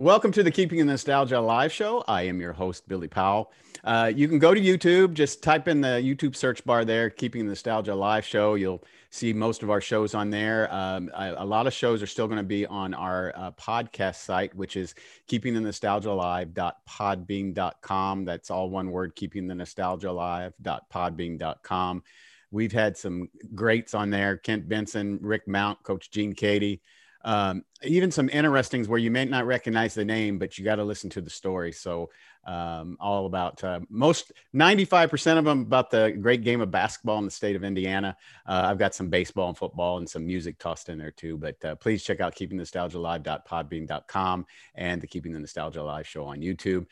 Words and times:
Welcome 0.00 0.32
to 0.32 0.42
the 0.42 0.50
Keeping 0.50 0.78
the 0.78 0.86
Nostalgia 0.86 1.38
live 1.38 1.70
show. 1.70 2.02
I 2.08 2.22
am 2.22 2.40
your 2.40 2.54
host, 2.54 2.88
Billy 2.88 3.06
Powell. 3.06 3.52
Uh, 3.84 4.10
you 4.16 4.28
can 4.28 4.38
go 4.38 4.54
to 4.54 4.60
YouTube, 4.60 5.12
just 5.12 5.42
type 5.42 5.68
in 5.68 5.82
the 5.82 6.00
YouTube 6.02 6.34
search 6.34 6.64
bar 6.64 6.86
there, 6.86 7.10
Keeping 7.10 7.44
the 7.44 7.50
Nostalgia 7.50 7.94
live 7.94 8.24
show. 8.24 8.54
You'll 8.54 8.82
see 9.10 9.34
most 9.34 9.62
of 9.62 9.68
our 9.68 9.82
shows 9.82 10.14
on 10.14 10.30
there. 10.30 10.72
Um, 10.72 11.10
a, 11.14 11.34
a, 11.36 11.44
lot 11.44 11.66
of 11.66 11.74
shows 11.74 12.02
are 12.02 12.06
still 12.06 12.28
going 12.28 12.38
to 12.38 12.42
be 12.42 12.64
on 12.64 12.94
our 12.94 13.34
uh, 13.36 13.50
podcast 13.50 14.24
site, 14.24 14.54
which 14.54 14.74
is 14.74 14.94
keeping 15.26 15.52
the 15.52 15.60
nostalgia 15.60 16.12
alive.podbean.com. 16.12 18.24
That's 18.24 18.50
all 18.50 18.70
one 18.70 18.90
word, 18.90 19.14
keeping 19.14 19.46
the 19.46 19.54
nostalgia 19.54 20.08
alive.podbean.com. 20.08 22.02
We've 22.50 22.72
had 22.72 22.96
some 22.96 23.28
greats 23.54 23.92
on 23.92 24.08
there 24.08 24.38
Kent 24.38 24.66
Benson, 24.66 25.18
Rick 25.20 25.46
Mount, 25.46 25.82
Coach 25.82 26.10
Gene 26.10 26.34
Keady 26.34 26.80
um, 27.22 27.64
even 27.82 28.10
some 28.10 28.28
interestings 28.28 28.88
where 28.88 28.98
you 28.98 29.10
may 29.10 29.24
not 29.24 29.46
recognize 29.46 29.94
the 29.94 30.04
name, 30.04 30.38
but 30.38 30.58
you 30.58 30.64
got 30.64 30.76
to 30.76 30.84
listen 30.84 31.10
to 31.10 31.20
the 31.20 31.30
story. 31.30 31.72
So, 31.72 32.10
um, 32.46 32.96
all 32.98 33.26
about 33.26 33.62
uh, 33.62 33.80
most 33.90 34.32
95% 34.54 35.36
of 35.36 35.44
them 35.44 35.60
about 35.60 35.90
the 35.90 36.16
great 36.20 36.42
game 36.42 36.62
of 36.62 36.70
basketball 36.70 37.18
in 37.18 37.26
the 37.26 37.30
state 37.30 37.54
of 37.54 37.64
Indiana. 37.64 38.16
Uh, 38.46 38.62
I've 38.64 38.78
got 38.78 38.94
some 38.94 39.10
baseball 39.10 39.48
and 39.48 39.58
football 39.58 39.98
and 39.98 40.08
some 40.08 40.26
music 40.26 40.58
tossed 40.58 40.88
in 40.88 40.96
there 40.96 41.10
too. 41.10 41.36
But 41.36 41.62
uh, 41.62 41.74
please 41.74 42.02
check 42.02 42.20
out 42.20 42.34
keeping 42.34 42.56
nostalgia 42.56 42.98
live.podbean.com 42.98 44.46
and 44.74 45.02
the 45.02 45.06
Keeping 45.06 45.32
the 45.32 45.38
Nostalgia 45.38 45.82
Live 45.82 46.08
show 46.08 46.24
on 46.24 46.40
YouTube. 46.40 46.86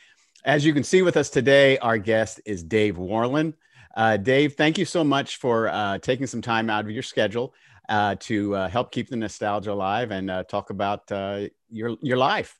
As 0.44 0.66
you 0.66 0.74
can 0.74 0.84
see 0.84 1.00
with 1.00 1.16
us 1.16 1.30
today, 1.30 1.78
our 1.78 1.96
guest 1.96 2.42
is 2.44 2.62
Dave 2.62 2.96
Worland. 2.96 3.54
Uh, 3.96 4.16
Dave, 4.16 4.54
thank 4.54 4.78
you 4.78 4.84
so 4.84 5.02
much 5.02 5.38
for 5.38 5.68
uh, 5.68 5.98
taking 5.98 6.26
some 6.26 6.42
time 6.42 6.70
out 6.70 6.84
of 6.84 6.90
your 6.90 7.02
schedule 7.02 7.54
uh, 7.88 8.14
to 8.20 8.54
uh, 8.54 8.68
help 8.68 8.92
keep 8.92 9.08
the 9.08 9.16
nostalgia 9.16 9.72
alive 9.72 10.10
and 10.10 10.30
uh, 10.30 10.44
talk 10.44 10.70
about 10.70 11.10
uh, 11.10 11.46
your 11.70 11.96
your 12.02 12.16
life. 12.16 12.58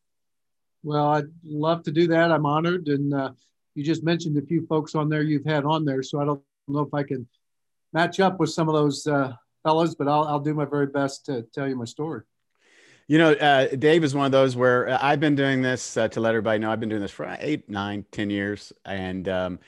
Well, 0.83 1.09
I'd 1.09 1.29
love 1.45 1.83
to 1.85 1.91
do 1.91 2.07
that. 2.09 2.31
I'm 2.31 2.47
honored, 2.47 2.89
and 2.89 3.13
uh, 3.13 3.31
you 3.75 3.85
just 3.85 4.05
mentioned 4.05 4.39
a 4.39 4.43
few 4.43 4.67
folks 4.67 4.95
on 4.95 5.09
there 5.09 5.23
you've 5.23 5.45
had 5.45 5.65
on 5.65 5.85
there, 5.85 6.03
so 6.03 6.21
I 6.21 6.25
don't 6.25 6.43
know 6.69 6.81
if 6.81 6.95
I 6.95 7.03
can 7.03 7.29
match 7.93 8.21
up 8.21 8.39
with 8.39 8.51
some 8.51 8.69
of 8.69 8.75
those 8.75 9.07
uh, 9.07 9.33
fellows, 9.63 9.95
but 9.95 10.09
I'll, 10.09 10.25
I'll 10.25 10.41
do 10.41 10.55
my 10.55 10.65
very 10.65 10.87
best 10.87 11.27
to 11.27 11.43
tell 11.55 11.69
you 11.69 11.77
my 11.77 11.85
story. 11.85 12.23
You 13.07 13.17
know, 13.17 13.33
uh, 13.33 13.69
Dave 13.69 14.05
is 14.05 14.15
one 14.15 14.27
of 14.27 14.33
those 14.33 14.55
where 14.55 15.03
I've 15.03 15.21
been 15.21 15.35
doing 15.35 15.63
this 15.63 15.97
uh, 15.97 16.09
to 16.09 16.21
let 16.21 16.31
everybody 16.31 16.59
know 16.59 16.71
I've 16.71 16.81
been 16.81 16.91
doing 16.91 17.01
this 17.01 17.11
for 17.11 17.37
eight, 17.41 17.69
nine, 17.69 18.05
ten 18.13 18.29
years, 18.29 18.73
and 18.85 19.29
um, 19.29 19.59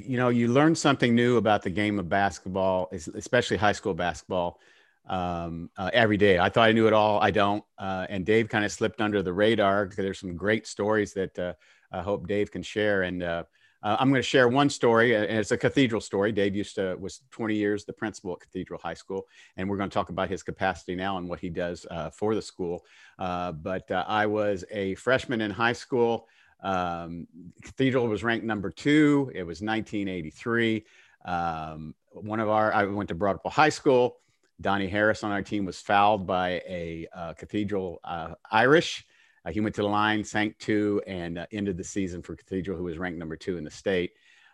you 0.00 0.16
know, 0.16 0.28
you 0.28 0.48
learn 0.48 0.74
something 0.74 1.14
new 1.14 1.36
about 1.36 1.62
the 1.62 1.70
game 1.70 1.98
of 1.98 2.08
basketball, 2.08 2.90
especially 2.92 3.56
high 3.56 3.72
school 3.72 3.94
basketball, 3.94 4.60
um, 5.08 5.70
uh, 5.76 5.90
every 5.92 6.16
day. 6.16 6.38
I 6.38 6.48
thought 6.48 6.68
I 6.68 6.72
knew 6.72 6.86
it 6.86 6.92
all. 6.92 7.20
I 7.20 7.30
don't. 7.30 7.64
Uh, 7.78 8.06
and 8.08 8.24
Dave 8.24 8.48
kind 8.48 8.64
of 8.64 8.72
slipped 8.72 9.00
under 9.00 9.22
the 9.22 9.32
radar 9.32 9.86
because 9.86 10.04
there's 10.04 10.20
some 10.20 10.36
great 10.36 10.66
stories 10.66 11.12
that 11.14 11.38
uh, 11.38 11.54
I 11.92 12.02
hope 12.02 12.26
Dave 12.26 12.50
can 12.50 12.62
share. 12.62 13.02
And 13.02 13.22
uh, 13.22 13.44
uh, 13.82 13.96
I'm 13.98 14.10
going 14.10 14.18
to 14.18 14.28
share 14.28 14.46
one 14.46 14.68
story, 14.68 15.14
and 15.14 15.24
it's 15.24 15.52
a 15.52 15.56
cathedral 15.56 16.02
story. 16.02 16.32
Dave 16.32 16.54
used 16.54 16.74
to 16.74 16.96
was 17.00 17.22
20 17.30 17.54
years 17.54 17.84
the 17.84 17.94
principal 17.94 18.34
at 18.34 18.40
Cathedral 18.40 18.78
High 18.82 18.94
School, 18.94 19.26
and 19.56 19.68
we're 19.68 19.78
going 19.78 19.88
to 19.88 19.94
talk 19.94 20.10
about 20.10 20.28
his 20.28 20.42
capacity 20.42 20.94
now 20.94 21.16
and 21.16 21.28
what 21.28 21.40
he 21.40 21.48
does 21.48 21.86
uh, 21.90 22.10
for 22.10 22.34
the 22.34 22.42
school. 22.42 22.84
but 23.18 23.90
I 23.90 24.26
was 24.26 24.64
a 24.70 24.94
freshman 24.96 25.40
in 25.40 25.50
high 25.50 25.72
school. 25.72 26.28
Um, 26.62 27.26
Cathedral 27.62 28.06
was 28.06 28.22
ranked 28.22 28.44
number 28.44 28.70
two. 28.70 29.30
It 29.34 29.42
was 29.42 29.60
1983. 29.60 30.84
Um, 31.24 31.94
one 32.12 32.40
of 32.40 32.48
our, 32.48 32.72
I 32.72 32.84
went 32.84 33.08
to 33.08 33.14
Broad 33.14 33.32
Ripple 33.32 33.50
High 33.50 33.68
School. 33.68 34.16
Donnie 34.60 34.88
Harris 34.88 35.24
on 35.24 35.32
our 35.32 35.42
team 35.42 35.64
was 35.64 35.80
fouled 35.80 36.26
by 36.26 36.62
a 36.68 37.06
uh, 37.14 37.32
Cathedral 37.34 38.00
uh, 38.04 38.34
Irish. 38.50 39.06
Uh, 39.44 39.50
he 39.50 39.60
went 39.60 39.74
to 39.74 39.82
the 39.82 39.88
line, 39.88 40.22
sank 40.22 40.58
two, 40.58 41.00
and 41.06 41.38
uh, 41.38 41.46
ended 41.50 41.78
the 41.78 41.84
season 41.84 42.20
for 42.20 42.36
Cathedral, 42.36 42.76
who 42.76 42.84
was 42.84 42.98
ranked 42.98 43.18
number 43.18 43.36
two 43.36 43.56
in 43.56 43.64
the 43.64 43.70
state. 43.70 44.12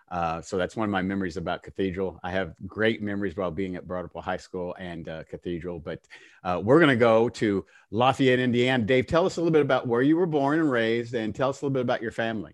Uh, 0.09 0.41
so 0.41 0.57
that's 0.57 0.77
one 0.77 0.89
of 0.89 0.93
my 0.93 1.03
memories 1.03 1.37
about 1.37 1.63
Cathedral. 1.63 2.21
I 2.23 2.31
have 2.31 2.55
great 2.67 3.03
memories 3.03 3.37
while 3.37 3.51
being 3.51 3.77
at 3.77 3.87
Broad 3.87 4.09
High 4.15 4.37
School 4.37 4.75
and 4.79 5.09
uh, 5.09 5.25
Cathedral. 5.25 5.81
But 5.81 6.07
uh, 6.45 6.61
we're 6.63 6.79
going 6.79 6.91
to 6.91 6.97
go 6.97 7.29
to 7.31 7.65
Lafayette, 7.91 8.39
Indiana. 8.39 8.85
Dave, 8.85 9.07
tell 9.07 9.27
us 9.27 9.37
a 9.37 9.41
little 9.41 9.53
bit 9.53 9.63
about 9.63 9.87
where 9.89 10.03
you 10.03 10.17
were 10.17 10.27
born 10.27 10.61
and 10.61 10.71
raised, 10.71 11.15
and 11.15 11.35
tell 11.35 11.51
us 11.51 11.61
a 11.61 11.65
little 11.65 11.75
bit 11.75 11.83
about 11.83 12.03
your 12.03 12.13
family. 12.13 12.53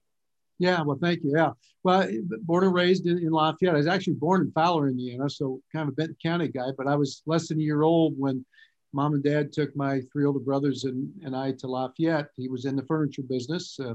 Yeah, 0.58 0.82
well, 0.82 0.98
thank 1.00 1.24
you. 1.24 1.32
Yeah, 1.34 1.50
well, 1.82 2.08
born 2.42 2.64
and 2.64 2.74
raised 2.74 3.06
in, 3.06 3.18
in 3.18 3.30
Lafayette. 3.30 3.74
I 3.74 3.78
was 3.78 3.86
actually 3.86 4.14
born 4.14 4.42
in 4.42 4.52
Fowler, 4.52 4.88
Indiana, 4.88 5.28
so 5.28 5.60
kind 5.72 5.88
of 5.88 5.92
a 5.92 5.96
Benton 5.96 6.16
County 6.22 6.48
guy. 6.48 6.68
But 6.76 6.86
I 6.86 6.94
was 6.94 7.22
less 7.26 7.48
than 7.48 7.58
a 7.58 7.62
year 7.62 7.82
old 7.82 8.14
when 8.16 8.44
mom 8.92 9.14
and 9.14 9.24
dad 9.24 9.52
took 9.52 9.74
my 9.74 10.00
three 10.12 10.24
older 10.24 10.38
brothers 10.38 10.84
and, 10.84 11.10
and 11.24 11.34
I 11.34 11.52
to 11.52 11.66
Lafayette. 11.66 12.28
He 12.36 12.48
was 12.48 12.64
in 12.64 12.76
the 12.76 12.84
furniture 12.84 13.22
business. 13.22 13.78
Uh, 13.80 13.94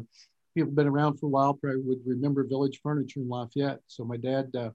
people 0.58 0.72
been 0.72 0.88
around 0.88 1.18
for 1.18 1.28
a 1.28 1.30
while 1.30 1.54
probably 1.54 1.82
would 1.82 2.02
remember 2.04 2.44
Village 2.44 2.80
Furniture 2.82 3.20
in 3.20 3.30
Lafayette. 3.30 3.80
So 3.86 4.04
my 4.04 4.18
dad 4.18 4.50
uh, 4.56 4.72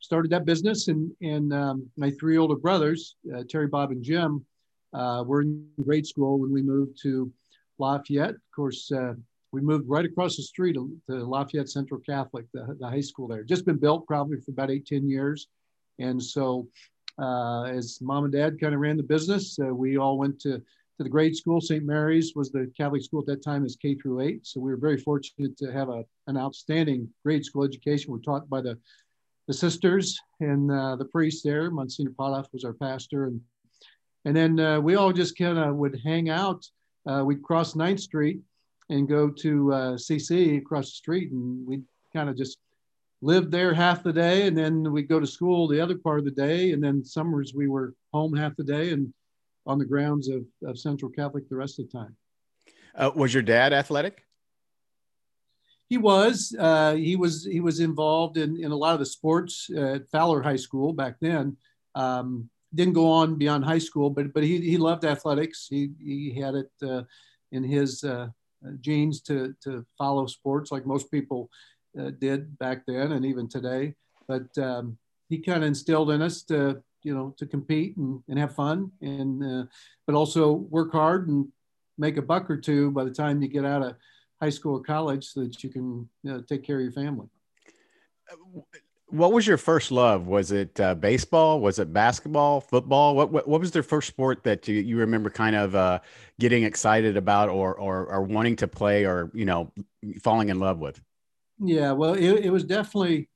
started 0.00 0.32
that 0.32 0.44
business, 0.44 0.88
and 0.88 1.12
and 1.22 1.52
um, 1.52 1.88
my 1.96 2.10
three 2.10 2.38
older 2.38 2.56
brothers, 2.56 3.14
uh, 3.32 3.44
Terry, 3.48 3.68
Bob, 3.68 3.92
and 3.92 4.02
Jim, 4.02 4.44
uh, 4.92 5.22
were 5.24 5.42
in 5.42 5.68
grade 5.82 6.06
school 6.06 6.40
when 6.40 6.52
we 6.52 6.60
moved 6.60 7.00
to 7.02 7.32
Lafayette. 7.78 8.34
Of 8.34 8.50
course, 8.54 8.90
uh, 8.90 9.14
we 9.52 9.60
moved 9.60 9.88
right 9.88 10.04
across 10.04 10.36
the 10.36 10.42
street 10.42 10.72
to, 10.74 10.90
to 11.08 11.24
Lafayette 11.24 11.68
Central 11.68 12.00
Catholic, 12.00 12.46
the, 12.52 12.76
the, 12.80 12.88
high 12.88 13.00
school 13.00 13.28
there. 13.28 13.44
Just 13.44 13.64
been 13.64 13.78
built 13.78 14.06
probably 14.08 14.40
for 14.40 14.50
about 14.50 14.70
eight, 14.70 14.86
10 14.86 15.08
years. 15.08 15.46
And 16.00 16.22
so 16.22 16.66
uh, 17.18 17.62
as 17.64 18.00
mom 18.02 18.24
and 18.24 18.32
dad 18.32 18.60
kind 18.60 18.74
of 18.74 18.80
ran 18.80 18.96
the 18.96 19.02
business, 19.02 19.56
uh, 19.58 19.72
we 19.72 19.98
all 19.98 20.18
went 20.18 20.40
to 20.40 20.60
to 20.96 21.04
the 21.04 21.10
grade 21.10 21.36
school. 21.36 21.60
St. 21.60 21.84
Mary's 21.84 22.32
was 22.34 22.50
the 22.50 22.70
Catholic 22.76 23.02
school 23.02 23.20
at 23.20 23.26
that 23.26 23.44
time 23.44 23.64
as 23.64 23.76
K 23.76 23.94
through 23.94 24.20
eight. 24.20 24.46
So 24.46 24.60
we 24.60 24.70
were 24.70 24.76
very 24.76 24.98
fortunate 24.98 25.56
to 25.58 25.70
have 25.72 25.88
a, 25.88 26.04
an 26.26 26.36
outstanding 26.36 27.08
grade 27.24 27.44
school 27.44 27.64
education. 27.64 28.10
We're 28.10 28.18
taught 28.18 28.48
by 28.48 28.62
the, 28.62 28.78
the 29.46 29.54
sisters 29.54 30.18
and 30.40 30.70
uh, 30.70 30.96
the 30.96 31.04
priest 31.04 31.44
there. 31.44 31.70
Monsignor 31.70 32.12
Potoff 32.12 32.46
was 32.52 32.64
our 32.64 32.72
pastor. 32.72 33.26
And, 33.26 33.40
and 34.24 34.34
then 34.34 34.58
uh, 34.58 34.80
we 34.80 34.96
all 34.96 35.12
just 35.12 35.36
kind 35.36 35.58
of 35.58 35.76
would 35.76 36.00
hang 36.02 36.30
out. 36.30 36.64
Uh, 37.06 37.22
we'd 37.24 37.42
cross 37.42 37.74
9th 37.74 38.00
Street 38.00 38.40
and 38.88 39.08
go 39.08 39.28
to 39.28 39.66
CC 39.96 40.54
uh, 40.54 40.58
across 40.58 40.86
the 40.86 40.96
street. 40.96 41.30
And 41.30 41.66
we'd 41.66 41.84
kind 42.14 42.30
of 42.30 42.36
just 42.36 42.58
lived 43.20 43.50
there 43.50 43.74
half 43.74 44.02
the 44.02 44.12
day. 44.12 44.46
And 44.46 44.56
then 44.56 44.90
we'd 44.90 45.08
go 45.08 45.20
to 45.20 45.26
school 45.26 45.68
the 45.68 45.80
other 45.80 45.98
part 45.98 46.20
of 46.20 46.24
the 46.24 46.30
day. 46.30 46.72
And 46.72 46.82
then 46.82 47.04
summers 47.04 47.52
we 47.54 47.68
were 47.68 47.92
home 48.14 48.34
half 48.34 48.56
the 48.56 48.64
day. 48.64 48.92
And 48.92 49.12
on 49.66 49.78
the 49.78 49.84
grounds 49.84 50.28
of, 50.28 50.44
of 50.64 50.78
Central 50.78 51.10
Catholic 51.10 51.48
the 51.48 51.56
rest 51.56 51.78
of 51.78 51.90
the 51.90 51.98
time. 51.98 52.16
Uh, 52.94 53.10
was 53.14 53.34
your 53.34 53.42
dad 53.42 53.72
athletic? 53.72 54.22
He 55.88 55.98
was. 55.98 56.54
Uh, 56.58 56.94
he 56.94 57.14
was. 57.14 57.44
He 57.44 57.60
was 57.60 57.78
involved 57.80 58.38
in, 58.38 58.62
in 58.62 58.72
a 58.72 58.76
lot 58.76 58.94
of 58.94 58.98
the 58.98 59.06
sports 59.06 59.70
at 59.76 60.08
Fowler 60.08 60.42
High 60.42 60.56
School 60.56 60.92
back 60.92 61.16
then. 61.20 61.56
Um, 61.94 62.50
didn't 62.74 62.94
go 62.94 63.10
on 63.10 63.36
beyond 63.36 63.64
high 63.64 63.78
school, 63.78 64.10
but 64.10 64.32
but 64.32 64.42
he, 64.42 64.60
he 64.60 64.78
loved 64.78 65.04
athletics. 65.04 65.66
He 65.70 65.90
he 65.98 66.38
had 66.38 66.54
it 66.54 66.70
uh, 66.82 67.02
in 67.52 67.62
his 67.62 68.02
uh, 68.02 68.28
genes 68.80 69.20
to 69.22 69.54
to 69.62 69.86
follow 69.96 70.26
sports 70.26 70.72
like 70.72 70.86
most 70.86 71.10
people 71.10 71.50
uh, 71.98 72.10
did 72.18 72.58
back 72.58 72.82
then 72.86 73.12
and 73.12 73.24
even 73.24 73.48
today. 73.48 73.94
But 74.26 74.56
um, 74.58 74.98
he 75.28 75.38
kind 75.38 75.62
of 75.62 75.68
instilled 75.68 76.10
in 76.10 76.22
us 76.22 76.42
to 76.44 76.82
you 77.06 77.14
know 77.14 77.32
to 77.38 77.46
compete 77.46 77.96
and, 77.96 78.20
and 78.28 78.36
have 78.36 78.54
fun 78.54 78.90
and 79.00 79.42
uh, 79.42 79.64
but 80.06 80.16
also 80.16 80.52
work 80.52 80.90
hard 80.90 81.28
and 81.28 81.46
make 81.96 82.16
a 82.16 82.22
buck 82.22 82.50
or 82.50 82.56
two 82.56 82.90
by 82.90 83.04
the 83.04 83.10
time 83.10 83.40
you 83.40 83.48
get 83.48 83.64
out 83.64 83.82
of 83.82 83.94
high 84.42 84.50
school 84.50 84.74
or 84.74 84.82
college 84.82 85.24
so 85.24 85.40
that 85.40 85.62
you 85.62 85.70
can 85.70 86.08
you 86.24 86.32
know, 86.32 86.42
take 86.42 86.64
care 86.64 86.76
of 86.76 86.82
your 86.82 86.92
family. 86.92 87.28
What 89.08 89.32
was 89.32 89.46
your 89.46 89.56
first 89.56 89.92
love? 89.92 90.26
Was 90.26 90.50
it 90.50 90.78
uh, 90.80 90.96
baseball? 90.96 91.60
Was 91.60 91.78
it 91.78 91.92
basketball? 91.92 92.60
Football? 92.60 93.14
What, 93.14 93.30
what, 93.30 93.46
what 93.48 93.60
was 93.60 93.70
the 93.70 93.84
first 93.84 94.08
sport 94.08 94.42
that 94.42 94.66
you, 94.66 94.80
you 94.80 94.98
remember 94.98 95.30
kind 95.30 95.54
of 95.54 95.76
uh, 95.76 96.00
getting 96.40 96.64
excited 96.64 97.16
about 97.16 97.48
or, 97.48 97.74
or 97.76 98.06
or 98.06 98.22
wanting 98.22 98.56
to 98.56 98.68
play 98.68 99.06
or 99.06 99.30
you 99.32 99.44
know 99.44 99.72
falling 100.22 100.48
in 100.48 100.58
love 100.58 100.80
with? 100.80 101.00
Yeah 101.60 101.92
well 101.92 102.14
it, 102.14 102.46
it 102.46 102.50
was 102.50 102.64
definitely 102.64 103.28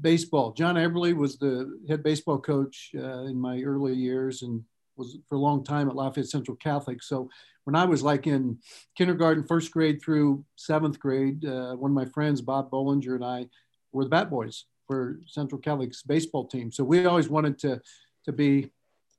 baseball. 0.00 0.52
John 0.52 0.76
Eberly 0.76 1.14
was 1.14 1.38
the 1.38 1.78
head 1.88 2.02
baseball 2.02 2.38
coach 2.38 2.90
uh, 2.96 3.24
in 3.24 3.38
my 3.38 3.60
early 3.62 3.94
years 3.94 4.42
and 4.42 4.62
was 4.96 5.18
for 5.28 5.36
a 5.36 5.40
long 5.40 5.62
time 5.64 5.88
at 5.88 5.96
Lafayette 5.96 6.28
Central 6.28 6.56
Catholic. 6.56 7.02
So 7.02 7.28
when 7.64 7.74
I 7.74 7.84
was 7.84 8.02
like 8.02 8.26
in 8.26 8.58
kindergarten, 8.96 9.44
first 9.44 9.70
grade 9.72 10.00
through 10.00 10.44
seventh 10.56 10.98
grade, 10.98 11.44
uh, 11.44 11.74
one 11.74 11.90
of 11.90 11.94
my 11.94 12.06
friends, 12.06 12.40
Bob 12.40 12.70
Bollinger, 12.70 13.14
and 13.14 13.24
I 13.24 13.46
were 13.92 14.04
the 14.04 14.10
bat 14.10 14.30
boys 14.30 14.64
for 14.86 15.20
Central 15.26 15.60
Catholic's 15.60 16.02
baseball 16.02 16.46
team. 16.46 16.70
So 16.70 16.84
we 16.84 17.04
always 17.06 17.28
wanted 17.28 17.58
to 17.60 17.80
to 18.24 18.32
be 18.32 18.70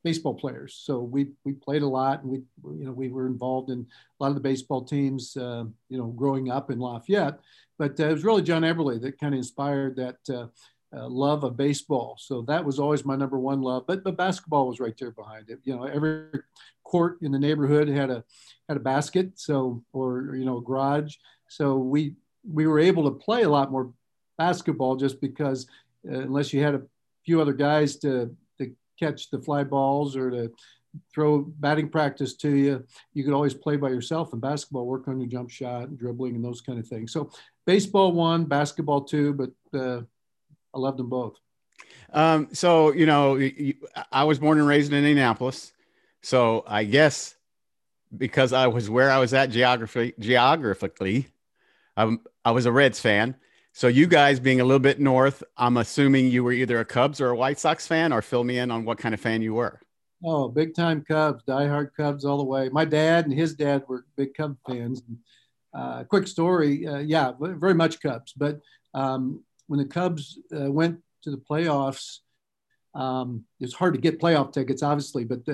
baseball 0.07 0.33
players. 0.33 0.80
So 0.88 1.00
we 1.00 1.21
we 1.44 1.51
played 1.54 1.81
a 1.81 1.94
lot, 2.00 2.21
and 2.21 2.31
we 2.31 2.38
you 2.80 2.86
know 2.86 2.95
we 3.01 3.09
were 3.09 3.27
involved 3.27 3.69
in 3.69 3.80
a 3.80 4.24
lot 4.24 4.30
of 4.30 4.36
the 4.36 4.48
baseball 4.50 4.81
teams. 4.86 5.36
Uh, 5.36 5.65
you 5.89 5.98
know, 5.98 6.07
growing 6.21 6.50
up 6.50 6.71
in 6.71 6.80
Lafayette, 6.80 7.39
but 7.77 8.00
uh, 8.00 8.07
it 8.07 8.13
was 8.13 8.24
really 8.24 8.42
John 8.42 8.62
Eberly 8.62 9.01
that 9.01 9.19
kind 9.19 9.33
of 9.33 9.39
inspired 9.39 9.98
that 9.98 10.18
uh, 10.30 10.48
uh, 10.95 11.07
love 11.09 11.44
of 11.44 11.57
baseball. 11.57 12.15
So 12.19 12.42
that 12.44 12.63
was 12.63 12.80
always 12.80 13.04
my 13.04 13.18
number 13.18 13.38
one 13.38 13.62
love. 13.62 13.83
But 13.86 14.06
but 14.06 14.15
basketball 14.15 14.69
was 14.69 14.80
right 14.80 14.98
there 14.98 15.12
behind 15.12 15.50
it. 15.50 15.59
You 15.65 15.75
know, 15.75 15.83
every 15.83 16.30
court 16.86 17.18
in 17.21 17.33
the 17.33 17.39
neighborhood 17.39 17.89
had 17.89 18.10
a 18.10 18.24
had 18.69 18.77
a 18.77 18.88
basket, 18.94 19.31
so 19.36 19.83
or 19.92 20.36
you 20.36 20.45
know, 20.45 20.57
a 20.60 20.62
garage. 20.62 21.15
So 21.50 21.75
we 21.75 22.15
we 22.50 22.65
were 22.65 22.80
able 22.80 23.03
to 23.03 23.25
play 23.25 23.44
a 23.44 23.50
lot 23.50 23.71
more 23.71 23.92
basketball 24.38 24.95
just 24.95 25.19
because 25.19 25.68
uh, 26.10 26.19
unless 26.19 26.53
you 26.53 26.63
had 26.63 26.75
a 26.75 26.83
few 27.25 27.42
other 27.42 27.57
guys 27.68 27.98
to 27.98 28.12
to 28.13 28.47
catch 29.00 29.30
the 29.30 29.42
fly 29.42 29.64
balls 29.64 30.16
or 30.16 30.30
to 30.32 30.52
throw 31.14 31.42
batting 31.60 31.90
practice 31.90 32.36
to 32.36 32.50
you, 32.56 32.86
you 33.14 33.24
could 33.24 33.34
always 33.34 33.54
play 33.54 33.78
by 33.78 33.90
yourself 33.90 34.34
in 34.34 34.40
basketball, 34.40 34.86
work 34.86 35.08
on 35.08 35.20
your 35.20 35.30
jump 35.30 35.50
shot 35.50 35.84
and 35.84 35.98
dribbling 35.98 36.36
and 36.36 36.44
those 36.44 36.62
kind 36.62 36.80
of 36.80 36.88
things. 36.88 37.12
So 37.12 37.30
baseball 37.66 38.12
one, 38.12 38.46
basketball 38.46 39.02
two, 39.02 39.34
but 39.34 39.52
uh, 39.80 40.02
I 40.74 40.80
loved 40.80 41.00
them 41.00 41.10
both. 41.10 41.38
Um, 42.14 42.50
so, 42.54 42.94
you 42.94 43.06
know, 43.06 43.40
I 44.12 44.24
was 44.24 44.40
born 44.40 44.58
and 44.58 44.68
raised 44.68 44.92
in 44.92 44.98
Indianapolis. 44.98 45.74
So 46.22 46.64
I 46.68 46.84
guess 46.84 47.36
because 48.16 48.54
I 48.54 48.68
was 48.68 48.90
where 48.90 49.12
I 49.12 49.20
was 49.20 49.34
at 49.34 49.50
geography, 49.50 50.14
geographically, 50.20 51.28
um, 51.98 52.22
I 52.46 52.52
was 52.52 52.66
a 52.66 52.72
Reds 52.72 53.00
fan. 53.00 53.36
So 53.77 53.88
you 53.88 54.07
guys 54.07 54.39
being 54.39 54.59
a 54.59 54.63
little 54.63 54.79
bit 54.79 55.00
north, 55.00 55.44
I'm 55.56 55.77
assuming 55.77 56.31
you 56.31 56.44
were 56.44 56.51
either 56.51 56.79
a 56.79 56.83
Cubs 56.83 57.21
or 57.21 57.29
a 57.29 57.35
White 57.35 57.59
Sox 57.59 57.85
fan, 57.85 58.12
or 58.12 58.24
fill 58.24 58.44
me 58.44 58.57
in 58.57 58.71
on 58.71 58.85
what 58.85 58.97
kind 58.97 59.13
of 59.13 59.21
fan 59.21 59.44
you 59.44 59.53
were. 59.53 59.79
Oh, 60.25 60.47
big 60.47 60.74
time 60.74 61.06
Cubs, 61.07 61.44
diehard 61.47 61.91
Cubs 61.95 62.25
all 62.25 62.39
the 62.39 62.44
way. 62.44 62.69
My 62.69 62.85
dad 62.85 63.25
and 63.25 63.33
his 63.35 63.53
dad 63.53 63.83
were 63.88 64.03
big 64.15 64.33
Cub 64.33 64.57
fans. 64.68 65.03
Uh, 65.75 66.06
quick 66.06 66.25
story, 66.25 66.88
uh, 66.88 66.97
yeah, 66.97 67.33
very 67.39 67.75
much 67.75 68.01
Cubs. 68.01 68.33
But 68.35 68.62
um, 68.95 69.44
when 69.68 69.77
the 69.77 69.85
Cubs 69.85 70.39
uh, 70.51 70.71
went 70.71 71.00
to 71.21 71.29
the 71.29 71.38
playoffs, 71.38 72.21
um, 72.95 73.45
it's 73.59 73.75
hard 73.75 73.94
to 73.94 74.01
get 74.01 74.19
playoff 74.19 74.53
tickets, 74.53 74.81
obviously, 74.81 75.24
but 75.24 75.41
uh, 75.47 75.53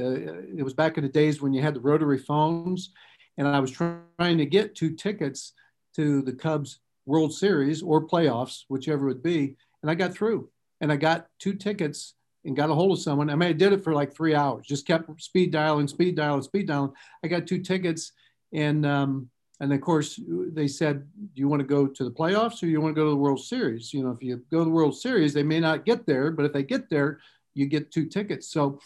it 0.58 0.64
was 0.64 0.74
back 0.74 0.98
in 0.98 1.04
the 1.04 1.10
days 1.10 1.42
when 1.42 1.52
you 1.52 1.62
had 1.62 1.74
the 1.74 1.82
rotary 1.82 2.20
phones, 2.20 2.94
and 3.38 3.50
I 3.50 3.60
was 3.60 3.72
trying 3.72 4.38
to 4.38 4.46
get 4.46 4.76
two 4.76 4.96
tickets 4.96 5.52
to 5.98 6.22
the 6.22 6.32
Cubs 6.32 6.80
World 7.06 7.34
Series 7.34 7.82
or 7.82 8.08
playoffs, 8.08 8.64
whichever 8.68 9.06
it 9.08 9.16
would 9.16 9.24
be, 9.24 9.56
and 9.82 9.92
I 9.92 9.96
got 9.96 10.14
through, 10.14 10.50
and 10.82 10.92
I 10.92 10.96
got 10.96 11.28
two 11.40 11.54
tickets 11.54 12.16
and 12.46 12.56
got 12.56 12.70
a 12.70 12.74
hold 12.74 12.92
of 12.92 13.00
someone. 13.00 13.30
I 13.30 13.36
mean, 13.36 13.50
I 13.50 13.54
did 13.54 13.74
it 13.74 13.84
for 13.84 13.94
like 13.94 14.14
three 14.14 14.36
hours, 14.36 14.66
just 14.68 14.88
kept 14.88 15.22
speed 15.22 15.52
dialing, 15.52 15.88
speed 15.88 16.16
dialing, 16.16 16.42
speed 16.42 16.68
dialing. 16.68 16.94
I 17.24 17.28
got 17.28 17.48
two 17.48 17.60
tickets, 17.60 18.12
and 18.54 18.86
um, 18.86 19.30
and 19.60 19.72
of 19.72 19.82
course 19.82 20.20
they 20.28 20.68
said, 20.68 21.08
"Do 21.16 21.40
you 21.40 21.48
want 21.48 21.62
to 21.62 21.68
go 21.68 21.88
to 21.88 22.04
the 22.04 22.12
playoffs 22.12 22.62
or 22.64 22.68
you 22.68 22.82
want 22.82 22.96
to 22.96 23.00
go 23.00 23.06
to 23.06 23.12
the 23.12 23.18
World 23.18 23.42
Series?" 23.42 23.94
You 23.94 24.04
know, 24.04 24.12
if 24.12 24.22
you 24.22 24.42
go 24.52 24.60
to 24.60 24.66
the 24.66 24.72
World 24.72 24.98
Series, 24.98 25.34
they 25.34 25.44
may 25.44 25.60
not 25.60 25.86
get 25.86 26.06
there, 26.06 26.32
but 26.32 26.46
if 26.46 26.54
they 26.54 26.64
get 26.64 26.90
there, 26.90 27.20
you 27.54 27.66
get 27.66 27.92
two 27.92 28.06
tickets. 28.06 28.52
So 28.52 28.80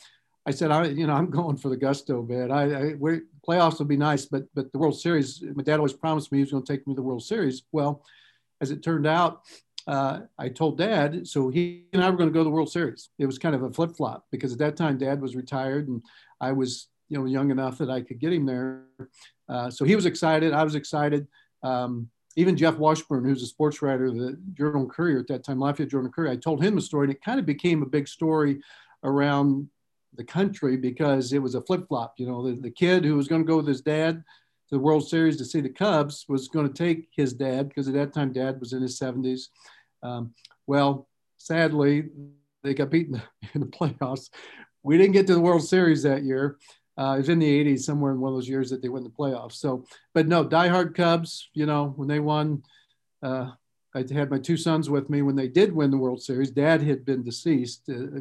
I 0.45 0.51
said, 0.51 0.71
"I, 0.71 0.85
you 0.85 1.07
know, 1.07 1.13
I'm 1.13 1.29
going 1.39 1.57
for 1.57 1.69
the 1.69 1.77
gusto, 1.77 2.21
man. 2.21 2.51
I, 2.51 2.89
I 2.89 2.93
playoffs 3.47 3.79
would 3.79 3.87
be 3.87 3.97
nice, 3.97 4.25
but 4.25 4.43
but 4.53 4.71
the 4.71 4.79
World 4.79 4.99
Series. 4.99 5.43
My 5.55 5.63
dad 5.63 5.77
always 5.77 5.93
promised 5.93 6.31
me 6.31 6.39
he 6.39 6.43
was 6.43 6.51
going 6.51 6.63
to 6.63 6.73
take 6.73 6.85
me 6.87 6.93
to 6.93 6.97
the 6.97 7.03
World 7.03 7.23
Series. 7.23 7.63
Well, 7.71 8.03
as 8.61 8.71
it 8.71 8.83
turned 8.83 9.07
out, 9.07 9.41
uh, 9.87 10.21
I 10.37 10.49
told 10.49 10.77
dad, 10.77 11.27
so 11.27 11.49
he 11.49 11.85
and 11.93 12.03
I 12.03 12.09
were 12.09 12.17
going 12.17 12.29
to 12.29 12.33
go 12.33 12.41
to 12.41 12.43
the 12.43 12.49
World 12.49 12.71
Series. 12.71 13.09
It 13.17 13.25
was 13.25 13.39
kind 13.39 13.55
of 13.55 13.63
a 13.63 13.71
flip 13.71 13.95
flop 13.95 14.25
because 14.31 14.51
at 14.51 14.59
that 14.59 14.75
time 14.75 14.97
dad 14.97 15.21
was 15.21 15.35
retired 15.35 15.87
and 15.87 16.03
I 16.41 16.51
was, 16.51 16.89
you 17.07 17.17
know, 17.17 17.25
young 17.25 17.51
enough 17.51 17.77
that 17.77 17.89
I 17.89 18.01
could 18.01 18.19
get 18.19 18.33
him 18.33 18.45
there. 18.45 18.83
Uh, 19.47 19.69
so 19.69 19.85
he 19.85 19.95
was 19.95 20.05
excited. 20.05 20.51
I 20.51 20.63
was 20.63 20.75
excited. 20.75 21.25
Um, 21.63 22.09
even 22.35 22.57
Jeff 22.57 22.77
Washburn, 22.77 23.23
who's 23.23 23.41
a 23.41 23.47
sports 23.47 23.81
writer, 23.81 24.11
the 24.11 24.37
Journal 24.53 24.87
Courier 24.87 25.19
at 25.19 25.27
that 25.27 25.45
time, 25.45 25.59
Lafayette 25.59 25.89
Journal 25.89 26.11
Courier, 26.11 26.33
I 26.33 26.35
told 26.35 26.61
him 26.61 26.77
a 26.77 26.81
story 26.81 27.05
and 27.05 27.13
it 27.13 27.23
kind 27.23 27.39
of 27.39 27.45
became 27.45 27.81
a 27.81 27.87
big 27.87 28.07
story 28.09 28.59
around 29.03 29.69
the 30.17 30.23
country 30.23 30.77
because 30.77 31.31
it 31.33 31.41
was 31.41 31.55
a 31.55 31.61
flip 31.61 31.87
flop. 31.87 32.15
You 32.17 32.27
know, 32.27 32.43
the, 32.43 32.59
the 32.59 32.71
kid 32.71 33.05
who 33.05 33.15
was 33.15 33.27
going 33.27 33.41
to 33.41 33.47
go 33.47 33.57
with 33.57 33.67
his 33.67 33.81
dad 33.81 34.15
to 34.15 34.75
the 34.75 34.79
World 34.79 35.07
Series 35.07 35.37
to 35.37 35.45
see 35.45 35.61
the 35.61 35.69
Cubs 35.69 36.25
was 36.27 36.47
going 36.47 36.67
to 36.67 36.73
take 36.73 37.07
his 37.15 37.33
dad 37.33 37.69
because 37.69 37.87
at 37.87 37.93
that 37.93 38.13
time 38.13 38.33
dad 38.33 38.59
was 38.59 38.73
in 38.73 38.81
his 38.81 38.99
70s 38.99 39.47
um, 40.03 40.33
well, 40.65 41.07
sadly, 41.37 42.05
they 42.63 42.73
got 42.73 42.89
beaten 42.89 43.21
in 43.53 43.61
the 43.61 43.67
playoffs. 43.67 44.29
We 44.83 44.97
didn't 44.97 45.13
get 45.13 45.27
to 45.27 45.33
the 45.33 45.41
World 45.41 45.67
Series 45.67 46.03
that 46.03 46.23
year. 46.23 46.57
Uh, 46.97 47.13
it 47.15 47.19
was 47.19 47.29
in 47.29 47.39
the 47.39 47.65
80s, 47.65 47.81
somewhere 47.81 48.11
in 48.11 48.19
one 48.19 48.29
of 48.29 48.37
those 48.37 48.49
years 48.49 48.69
that 48.71 48.81
they 48.81 48.89
win 48.89 49.03
the 49.03 49.09
playoffs. 49.09 49.53
So, 49.53 49.85
but 50.13 50.27
no, 50.27 50.43
diehard 50.43 50.95
Cubs, 50.95 51.49
you 51.53 51.65
know, 51.65 51.93
when 51.95 52.07
they 52.07 52.19
won, 52.19 52.63
uh, 53.21 53.51
I 53.97 54.13
had 54.13 54.29
my 54.29 54.37
two 54.37 54.57
sons 54.57 54.89
with 54.89 55.09
me 55.09 55.23
when 55.23 55.35
they 55.35 55.47
did 55.47 55.73
win 55.73 55.89
the 55.89 55.97
World 55.97 56.21
Series. 56.21 56.51
Dad 56.51 56.81
had 56.81 57.03
been 57.03 57.23
deceased 57.23 57.89
uh, 57.89 58.19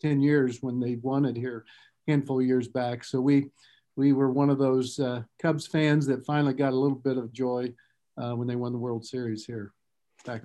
10 0.00 0.20
years 0.20 0.62
when 0.62 0.78
they 0.78 0.96
won 0.96 1.24
it 1.24 1.36
here, 1.36 1.64
a 2.06 2.10
handful 2.10 2.40
of 2.40 2.46
years 2.46 2.68
back. 2.68 3.02
So 3.02 3.20
we, 3.20 3.50
we 3.96 4.12
were 4.12 4.30
one 4.30 4.50
of 4.50 4.58
those 4.58 5.00
uh, 5.00 5.22
Cubs 5.42 5.66
fans 5.66 6.06
that 6.06 6.24
finally 6.24 6.54
got 6.54 6.72
a 6.72 6.76
little 6.76 6.98
bit 6.98 7.16
of 7.16 7.32
joy 7.32 7.72
uh, 8.16 8.34
when 8.34 8.46
they 8.46 8.56
won 8.56 8.72
the 8.72 8.78
World 8.78 9.04
Series 9.04 9.44
here. 9.44 9.72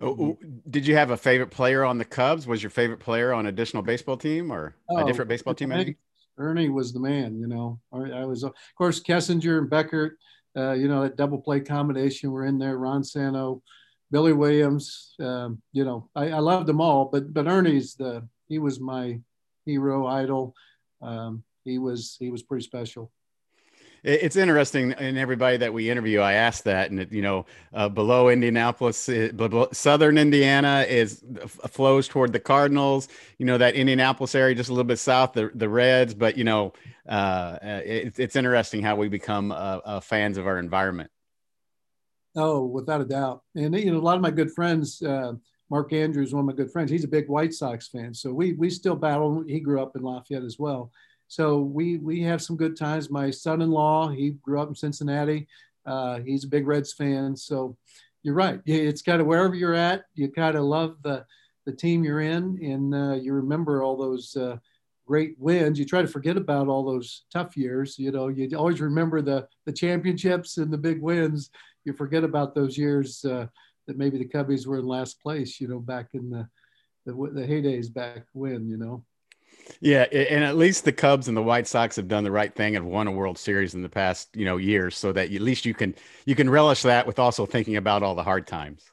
Oh, 0.01 0.37
did 0.69 0.85
you 0.85 0.95
have 0.95 1.09
a 1.09 1.17
favorite 1.17 1.49
player 1.49 1.83
on 1.83 1.97
the 1.97 2.05
Cubs? 2.05 2.45
Was 2.45 2.61
your 2.61 2.69
favorite 2.69 2.99
player 2.99 3.33
on 3.33 3.47
additional 3.47 3.81
baseball 3.81 4.17
team 4.17 4.51
or 4.51 4.75
oh, 4.89 4.97
a 4.97 5.05
different 5.05 5.29
baseball 5.29 5.55
team? 5.55 5.71
Ernie, 5.71 5.95
Ernie 6.37 6.69
was 6.69 6.93
the 6.93 6.99
man, 6.99 7.39
you 7.39 7.47
know. 7.47 7.79
I 7.91 8.25
was, 8.25 8.43
of 8.43 8.53
course, 8.77 9.01
Kessinger 9.01 9.57
and 9.57 9.69
Beckert. 9.69 10.11
Uh, 10.55 10.73
you 10.73 10.89
know 10.89 11.01
that 11.01 11.15
double 11.15 11.39
play 11.39 11.61
combination 11.61 12.29
were 12.29 12.45
in 12.45 12.59
there. 12.59 12.77
Ron 12.77 13.03
Santo, 13.03 13.63
Billy 14.11 14.33
Williams. 14.33 15.15
Um, 15.19 15.61
you 15.71 15.85
know, 15.85 16.09
I, 16.15 16.31
I 16.31 16.39
loved 16.39 16.67
them 16.67 16.81
all, 16.81 17.05
but 17.05 17.33
but 17.33 17.47
Ernie's 17.47 17.95
the 17.95 18.27
he 18.47 18.59
was 18.59 18.79
my 18.79 19.19
hero 19.65 20.07
idol. 20.07 20.53
Um, 21.01 21.43
he 21.63 21.79
was 21.79 22.17
he 22.19 22.29
was 22.29 22.43
pretty 22.43 22.63
special 22.63 23.11
it's 24.03 24.35
interesting 24.35 24.91
in 24.93 25.17
everybody 25.17 25.57
that 25.57 25.71
we 25.71 25.89
interview 25.89 26.19
i 26.19 26.33
ask 26.33 26.63
that 26.63 26.89
and 26.89 26.99
it, 27.01 27.11
you 27.11 27.21
know 27.21 27.45
uh, 27.73 27.87
below 27.87 28.29
indianapolis 28.29 29.07
uh, 29.09 29.29
below, 29.35 29.67
southern 29.71 30.17
indiana 30.17 30.85
is 30.89 31.23
flows 31.69 32.07
toward 32.07 32.33
the 32.33 32.39
cardinals 32.39 33.07
you 33.37 33.45
know 33.45 33.57
that 33.57 33.75
indianapolis 33.75 34.33
area 34.33 34.55
just 34.55 34.69
a 34.69 34.73
little 34.73 34.83
bit 34.83 34.97
south 34.97 35.33
the, 35.33 35.51
the 35.53 35.69
reds 35.69 36.13
but 36.13 36.37
you 36.37 36.43
know 36.43 36.73
uh, 37.07 37.57
it, 37.61 38.17
it's 38.17 38.35
interesting 38.35 38.81
how 38.81 38.95
we 38.95 39.07
become 39.07 39.51
uh, 39.51 39.55
uh, 39.55 39.99
fans 39.99 40.37
of 40.37 40.47
our 40.47 40.57
environment 40.57 41.11
oh 42.35 42.63
without 42.63 43.01
a 43.01 43.05
doubt 43.05 43.41
and 43.55 43.77
you 43.77 43.91
know 43.91 43.99
a 43.99 44.01
lot 44.01 44.15
of 44.15 44.21
my 44.21 44.31
good 44.31 44.51
friends 44.51 45.01
uh, 45.01 45.33
mark 45.69 45.91
andrews 45.93 46.33
one 46.33 46.41
of 46.41 46.45
my 46.45 46.53
good 46.53 46.71
friends 46.71 46.89
he's 46.89 47.03
a 47.03 47.07
big 47.07 47.27
white 47.27 47.53
sox 47.53 47.87
fan 47.87 48.13
so 48.13 48.31
we 48.31 48.53
we 48.53 48.69
still 48.69 48.95
battle 48.95 49.43
he 49.47 49.59
grew 49.59 49.81
up 49.81 49.95
in 49.95 50.01
lafayette 50.01 50.43
as 50.43 50.57
well 50.57 50.91
so 51.31 51.59
we 51.59 51.97
we 51.97 52.21
have 52.23 52.41
some 52.41 52.57
good 52.57 52.75
times. 52.75 53.09
My 53.09 53.31
son-in-law, 53.31 54.09
he 54.09 54.31
grew 54.31 54.59
up 54.59 54.67
in 54.67 54.75
Cincinnati. 54.75 55.47
Uh, 55.85 56.19
he's 56.19 56.43
a 56.43 56.49
big 56.49 56.67
Reds 56.67 56.91
fan. 56.91 57.37
So 57.37 57.77
you're 58.21 58.35
right. 58.35 58.59
It's 58.65 59.01
kind 59.01 59.21
of 59.21 59.27
wherever 59.27 59.55
you're 59.55 59.73
at, 59.73 60.03
you 60.13 60.29
kind 60.29 60.57
of 60.57 60.65
love 60.65 60.97
the 61.03 61.25
the 61.65 61.71
team 61.71 62.03
you're 62.03 62.19
in, 62.19 62.59
and 62.61 62.93
uh, 62.93 63.13
you 63.13 63.31
remember 63.31 63.81
all 63.81 63.95
those 63.95 64.35
uh, 64.35 64.57
great 65.11 65.35
wins. 65.37 65.77
You 65.77 65.83
try 65.83 66.01
to 66.01 66.07
forget 66.07 66.37
about 66.37 66.69
all 66.69 66.85
those 66.85 67.25
tough 67.33 67.57
years. 67.57 67.99
You 67.99 68.13
know, 68.13 68.29
you 68.29 68.57
always 68.57 68.79
remember 68.79 69.21
the 69.21 69.45
the 69.65 69.73
championships 69.73 70.57
and 70.57 70.71
the 70.71 70.77
big 70.77 71.01
wins. 71.01 71.49
You 71.83 71.91
forget 71.91 72.23
about 72.23 72.55
those 72.55 72.77
years 72.77 73.25
uh, 73.25 73.47
that 73.87 73.97
maybe 73.97 74.17
the 74.17 74.29
Cubbies 74.33 74.65
were 74.65 74.79
in 74.79 74.85
last 74.85 75.21
place. 75.21 75.59
You 75.59 75.67
know, 75.67 75.79
back 75.79 76.11
in 76.13 76.29
the 76.29 76.47
the, 77.05 77.11
the 77.11 77.45
heydays 77.45 77.93
back 77.93 78.23
when. 78.31 78.69
You 78.69 78.77
know. 78.77 79.03
Yeah, 79.81 80.03
and 80.03 80.45
at 80.45 80.55
least 80.55 80.85
the 80.85 80.93
Cubs 80.93 81.27
and 81.27 81.35
the 81.35 81.43
White 81.43 81.67
Sox 81.67 81.97
have 81.97 82.07
done 82.07 82.23
the 82.23 82.31
right 82.31 82.55
thing 82.55 82.77
and 82.77 82.85
won 82.85 83.07
a 83.07 83.11
World 83.11 83.37
Series 83.37 83.73
in 83.73 83.81
the 83.81 83.89
past, 83.89 84.29
you 84.33 84.45
know, 84.45 84.55
years, 84.55 84.97
so 84.97 85.11
that 85.11 85.33
at 85.33 85.41
least 85.41 85.65
you 85.65 85.73
can 85.73 85.93
you 86.25 86.35
can 86.35 86.49
relish 86.49 86.83
that 86.83 87.05
with 87.05 87.19
also 87.19 87.45
thinking 87.45 87.75
about 87.75 88.01
all 88.01 88.15
the 88.15 88.23
hard 88.23 88.47
times. 88.47 88.89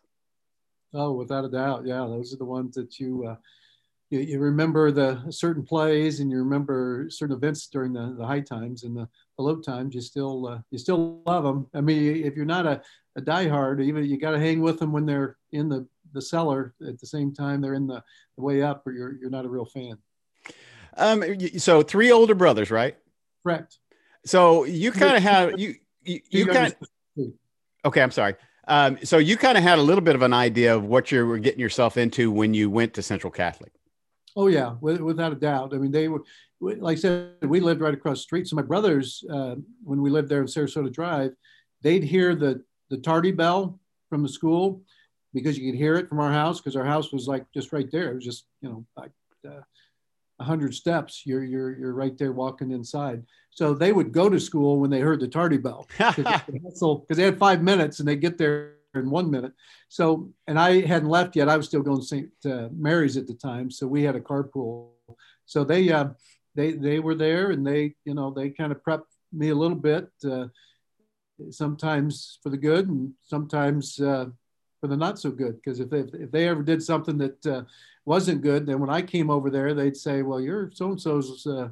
Oh, 0.92 1.12
without 1.12 1.44
a 1.44 1.48
doubt, 1.48 1.87
yeah, 1.87 2.00
those 2.00 2.34
are 2.34 2.38
the 2.38 2.44
ones 2.44 2.75
that 2.75 2.98
you 2.98 3.25
uh, 3.28 3.37
you, 4.11 4.21
you, 4.21 4.38
remember 4.38 4.91
the 4.91 5.23
certain 5.31 5.62
plays 5.62 6.21
and 6.21 6.31
you 6.31 6.38
remember 6.38 7.07
certain 7.11 7.37
events 7.37 7.67
during 7.67 7.93
the, 7.93 8.15
the 8.19 8.27
high 8.27 8.41
times 8.41 8.85
and 8.85 8.97
the, 8.97 9.09
the 9.37 9.43
low 9.43 9.57
times. 9.57 9.95
You 9.95 10.00
still 10.00 10.47
uh, 10.47 10.59
you 10.71 10.79
still 10.79 11.23
love 11.27 11.45
them. 11.45 11.67
I 11.75 11.81
mean, 11.81 12.25
if 12.25 12.35
you're 12.35 12.45
not 12.45 12.67
a, 12.67 12.81
a 13.17 13.21
diehard, 13.21 13.83
even 13.83 14.05
you 14.05 14.19
got 14.19 14.33
to 14.33 14.41
hang 14.41 14.61
with 14.61 14.79
them 14.79 14.93
when 14.93 15.07
they're 15.07 15.37
in 15.53 15.69
the 15.69 15.87
the 16.15 16.23
cellar 16.23 16.75
at 16.87 16.99
the 16.99 17.07
same 17.07 17.35
time 17.35 17.61
they're 17.61 17.75
in 17.75 17.87
the, 17.87 18.03
the 18.37 18.43
way 18.43 18.62
up, 18.62 18.87
or 18.87 18.93
you're 18.93 19.17
you're 19.21 19.31
not 19.31 19.45
a 19.45 19.49
real 19.49 19.67
fan. 19.67 19.99
Um, 20.97 21.23
so 21.59 21.83
three 21.83 22.11
older 22.11 22.35
brothers, 22.35 22.71
right? 22.71 22.97
Correct. 23.43 23.79
So 24.25 24.65
you 24.65 24.91
kind 24.91 25.17
of 25.17 25.23
have 25.23 25.59
you 25.59 25.77
you, 26.05 26.21
you 26.31 26.47
kind. 26.47 26.75
Okay, 27.85 28.03
I'm 28.03 28.11
sorry. 28.11 28.35
Um, 28.67 28.99
so 29.03 29.17
you 29.17 29.37
kind 29.37 29.57
of 29.57 29.65
had 29.65 29.79
a 29.79 29.83
little 29.83 30.03
bit 30.03 30.15
of 30.15 30.23
an 30.23 30.35
idea 30.35 30.75
of 30.75 30.85
what 30.85 31.11
you 31.11 31.25
were 31.27 31.38
getting 31.38 31.61
yourself 31.61 31.97
into 31.97 32.31
when 32.31 32.53
you 32.53 32.69
went 32.69 32.95
to 32.95 33.03
Central 33.03 33.31
Catholic. 33.31 33.73
Oh 34.38 34.47
yeah, 34.47 34.76
without 34.80 35.33
a 35.33 35.35
doubt. 35.35 35.75
I 35.75 35.78
mean, 35.78 35.90
they 35.90 36.07
were 36.07 36.23
like 36.61 36.97
I 36.97 37.00
said, 37.00 37.35
we 37.42 37.59
lived 37.59 37.80
right 37.80 37.92
across 37.92 38.18
the 38.18 38.23
street. 38.23 38.47
So 38.47 38.54
my 38.54 38.62
brothers, 38.62 39.25
uh, 39.28 39.57
when 39.83 40.00
we 40.00 40.11
lived 40.11 40.28
there 40.28 40.40
in 40.40 40.47
Sarasota 40.47 40.92
Drive, 40.92 41.33
they'd 41.83 42.04
hear 42.04 42.37
the 42.37 42.62
the 42.88 42.99
tardy 42.99 43.33
bell 43.33 43.80
from 44.09 44.23
the 44.23 44.28
school, 44.28 44.83
because 45.35 45.59
you 45.59 45.68
could 45.68 45.76
hear 45.76 45.97
it 45.97 46.09
from 46.09 46.21
our 46.21 46.30
house 46.30 46.61
because 46.61 46.76
our 46.76 46.85
house 46.85 47.12
was 47.12 47.26
like 47.26 47.47
just 47.52 47.73
right 47.73 47.90
there. 47.90 48.12
It 48.12 48.14
was 48.14 48.25
just 48.25 48.45
you 48.61 48.68
know 48.68 48.87
like 48.97 49.11
uh, 49.45 50.45
hundred 50.45 50.73
steps. 50.73 51.23
You're 51.26 51.42
you're 51.42 51.76
you're 51.76 51.95
right 51.95 52.16
there 52.16 52.30
walking 52.30 52.71
inside. 52.71 53.25
So 53.50 53.75
they 53.75 53.90
would 53.90 54.12
go 54.12 54.28
to 54.28 54.38
school 54.38 54.78
when 54.78 54.88
they 54.88 55.00
heard 55.00 55.18
the 55.18 55.26
tardy 55.26 55.59
bell 55.59 55.88
because 55.99 57.09
they 57.09 57.25
had 57.25 57.40
five 57.40 57.61
minutes 57.61 57.99
and 57.99 58.07
they 58.09 58.14
get 58.14 58.38
there 58.38 58.77
in 58.95 59.11
one 59.11 59.30
minute. 59.30 59.52
So 59.88 60.30
and 60.47 60.59
I 60.59 60.80
hadn't 60.80 61.09
left 61.09 61.37
yet. 61.37 61.49
I 61.49 61.57
was 61.57 61.66
still 61.66 61.83
going 61.83 62.00
to 62.00 62.07
St. 62.07 62.30
Mary's 62.73 63.16
at 63.16 63.26
the 63.26 63.35
time, 63.35 63.71
so 63.71 63.87
we 63.87 64.02
had 64.02 64.16
a 64.16 64.21
carpool. 64.21 64.90
So 65.47 65.64
they 65.64 65.90
uh, 65.90 66.09
they 66.54 66.73
they 66.73 66.99
were 67.00 67.14
there 67.14 67.50
and 67.50 67.66
they 67.66 67.95
you 68.04 68.14
know 68.14 68.30
they 68.30 68.50
kind 68.50 68.73
of 68.73 68.83
prepped 68.83 69.11
me 69.33 69.50
a 69.50 69.54
little 69.54 69.76
bit. 69.76 70.11
Uh, 70.25 70.47
sometimes 71.50 72.38
for 72.42 72.50
the 72.50 72.57
good 72.57 72.88
and 72.88 73.12
sometimes 73.23 74.00
uh, 74.00 74.26
for 74.80 74.87
the 74.87 74.97
not 74.97 75.18
so 75.18 75.30
good. 75.30 75.57
Because 75.57 75.80
if 75.80 75.90
they, 75.90 76.00
if 76.00 76.30
they 76.30 76.49
ever 76.49 76.62
did 76.62 76.83
something 76.83 77.18
that 77.18 77.47
uh, 77.47 77.62
wasn't 78.04 78.42
good, 78.42 78.66
then 78.66 78.80
when 78.80 78.90
I 78.90 79.02
came 79.02 79.30
over 79.30 79.50
there, 79.50 79.75
they'd 79.75 79.97
say, 79.97 80.23
"Well, 80.23 80.40
you're 80.40 80.71
so 80.73 80.90
and 80.90 81.00
so's 81.00 81.47
uh, 81.47 81.68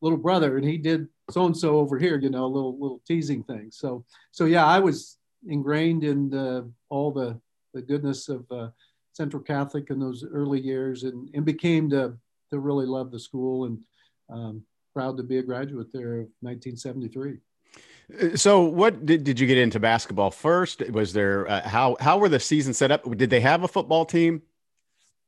little 0.00 0.18
brother, 0.18 0.56
and 0.56 0.66
he 0.66 0.78
did 0.78 1.08
so 1.30 1.46
and 1.46 1.56
so 1.56 1.76
over 1.78 1.98
here," 1.98 2.18
you 2.18 2.30
know, 2.30 2.44
a 2.44 2.46
little 2.46 2.78
little 2.78 3.00
teasing 3.06 3.42
thing. 3.44 3.70
So 3.70 4.04
so 4.32 4.44
yeah, 4.44 4.66
I 4.66 4.78
was 4.78 5.15
ingrained 5.46 6.04
in 6.04 6.30
the, 6.30 6.70
all 6.88 7.10
the 7.10 7.40
the 7.76 7.82
goodness 7.82 8.28
of 8.28 8.50
uh, 8.50 8.68
Central 9.12 9.42
Catholic 9.42 9.90
in 9.90 10.00
those 10.00 10.24
early 10.24 10.60
years, 10.60 11.04
and 11.04 11.28
and 11.34 11.44
became 11.44 11.88
to 11.90 12.16
to 12.50 12.58
really 12.58 12.86
love 12.86 13.10
the 13.10 13.20
school 13.20 13.66
and 13.66 13.84
um, 14.30 14.62
proud 14.94 15.16
to 15.18 15.22
be 15.22 15.38
a 15.38 15.42
graduate 15.42 15.92
there 15.92 16.20
of 16.20 16.28
1973. 16.40 17.38
So, 18.36 18.62
what 18.62 19.04
did, 19.04 19.24
did 19.24 19.40
you 19.40 19.46
get 19.46 19.58
into 19.58 19.80
basketball 19.80 20.30
first? 20.30 20.88
Was 20.90 21.12
there 21.12 21.48
uh, 21.50 21.68
how 21.68 21.96
how 22.00 22.18
were 22.18 22.28
the 22.28 22.40
seasons 22.40 22.78
set 22.78 22.90
up? 22.90 23.04
Did 23.16 23.30
they 23.30 23.40
have 23.40 23.62
a 23.64 23.68
football 23.68 24.04
team? 24.04 24.42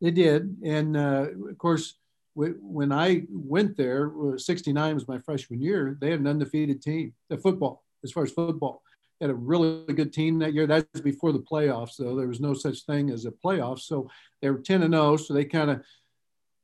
They 0.00 0.12
did, 0.12 0.56
and 0.64 0.96
uh, 0.96 1.26
of 1.50 1.58
course, 1.58 1.94
when 2.34 2.92
I 2.92 3.24
went 3.30 3.76
there, 3.76 4.12
'69 4.36 4.94
was 4.94 5.08
my 5.08 5.18
freshman 5.18 5.60
year. 5.60 5.98
They 6.00 6.12
had 6.12 6.20
an 6.20 6.28
undefeated 6.28 6.80
team, 6.80 7.14
the 7.28 7.36
football, 7.36 7.84
as 8.04 8.12
far 8.12 8.22
as 8.22 8.30
football. 8.30 8.82
Had 9.20 9.30
a 9.30 9.34
really 9.34 9.92
good 9.94 10.12
team 10.12 10.38
that 10.38 10.54
year. 10.54 10.66
That's 10.66 11.00
before 11.00 11.32
the 11.32 11.40
playoffs, 11.40 11.96
though. 11.96 12.14
There 12.14 12.28
was 12.28 12.40
no 12.40 12.54
such 12.54 12.84
thing 12.84 13.10
as 13.10 13.24
a 13.24 13.32
playoff, 13.32 13.80
so 13.80 14.08
they 14.40 14.50
were 14.50 14.58
10 14.58 14.82
and 14.82 14.94
0. 14.94 15.16
So 15.16 15.34
they 15.34 15.44
kind 15.44 15.70
of 15.70 15.82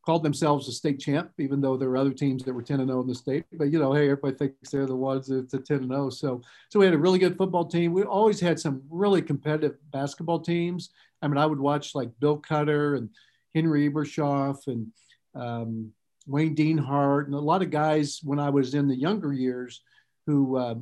called 0.04 0.22
themselves 0.22 0.68
a 0.68 0.72
state 0.72 1.00
champ, 1.00 1.32
even 1.38 1.60
though 1.60 1.76
there 1.76 1.88
were 1.88 1.96
other 1.96 2.12
teams 2.12 2.44
that 2.44 2.52
were 2.52 2.62
10 2.62 2.80
and 2.80 2.88
0 2.88 3.00
in 3.00 3.06
the 3.08 3.14
state. 3.14 3.44
But 3.52 3.72
you 3.72 3.78
know, 3.78 3.92
hey, 3.92 4.04
everybody 4.04 4.36
thinks 4.36 4.70
they're 4.70 4.86
the 4.86 4.94
ones 4.94 5.28
that's 5.28 5.54
a 5.54 5.58
10 5.58 5.78
and 5.78 5.90
0. 5.90 6.10
So, 6.10 6.42
so 6.68 6.78
we 6.78 6.84
had 6.84 6.94
a 6.94 6.98
really 6.98 7.18
good 7.18 7.36
football 7.36 7.64
team. 7.64 7.92
We 7.92 8.02
always 8.02 8.38
had 8.38 8.60
some 8.60 8.82
really 8.90 9.22
competitive 9.22 9.76
basketball 9.90 10.40
teams. 10.40 10.90
I 11.22 11.28
mean, 11.28 11.38
I 11.38 11.46
would 11.46 11.60
watch 11.60 11.94
like 11.94 12.10
Bill 12.20 12.36
Cutter 12.36 12.96
and 12.96 13.08
Henry 13.54 13.88
Ebershoff 13.88 14.66
and 14.66 14.88
um, 15.34 15.92
Wayne 16.26 16.54
Deanhart 16.54 17.26
and 17.26 17.34
a 17.34 17.38
lot 17.38 17.62
of 17.62 17.70
guys 17.70 18.20
when 18.22 18.38
I 18.38 18.50
was 18.50 18.74
in 18.74 18.88
the 18.88 18.96
younger 18.96 19.32
years 19.32 19.82
who 20.26 20.56
uh, 20.56 20.74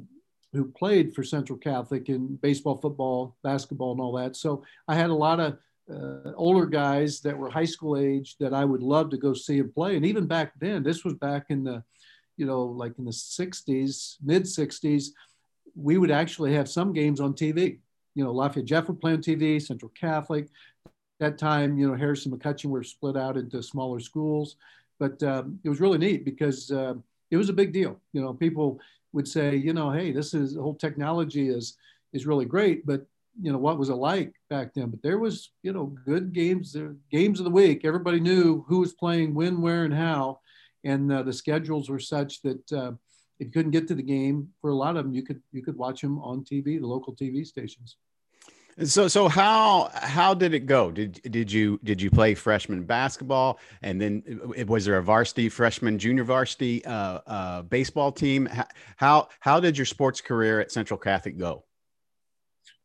who 0.52 0.66
played 0.66 1.14
for 1.14 1.22
Central 1.22 1.58
Catholic 1.58 2.08
in 2.08 2.36
baseball, 2.36 2.76
football, 2.76 3.36
basketball, 3.42 3.92
and 3.92 4.00
all 4.00 4.12
that. 4.12 4.36
So 4.36 4.64
I 4.86 4.94
had 4.94 5.10
a 5.10 5.14
lot 5.14 5.40
of 5.40 5.58
uh, 5.90 6.32
older 6.36 6.66
guys 6.66 7.20
that 7.20 7.36
were 7.36 7.50
high 7.50 7.64
school 7.64 7.96
age 7.96 8.36
that 8.38 8.52
I 8.52 8.64
would 8.64 8.82
love 8.82 9.10
to 9.10 9.16
go 9.16 9.32
see 9.32 9.58
and 9.58 9.74
play. 9.74 9.96
And 9.96 10.04
even 10.04 10.26
back 10.26 10.52
then, 10.60 10.82
this 10.82 11.04
was 11.04 11.14
back 11.14 11.46
in 11.48 11.64
the, 11.64 11.82
you 12.36 12.46
know, 12.46 12.64
like 12.64 12.98
in 12.98 13.04
the 13.04 13.10
60s, 13.10 14.16
mid 14.22 14.44
60s, 14.44 15.06
we 15.74 15.96
would 15.96 16.10
actually 16.10 16.52
have 16.54 16.68
some 16.68 16.92
games 16.92 17.18
on 17.18 17.32
TV. 17.32 17.78
You 18.14 18.24
know, 18.24 18.32
Lafayette 18.32 18.66
Jeff 18.66 18.88
would 18.88 19.00
play 19.00 19.12
on 19.12 19.22
TV, 19.22 19.60
Central 19.60 19.90
Catholic. 19.98 20.48
That 21.18 21.38
time, 21.38 21.78
you 21.78 21.88
know, 21.88 21.96
Harrison 21.96 22.32
McCutcheon 22.32 22.66
were 22.66 22.82
split 22.82 23.16
out 23.16 23.38
into 23.38 23.62
smaller 23.62 24.00
schools. 24.00 24.56
But 24.98 25.22
um, 25.22 25.58
it 25.64 25.68
was 25.68 25.80
really 25.80 25.98
neat 25.98 26.24
because 26.24 26.70
uh, 26.70 26.94
it 27.32 27.36
was 27.36 27.48
a 27.48 27.54
big 27.54 27.72
deal. 27.72 28.00
You 28.12 28.20
know, 28.20 28.32
people 28.32 28.78
would 29.12 29.26
say, 29.26 29.56
you 29.56 29.72
know, 29.72 29.90
hey, 29.90 30.12
this 30.12 30.34
is 30.34 30.54
the 30.54 30.62
whole 30.62 30.76
technology 30.76 31.48
is 31.48 31.76
is 32.12 32.26
really 32.26 32.44
great, 32.44 32.86
but 32.86 33.06
you 33.40 33.50
know 33.50 33.58
what 33.58 33.78
was 33.78 33.88
it 33.88 33.94
like 33.94 34.34
back 34.50 34.74
then? 34.74 34.90
But 34.90 35.02
there 35.02 35.18
was 35.18 35.50
you 35.62 35.72
know 35.72 35.86
good 36.04 36.32
games 36.32 36.76
games 37.10 37.40
of 37.40 37.44
the 37.44 37.50
week. 37.50 37.84
Everybody 37.84 38.20
knew 38.20 38.64
who 38.68 38.80
was 38.80 38.92
playing 38.92 39.34
when 39.34 39.60
where 39.60 39.84
and 39.84 39.94
how. 39.94 40.38
And 40.84 41.12
uh, 41.12 41.22
the 41.22 41.32
schedules 41.32 41.88
were 41.88 42.00
such 42.00 42.42
that 42.42 42.72
uh, 42.72 42.92
if 43.42 43.46
you 43.46 43.52
couldn't 43.52 43.72
get 43.72 43.88
to 43.88 43.94
the 43.94 44.02
game 44.02 44.48
for 44.60 44.70
a 44.70 44.74
lot 44.74 44.96
of 44.96 45.04
them 45.04 45.12
you 45.12 45.22
could 45.22 45.42
you 45.52 45.62
could 45.62 45.76
watch 45.76 46.00
them 46.00 46.18
on 46.20 46.44
tv 46.44 46.80
the 46.80 46.86
local 46.86 47.14
tv 47.14 47.44
stations 47.44 47.96
so 48.84 49.08
so 49.08 49.28
how 49.28 49.90
how 49.94 50.34
did 50.34 50.54
it 50.54 50.66
go? 50.66 50.90
Did 50.90 51.20
did 51.30 51.52
you 51.52 51.78
did 51.84 52.00
you 52.00 52.10
play 52.10 52.34
freshman 52.34 52.84
basketball? 52.84 53.58
And 53.82 54.00
then 54.00 54.22
uh, 54.58 54.66
was 54.66 54.84
there 54.84 54.98
a 54.98 55.02
varsity 55.02 55.48
freshman 55.48 55.98
junior 55.98 56.24
varsity 56.24 56.84
uh, 56.84 57.20
uh, 57.26 57.62
baseball 57.62 58.12
team? 58.12 58.48
How 58.96 59.28
how 59.40 59.60
did 59.60 59.76
your 59.76 59.86
sports 59.86 60.20
career 60.20 60.60
at 60.60 60.72
central 60.72 60.98
catholic 60.98 61.38
go? 61.38 61.64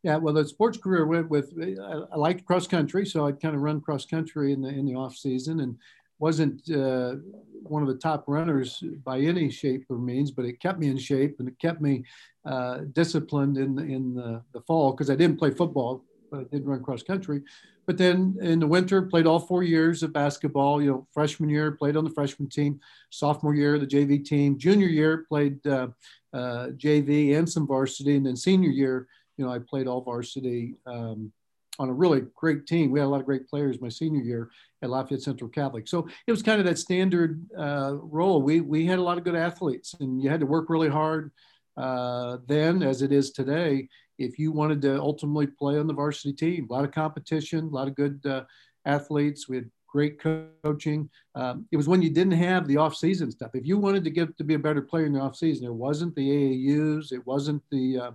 Yeah, 0.02 0.16
well, 0.16 0.34
the 0.34 0.46
sports 0.46 0.78
career 0.78 1.06
went 1.06 1.28
with 1.28 1.52
I, 1.60 2.16
liked 2.16 2.44
cross 2.44 2.66
country, 2.66 3.04
so 3.04 3.26
I'd 3.26 3.40
kind 3.40 3.56
of 3.56 3.62
run 3.62 3.80
cross 3.80 4.04
country 4.04 4.52
in 4.52 4.60
the 4.60 4.68
in 4.68 4.84
the 4.84 4.94
off 4.94 5.16
season, 5.16 5.60
and 5.60 5.76
wasn't 6.18 6.70
uh, 6.70 7.16
one 7.62 7.82
of 7.82 7.88
the 7.88 7.94
top 7.94 8.24
runners 8.26 8.82
by 9.04 9.20
any 9.20 9.50
shape 9.50 9.84
or 9.88 9.98
means, 9.98 10.30
but 10.30 10.44
it 10.44 10.60
kept 10.60 10.78
me 10.78 10.88
in 10.88 10.98
shape 10.98 11.36
and 11.38 11.48
it 11.48 11.58
kept 11.58 11.80
me 11.80 12.04
uh, 12.44 12.78
disciplined 12.92 13.58
in 13.58 13.78
in 13.78 14.14
the, 14.14 14.42
the 14.52 14.60
fall 14.62 14.92
because 14.92 15.10
I 15.10 15.16
didn't 15.16 15.38
play 15.38 15.50
football, 15.50 16.04
but 16.30 16.40
I 16.40 16.44
did 16.44 16.66
run 16.66 16.82
cross 16.82 17.02
country. 17.02 17.42
But 17.86 17.96
then 17.96 18.36
in 18.42 18.60
the 18.60 18.66
winter, 18.66 19.00
played 19.00 19.26
all 19.26 19.38
four 19.38 19.62
years 19.62 20.02
of 20.02 20.12
basketball. 20.12 20.82
You 20.82 20.90
know, 20.90 21.06
freshman 21.12 21.48
year 21.48 21.72
played 21.72 21.96
on 21.96 22.04
the 22.04 22.10
freshman 22.10 22.48
team, 22.48 22.80
sophomore 23.10 23.54
year 23.54 23.78
the 23.78 23.86
JV 23.86 24.24
team, 24.24 24.58
junior 24.58 24.88
year 24.88 25.24
played 25.28 25.66
uh, 25.66 25.88
uh 26.32 26.68
JV 26.76 27.36
and 27.36 27.48
some 27.48 27.66
varsity, 27.66 28.16
and 28.16 28.26
then 28.26 28.36
senior 28.36 28.70
year 28.70 29.08
you 29.38 29.46
know, 29.46 29.52
I 29.52 29.60
played 29.60 29.86
all 29.86 30.02
varsity 30.02 30.74
um, 30.84 31.32
on 31.78 31.88
a 31.88 31.92
really 31.92 32.22
great 32.34 32.66
team. 32.66 32.90
We 32.90 33.00
had 33.00 33.06
a 33.06 33.08
lot 33.08 33.20
of 33.20 33.26
great 33.26 33.48
players 33.48 33.80
my 33.80 33.88
senior 33.88 34.22
year 34.22 34.50
at 34.82 34.90
Lafayette 34.90 35.22
Central 35.22 35.50
Catholic. 35.50 35.88
So 35.88 36.08
it 36.26 36.30
was 36.30 36.42
kind 36.42 36.60
of 36.60 36.66
that 36.66 36.78
standard 36.78 37.44
uh, 37.56 37.94
role. 37.94 38.42
We, 38.42 38.60
we 38.60 38.86
had 38.86 38.98
a 38.98 39.02
lot 39.02 39.18
of 39.18 39.24
good 39.24 39.36
athletes 39.36 39.94
and 40.00 40.22
you 40.22 40.28
had 40.28 40.40
to 40.40 40.46
work 40.46 40.70
really 40.70 40.88
hard 40.88 41.30
uh, 41.76 42.38
then 42.46 42.82
as 42.82 43.02
it 43.02 43.12
is 43.12 43.30
today 43.30 43.88
if 44.18 44.38
you 44.38 44.50
wanted 44.50 44.82
to 44.82 45.00
ultimately 45.00 45.46
play 45.46 45.78
on 45.78 45.86
the 45.86 45.94
varsity 45.94 46.32
team. 46.32 46.66
A 46.68 46.72
lot 46.72 46.84
of 46.84 46.90
competition, 46.90 47.66
a 47.66 47.74
lot 47.74 47.88
of 47.88 47.94
good 47.94 48.20
uh, 48.26 48.42
athletes. 48.84 49.48
We 49.48 49.56
had 49.56 49.70
great 49.88 50.20
coaching. 50.20 51.08
Um, 51.34 51.66
it 51.72 51.76
was 51.76 51.88
when 51.88 52.02
you 52.02 52.10
didn't 52.10 52.32
have 52.32 52.66
the 52.66 52.76
off-season 52.76 53.30
stuff. 53.30 53.52
If 53.54 53.66
you 53.66 53.78
wanted 53.78 54.04
to 54.04 54.10
get 54.10 54.36
to 54.36 54.44
be 54.44 54.54
a 54.54 54.58
better 54.58 54.82
player 54.82 55.06
in 55.06 55.14
the 55.14 55.20
off-season, 55.20 55.66
it 55.66 55.72
wasn't 55.72 56.14
the 56.14 56.28
AAUs, 56.28 57.12
it 57.12 57.26
wasn't 57.26 57.62
the 57.70 57.98
uh, 57.98 58.10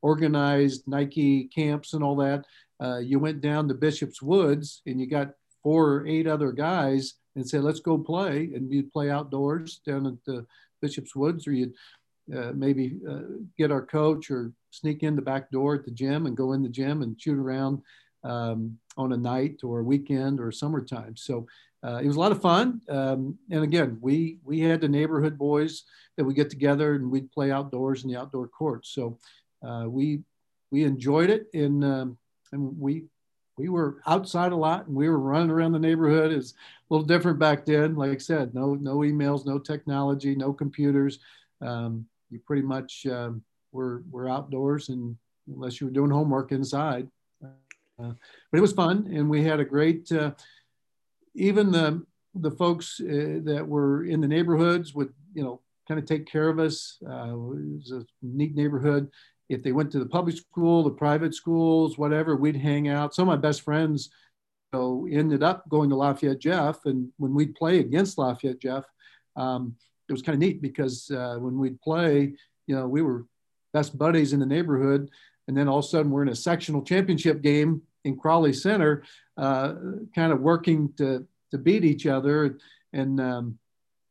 organized 0.00 0.86
Nike 0.86 1.44
camps 1.44 1.92
and 1.92 2.02
all 2.02 2.16
that. 2.16 2.44
Uh, 2.80 2.98
you 2.98 3.18
went 3.18 3.40
down 3.40 3.68
to 3.68 3.74
Bishop's 3.74 4.22
Woods 4.22 4.82
and 4.86 5.00
you 5.00 5.06
got 5.06 5.32
four 5.62 5.94
or 5.94 6.06
eight 6.06 6.26
other 6.26 6.52
guys 6.52 7.14
and 7.34 7.48
said, 7.48 7.62
"Let's 7.62 7.80
go 7.80 7.98
play," 7.98 8.50
and 8.54 8.72
you'd 8.72 8.92
play 8.92 9.10
outdoors 9.10 9.80
down 9.86 10.06
at 10.06 10.24
the 10.24 10.46
Bishop's 10.80 11.14
Woods, 11.14 11.46
or 11.46 11.52
you'd 11.52 11.74
uh, 12.34 12.52
maybe 12.54 12.98
uh, 13.08 13.22
get 13.56 13.72
our 13.72 13.84
coach 13.84 14.30
or 14.30 14.52
sneak 14.70 15.02
in 15.02 15.16
the 15.16 15.22
back 15.22 15.50
door 15.50 15.74
at 15.74 15.84
the 15.84 15.90
gym 15.90 16.26
and 16.26 16.36
go 16.36 16.52
in 16.52 16.62
the 16.62 16.68
gym 16.68 17.02
and 17.02 17.20
shoot 17.20 17.38
around 17.38 17.80
um, 18.24 18.78
on 18.96 19.12
a 19.12 19.16
night 19.16 19.60
or 19.62 19.80
a 19.80 19.84
weekend 19.84 20.40
or 20.40 20.52
summertime. 20.52 21.16
So 21.16 21.46
uh, 21.82 22.00
it 22.02 22.06
was 22.06 22.16
a 22.16 22.20
lot 22.20 22.32
of 22.32 22.42
fun. 22.42 22.80
Um, 22.88 23.38
and 23.50 23.62
again, 23.62 23.98
we 24.00 24.38
we 24.44 24.60
had 24.60 24.80
the 24.80 24.88
neighborhood 24.88 25.38
boys 25.38 25.84
that 26.16 26.24
we 26.24 26.34
get 26.34 26.50
together 26.50 26.94
and 26.94 27.10
we'd 27.10 27.32
play 27.32 27.50
outdoors 27.50 28.02
in 28.02 28.10
the 28.10 28.18
outdoor 28.18 28.48
courts. 28.48 28.90
So 28.90 29.18
uh, 29.66 29.86
we 29.88 30.20
we 30.70 30.84
enjoyed 30.84 31.30
it, 31.30 31.46
and 31.54 31.84
um, 31.84 32.18
and 32.52 32.78
we 32.78 33.04
we 33.56 33.68
were 33.68 34.00
outside 34.06 34.52
a 34.52 34.56
lot 34.56 34.86
and 34.86 34.96
we 34.96 35.08
were 35.08 35.18
running 35.18 35.50
around 35.50 35.72
the 35.72 35.78
neighborhood. 35.78 36.32
is 36.32 36.52
a 36.52 36.94
little 36.94 37.06
different 37.06 37.38
back 37.38 37.66
then. 37.66 37.96
Like 37.96 38.12
I 38.12 38.18
said, 38.18 38.54
no 38.54 38.74
no 38.74 38.98
emails, 38.98 39.44
no 39.44 39.58
technology, 39.58 40.34
no 40.34 40.52
computers. 40.52 41.18
Um, 41.60 42.06
you 42.30 42.38
pretty 42.38 42.62
much 42.62 43.06
um, 43.06 43.42
were 43.72 44.02
were 44.10 44.28
outdoors, 44.28 44.88
and 44.88 45.16
unless 45.46 45.80
you 45.80 45.86
were 45.86 45.92
doing 45.92 46.10
homework 46.10 46.52
inside. 46.52 47.08
Uh, 47.42 48.12
but 48.50 48.58
it 48.58 48.60
was 48.60 48.72
fun, 48.72 49.08
and 49.12 49.28
we 49.28 49.42
had 49.42 49.60
a 49.60 49.64
great. 49.64 50.10
Uh, 50.12 50.32
even 51.34 51.70
the 51.70 52.04
the 52.34 52.50
folks 52.50 53.00
uh, 53.00 53.40
that 53.42 53.64
were 53.66 54.04
in 54.04 54.20
the 54.20 54.28
neighborhoods 54.28 54.94
would 54.94 55.12
you 55.34 55.42
know 55.42 55.60
kind 55.86 55.98
of 55.98 56.06
take 56.06 56.26
care 56.26 56.48
of 56.48 56.58
us. 56.58 56.98
Uh, 57.04 57.32
it 57.32 57.36
was 57.36 57.92
a 57.92 58.04
neat 58.22 58.54
neighborhood. 58.54 59.10
If 59.48 59.62
they 59.62 59.72
went 59.72 59.90
to 59.92 59.98
the 59.98 60.06
public 60.06 60.36
school, 60.36 60.82
the 60.82 60.90
private 60.90 61.34
schools, 61.34 61.96
whatever, 61.96 62.36
we'd 62.36 62.56
hang 62.56 62.88
out. 62.88 63.14
Some 63.14 63.28
of 63.28 63.34
my 63.34 63.40
best 63.40 63.62
friends 63.62 64.10
you 64.72 64.78
know, 64.78 65.08
ended 65.10 65.42
up 65.42 65.68
going 65.68 65.90
to 65.90 65.96
Lafayette 65.96 66.38
Jeff, 66.38 66.84
and 66.84 67.08
when 67.16 67.34
we'd 67.34 67.54
play 67.54 67.78
against 67.78 68.18
Lafayette 68.18 68.60
Jeff, 68.60 68.84
um, 69.36 69.74
it 70.08 70.12
was 70.12 70.22
kind 70.22 70.34
of 70.34 70.40
neat 70.40 70.60
because 70.60 71.10
uh, 71.10 71.36
when 71.38 71.58
we'd 71.58 71.80
play, 71.80 72.34
you 72.66 72.74
know, 72.74 72.86
we 72.86 73.02
were 73.02 73.26
best 73.72 73.96
buddies 73.96 74.32
in 74.32 74.40
the 74.40 74.46
neighborhood 74.46 75.10
and 75.48 75.56
then 75.56 75.66
all 75.66 75.78
of 75.78 75.84
a 75.84 75.88
sudden 75.88 76.12
we're 76.12 76.22
in 76.22 76.28
a 76.28 76.36
sectional 76.36 76.82
championship 76.82 77.40
game 77.40 77.82
in 78.04 78.16
Crawley 78.16 78.52
Center, 78.52 79.02
uh, 79.36 79.74
kind 80.14 80.30
of 80.30 80.40
working 80.40 80.92
to 80.98 81.26
to 81.50 81.58
beat 81.58 81.84
each 81.84 82.06
other. 82.06 82.58
And 82.92 83.18
um, 83.18 83.58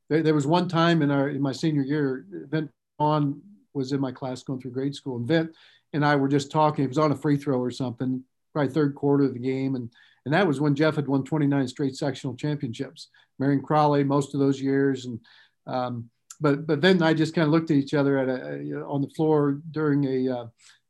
there, 0.09 0.23
there, 0.23 0.33
was 0.33 0.47
one 0.47 0.67
time 0.67 1.01
in 1.03 1.11
our 1.11 1.29
in 1.29 1.41
my 1.41 1.51
senior 1.51 1.83
year, 1.83 2.25
Vint 2.49 2.71
on 2.99 3.41
was 3.77 3.93
in 3.93 4.01
my 4.01 4.11
class 4.11 4.43
going 4.43 4.59
through 4.59 4.71
grade 4.71 4.95
school, 4.95 5.17
and 5.17 5.27
Vint 5.27 5.55
and 5.93 6.05
I 6.05 6.15
were 6.15 6.27
just 6.27 6.51
talking. 6.51 6.83
It 6.83 6.89
was 6.89 6.97
on 6.97 7.11
a 7.11 7.15
free 7.15 7.37
throw 7.37 7.59
or 7.59 7.71
something, 7.71 8.23
probably 8.53 8.73
third 8.73 8.95
quarter 8.95 9.25
of 9.25 9.33
the 9.33 9.39
game, 9.39 9.75
and 9.75 9.89
and 10.25 10.33
that 10.33 10.45
was 10.45 10.59
when 10.59 10.75
Jeff 10.75 10.97
had 10.97 11.07
won 11.07 11.23
29 11.23 11.67
straight 11.69 11.95
sectional 11.95 12.35
championships. 12.35 13.07
Marion 13.39 13.61
Crawley 13.61 14.03
most 14.03 14.33
of 14.33 14.41
those 14.41 14.59
years, 14.59 15.05
and 15.05 15.19
um, 15.65 16.09
but 16.41 16.67
but 16.67 16.81
then 16.81 17.01
I 17.01 17.13
just 17.13 17.33
kind 17.33 17.45
of 17.45 17.51
looked 17.51 17.71
at 17.71 17.77
each 17.77 17.93
other 17.93 18.17
at 18.17 18.27
a 18.27 18.83
on 18.85 19.01
the 19.01 19.09
floor 19.15 19.61
during 19.71 20.03
a 20.05 20.39
uh, 20.39 20.45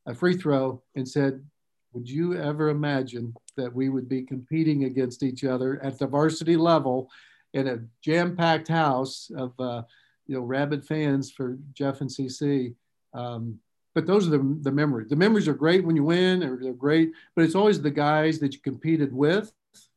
a 0.07 0.15
free 0.15 0.35
throw 0.35 0.81
and 0.95 1.07
said, 1.07 1.43
"Would 1.93 2.09
you 2.09 2.35
ever 2.35 2.69
imagine 2.69 3.33
that 3.57 3.73
we 3.73 3.89
would 3.89 4.09
be 4.09 4.23
competing 4.23 4.85
against 4.85 5.23
each 5.23 5.43
other 5.43 5.79
at 5.83 5.99
the 5.99 6.07
varsity 6.07 6.57
level 6.57 7.09
in 7.53 7.67
a 7.67 7.79
jam-packed 8.03 8.67
house 8.67 9.31
of 9.35 9.59
uh, 9.59 9.81
you 10.27 10.35
know 10.35 10.41
rabid 10.41 10.85
fans 10.85 11.31
for 11.31 11.57
Jeff 11.73 12.01
and 12.01 12.09
CC?" 12.09 12.75
Um, 13.13 13.59
but 13.95 14.05
those 14.05 14.27
are 14.27 14.31
the, 14.31 14.59
the 14.61 14.71
memories. 14.71 15.09
The 15.09 15.15
memories 15.15 15.47
are 15.47 15.55
great 15.55 15.83
when 15.83 15.95
you 15.95 16.03
win, 16.03 16.43
or 16.43 16.59
they're 16.61 16.73
great, 16.73 17.11
but 17.35 17.43
it's 17.43 17.55
always 17.55 17.81
the 17.81 17.89
guys 17.89 18.37
that 18.39 18.53
you 18.53 18.59
competed 18.59 19.11
with 19.11 19.51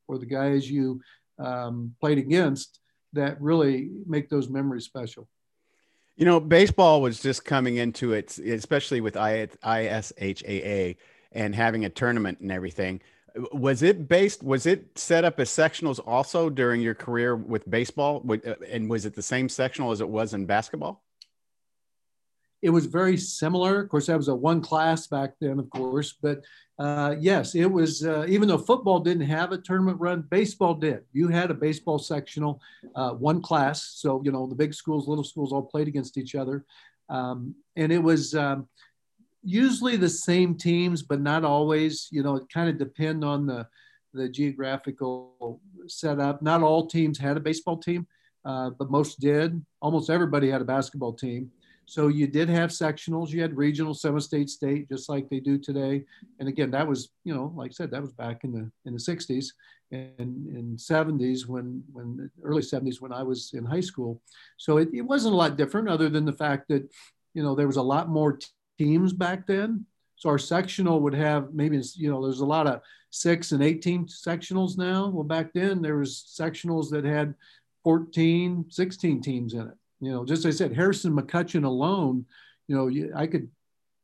or 0.09 0.17
the 0.17 0.27
guys 0.27 0.71
you 0.71 1.03
um, 1.39 1.95
played 2.01 2.19
against 2.19 2.81
that 3.13 3.41
really 3.41 3.91
make 4.07 4.31
those 4.31 4.49
memories 4.49 4.85
special. 4.85 5.29
You 6.17 6.25
know, 6.25 6.41
baseball 6.41 7.01
was 7.03 7.21
just 7.21 7.45
coming 7.45 7.77
into 7.77 8.13
it, 8.13 8.39
especially 8.39 9.01
with 9.01 9.15
IHSAA 9.15 10.97
and 11.33 11.55
having 11.55 11.85
a 11.85 11.91
tournament 11.91 12.41
and 12.41 12.51
everything. 12.51 13.01
Was 13.53 13.83
it 13.83 14.09
based? 14.09 14.43
Was 14.43 14.67
it 14.67 14.99
set 14.99 15.25
up 15.25 15.39
as 15.41 15.51
sectionals 15.51 16.01
also 16.07 16.51
during 16.51 16.81
your 16.81 16.95
career 16.95 17.37
with 17.37 17.69
baseball? 17.71 18.25
Uh, 18.29 18.55
and 18.69 18.89
was 18.89 19.07
it 19.07 19.15
the 19.15 19.23
same 19.23 19.49
sectional 19.49 19.91
as 19.91 20.01
it 20.01 20.09
was 20.09 20.35
in 20.35 20.47
basketball? 20.47 21.03
it 22.63 22.71
was 22.71 22.87
very 22.87 23.17
similar. 23.17 23.81
Of 23.81 23.89
course, 23.89 24.07
that 24.07 24.17
was 24.17 24.29
a 24.29 24.35
one 24.35 24.61
class 24.61 25.07
back 25.07 25.33
then, 25.41 25.59
of 25.59 25.71
course. 25.71 26.13
But 26.21 26.45
uh, 26.79 27.17
yes, 27.19 27.55
it 27.55 27.67
was, 27.67 28.05
uh, 28.05 28.27
even 28.29 28.49
though 28.49 28.59
football 28.59 29.01
didn't 29.01 29.27
have 29.27 29.53
a 29.53 29.59
tournament 29.59 29.99
run, 30.01 30.27
baseball 30.31 30.75
did. 30.75 31.05
You 31.13 31.29
had 31.29 31.51
a 31.51 31.55
baseball 31.55 31.99
sectional, 31.99 32.61
uh, 32.95 33.13
one 33.13 33.41
class. 33.41 33.83
So, 33.97 34.23
you 34.25 34.33
know, 34.33 34.47
the 34.47 34.55
big 34.55 34.75
schools, 34.75 35.09
little 35.09 35.25
schools 35.25 35.53
all 35.53 35.63
played 35.63 35.89
against 35.89 36.19
each 36.19 36.35
other. 36.35 36.65
Um, 37.09 37.55
and 37.77 37.93
it 37.93 38.03
was 38.03 38.35
um, 38.35 38.69
usually 39.43 39.97
the 39.97 40.09
same 40.09 40.55
teams, 40.55 41.03
but 41.03 41.21
not 41.21 41.45
always. 41.45 42.09
You 42.11 42.23
know, 42.23 42.37
it 42.37 42.45
kind 42.53 42.69
of 42.69 42.79
depend 42.79 43.25
on 43.25 43.47
the, 43.47 43.67
the 44.13 44.29
geographical 44.29 45.61
setup. 45.87 46.43
Not 46.43 46.63
all 46.63 46.87
teams 46.87 47.19
had 47.19 47.37
a 47.37 47.41
baseball 47.41 47.77
team, 47.77 48.07
uh, 48.45 48.71
but 48.71 48.91
most 48.91 49.21
did. 49.21 49.65
Almost 49.81 50.11
everybody 50.11 50.51
had 50.51 50.61
a 50.61 50.65
basketball 50.65 51.13
team. 51.13 51.51
So 51.87 52.07
you 52.07 52.29
did 52.29 52.49
have 52.49 52.71
sectionals, 52.71 53.31
you 53.31 53.43
had 53.43 53.57
regional, 53.57 53.95
semi-state 53.95 54.49
state, 54.49 54.89
just 54.89 55.09
like 55.09 55.29
they 55.29 55.41
do 55.41 55.59
today. 55.59 56.05
And 56.39 56.49
again, 56.49 56.71
that 56.71 56.87
was, 56.87 57.09
you 57.25 57.35
know, 57.35 57.53
like 57.57 57.73
I 57.73 57.75
said, 57.75 57.91
that 57.91 58.01
was 58.01 58.13
back 58.13 58.45
in 58.45 58.53
the 58.53 58.71
in 58.85 58.93
the 58.93 59.01
60s 59.01 59.47
and 59.91 60.47
in 60.57 60.77
70s 60.77 61.49
when 61.49 61.83
when 61.93 62.31
early 62.45 62.63
70s 62.63 63.01
when 63.01 63.13
I 63.13 63.25
was 63.25 63.51
in 63.55 63.65
high 63.65 63.81
school. 63.81 64.23
So 64.57 64.77
it, 64.77 64.91
it 64.95 65.01
wasn't 65.01 65.35
a 65.35 65.37
lot 65.37 65.57
different 65.57 65.89
other 65.89 66.09
than 66.09 66.25
the 66.25 66.33
fact 66.33 66.69
that, 66.69 66.89
you 67.35 67.43
know, 67.43 67.57
there 67.57 67.67
was 67.67 67.77
a 67.77 67.83
lot 67.83 68.09
more 68.09 68.39
teams 68.81 69.13
back 69.13 69.47
then. 69.47 69.85
So 70.17 70.31
our 70.31 70.39
sectional 70.39 71.01
would 71.01 71.15
have 71.15 71.53
maybe, 71.53 71.79
you 71.97 72.11
know, 72.11 72.23
there's 72.23 72.41
a 72.41 72.47
lot 72.47 72.67
of 72.67 72.81
six 73.11 73.53
and 73.53 73.63
18 73.63 74.07
sectionals 74.07 74.79
now. 74.79 75.09
Well, 75.09 75.25
back 75.25 75.53
then 75.53 75.83
there 75.83 75.99
was 75.99 76.35
sectionals 76.41 76.89
that 76.91 77.05
had 77.05 77.35
14, 77.85 78.65
16 78.71 79.21
teams 79.21 79.53
in 79.53 79.69
it. 79.69 79.77
You 80.01 80.13
know, 80.13 80.25
just 80.25 80.47
as 80.47 80.55
I 80.55 80.59
said, 80.59 80.75
Harrison 80.75 81.13
McCutcheon 81.13 81.65
alone, 81.65 82.25
you 82.69 82.77
know, 82.77 83.19
I 83.19 83.27
could 83.27 83.51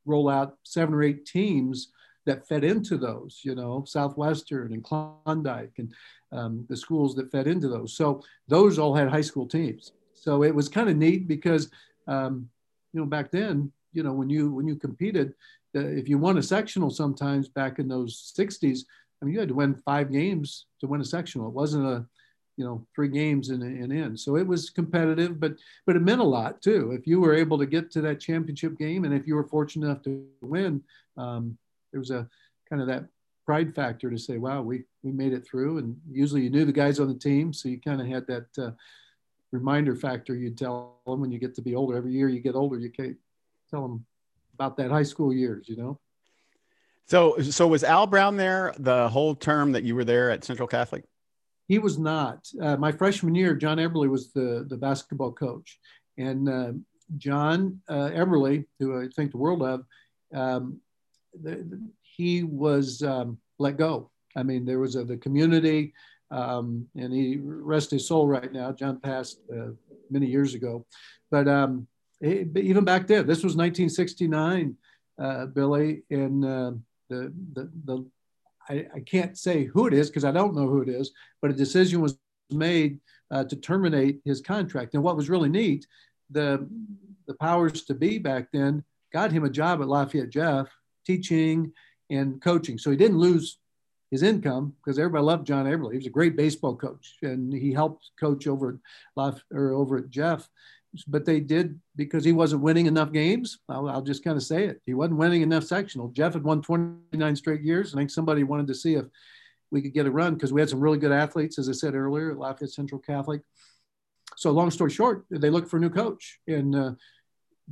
roll 0.05 0.29
out 0.29 0.59
seven 0.63 0.95
or 0.95 1.03
eight 1.03 1.25
teams 1.25 1.89
that 2.27 2.47
fed 2.47 2.65
into 2.65 2.99
those, 2.99 3.41
you 3.43 3.55
know, 3.55 3.85
Southwestern 3.87 4.75
and 4.75 4.85
Klondike 4.85 5.73
and 5.79 5.95
um, 6.33 6.67
the 6.69 6.77
schools 6.77 7.15
that 7.15 7.33
fed 7.33 7.47
into 7.47 7.69
those. 7.69 7.97
So 7.97 8.23
those 8.47 8.79
all 8.79 8.95
had 8.95 9.09
high 9.09 9.23
school 9.23 9.47
teams. 9.47 9.93
So 10.13 10.43
it 10.43 10.55
was 10.55 10.69
kind 10.69 10.91
of 10.91 10.97
neat 10.97 11.29
because, 11.29 11.71
um, 12.07 12.51
you 12.93 13.01
know, 13.01 13.07
back 13.07 13.31
then, 13.31 13.73
you 13.97 14.03
know, 14.03 14.13
when 14.13 14.31
you 14.31 14.51
when 14.51 14.69
you 14.69 14.77
competed, 14.77 15.35
uh, 15.75 15.81
if 15.81 16.09
you 16.09 16.19
won 16.19 16.39
a 16.39 16.43
sectional, 16.43 16.91
sometimes 16.91 17.49
back 17.49 17.79
in 17.79 17.89
those 17.89 18.33
'60s, 18.39 18.81
I 19.21 19.25
mean, 19.25 19.35
you 19.35 19.41
had 19.41 19.49
to 19.49 19.55
win 19.55 19.75
five 19.75 20.13
games 20.13 20.67
to 20.81 20.87
win 20.87 21.01
a 21.01 21.05
sectional. 21.05 21.49
It 21.49 21.55
wasn't 21.55 21.87
a 21.87 22.07
you 22.57 22.65
know 22.65 22.87
three 22.95 23.09
games 23.09 23.51
and, 23.51 23.63
and 23.63 23.93
in. 23.93 24.17
So 24.17 24.37
it 24.37 24.47
was 24.47 24.71
competitive 24.71 25.39
but 25.39 25.55
but 25.87 25.97
it 25.97 26.03
meant 26.03 26.21
a 26.21 26.25
lot 26.25 26.63
too. 26.63 26.93
If 26.93 27.07
you 27.07 27.21
were 27.21 27.35
able 27.35 27.59
to 27.59 27.67
get 27.67 27.91
to 27.93 28.01
that 28.03 28.21
championship 28.21 28.79
game 28.79 29.05
and 29.05 29.15
if 29.15 29.27
you 29.27 29.35
were 29.35 29.45
fortunate 29.45 29.87
enough 29.87 30.03
to 30.03 30.25
win 30.41 30.83
um, 31.17 31.57
there 31.93 32.01
was 32.01 32.11
a 32.11 32.29
kind 32.69 32.83
of 32.83 32.89
that 32.89 33.05
pride 33.45 33.75
factor 33.75 34.11
to 34.11 34.19
say 34.19 34.39
wow 34.39 34.61
we 34.63 34.85
we 35.03 35.13
made 35.13 35.33
it 35.33 35.47
through. 35.47 35.79
And 35.79 35.97
usually 36.11 36.43
you 36.43 36.51
knew 36.51 36.65
the 36.65 36.73
guys 36.73 36.99
on 36.99 37.09
the 37.09 37.19
team 37.19 37.53
so 37.53 37.69
you 37.69 37.81
kind 37.81 38.01
of 38.01 38.07
had 38.07 38.27
that 38.27 38.47
uh, 38.59 38.71
reminder 39.53 39.95
factor. 39.95 40.35
You'd 40.35 40.59
tell 40.59 40.97
them 41.07 41.21
when 41.21 41.31
you 41.31 41.39
get 41.39 41.55
to 41.57 41.63
be 41.63 41.75
older. 41.75 41.97
Every 41.97 42.13
year 42.13 42.29
you 42.29 42.41
get 42.41 42.55
older 42.55 42.79
you 42.79 42.91
can't 42.91 43.17
tell 43.71 43.83
them 43.83 44.05
about 44.55 44.77
that 44.77 44.91
high 44.91 45.03
school 45.03 45.33
years 45.33 45.69
you 45.69 45.77
know 45.77 45.99
so 47.07 47.39
so 47.41 47.67
was 47.67 47.85
al 47.85 48.07
brown 48.07 48.37
there 48.37 48.75
the 48.79 49.09
whole 49.09 49.35
term 49.35 49.73
that 49.73 49.85
you 49.85 49.95
were 49.95 50.05
there 50.05 50.31
at 50.31 50.45
central 50.45 50.69
catholic 50.69 51.05
he 51.69 51.79
was 51.79 51.99
not. 51.99 52.49
Uh, 52.61 52.77
my 52.77 52.93
freshman 52.93 53.35
year, 53.35 53.55
John 53.55 53.79
Eberly 53.79 54.09
was 54.09 54.33
the, 54.33 54.65
the 54.69 54.77
basketball 54.77 55.33
coach. 55.33 55.79
And 56.17 56.49
uh, 56.49 56.73
John 57.17 57.81
uh, 57.89 58.11
Eberly, 58.11 58.65
who 58.79 59.03
I 59.03 59.09
think 59.09 59.33
the 59.33 59.39
world 59.39 59.63
of, 59.63 59.85
um, 60.33 60.81
the, 61.43 61.57
the, 61.57 61.91
he 62.03 62.45
was 62.45 63.03
um, 63.03 63.39
let 63.59 63.77
go. 63.77 64.11
I 64.37 64.43
mean, 64.43 64.65
there 64.65 64.79
was 64.79 64.97
a, 64.97 65.05
the 65.05 65.17
community, 65.17 65.93
um, 66.31 66.87
and 66.97 67.13
he 67.13 67.39
rest 67.41 67.91
his 67.91 68.07
soul 68.07 68.27
right 68.27 68.53
now. 68.53 68.73
John 68.73 69.01
passed 69.01 69.41
uh, 69.53 69.71
many 70.11 70.27
years 70.27 70.55
ago. 70.55 70.87
But 71.31 71.49
um, 71.49 71.87
even 72.23 72.85
back 72.85 73.07
then, 73.07 73.27
this 73.27 73.45
was 73.45 73.57
1969, 73.57 74.77
uh, 75.19 75.47
Billy, 75.47 76.03
and 76.11 76.45
uh, 76.45 76.73
the, 77.09 77.33
the, 77.53 77.71
the 77.85 78.07
I, 78.69 78.87
I 78.95 79.01
can't 79.01 79.37
say 79.37 79.65
who 79.65 79.87
it 79.87 79.95
is 79.95 80.09
because 80.09 80.25
I 80.25 80.33
don't 80.33 80.55
know 80.55 80.69
who 80.69 80.83
it 80.83 80.89
is, 80.89 81.13
but 81.41 81.51
a 81.51 81.55
decision 81.55 82.01
was 82.01 82.19
made 82.51 83.01
uh, 83.31 83.45
to 83.45 83.57
terminate 83.57 84.21
his 84.25 84.41
contract. 84.41 84.95
And 84.95 85.03
what 85.03 85.17
was 85.17 85.31
really 85.31 85.49
neat, 85.49 85.87
the 86.31 86.69
the 87.27 87.35
powers 87.35 87.83
to 87.83 87.95
be 87.95 88.19
back 88.19 88.49
then 88.53 88.85
got 89.13 89.33
him 89.33 89.45
a 89.45 89.51
job 89.51 89.81
at 89.81 89.89
Lafayette 89.89 90.31
Jeff 90.31 90.69
teaching 91.05 91.73
and 92.11 92.41
coaching. 92.41 92.79
So 92.79 92.91
he 92.91 92.97
didn't 92.97 93.19
lose 93.19 93.59
his 94.11 94.23
income 94.23 94.75
because 94.77 94.99
everybody 94.99 95.25
loved 95.25 95.47
John 95.47 95.67
Eberly. 95.67 95.93
He 95.93 95.99
was 95.99 96.07
a 96.07 96.11
great 96.11 96.37
baseball 96.37 96.77
coach 96.77 97.17
and 97.23 97.53
he 97.53 97.73
helped 97.73 98.11
coach 98.19 98.47
over 98.47 98.79
Laf, 99.17 99.43
or 99.53 99.73
over 99.73 99.99
at 99.99 100.11
Jeff 100.11 100.49
but 101.05 101.25
they 101.25 101.41
did 101.41 101.81
because 101.97 102.25
he 102.25 102.33
wasn't 102.33 102.63
winning 102.63 102.87
enough 102.87 103.13
games. 103.13 103.59
I'll, 103.69 103.89
I'll 103.89 104.03
just 104.03 104.25
kind 104.25 104.37
of 104.37 104.43
say 104.43 104.65
it. 104.65 104.81
He 104.87 104.95
wasn't 104.95 105.19
winning 105.19 105.43
enough 105.43 105.65
sectional. 105.65 106.09
Jeff 106.09 106.35
had 106.35 106.45
won 106.45 106.63
29 106.63 107.37
straight 107.37 107.63
years. 107.63 107.95
I 107.95 107.99
think 107.99 108.11
somebody 108.11 108.45
wanted 108.45 108.67
to 108.69 108.75
see 108.75 108.95
if 108.95 109.07
we 109.71 109.83
could 109.83 109.95
get 109.95 110.07
a 110.07 110.11
run 110.11 110.35
because 110.35 110.53
we 110.53 110.61
had 110.61 110.71
some 110.71 110.81
really 110.81 110.99
good 110.99 111.13
athletes, 111.13 111.59
as 111.59 111.69
I 111.69 111.73
said 111.73 111.95
earlier, 111.95 112.31
at 112.31 112.39
Lafayette 112.39 112.71
Central 112.71 113.01
Catholic. 113.01 113.43
So, 114.37 114.51
long 114.51 114.71
story 114.71 114.91
short, 114.91 115.25
they 115.31 115.51
looked 115.51 115.71
for 115.71 115.79
a 115.79 115.81
new 115.81 115.91
coach 115.91 116.41
and 116.47 116.75
uh, 116.75 116.93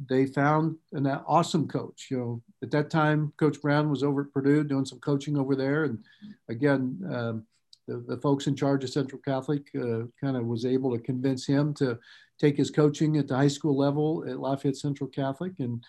they 0.08 0.26
found 0.26 0.76
an 0.92 1.06
awesome 1.06 1.68
coach. 1.68 2.08
You 2.10 2.18
know, 2.18 2.42
at 2.62 2.70
that 2.72 2.90
time, 2.90 3.32
Coach 3.38 3.60
Brown 3.60 3.90
was 3.90 4.02
over 4.02 4.22
at 4.22 4.32
Purdue 4.32 4.64
doing 4.64 4.84
some 4.84 4.98
coaching 5.00 5.37
over 5.37 5.54
there. 5.54 5.84
And 5.84 6.04
again, 6.48 7.00
um, 7.12 7.46
the, 7.86 8.04
the 8.06 8.16
folks 8.18 8.46
in 8.46 8.56
charge 8.56 8.84
of 8.84 8.90
Central 8.90 9.20
Catholic 9.24 9.68
uh, 9.76 10.04
kind 10.20 10.36
of 10.36 10.46
was 10.46 10.64
able 10.64 10.92
to 10.92 11.02
convince 11.02 11.46
him 11.46 11.74
to 11.74 11.98
take 12.38 12.56
his 12.56 12.70
coaching 12.70 13.16
at 13.16 13.28
the 13.28 13.36
high 13.36 13.48
school 13.48 13.76
level 13.76 14.24
at 14.28 14.40
Lafayette 14.40 14.76
Central 14.76 15.08
Catholic. 15.08 15.52
And 15.58 15.84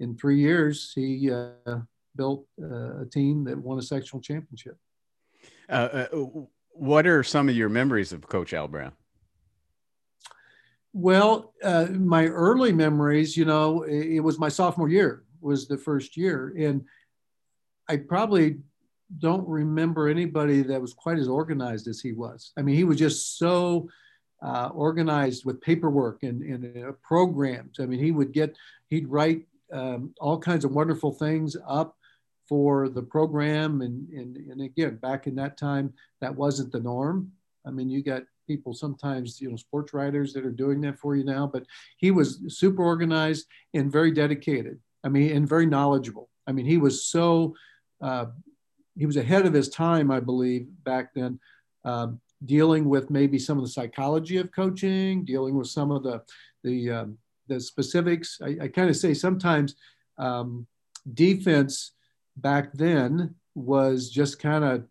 in 0.00 0.16
three 0.16 0.40
years, 0.40 0.92
he 0.94 1.30
uh, 1.30 1.78
built 2.16 2.46
uh, 2.62 3.00
a 3.02 3.06
team 3.06 3.44
that 3.44 3.58
won 3.58 3.78
a 3.78 3.82
sectional 3.82 4.20
championship. 4.20 4.76
Uh, 5.68 6.06
uh, 6.12 6.26
what 6.70 7.06
are 7.06 7.22
some 7.22 7.48
of 7.48 7.56
your 7.56 7.68
memories 7.68 8.12
of 8.12 8.26
Coach 8.26 8.52
Al 8.52 8.68
Brown? 8.68 8.92
Well, 10.92 11.52
uh, 11.62 11.86
my 11.90 12.26
early 12.26 12.72
memories, 12.72 13.36
you 13.36 13.44
know, 13.44 13.82
it, 13.82 14.16
it 14.16 14.20
was 14.20 14.38
my 14.38 14.48
sophomore 14.48 14.88
year 14.88 15.24
was 15.40 15.68
the 15.68 15.76
first 15.76 16.16
year, 16.16 16.54
and 16.58 16.84
I 17.88 17.98
probably 17.98 18.58
don't 19.18 19.46
remember 19.48 20.08
anybody 20.08 20.62
that 20.62 20.80
was 20.80 20.94
quite 20.94 21.18
as 21.18 21.28
organized 21.28 21.86
as 21.88 22.00
he 22.00 22.12
was. 22.12 22.52
I 22.56 22.62
mean, 22.62 22.76
he 22.76 22.84
was 22.84 22.98
just 22.98 23.38
so 23.38 23.88
uh, 24.42 24.68
organized 24.74 25.44
with 25.44 25.60
paperwork 25.60 26.22
and, 26.22 26.42
and 26.42 26.84
uh, 26.84 26.92
programs. 27.02 27.78
I 27.80 27.86
mean, 27.86 28.02
he 28.02 28.10
would 28.10 28.32
get, 28.32 28.56
he'd 28.90 29.08
write 29.08 29.46
um, 29.72 30.12
all 30.20 30.38
kinds 30.38 30.64
of 30.64 30.72
wonderful 30.72 31.12
things 31.12 31.56
up 31.66 31.96
for 32.48 32.88
the 32.88 33.02
program. 33.02 33.80
And, 33.80 34.08
and, 34.10 34.36
and 34.36 34.60
again, 34.60 34.96
back 34.96 35.26
in 35.26 35.34
that 35.36 35.56
time, 35.56 35.92
that 36.20 36.34
wasn't 36.34 36.72
the 36.72 36.80
norm. 36.80 37.32
I 37.66 37.70
mean, 37.70 37.90
you 37.90 38.02
got 38.02 38.22
people 38.46 38.74
sometimes, 38.74 39.40
you 39.40 39.50
know, 39.50 39.56
sports 39.56 39.92
writers 39.92 40.32
that 40.32 40.46
are 40.46 40.52
doing 40.52 40.80
that 40.82 40.98
for 40.98 41.16
you 41.16 41.24
now, 41.24 41.46
but 41.52 41.64
he 41.96 42.10
was 42.10 42.40
super 42.48 42.84
organized 42.84 43.46
and 43.74 43.90
very 43.90 44.12
dedicated. 44.12 44.78
I 45.02 45.08
mean, 45.08 45.36
and 45.36 45.48
very 45.48 45.66
knowledgeable. 45.66 46.28
I 46.46 46.52
mean, 46.52 46.66
he 46.66 46.78
was 46.78 47.04
so, 47.04 47.54
uh, 48.00 48.26
he 48.98 49.06
was 49.06 49.16
ahead 49.16 49.46
of 49.46 49.52
his 49.52 49.68
time, 49.68 50.10
I 50.10 50.20
believe, 50.20 50.66
back 50.84 51.14
then, 51.14 51.38
uh, 51.84 52.08
dealing 52.44 52.88
with 52.88 53.10
maybe 53.10 53.38
some 53.38 53.58
of 53.58 53.64
the 53.64 53.70
psychology 53.70 54.36
of 54.38 54.52
coaching, 54.52 55.24
dealing 55.24 55.56
with 55.56 55.68
some 55.68 55.90
of 55.90 56.02
the, 56.02 56.22
the, 56.64 56.90
um, 56.90 57.18
the 57.48 57.60
specifics. 57.60 58.40
I, 58.42 58.56
I 58.62 58.68
kind 58.68 58.90
of 58.90 58.96
say 58.96 59.14
sometimes 59.14 59.76
um, 60.18 60.66
defense 61.14 61.92
back 62.36 62.72
then 62.72 63.34
was 63.54 64.10
just 64.10 64.38
kind 64.38 64.64
of 64.64 64.84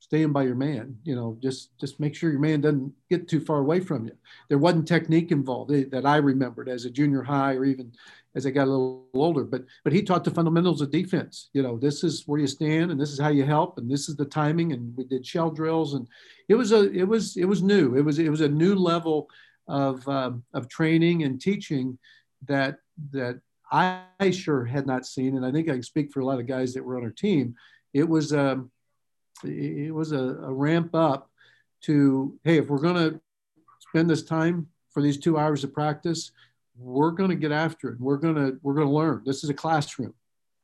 staying 0.00 0.32
by 0.32 0.42
your 0.42 0.56
man 0.56 0.96
you 1.04 1.14
know 1.14 1.36
just 1.40 1.78
just 1.78 2.00
make 2.00 2.16
sure 2.16 2.30
your 2.30 2.40
man 2.40 2.60
doesn't 2.60 2.92
get 3.08 3.28
too 3.28 3.38
far 3.38 3.58
away 3.58 3.78
from 3.78 4.06
you 4.06 4.12
there 4.48 4.58
wasn't 4.58 4.88
technique 4.88 5.30
involved 5.30 5.70
eh, 5.70 5.84
that 5.90 6.04
i 6.04 6.16
remembered 6.16 6.68
as 6.68 6.84
a 6.84 6.90
junior 6.90 7.22
high 7.22 7.54
or 7.54 7.64
even 7.64 7.92
as 8.36 8.46
i 8.46 8.50
got 8.50 8.68
a 8.68 8.70
little 8.70 9.06
older 9.14 9.44
but 9.44 9.64
but 9.84 9.92
he 9.92 10.02
taught 10.02 10.24
the 10.24 10.30
fundamentals 10.30 10.80
of 10.80 10.90
defense. 10.90 11.50
You 11.52 11.62
know 11.62 11.78
this 11.78 12.04
is 12.04 12.24
where 12.26 12.40
you 12.40 12.46
stand 12.46 12.90
and 12.90 13.00
this 13.00 13.10
is 13.10 13.20
how 13.20 13.28
you 13.28 13.44
help 13.44 13.78
and 13.78 13.90
this 13.90 14.08
is 14.08 14.16
the 14.16 14.24
timing 14.24 14.72
and 14.72 14.96
we 14.96 15.04
did 15.04 15.26
shell 15.26 15.50
drills 15.50 15.94
and 15.94 16.06
it 16.48 16.54
was 16.54 16.72
a 16.72 16.90
it 16.92 17.04
was 17.04 17.36
it 17.36 17.44
was 17.44 17.62
new. 17.62 17.96
It 17.96 18.04
was 18.04 18.18
it 18.18 18.30
was 18.30 18.40
a 18.40 18.48
new 18.48 18.74
level 18.74 19.28
of 19.68 20.06
um, 20.08 20.44
of 20.54 20.68
training 20.68 21.22
and 21.22 21.40
teaching 21.40 21.98
that 22.46 22.78
that 23.12 23.40
I, 23.72 24.02
sure 24.30 24.64
had 24.64 24.86
not 24.86 25.06
seen. 25.06 25.36
And 25.36 25.46
i 25.46 25.52
think 25.52 25.68
i 25.68 25.72
can 25.72 25.82
speak 25.82 26.12
for 26.12 26.20
a 26.20 26.24
lot 26.24 26.40
of 26.40 26.46
guys 26.46 26.74
that 26.74 26.84
were 26.84 26.96
on 26.96 27.04
our 27.04 27.10
team. 27.10 27.54
It 27.92 28.08
was 28.08 28.32
um 28.32 28.70
it 29.44 29.94
was 29.94 30.12
a, 30.12 30.18
a 30.18 30.52
ramp 30.52 30.94
up 30.94 31.30
to 31.82 32.38
hey 32.44 32.58
if 32.58 32.68
we're 32.68 32.78
to 32.78 33.20
spend 33.78 34.10
this 34.10 34.22
time 34.22 34.68
for 34.90 35.02
these 35.02 35.18
two 35.18 35.38
hours 35.38 35.64
of 35.64 35.72
practice 35.72 36.32
we're 36.80 37.10
going 37.10 37.30
to 37.30 37.36
get 37.36 37.52
after 37.52 37.90
it. 37.90 38.00
We're 38.00 38.16
going 38.16 38.36
to 38.36 38.58
we're 38.62 38.74
going 38.74 38.88
to 38.88 38.92
learn. 38.92 39.22
This 39.24 39.44
is 39.44 39.50
a 39.50 39.54
classroom. 39.54 40.14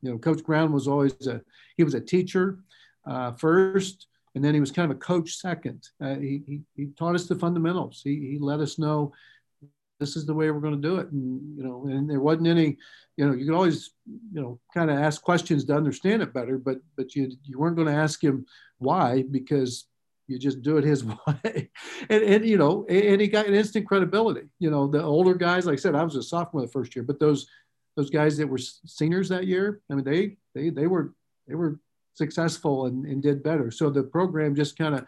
You 0.03 0.13
know 0.13 0.19
coach 0.19 0.43
brown 0.45 0.73
was 0.73 0.89
always 0.89 1.27
a 1.27 1.41
he 1.77 1.85
was 1.85 1.95
a 1.95 2.01
teacher 2.01 2.59
uh, 3.07 3.33
first 3.33 4.07
and 4.35 4.45
then 4.45 4.53
he 4.53 4.61
was 4.61 4.71
kind 4.71 4.91
of 4.91 4.97
a 4.97 5.01
coach 5.01 5.37
second. 5.37 5.89
Uh, 5.99 6.17
he, 6.17 6.43
he, 6.47 6.61
he, 6.75 6.87
taught 6.99 7.15
us 7.15 7.27
the 7.27 7.35
fundamentals. 7.35 8.03
He, 8.05 8.33
he 8.33 8.39
let 8.39 8.61
us 8.61 8.79
know 8.79 9.13
this 9.99 10.15
is 10.15 10.27
the 10.27 10.35
way 10.35 10.51
we're 10.51 10.61
going 10.61 10.81
to 10.81 10.89
do 10.89 10.97
it. 10.97 11.11
And 11.11 11.57
you 11.57 11.65
know 11.65 11.87
and 11.87 12.09
there 12.09 12.21
wasn't 12.21 12.49
any 12.49 12.77
you 13.17 13.27
know 13.27 13.33
you 13.33 13.47
could 13.47 13.55
always 13.55 13.93
you 14.07 14.41
know 14.41 14.61
kind 14.75 14.91
of 14.91 14.99
ask 14.99 15.23
questions 15.23 15.65
to 15.65 15.75
understand 15.75 16.23
it 16.23 16.35
better 16.35 16.59
but 16.59 16.79
but 16.97 17.15
you 17.15 17.33
you 17.45 17.59
weren't 17.59 17.77
going 17.77 17.89
to 17.89 17.95
ask 17.95 18.23
him 18.23 18.45
why 18.79 19.25
because 19.31 19.87
you 20.29 20.39
just 20.39 20.63
do 20.63 20.77
it 20.77 20.85
his 20.85 21.05
way 21.05 21.71
and, 22.11 22.23
and 22.23 22.47
you 22.47 22.57
know 22.57 22.85
and 22.89 23.21
he 23.21 23.29
got 23.29 23.47
an 23.47 23.55
instant 23.55 23.87
credibility 23.87 24.49
you 24.59 24.71
know 24.71 24.87
the 24.87 25.03
older 25.03 25.35
guys 25.35 25.67
like 25.67 25.75
i 25.75 25.77
said 25.77 25.95
i 25.95 26.03
was 26.03 26.17
a 26.17 26.23
sophomore 26.23 26.63
the 26.63 26.69
first 26.69 26.95
year 26.95 27.05
but 27.05 27.21
those 27.21 27.47
those 27.97 28.11
guys 28.11 28.37
that 28.37 28.47
were 28.47 28.59
seniors 28.59 29.29
that 29.29 29.47
year 29.47 29.81
i 29.91 29.95
mean 29.95 30.05
they 30.05 30.37
they 30.55 30.71
they 30.71 30.87
were 30.87 31.15
they 31.49 31.55
were 31.55 31.79
successful 32.15 32.87
and, 32.87 33.05
and 33.07 33.23
did 33.23 33.43
better 33.43 33.71
so 33.71 33.91
the 33.91 34.03
program 34.03 34.55
just 34.55 34.77
kind 34.77 34.95
of 34.95 35.07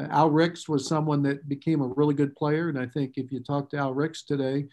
uh, 0.00 0.06
Al 0.10 0.30
Ricks 0.30 0.68
was 0.68 0.86
someone 0.86 1.22
that 1.22 1.48
became 1.48 1.80
a 1.80 1.88
really 1.88 2.14
good 2.14 2.34
player. 2.36 2.68
And 2.68 2.78
I 2.78 2.86
think 2.86 3.14
if 3.16 3.32
you 3.32 3.40
talk 3.40 3.70
to 3.70 3.76
Al 3.76 3.94
Ricks 3.94 4.22
today, 4.22 4.66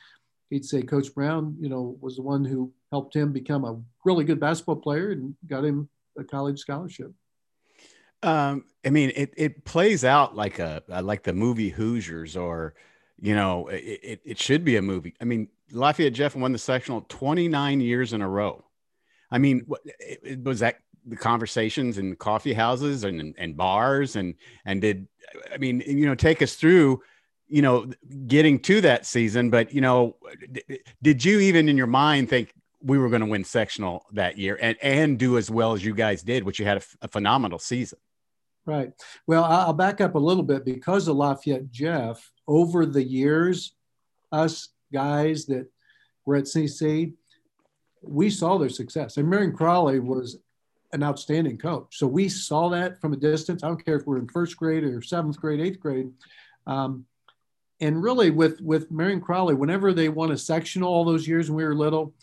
he'd 0.49 0.65
say 0.65 0.81
Coach 0.81 1.13
Brown, 1.13 1.55
you 1.59 1.69
know, 1.69 1.97
was 1.99 2.15
the 2.15 2.21
one 2.21 2.45
who 2.45 2.71
helped 2.91 3.15
him 3.15 3.33
become 3.33 3.65
a 3.65 3.79
really 4.05 4.23
good 4.23 4.39
basketball 4.39 4.77
player 4.77 5.11
and 5.11 5.35
got 5.47 5.65
him 5.65 5.89
a 6.17 6.23
college 6.23 6.59
scholarship. 6.59 7.11
Um, 8.23 8.65
I 8.85 8.89
mean, 8.89 9.11
it, 9.15 9.33
it 9.37 9.65
plays 9.65 10.03
out 10.03 10.35
like 10.35 10.59
a, 10.59 10.83
like 10.87 11.23
the 11.23 11.33
movie 11.33 11.69
Hoosiers 11.69 12.35
or, 12.35 12.73
you 13.19 13.35
know, 13.35 13.67
it, 13.67 13.99
it, 14.03 14.21
it 14.23 14.39
should 14.39 14.63
be 14.63 14.75
a 14.75 14.81
movie. 14.81 15.13
I 15.21 15.25
mean, 15.25 15.49
Lafayette 15.71 16.13
Jeff 16.13 16.35
won 16.35 16.51
the 16.51 16.57
sectional 16.57 17.05
29 17.09 17.81
years 17.81 18.13
in 18.13 18.21
a 18.21 18.27
row. 18.29 18.63
I 19.29 19.37
mean, 19.37 19.63
what, 19.67 19.81
it, 19.99 20.43
was 20.43 20.59
that 20.59 20.79
the 21.07 21.15
conversations 21.15 21.97
in 21.97 22.15
coffee 22.15 22.53
houses 22.53 23.03
and, 23.03 23.33
and 23.37 23.55
bars 23.55 24.15
and 24.15 24.35
and 24.65 24.81
did 24.81 25.07
I 25.51 25.57
mean 25.57 25.81
you 25.85 26.05
know 26.05 26.15
take 26.15 26.41
us 26.41 26.55
through 26.55 27.01
you 27.47 27.61
know 27.61 27.89
getting 28.27 28.59
to 28.59 28.81
that 28.81 29.05
season 29.05 29.49
but 29.49 29.73
you 29.73 29.79
know 29.79 30.17
did 31.01 31.23
you 31.23 31.39
even 31.39 31.69
in 31.69 31.77
your 31.77 31.87
mind 31.87 32.29
think 32.29 32.53
we 32.81 32.97
were 32.97 33.09
going 33.09 33.21
to 33.21 33.27
win 33.27 33.45
sectional 33.45 34.05
that 34.11 34.37
year 34.37 34.59
and 34.61 34.77
and 34.81 35.17
do 35.17 35.37
as 35.37 35.49
well 35.49 35.73
as 35.73 35.83
you 35.83 35.93
guys 35.93 36.23
did 36.23 36.43
which 36.43 36.59
you 36.59 36.65
had 36.65 36.77
a, 36.77 36.81
a 37.03 37.07
phenomenal 37.07 37.59
season 37.59 37.99
right 38.67 38.91
well 39.25 39.43
i'll 39.43 39.73
back 39.73 39.99
up 40.01 40.13
a 40.13 40.19
little 40.19 40.43
bit 40.43 40.63
because 40.63 41.07
of 41.07 41.15
lafayette 41.15 41.71
jeff 41.71 42.31
over 42.47 42.85
the 42.85 43.03
years 43.03 43.73
us 44.31 44.69
guys 44.93 45.45
that 45.47 45.67
were 46.25 46.35
at 46.35 46.45
cc 46.45 47.13
we 48.03 48.29
saw 48.29 48.57
their 48.57 48.69
success 48.69 49.17
and 49.17 49.27
marion 49.27 49.55
crawley 49.55 49.99
was 49.99 50.37
an 50.93 51.03
outstanding 51.03 51.57
coach. 51.57 51.97
So 51.97 52.07
we 52.07 52.29
saw 52.29 52.69
that 52.69 52.99
from 53.01 53.13
a 53.13 53.17
distance. 53.17 53.63
I 53.63 53.67
don't 53.67 53.83
care 53.83 53.97
if 53.97 54.05
we're 54.05 54.19
in 54.19 54.27
first 54.27 54.57
grade 54.57 54.83
or 54.83 55.01
seventh 55.01 55.39
grade, 55.39 55.59
eighth 55.59 55.79
grade. 55.79 56.11
Um, 56.65 57.05
and 57.79 58.01
really, 58.01 58.31
with 58.31 58.59
with 58.61 58.89
Marion 58.89 59.21
Crawley, 59.21 59.53
whenever 59.53 59.93
they 59.93 60.09
won 60.09 60.31
a 60.31 60.37
sectional 60.37 60.91
all 60.91 61.05
those 61.05 61.27
years 61.27 61.49
when 61.49 61.57
we 61.57 61.63
were 61.63 61.75
little, 61.75 62.13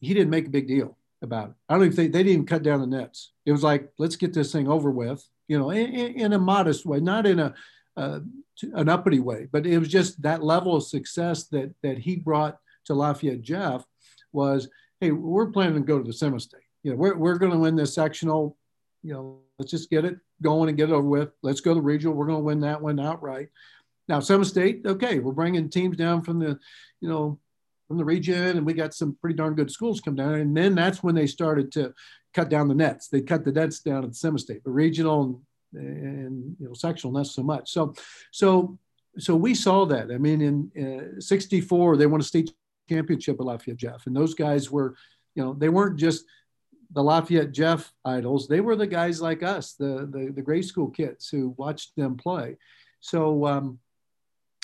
he 0.00 0.12
didn't 0.12 0.30
make 0.30 0.46
a 0.46 0.50
big 0.50 0.68
deal 0.68 0.98
about 1.22 1.50
it. 1.50 1.54
I 1.68 1.74
don't 1.74 1.84
even 1.84 1.96
think 1.96 2.12
they 2.12 2.18
didn't 2.18 2.32
even 2.32 2.46
cut 2.46 2.62
down 2.62 2.80
the 2.80 2.86
nets. 2.86 3.32
It 3.46 3.52
was 3.52 3.62
like, 3.62 3.90
let's 3.98 4.16
get 4.16 4.34
this 4.34 4.52
thing 4.52 4.68
over 4.68 4.90
with, 4.90 5.26
you 5.52 5.58
know, 5.58 5.70
in, 5.70 5.90
in 5.92 6.32
a 6.32 6.38
modest 6.38 6.86
way, 6.86 6.98
not 7.00 7.26
in 7.26 7.38
a 7.38 7.54
uh, 7.96 8.20
an 8.74 8.88
uppity 8.88 9.20
way, 9.20 9.48
but 9.52 9.66
it 9.66 9.78
was 9.78 9.88
just 9.88 10.20
that 10.22 10.42
level 10.42 10.76
of 10.76 10.82
success 10.84 11.44
that 11.48 11.74
that 11.82 11.98
he 11.98 12.16
brought 12.16 12.58
to 12.86 12.94
Lafayette 12.94 13.42
Jeff 13.42 13.84
was, 14.32 14.68
hey, 15.00 15.10
we're 15.10 15.50
planning 15.50 15.74
to 15.74 15.80
go 15.80 15.98
to 15.98 16.04
the 16.04 16.12
semi-state 16.12 16.62
you 16.82 16.90
know, 16.90 16.96
we're, 16.96 17.16
we're 17.16 17.38
going 17.38 17.52
to 17.52 17.58
win 17.58 17.76
this 17.76 17.94
sectional. 17.94 18.56
You 19.02 19.14
know, 19.14 19.40
let's 19.58 19.70
just 19.70 19.90
get 19.90 20.04
it 20.04 20.16
going 20.42 20.68
and 20.68 20.78
get 20.78 20.90
it 20.90 20.92
over 20.92 21.06
with. 21.06 21.30
Let's 21.42 21.60
go 21.60 21.74
to 21.74 21.80
regional. 21.80 22.14
We're 22.14 22.26
going 22.26 22.38
to 22.38 22.44
win 22.44 22.60
that 22.60 22.82
one 22.82 23.00
outright. 23.00 23.48
Now, 24.08 24.20
semi-state, 24.20 24.82
okay, 24.84 25.18
we're 25.18 25.32
bringing 25.32 25.68
teams 25.68 25.96
down 25.96 26.22
from 26.22 26.38
the, 26.38 26.58
you 27.00 27.08
know, 27.08 27.38
from 27.92 27.98
the 27.98 28.04
region, 28.06 28.56
and 28.56 28.64
we 28.64 28.72
got 28.72 28.94
some 28.94 29.14
pretty 29.20 29.36
darn 29.36 29.54
good 29.54 29.70
schools 29.70 30.00
come 30.00 30.14
down. 30.14 30.32
And 30.36 30.56
then 30.56 30.74
that's 30.74 31.02
when 31.02 31.14
they 31.14 31.26
started 31.26 31.70
to 31.72 31.92
cut 32.32 32.48
down 32.48 32.66
the 32.66 32.74
nets. 32.74 33.08
They 33.08 33.20
cut 33.20 33.44
the 33.44 33.52
nets 33.52 33.80
down 33.80 34.02
at 34.02 34.16
semi-state, 34.16 34.62
but 34.64 34.70
regional 34.70 35.42
and, 35.74 35.86
and 36.06 36.56
you 36.58 36.68
know 36.68 36.72
sectional 36.72 37.12
not 37.12 37.26
so 37.26 37.42
much. 37.42 37.70
So, 37.70 37.92
so, 38.30 38.78
so 39.18 39.36
we 39.36 39.54
saw 39.54 39.84
that. 39.84 40.10
I 40.10 40.16
mean, 40.16 40.40
in 40.40 41.16
uh, 41.18 41.20
'64 41.20 41.98
they 41.98 42.06
won 42.06 42.22
a 42.22 42.24
state 42.24 42.54
championship 42.88 43.38
at 43.38 43.44
Lafayette 43.44 43.76
Jeff, 43.76 44.06
and 44.06 44.16
those 44.16 44.32
guys 44.32 44.70
were, 44.70 44.96
you 45.34 45.44
know, 45.44 45.52
they 45.52 45.68
weren't 45.68 45.98
just 45.98 46.24
the 46.92 47.02
Lafayette 47.02 47.52
Jeff 47.52 47.92
idols, 48.06 48.48
they 48.48 48.62
were 48.62 48.74
the 48.74 48.86
guys 48.86 49.20
like 49.20 49.42
us, 49.42 49.74
the, 49.74 50.08
the, 50.10 50.32
the 50.34 50.42
grade 50.42 50.64
school 50.64 50.88
kids 50.88 51.28
who 51.28 51.50
watched 51.58 51.94
them 51.94 52.16
play. 52.16 52.56
So, 53.00 53.46
um, 53.46 53.78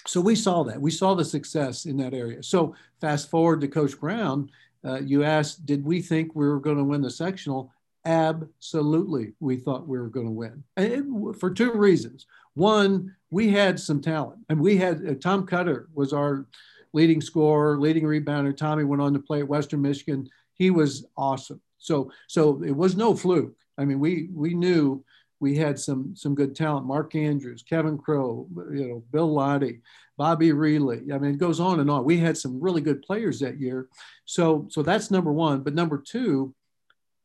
so 0.08 0.20
we 0.20 0.34
saw 0.34 0.62
that. 0.64 0.80
We 0.80 0.90
saw 0.90 1.14
the 1.14 1.24
success 1.24 1.84
in 1.84 1.96
that 1.98 2.14
area. 2.14 2.42
So 2.42 2.74
fast 3.00 3.30
forward 3.30 3.60
to 3.60 3.68
Coach 3.68 4.00
Brown, 4.00 4.50
uh, 4.84 5.00
you 5.00 5.22
asked, 5.22 5.66
did 5.66 5.84
we 5.84 6.00
think 6.00 6.34
we 6.34 6.48
were 6.48 6.60
going 6.60 6.78
to 6.78 6.84
win 6.84 7.02
the 7.02 7.10
sectional? 7.10 7.72
Absolutely, 8.06 9.34
we 9.38 9.56
thought 9.56 9.86
we 9.86 9.98
were 9.98 10.08
going 10.08 10.26
to 10.26 10.32
win 10.32 10.64
and 10.76 11.38
for 11.38 11.50
two 11.50 11.72
reasons. 11.72 12.26
One, 12.54 13.14
we 13.30 13.50
had 13.50 13.78
some 13.78 14.00
talent, 14.00 14.40
and 14.48 14.58
we 14.58 14.78
had 14.78 15.06
uh, 15.06 15.14
Tom 15.14 15.46
Cutter 15.46 15.88
was 15.94 16.12
our 16.12 16.46
leading 16.94 17.20
scorer, 17.20 17.78
leading 17.78 18.04
rebounder. 18.04 18.56
Tommy 18.56 18.84
went 18.84 19.02
on 19.02 19.12
to 19.12 19.18
play 19.18 19.40
at 19.40 19.48
Western 19.48 19.82
Michigan. 19.82 20.28
He 20.54 20.70
was 20.70 21.04
awesome. 21.16 21.60
So 21.78 22.10
so 22.28 22.62
it 22.62 22.74
was 22.74 22.96
no 22.96 23.14
fluke. 23.14 23.54
I 23.76 23.84
mean, 23.84 24.00
we 24.00 24.30
we 24.32 24.54
knew 24.54 25.04
we 25.40 25.56
had 25.56 25.78
some 25.78 26.14
some 26.16 26.34
good 26.34 26.54
talent. 26.54 26.86
Mark 26.86 27.14
Andrews, 27.14 27.62
Kevin 27.62 27.98
Crow, 27.98 28.46
you 28.72 28.88
know, 28.88 29.04
Bill 29.12 29.32
Lottie, 29.32 29.80
Bobby 30.16 30.52
Reilly. 30.52 31.12
I 31.12 31.18
mean, 31.18 31.32
it 31.32 31.38
goes 31.38 31.60
on 31.60 31.80
and 31.80 31.90
on. 31.90 32.04
We 32.04 32.18
had 32.18 32.36
some 32.36 32.60
really 32.60 32.80
good 32.80 33.02
players 33.02 33.40
that 33.40 33.60
year. 33.60 33.88
So 34.24 34.66
so 34.70 34.82
that's 34.82 35.10
number 35.10 35.32
one. 35.32 35.62
But 35.62 35.74
number 35.74 35.98
two, 35.98 36.54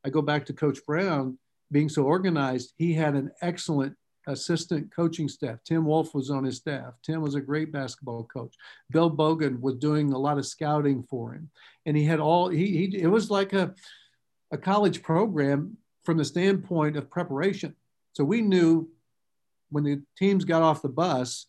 I 0.06 0.10
go 0.10 0.22
back 0.22 0.46
to 0.48 0.54
Coach 0.54 0.80
Brown 0.86 1.38
being 1.72 1.90
so 1.90 2.04
organized. 2.04 2.74
He 2.78 2.94
had 2.94 3.16
an 3.16 3.32
excellent 3.42 3.96
assistant 4.28 4.94
coaching 4.96 5.28
staff. 5.28 5.60
Tim 5.66 5.86
Wolf 5.86 6.14
was 6.14 6.30
on 6.30 6.44
his 6.44 6.58
staff. 6.58 6.94
Tim 7.04 7.22
was 7.22 7.36
a 7.36 7.42
great 7.42 7.72
basketball 7.72 8.24
coach. 8.26 8.56
Bill 8.90 9.12
Bogan 9.12 9.60
was 9.60 9.76
doing 9.76 10.14
a 10.14 10.18
lot 10.18 10.38
of 10.38 10.46
scouting 10.46 11.04
for 11.10 11.34
him, 11.34 11.50
and 11.86 11.98
he 11.98 12.06
had 12.06 12.20
all 12.20 12.50
he, 12.50 12.68
he 12.68 12.98
it 13.00 13.08
was 13.08 13.32
like 13.32 13.54
a 13.54 13.74
a 14.52 14.58
college 14.58 15.02
program 15.02 15.78
from 16.04 16.18
the 16.18 16.26
standpoint 16.26 16.96
of 16.96 17.10
preparation. 17.10 17.76
So 18.14 18.24
we 18.24 18.42
knew 18.42 18.90
when 19.70 19.84
the 19.84 20.02
teams 20.18 20.46
got 20.46 20.62
off 20.62 20.82
the 20.82 20.90
bus 20.90 21.48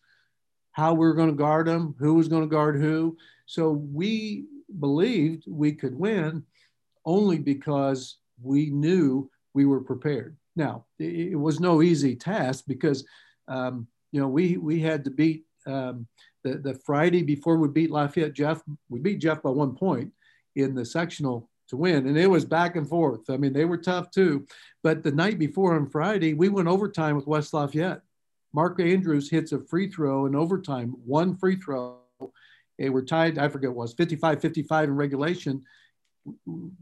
how 0.72 0.92
we 0.92 1.06
were 1.06 1.14
going 1.14 1.28
to 1.28 1.34
guard 1.36 1.68
them, 1.68 1.94
who 2.00 2.14
was 2.14 2.26
going 2.26 2.42
to 2.42 2.48
guard 2.48 2.80
who. 2.80 3.16
So 3.46 3.70
we 3.70 4.46
believed 4.80 5.44
we 5.46 5.72
could 5.72 5.96
win 5.96 6.44
only 7.04 7.38
because 7.38 8.16
we 8.42 8.70
knew 8.70 9.30
we 9.52 9.66
were 9.66 9.80
prepared. 9.80 10.36
Now, 10.56 10.84
it, 10.98 11.38
was 11.38 11.60
no 11.60 11.80
easy 11.80 12.16
task 12.16 12.64
because, 12.66 13.04
um, 13.46 13.86
you 14.10 14.20
know, 14.20 14.28
we, 14.28 14.56
we 14.56 14.80
had 14.80 15.04
to 15.04 15.10
beat 15.10 15.44
um, 15.66 16.06
the, 16.42 16.56
the 16.56 16.74
Friday 16.74 17.22
before 17.22 17.56
we 17.56 17.68
beat 17.68 17.90
Lafayette 17.90 18.32
Jeff, 18.32 18.62
we 18.88 18.98
beat 18.98 19.20
Jeff 19.20 19.42
by 19.42 19.50
one 19.50 19.74
point 19.74 20.12
in 20.56 20.74
the 20.74 20.84
sectional 20.84 21.48
to 21.74 21.80
win. 21.80 22.06
And 22.06 22.16
it 22.16 22.30
was 22.30 22.44
back 22.44 22.76
and 22.76 22.88
forth. 22.88 23.28
I 23.28 23.36
mean, 23.36 23.52
they 23.52 23.64
were 23.64 23.76
tough 23.76 24.10
too. 24.10 24.46
But 24.82 25.02
the 25.02 25.12
night 25.12 25.38
before 25.38 25.74
on 25.74 25.90
Friday, 25.90 26.34
we 26.34 26.48
went 26.48 26.68
overtime 26.68 27.16
with 27.16 27.26
West 27.26 27.52
Lafayette. 27.52 28.02
Mark 28.52 28.80
Andrews 28.80 29.28
hits 29.28 29.50
a 29.52 29.58
free 29.58 29.90
throw 29.90 30.26
in 30.26 30.36
overtime, 30.36 30.94
one 31.04 31.36
free 31.36 31.56
throw. 31.56 31.98
They 32.78 32.88
were 32.88 33.02
tied, 33.02 33.36
I 33.36 33.48
forget 33.48 33.72
was, 33.72 33.94
55 33.94 34.40
55 34.40 34.88
in 34.88 34.96
regulation. 34.96 35.64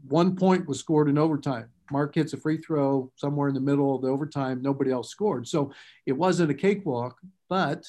One 0.07 0.35
point 0.35 0.67
was 0.67 0.79
scored 0.79 1.09
in 1.09 1.17
overtime. 1.17 1.69
Mark 1.91 2.13
hits 2.15 2.33
a 2.33 2.37
free 2.37 2.57
throw 2.57 3.11
somewhere 3.15 3.47
in 3.47 3.55
the 3.55 3.59
middle 3.59 3.95
of 3.95 4.03
the 4.03 4.07
overtime. 4.07 4.61
Nobody 4.61 4.91
else 4.91 5.09
scored. 5.09 5.47
So 5.47 5.73
it 6.05 6.13
wasn't 6.13 6.51
a 6.51 6.55
cakewalk, 6.55 7.19
but 7.49 7.85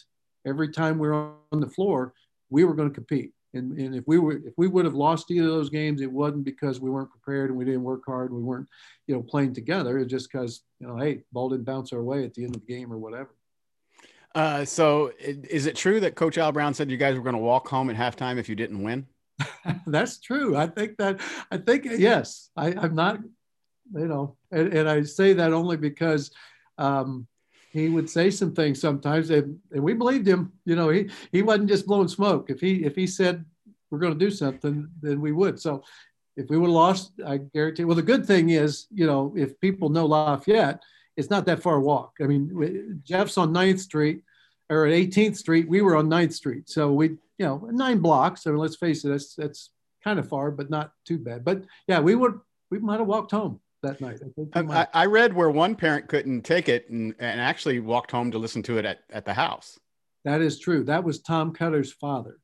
every 0.47 0.71
time 0.71 0.99
we 0.99 1.09
were 1.09 1.33
on 1.53 1.61
the 1.61 1.69
floor, 1.69 2.15
we 2.49 2.65
were 2.65 2.75
going 2.75 2.89
to 2.89 2.95
compete. 2.95 3.34
And, 3.55 3.79
and 3.79 3.95
if 3.95 4.05
we 4.07 4.19
were 4.19 4.37
if 4.37 4.55
we 4.57 4.69
would 4.69 4.85
have 4.85 4.95
lost 4.95 5.31
either 5.31 5.47
of 5.47 5.55
those 5.55 5.71
games, 5.71 6.01
it 6.01 6.11
wasn't 6.11 6.45
because 6.45 6.81
we 6.81 6.91
weren't 6.91 7.11
prepared 7.11 7.51
and 7.51 7.59
we 7.59 7.65
didn't 7.65 7.83
work 7.83 8.03
hard. 8.07 8.31
And 8.31 8.39
we 8.39 8.45
weren't, 8.45 8.69
you 9.07 9.15
know, 9.15 9.23
playing 9.23 9.55
together. 9.55 9.99
It's 9.99 10.11
just 10.11 10.31
because 10.31 10.63
you 10.81 10.87
know, 10.87 10.97
hey, 10.97 11.23
ball 11.33 11.49
didn't 11.49 11.65
bounce 11.65 11.93
our 11.93 12.03
way 12.03 12.25
at 12.25 12.35
the 12.35 12.45
end 12.45 12.57
of 12.57 12.67
the 12.67 12.73
game 12.73 12.93
or 12.93 12.99
whatever. 12.99 13.31
Uh, 14.35 14.65
so 14.65 15.13
is 15.19 15.67
it 15.67 15.77
true 15.77 16.01
that 16.01 16.17
Coach 16.17 16.39
Al 16.39 16.51
Brown 16.51 16.75
said 16.75 16.91
you 16.91 16.97
guys 16.97 17.17
were 17.17 17.23
going 17.23 17.37
to 17.37 17.41
walk 17.41 17.69
home 17.69 17.89
at 17.89 17.97
halftime 17.97 18.37
if 18.37 18.49
you 18.49 18.57
didn't 18.57 18.83
win? 18.83 19.07
That's 19.87 20.19
true. 20.19 20.57
I 20.57 20.67
think 20.67 20.97
that 20.99 21.21
I 21.51 21.59
think 21.59 21.85
yes. 21.85 22.51
I, 22.57 22.69
I'm 22.73 22.95
not, 22.95 23.21
you 23.95 24.09
know, 24.09 24.37
and, 24.51 24.73
and 24.73 24.89
I 24.89 25.03
say 25.03 25.35
that 25.35 25.53
only 25.53 25.77
because 25.77 26.33
um, 26.79 27.29
he 27.75 27.89
would 27.89 28.09
say 28.09 28.31
some 28.31 28.55
things 28.55 28.81
sometimes, 28.81 29.31
and, 29.31 29.59
and 29.73 29.83
we 29.83 29.95
believed 29.95 30.29
him. 30.29 30.53
You 30.65 30.77
know, 30.77 30.91
he 30.91 31.11
he 31.33 31.43
wasn't 31.43 31.69
just 31.69 31.87
blowing 31.87 32.07
smoke. 32.07 32.49
If 32.49 32.61
he 32.61 32.85
if 32.85 32.95
he 32.95 33.09
said 33.09 33.45
we're 33.91 33.99
going 33.99 34.13
to 34.13 34.19
do 34.19 34.31
something, 34.31 34.89
then 35.03 35.21
we 35.21 35.33
would. 35.33 35.61
So 35.61 35.83
if 36.37 36.49
we 36.49 36.57
would 36.57 36.69
have 36.69 36.75
lost, 36.75 37.13
I 37.27 37.39
guarantee. 37.39 37.85
Well, 37.85 37.97
the 37.97 38.03
good 38.03 38.27
thing 38.27 38.51
is, 38.51 38.87
you 38.95 39.07
know, 39.07 39.35
if 39.37 39.59
people 39.61 39.89
know 39.89 40.07
Lafayette, 40.07 40.83
it's 41.17 41.31
not 41.31 41.47
that 41.47 41.63
far 41.63 41.81
walk. 41.81 42.13
I 42.21 42.25
mean, 42.25 43.03
Jeff's 43.05 43.39
on 43.39 43.53
9th 43.53 43.81
Street 43.81 44.23
or 44.71 44.87
at 44.87 44.93
18th 44.93 45.37
Street. 45.37 45.69
We 45.69 45.83
were 45.83 45.97
on 45.97 46.09
9th 46.09 46.33
Street, 46.33 46.69
so 46.71 46.93
we, 46.93 47.09
you 47.39 47.47
know, 47.47 47.69
nine 47.73 47.99
blocks. 47.99 48.47
I 48.47 48.51
mean, 48.51 48.61
let's 48.61 48.77
face 48.77 49.05
it, 49.05 49.09
that's 49.09 49.35
that's 49.35 49.71
kind 50.05 50.21
of 50.21 50.29
far, 50.29 50.53
but 50.53 50.71
not 50.71 50.93
too 51.05 51.19
bad. 51.19 51.45
But 51.45 51.65
yeah, 51.89 51.99
we 51.99 52.15
would 52.15 52.39
we 52.71 52.79
might 52.79 53.01
have 53.01 53.09
walked 53.09 53.33
home 53.33 53.59
that 53.85 54.01
night. 54.01 54.21
I, 54.55 54.61
I, 54.61 54.87
I, 54.93 55.07
read 55.07 55.33
where 55.33 55.51
one 55.51 55.75
parent 55.77 56.09
couldn't 56.09 56.43
take 56.43 56.69
it 56.69 56.91
and, 56.91 57.15
and 57.19 57.41
actually 57.41 57.81
walked 57.81 58.11
home 58.11 58.31
to 58.33 58.39
listen 58.39 58.63
to 58.65 58.79
it 58.79 58.85
at, 58.85 59.01
at 59.11 59.25
the 59.25 59.35
house. 59.35 59.79
That 60.25 60.41
is 60.41 60.59
true. 60.59 60.85
That 60.85 61.05
was 61.05 61.21
Tom 61.21 61.53
Cutter's 61.53 61.93
father. 61.93 62.39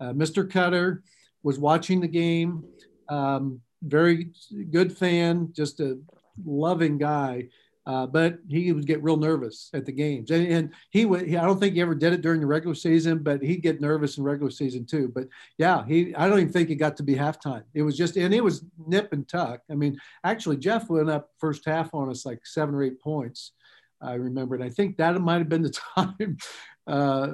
Uh, 0.00 0.12
Mr. 0.12 0.50
Cutter 0.50 1.02
was 1.42 1.58
watching 1.58 2.00
the 2.00 2.08
game. 2.08 2.64
Um, 3.08 3.60
very 3.82 4.30
good 4.70 4.96
fan, 4.96 5.50
just 5.52 5.80
a 5.80 5.98
loving 6.44 6.98
guy. 6.98 7.48
Uh, 7.86 8.06
but 8.06 8.38
he 8.48 8.72
would 8.72 8.86
get 8.86 9.02
real 9.02 9.18
nervous 9.18 9.68
at 9.74 9.84
the 9.84 9.92
games, 9.92 10.30
and, 10.30 10.46
and 10.46 10.72
he 10.88 11.04
would. 11.04 11.26
He, 11.26 11.36
I 11.36 11.44
don't 11.44 11.60
think 11.60 11.74
he 11.74 11.82
ever 11.82 11.94
did 11.94 12.14
it 12.14 12.22
during 12.22 12.40
the 12.40 12.46
regular 12.46 12.74
season, 12.74 13.18
but 13.18 13.42
he'd 13.42 13.62
get 13.62 13.80
nervous 13.80 14.16
in 14.16 14.24
regular 14.24 14.50
season 14.50 14.86
too. 14.86 15.12
But 15.14 15.28
yeah, 15.58 15.84
he. 15.86 16.14
I 16.14 16.26
don't 16.26 16.38
even 16.40 16.52
think 16.52 16.70
it 16.70 16.76
got 16.76 16.96
to 16.96 17.02
be 17.02 17.14
halftime. 17.14 17.64
It 17.74 17.82
was 17.82 17.94
just, 17.94 18.16
and 18.16 18.32
it 18.32 18.42
was 18.42 18.64
nip 18.86 19.12
and 19.12 19.28
tuck. 19.28 19.60
I 19.70 19.74
mean, 19.74 19.98
actually, 20.24 20.56
Jeff 20.56 20.88
went 20.88 21.10
up 21.10 21.30
first 21.38 21.66
half 21.66 21.92
on 21.92 22.08
us 22.08 22.24
like 22.24 22.46
seven 22.46 22.74
or 22.74 22.82
eight 22.82 23.00
points. 23.00 23.52
I 24.00 24.14
remember, 24.14 24.54
and 24.54 24.64
I 24.64 24.70
think 24.70 24.96
that 24.96 25.20
might 25.20 25.38
have 25.38 25.50
been 25.50 25.62
the 25.62 25.78
time 25.94 26.38
uh, 26.86 27.28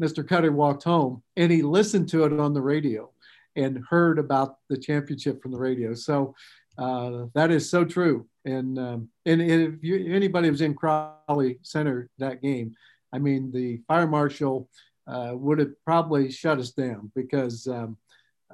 Mr. 0.00 0.26
Cutter 0.26 0.52
walked 0.52 0.84
home, 0.84 1.22
and 1.36 1.50
he 1.50 1.62
listened 1.62 2.08
to 2.10 2.24
it 2.24 2.38
on 2.38 2.54
the 2.54 2.60
radio 2.60 3.10
and 3.56 3.82
heard 3.88 4.18
about 4.18 4.58
the 4.68 4.76
championship 4.76 5.42
from 5.42 5.52
the 5.52 5.58
radio. 5.58 5.94
So 5.94 6.34
uh, 6.78 7.26
that 7.34 7.50
is 7.50 7.68
so 7.68 7.84
true. 7.84 8.26
And 8.44 8.78
um, 8.78 9.08
and 9.24 9.42
if 9.42 9.82
you, 9.82 10.12
anybody 10.14 10.50
was 10.50 10.60
in 10.60 10.74
Crawley 10.74 11.58
Center 11.62 12.08
that 12.18 12.42
game, 12.42 12.74
I 13.12 13.18
mean, 13.18 13.50
the 13.50 13.80
fire 13.88 14.06
marshal 14.06 14.68
uh, 15.06 15.32
would 15.34 15.58
have 15.58 15.72
probably 15.84 16.30
shut 16.30 16.58
us 16.58 16.70
down 16.70 17.10
because 17.14 17.66
um, 17.66 17.96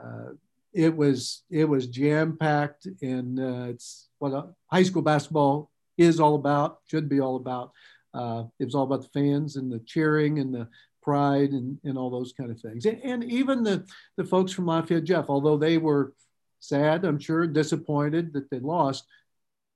uh, 0.02 0.30
it 0.72 0.96
was 0.96 1.42
it 1.50 1.68
was 1.68 1.86
jam 1.86 2.36
packed, 2.36 2.86
and 3.02 3.38
uh, 3.38 3.66
it's 3.68 4.08
what 4.18 4.52
high 4.70 4.82
school 4.82 5.02
basketball 5.02 5.70
is 5.98 6.20
all 6.20 6.34
about, 6.36 6.78
should 6.86 7.08
be 7.08 7.20
all 7.20 7.36
about. 7.36 7.72
Uh, 8.14 8.44
it 8.58 8.64
was 8.64 8.74
all 8.74 8.84
about 8.84 9.02
the 9.02 9.08
fans 9.08 9.56
and 9.56 9.70
the 9.70 9.78
cheering 9.80 10.38
and 10.38 10.54
the 10.54 10.68
pride 11.02 11.50
and, 11.50 11.78
and 11.84 11.98
all 11.98 12.10
those 12.10 12.32
kind 12.32 12.50
of 12.50 12.60
things. 12.60 12.84
And, 12.86 13.00
and 13.02 13.24
even 13.24 13.62
the, 13.62 13.86
the 14.16 14.24
folks 14.24 14.52
from 14.52 14.66
Lafayette 14.66 15.04
Jeff, 15.04 15.26
although 15.28 15.56
they 15.56 15.78
were 15.78 16.12
sad, 16.62 17.04
I'm 17.04 17.18
sure, 17.18 17.46
disappointed 17.46 18.32
that 18.32 18.48
they 18.50 18.60
lost, 18.60 19.06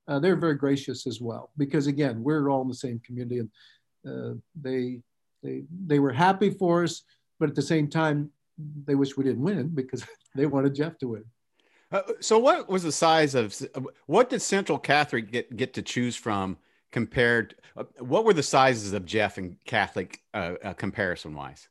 uh, 0.09 0.19
they're 0.19 0.37
very 0.37 0.55
gracious 0.55 1.07
as 1.07 1.21
well. 1.21 1.51
Because 1.57 1.87
again, 1.89 2.23
we're 2.23 2.49
all 2.49 2.63
in 2.63 2.69
the 2.69 2.75
same 2.75 3.01
community, 3.01 3.41
and 3.41 3.51
uh, 4.09 4.35
they 4.61 5.01
they 5.43 5.65
they 5.87 5.99
were 5.99 6.13
happy 6.13 6.51
for 6.51 6.85
us, 6.85 7.03
but 7.39 7.49
at 7.49 7.57
the 7.57 7.63
same 7.63 7.89
time, 7.89 8.31
they 8.85 8.95
wish 8.95 9.17
we 9.17 9.25
didn't 9.25 9.43
win 9.43 9.69
because 9.75 10.05
they 10.35 10.47
wanted 10.47 10.75
Jeff 10.75 10.97
to 10.99 11.09
win. 11.09 11.25
Uh, 11.93 12.03
so, 12.21 12.39
what 12.39 12.69
was 12.69 12.83
the 12.83 12.93
size 12.93 13.35
of 13.35 13.55
what 14.07 14.31
did 14.31 14.41
Central 14.43 14.79
Catholic 14.79 15.31
get 15.31 15.57
get 15.57 15.75
to 15.75 15.83
choose 15.83 16.17
from 16.17 16.57
compared? 16.93 17.57
Uh, 17.77 17.85
what 17.99 18.25
were 18.25 18.33
the 18.33 18.43
sizes 18.43 18.93
of 18.93 19.05
Jeff 19.05 19.39
and 19.39 19.57
Catholic 19.65 20.21
uh, 20.33 20.55
uh, 20.65 20.73
comparison 20.73 21.35
wise? 21.35 21.69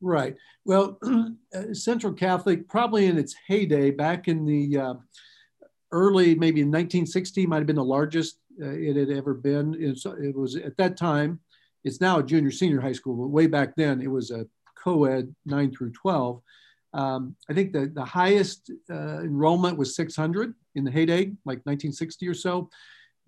Right. 0.00 0.36
Well, 0.64 0.98
uh, 1.54 1.72
Central 1.72 2.12
Catholic, 2.12 2.68
probably 2.68 3.06
in 3.06 3.18
its 3.18 3.34
heyday, 3.46 3.90
back 3.90 4.28
in 4.28 4.44
the 4.44 4.78
uh, 4.78 4.94
early, 5.92 6.34
maybe 6.34 6.60
in 6.60 6.68
1960, 6.68 7.46
might 7.46 7.58
have 7.58 7.66
been 7.66 7.76
the 7.76 7.84
largest 7.84 8.38
uh, 8.62 8.70
it 8.70 8.96
had 8.96 9.10
ever 9.10 9.34
been. 9.34 9.74
It, 9.74 9.98
it 10.22 10.36
was 10.36 10.56
at 10.56 10.76
that 10.76 10.96
time, 10.96 11.40
it's 11.84 12.00
now 12.00 12.18
a 12.18 12.22
junior 12.22 12.50
senior 12.50 12.80
high 12.80 12.92
school, 12.92 13.16
but 13.16 13.28
way 13.28 13.46
back 13.46 13.76
then 13.76 14.02
it 14.02 14.10
was 14.10 14.30
a 14.30 14.46
co 14.76 15.04
ed 15.04 15.34
9 15.46 15.72
through 15.72 15.92
12. 15.92 16.42
Um, 16.92 17.36
I 17.48 17.54
think 17.54 17.72
the, 17.72 17.86
the 17.86 18.04
highest 18.04 18.70
uh, 18.90 19.20
enrollment 19.20 19.76
was 19.76 19.94
600 19.94 20.54
in 20.74 20.84
the 20.84 20.90
heyday, 20.90 21.26
like 21.44 21.60
1960 21.64 22.28
or 22.28 22.34
so. 22.34 22.70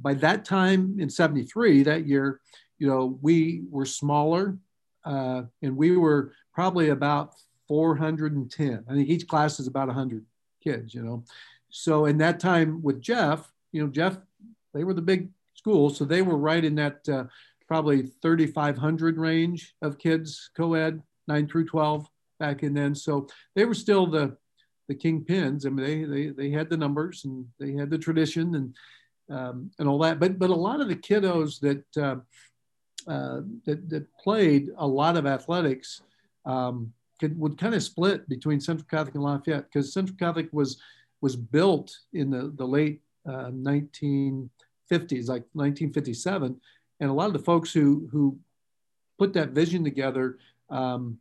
By 0.00 0.14
that 0.14 0.44
time 0.44 0.96
in 0.98 1.10
73, 1.10 1.82
that 1.84 2.06
year, 2.06 2.40
you 2.78 2.86
know, 2.86 3.18
we 3.20 3.62
were 3.70 3.84
smaller 3.84 4.56
uh, 5.04 5.42
and 5.62 5.76
we 5.76 5.96
were 5.96 6.32
probably 6.58 6.88
about 6.88 7.34
410. 7.68 8.84
I 8.88 8.92
think 8.92 9.08
each 9.08 9.28
class 9.28 9.60
is 9.60 9.68
about 9.68 9.86
100 9.86 10.26
kids, 10.60 10.92
you 10.92 11.02
know. 11.04 11.22
So 11.70 12.06
in 12.06 12.18
that 12.18 12.40
time 12.40 12.82
with 12.82 13.00
Jeff, 13.00 13.52
you 13.70 13.80
know, 13.80 13.88
Jeff, 13.88 14.18
they 14.74 14.82
were 14.82 14.92
the 14.92 15.00
big 15.00 15.28
school. 15.54 15.88
so 15.88 16.04
they 16.04 16.20
were 16.20 16.36
right 16.36 16.64
in 16.64 16.74
that 16.74 17.08
uh, 17.08 17.24
probably 17.68 18.10
3,500 18.22 19.18
range 19.18 19.76
of 19.82 19.98
kids 19.98 20.50
co-ed, 20.56 21.00
nine 21.28 21.46
through 21.46 21.66
12 21.66 22.08
back 22.40 22.64
in 22.64 22.74
then. 22.74 22.92
So 22.92 23.28
they 23.54 23.64
were 23.64 23.74
still 23.74 24.08
the 24.08 24.36
the 24.88 24.96
kingpins. 24.96 25.64
I 25.64 25.68
mean, 25.68 25.86
they 25.86 26.04
they 26.04 26.30
they 26.30 26.50
had 26.50 26.70
the 26.70 26.76
numbers 26.76 27.24
and 27.24 27.46
they 27.60 27.74
had 27.74 27.88
the 27.88 27.98
tradition 27.98 28.56
and 28.56 28.74
um, 29.30 29.70
and 29.78 29.88
all 29.88 30.00
that. 30.00 30.18
But 30.18 30.40
but 30.40 30.50
a 30.50 30.54
lot 30.68 30.80
of 30.80 30.88
the 30.88 30.96
kiddos 30.96 31.60
that 31.60 31.84
uh, 31.96 32.16
uh, 33.06 33.42
that, 33.64 33.88
that 33.90 34.16
played 34.18 34.70
a 34.76 34.86
lot 34.86 35.16
of 35.16 35.24
athletics 35.24 36.02
um, 36.48 36.92
could, 37.20 37.38
would 37.38 37.58
kind 37.58 37.74
of 37.74 37.82
split 37.82 38.28
between 38.28 38.60
Central 38.60 38.86
Catholic 38.90 39.14
and 39.14 39.22
Lafayette 39.22 39.66
because 39.70 39.92
Central 39.92 40.16
Catholic 40.16 40.48
was 40.52 40.80
was 41.20 41.36
built 41.36 41.96
in 42.12 42.30
the, 42.30 42.52
the 42.56 42.66
late 42.66 43.00
uh, 43.26 43.50
1950s, 43.50 44.48
like 45.28 45.44
1957. 45.52 46.60
And 47.00 47.10
a 47.10 47.12
lot 47.12 47.26
of 47.26 47.32
the 47.32 47.38
folks 47.40 47.72
who, 47.72 48.08
who 48.12 48.38
put 49.18 49.32
that 49.32 49.50
vision 49.50 49.82
together 49.82 50.38
um, 50.70 51.18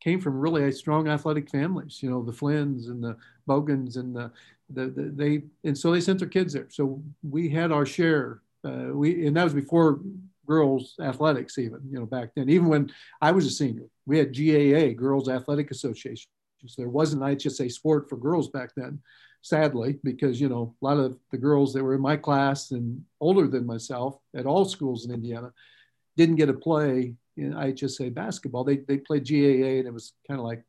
came 0.00 0.20
from 0.20 0.38
really 0.38 0.70
strong 0.72 1.08
athletic 1.08 1.48
families, 1.48 2.02
you 2.02 2.10
know, 2.10 2.22
the 2.22 2.32
Flynn's 2.32 2.88
and 2.88 3.02
the 3.02 3.16
Bogans 3.46 3.96
and 3.96 4.14
the, 4.14 4.32
the, 4.68 4.86
the, 4.86 5.02
they, 5.14 5.42
and 5.62 5.78
so 5.78 5.92
they 5.92 6.00
sent 6.00 6.18
their 6.18 6.28
kids 6.28 6.52
there. 6.52 6.66
So 6.70 7.02
we 7.22 7.48
had 7.48 7.70
our 7.70 7.86
share. 7.86 8.40
Uh, 8.64 8.88
we, 8.92 9.26
and 9.26 9.36
that 9.36 9.44
was 9.44 9.54
before 9.54 10.00
girls 10.46 10.94
athletics 11.00 11.58
even 11.58 11.80
you 11.90 11.98
know 11.98 12.06
back 12.06 12.30
then 12.36 12.48
even 12.48 12.66
when 12.66 12.90
i 13.22 13.30
was 13.30 13.46
a 13.46 13.50
senior 13.50 13.86
we 14.06 14.18
had 14.18 14.34
gaa 14.34 14.92
girls 14.94 15.28
athletic 15.28 15.70
association 15.70 16.30
so 16.66 16.74
there 16.80 16.88
wasn't 16.88 17.22
ihsa 17.22 17.70
sport 17.70 18.08
for 18.08 18.16
girls 18.16 18.48
back 18.48 18.70
then 18.76 19.00
sadly 19.42 19.98
because 20.02 20.40
you 20.40 20.48
know 20.48 20.74
a 20.80 20.84
lot 20.84 20.96
of 20.96 21.18
the 21.30 21.38
girls 21.38 21.72
that 21.72 21.84
were 21.84 21.94
in 21.94 22.00
my 22.00 22.16
class 22.16 22.70
and 22.70 23.04
older 23.20 23.46
than 23.46 23.66
myself 23.66 24.18
at 24.34 24.46
all 24.46 24.64
schools 24.64 25.04
in 25.04 25.12
indiana 25.12 25.52
didn't 26.16 26.36
get 26.36 26.46
to 26.46 26.54
play 26.54 27.14
in 27.36 27.52
ihsa 27.52 28.12
basketball 28.12 28.64
they, 28.64 28.76
they 28.76 28.98
played 28.98 29.26
gaa 29.26 29.78
and 29.78 29.86
it 29.86 29.92
was 29.92 30.12
kind 30.26 30.40
of 30.40 30.46
like 30.46 30.62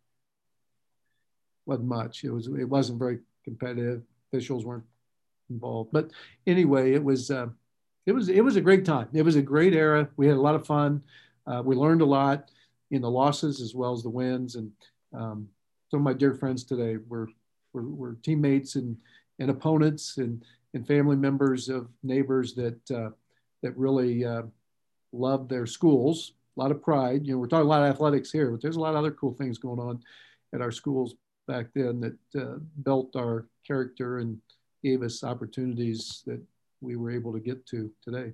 wasn't 1.65 1.87
much 1.87 2.23
it 2.23 2.31
was 2.31 2.47
it 2.47 2.69
wasn't 2.69 2.99
very 2.99 3.19
competitive 3.43 4.01
officials 4.27 4.65
weren't 4.65 4.83
involved. 5.49 5.91
But 5.91 6.11
anyway, 6.47 6.93
it 6.93 7.03
was 7.03 7.31
uh, 7.31 7.47
it 8.05 8.11
was 8.11 8.29
it 8.29 8.41
was 8.41 8.55
a 8.55 8.61
great 8.61 8.85
time. 8.85 9.07
It 9.13 9.23
was 9.23 9.35
a 9.35 9.41
great 9.41 9.73
era. 9.73 10.09
We 10.17 10.27
had 10.27 10.37
a 10.37 10.41
lot 10.41 10.55
of 10.55 10.65
fun. 10.65 11.03
Uh, 11.47 11.61
we 11.63 11.75
learned 11.75 12.01
a 12.01 12.05
lot 12.05 12.49
in 12.95 13.01
the 13.01 13.09
losses 13.09 13.61
as 13.61 13.75
well 13.75 13.93
as 13.93 14.03
the 14.03 14.09
wins. 14.09 14.55
And 14.55 14.71
um, 15.13 15.47
some 15.91 15.99
of 15.99 16.03
my 16.03 16.13
dear 16.13 16.33
friends 16.33 16.63
today 16.63 16.97
were 17.07 17.29
were, 17.73 17.83
were 17.83 18.17
teammates 18.23 18.75
and 18.75 18.97
and 19.39 19.49
opponents 19.49 20.17
and 20.17 20.43
and 20.73 20.87
family 20.87 21.15
members 21.15 21.69
of 21.69 21.87
neighbors 22.03 22.53
that 22.55 22.91
uh, 22.91 23.09
that 23.61 23.77
really 23.77 24.25
uh, 24.25 24.43
loved 25.11 25.49
their 25.49 25.65
schools. 25.65 26.33
A 26.57 26.61
lot 26.61 26.71
of 26.71 26.81
pride. 26.81 27.25
You 27.25 27.33
know, 27.33 27.39
we're 27.39 27.47
talking 27.47 27.65
a 27.65 27.69
lot 27.69 27.83
of 27.83 27.89
athletics 27.89 28.31
here, 28.31 28.49
but 28.49 28.61
there's 28.61 28.77
a 28.77 28.81
lot 28.81 28.91
of 28.91 28.97
other 28.97 29.11
cool 29.11 29.33
things 29.33 29.57
going 29.57 29.79
on 29.79 30.01
at 30.53 30.61
our 30.61 30.71
schools 30.71 31.15
back 31.47 31.67
then 31.75 31.99
that 31.99 32.41
uh, 32.41 32.59
built 32.83 33.15
our 33.15 33.47
character 33.67 34.19
and 34.19 34.39
gave 34.83 35.01
us 35.01 35.23
opportunities 35.23 36.23
that 36.25 36.41
we 36.81 36.95
were 36.95 37.11
able 37.11 37.33
to 37.33 37.39
get 37.39 37.65
to 37.67 37.91
today. 38.03 38.31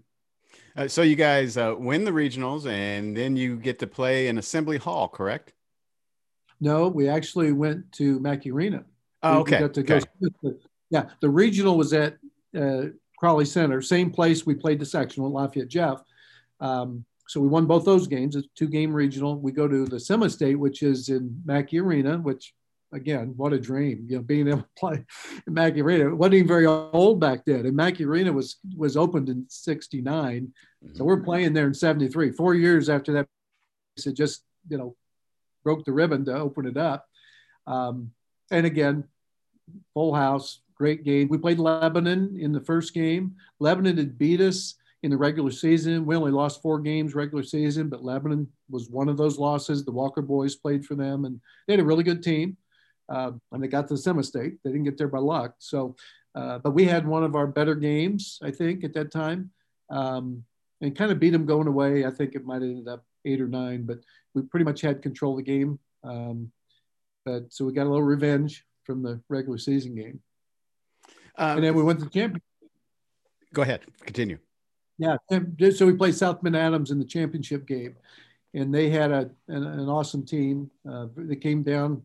Uh, 0.75 0.87
so 0.87 1.01
you 1.01 1.15
guys 1.15 1.57
uh, 1.57 1.75
win 1.77 2.03
the 2.05 2.11
regionals, 2.11 2.65
and 2.67 3.15
then 3.15 3.35
you 3.35 3.57
get 3.57 3.79
to 3.79 3.87
play 3.87 4.27
in 4.27 4.37
Assembly 4.37 4.77
Hall, 4.77 5.07
correct? 5.07 5.53
No, 6.59 6.87
we 6.87 7.09
actually 7.09 7.51
went 7.51 7.91
to 7.93 8.19
Mackey 8.19 8.51
Arena. 8.51 8.85
Oh, 9.23 9.39
okay. 9.39 9.63
Okay. 9.63 9.83
Go, 9.83 10.53
yeah, 10.89 11.09
the 11.19 11.29
regional 11.29 11.77
was 11.77 11.93
at 11.93 12.17
uh, 12.57 12.83
Crawley 13.17 13.45
Center, 13.45 13.81
same 13.81 14.11
place 14.11 14.45
we 14.45 14.55
played 14.55 14.79
the 14.79 14.85
sectional, 14.85 15.31
with 15.31 15.41
Lafayette 15.41 15.67
Jeff. 15.67 16.01
Um, 16.59 17.05
so 17.27 17.39
we 17.39 17.47
won 17.47 17.65
both 17.65 17.85
those 17.85 18.07
games. 18.07 18.35
It's 18.35 18.47
two 18.55 18.67
game 18.67 18.93
regional. 18.93 19.39
We 19.39 19.51
go 19.51 19.67
to 19.67 19.85
the 19.85 19.99
semi 19.99 20.27
state, 20.27 20.55
which 20.55 20.83
is 20.83 21.09
in 21.09 21.41
Mackey 21.45 21.79
Arena, 21.79 22.17
which 22.17 22.53
again, 22.93 23.33
what 23.37 23.53
a 23.53 23.59
dream, 23.59 24.05
you 24.07 24.17
know, 24.17 24.23
being 24.23 24.47
able 24.47 24.61
to 24.61 24.67
play 24.77 25.05
in 25.47 25.53
Mackey 25.53 25.81
Arena. 25.81 26.09
It 26.09 26.15
wasn't 26.15 26.35
even 26.35 26.47
very 26.47 26.65
old 26.65 27.19
back 27.19 27.45
then. 27.45 27.65
And 27.65 27.75
Mackey 27.75 28.05
Arena 28.05 28.31
was 28.31 28.57
was 28.75 28.97
opened 28.97 29.29
in 29.29 29.45
69. 29.49 30.53
Mm-hmm. 30.83 30.95
So 30.95 31.03
we're 31.03 31.21
playing 31.21 31.53
there 31.53 31.67
in 31.67 31.73
73. 31.73 32.31
Four 32.31 32.55
years 32.55 32.89
after 32.89 33.13
that, 33.13 33.27
it 34.05 34.13
just, 34.13 34.43
you 34.69 34.77
know, 34.77 34.95
broke 35.63 35.85
the 35.85 35.91
ribbon 35.91 36.25
to 36.25 36.33
open 36.33 36.65
it 36.65 36.77
up. 36.77 37.07
Um, 37.67 38.11
and 38.49 38.65
again, 38.65 39.05
full 39.93 40.13
house, 40.13 40.61
great 40.75 41.03
game. 41.03 41.27
We 41.29 41.37
played 41.37 41.59
Lebanon 41.59 42.37
in 42.39 42.51
the 42.51 42.61
first 42.61 42.93
game. 42.93 43.35
Lebanon 43.59 43.97
had 43.97 44.17
beat 44.17 44.41
us 44.41 44.75
in 45.03 45.11
the 45.11 45.17
regular 45.17 45.51
season. 45.51 46.05
We 46.05 46.15
only 46.15 46.31
lost 46.31 46.61
four 46.61 46.79
games 46.79 47.15
regular 47.15 47.43
season, 47.43 47.89
but 47.89 48.03
Lebanon 48.03 48.47
was 48.69 48.89
one 48.89 49.09
of 49.09 49.17
those 49.17 49.39
losses. 49.39 49.83
The 49.83 49.91
Walker 49.91 50.21
boys 50.21 50.55
played 50.55 50.85
for 50.85 50.95
them, 50.95 51.25
and 51.25 51.39
they 51.67 51.73
had 51.73 51.79
a 51.79 51.85
really 51.85 52.03
good 52.03 52.23
team. 52.23 52.57
Uh, 53.11 53.31
and 53.51 53.61
they 53.61 53.67
got 53.67 53.87
to 53.87 53.95
the 53.95 53.99
semi-state. 53.99 54.53
They 54.63 54.71
didn't 54.71 54.85
get 54.85 54.97
there 54.97 55.09
by 55.09 55.19
luck. 55.19 55.55
So, 55.59 55.95
uh, 56.33 56.59
but 56.59 56.71
we 56.71 56.85
had 56.85 57.05
one 57.05 57.25
of 57.25 57.35
our 57.35 57.47
better 57.47 57.75
games, 57.75 58.39
I 58.41 58.51
think, 58.51 58.85
at 58.85 58.93
that 58.93 59.11
time, 59.11 59.51
um, 59.89 60.45
and 60.79 60.95
kind 60.95 61.11
of 61.11 61.19
beat 61.19 61.31
them 61.31 61.45
going 61.45 61.67
away. 61.67 62.05
I 62.05 62.09
think 62.09 62.35
it 62.35 62.45
might 62.45 62.61
have 62.61 62.71
ended 62.71 62.87
up 62.87 63.03
eight 63.25 63.41
or 63.41 63.47
nine, 63.47 63.83
but 63.83 63.99
we 64.33 64.43
pretty 64.43 64.63
much 64.63 64.79
had 64.79 65.01
control 65.01 65.33
of 65.33 65.43
the 65.43 65.51
game. 65.51 65.77
Um, 66.03 66.51
but 67.25 67.51
so 67.51 67.65
we 67.65 67.73
got 67.73 67.85
a 67.85 67.91
little 67.91 68.01
revenge 68.01 68.65
from 68.85 69.03
the 69.03 69.19
regular 69.27 69.57
season 69.57 69.93
game, 69.93 70.21
um, 71.37 71.57
and 71.57 71.63
then 71.63 71.75
we 71.75 71.83
went 71.83 71.99
to 71.99 72.05
the 72.05 72.11
championship. 72.11 72.43
Go 73.53 73.61
ahead, 73.61 73.81
continue. 74.05 74.39
Yeah, 74.97 75.17
so 75.71 75.85
we 75.85 75.93
played 75.93 76.15
South 76.15 76.41
Bend 76.41 76.55
Adams 76.55 76.91
in 76.91 76.97
the 76.97 77.05
championship 77.05 77.67
game, 77.67 77.95
and 78.53 78.73
they 78.73 78.89
had 78.89 79.11
a 79.11 79.29
an, 79.49 79.63
an 79.63 79.89
awesome 79.89 80.25
team. 80.25 80.71
Uh, 80.89 81.07
they 81.15 81.35
came 81.35 81.61
down 81.61 82.03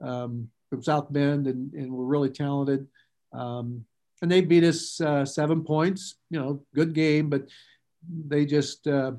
um, 0.00 0.48
from 0.68 0.82
South 0.82 1.12
Bend 1.12 1.46
and, 1.46 1.72
and 1.74 1.92
were 1.92 2.04
really 2.04 2.30
talented. 2.30 2.86
Um, 3.32 3.84
and 4.22 4.30
they 4.30 4.40
beat 4.40 4.64
us 4.64 5.00
uh, 5.00 5.24
seven 5.24 5.64
points, 5.64 6.16
you 6.30 6.38
know, 6.38 6.62
good 6.74 6.92
game, 6.92 7.30
but 7.30 7.48
they 8.28 8.44
just, 8.44 8.86
uh, 8.86 9.12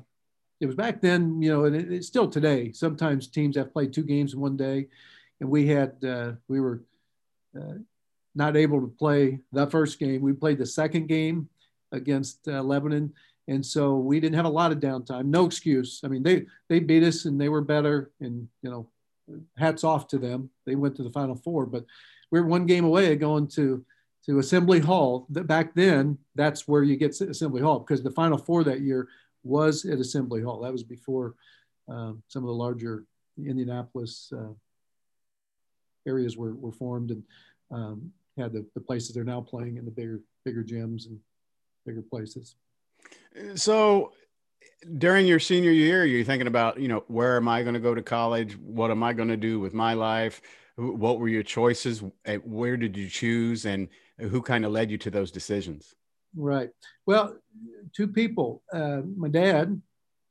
it 0.60 0.66
was 0.66 0.76
back 0.76 1.00
then, 1.00 1.42
you 1.42 1.50
know, 1.50 1.64
and 1.64 1.74
it, 1.74 1.92
it's 1.92 2.06
still 2.06 2.28
today. 2.28 2.72
Sometimes 2.72 3.26
teams 3.26 3.56
have 3.56 3.72
played 3.72 3.92
two 3.92 4.04
games 4.04 4.34
in 4.34 4.40
one 4.40 4.56
day. 4.56 4.86
And 5.40 5.50
we 5.50 5.66
had, 5.66 5.96
uh, 6.04 6.32
we 6.46 6.60
were 6.60 6.82
uh, 7.58 7.78
not 8.34 8.56
able 8.56 8.80
to 8.80 8.86
play 8.86 9.40
the 9.52 9.66
first 9.66 9.98
game. 9.98 10.22
We 10.22 10.32
played 10.32 10.58
the 10.58 10.66
second 10.66 11.08
game 11.08 11.48
against 11.90 12.46
uh, 12.46 12.62
Lebanon. 12.62 13.12
And 13.48 13.64
so 13.66 13.96
we 13.96 14.20
didn't 14.20 14.36
have 14.36 14.44
a 14.44 14.50
lot 14.50 14.70
of 14.70 14.78
downtime. 14.78 15.26
No 15.26 15.44
excuse. 15.44 16.00
I 16.04 16.08
mean, 16.08 16.22
they 16.22 16.46
they 16.68 16.78
beat 16.78 17.02
us 17.02 17.24
and 17.24 17.40
they 17.40 17.48
were 17.48 17.60
better. 17.60 18.12
And 18.20 18.48
you 18.62 18.70
know, 18.70 18.88
hats 19.56 19.84
off 19.84 20.08
to 20.08 20.18
them. 20.18 20.50
They 20.66 20.74
went 20.74 20.96
to 20.96 21.02
the 21.02 21.10
Final 21.10 21.36
Four, 21.36 21.66
but 21.66 21.84
we 22.30 22.38
are 22.38 22.46
one 22.46 22.66
game 22.66 22.84
away 22.84 23.14
going 23.16 23.48
to 23.48 23.84
to 24.26 24.38
Assembly 24.38 24.78
Hall. 24.78 25.26
Back 25.28 25.74
then, 25.74 26.18
that's 26.34 26.68
where 26.68 26.82
you 26.82 26.96
get 26.96 27.20
Assembly 27.20 27.60
Hall 27.60 27.80
because 27.80 28.02
the 28.02 28.10
Final 28.10 28.38
Four 28.38 28.64
that 28.64 28.80
year 28.80 29.08
was 29.42 29.84
at 29.84 29.98
Assembly 29.98 30.42
Hall. 30.42 30.60
That 30.60 30.72
was 30.72 30.84
before 30.84 31.34
um, 31.88 32.22
some 32.28 32.42
of 32.42 32.46
the 32.48 32.54
larger 32.54 33.04
Indianapolis 33.36 34.32
uh, 34.36 34.52
areas 36.06 36.36
were, 36.36 36.54
were 36.54 36.72
formed 36.72 37.10
and 37.10 37.22
um, 37.70 38.12
had 38.38 38.52
the, 38.52 38.64
the 38.74 38.80
places 38.80 39.14
they're 39.14 39.24
now 39.24 39.40
playing 39.40 39.76
in 39.76 39.84
the 39.84 39.90
bigger 39.90 40.20
bigger 40.44 40.62
gyms 40.62 41.06
and 41.06 41.18
bigger 41.86 42.02
places. 42.02 42.56
So 43.54 44.12
during 44.98 45.26
your 45.26 45.38
senior 45.38 45.70
year, 45.70 46.04
you're 46.04 46.24
thinking 46.24 46.46
about, 46.46 46.78
you 46.78 46.88
know, 46.88 47.04
where 47.08 47.36
am 47.36 47.48
I 47.48 47.62
going 47.62 47.74
to 47.74 47.80
go 47.80 47.94
to 47.94 48.02
college? 48.02 48.56
What 48.58 48.90
am 48.90 49.02
I 49.02 49.12
going 49.12 49.28
to 49.28 49.36
do 49.36 49.60
with 49.60 49.74
my 49.74 49.94
life? 49.94 50.42
What 50.76 51.18
were 51.18 51.28
your 51.28 51.42
choices? 51.42 52.02
Where 52.44 52.76
did 52.76 52.96
you 52.96 53.08
choose? 53.08 53.66
And 53.66 53.88
who 54.18 54.42
kind 54.42 54.64
of 54.64 54.72
led 54.72 54.90
you 54.90 54.98
to 54.98 55.10
those 55.10 55.30
decisions? 55.30 55.94
Right. 56.34 56.70
Well, 57.06 57.36
two 57.94 58.08
people. 58.08 58.62
Uh, 58.72 59.02
my 59.16 59.28
dad, 59.28 59.80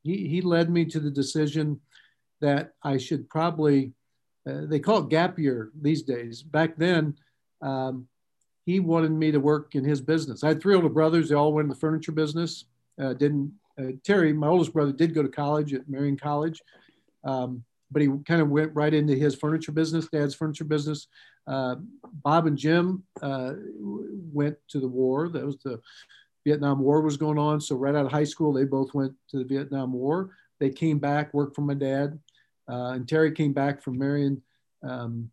he, 0.03 0.27
he 0.27 0.41
led 0.41 0.69
me 0.69 0.85
to 0.85 0.99
the 0.99 1.11
decision 1.11 1.79
that 2.41 2.73
I 2.83 2.97
should 2.97 3.29
probably, 3.29 3.93
uh, 4.49 4.65
they 4.65 4.79
call 4.79 5.03
it 5.03 5.09
gap 5.09 5.37
year 5.37 5.69
these 5.79 6.01
days. 6.01 6.41
Back 6.41 6.75
then, 6.75 7.15
um, 7.61 8.07
he 8.65 8.79
wanted 8.79 9.11
me 9.11 9.31
to 9.31 9.39
work 9.39 9.75
in 9.75 9.83
his 9.83 10.01
business. 10.01 10.43
I 10.43 10.49
had 10.49 10.61
three 10.61 10.75
older 10.75 10.89
brothers. 10.89 11.29
They 11.29 11.35
all 11.35 11.53
went 11.53 11.65
in 11.65 11.69
the 11.69 11.75
furniture 11.75 12.11
business. 12.11 12.65
Uh, 12.99 13.13
didn't 13.13 13.53
Terry, 14.03 14.33
my 14.33 14.47
oldest 14.47 14.73
brother, 14.73 14.91
did 14.91 15.13
go 15.13 15.23
to 15.23 15.29
college 15.29 15.73
at 15.73 15.89
Marion 15.89 16.17
College, 16.17 16.61
um, 17.23 17.63
but 17.91 18.01
he 18.01 18.09
kind 18.25 18.41
of 18.41 18.49
went 18.49 18.73
right 18.73 18.93
into 18.93 19.15
his 19.15 19.35
furniture 19.35 19.71
business, 19.71 20.07
dad's 20.07 20.35
furniture 20.35 20.63
business. 20.63 21.07
Uh, 21.47 21.75
Bob 22.23 22.47
and 22.47 22.57
Jim 22.57 23.03
uh, 23.21 23.53
went 23.79 24.57
to 24.69 24.79
the 24.79 24.87
war. 24.87 25.29
That 25.29 25.45
was 25.45 25.57
the 25.57 25.79
Vietnam 26.45 26.79
War 26.79 27.01
was 27.01 27.17
going 27.17 27.37
on. 27.37 27.61
So 27.61 27.75
right 27.75 27.95
out 27.95 28.05
of 28.05 28.11
high 28.11 28.23
school, 28.23 28.53
they 28.53 28.63
both 28.63 28.93
went 28.93 29.13
to 29.29 29.37
the 29.37 29.45
Vietnam 29.45 29.93
War. 29.93 30.31
They 30.59 30.69
came 30.69 30.99
back, 30.99 31.33
worked 31.33 31.55
for 31.55 31.61
my 31.61 31.73
dad, 31.73 32.19
uh, 32.69 32.91
and 32.91 33.07
Terry 33.07 33.31
came 33.31 33.53
back 33.53 33.81
from 33.81 33.97
Marion 33.97 34.41
um, 34.83 35.31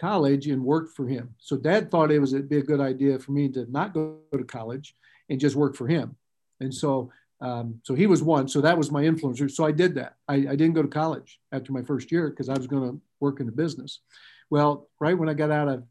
College 0.00 0.48
and 0.48 0.64
worked 0.64 0.96
for 0.96 1.06
him. 1.06 1.34
So 1.38 1.56
dad 1.56 1.90
thought 1.90 2.10
it 2.10 2.18
was 2.18 2.32
it'd 2.32 2.48
be 2.48 2.58
a 2.58 2.62
good 2.62 2.80
idea 2.80 3.18
for 3.18 3.32
me 3.32 3.48
to 3.50 3.70
not 3.70 3.94
go 3.94 4.18
to 4.32 4.44
college 4.44 4.94
and 5.30 5.40
just 5.40 5.56
work 5.56 5.76
for 5.76 5.86
him. 5.86 6.16
And 6.60 6.74
so 6.74 7.10
um, 7.44 7.78
so 7.82 7.94
he 7.94 8.06
was 8.06 8.22
one. 8.22 8.48
So 8.48 8.62
that 8.62 8.78
was 8.78 8.90
my 8.90 9.02
influencer. 9.02 9.50
So 9.50 9.66
I 9.66 9.70
did 9.70 9.94
that. 9.96 10.14
I, 10.26 10.34
I 10.34 10.56
didn't 10.56 10.72
go 10.72 10.80
to 10.80 10.88
college 10.88 11.40
after 11.52 11.72
my 11.72 11.82
first 11.82 12.10
year 12.10 12.30
because 12.30 12.48
I 12.48 12.56
was 12.56 12.66
going 12.66 12.90
to 12.90 13.00
work 13.20 13.38
in 13.38 13.44
the 13.44 13.52
business. 13.52 14.00
Well, 14.48 14.88
right 14.98 15.16
when 15.16 15.28
I 15.28 15.34
got 15.34 15.50
out 15.50 15.68
of 15.68 15.84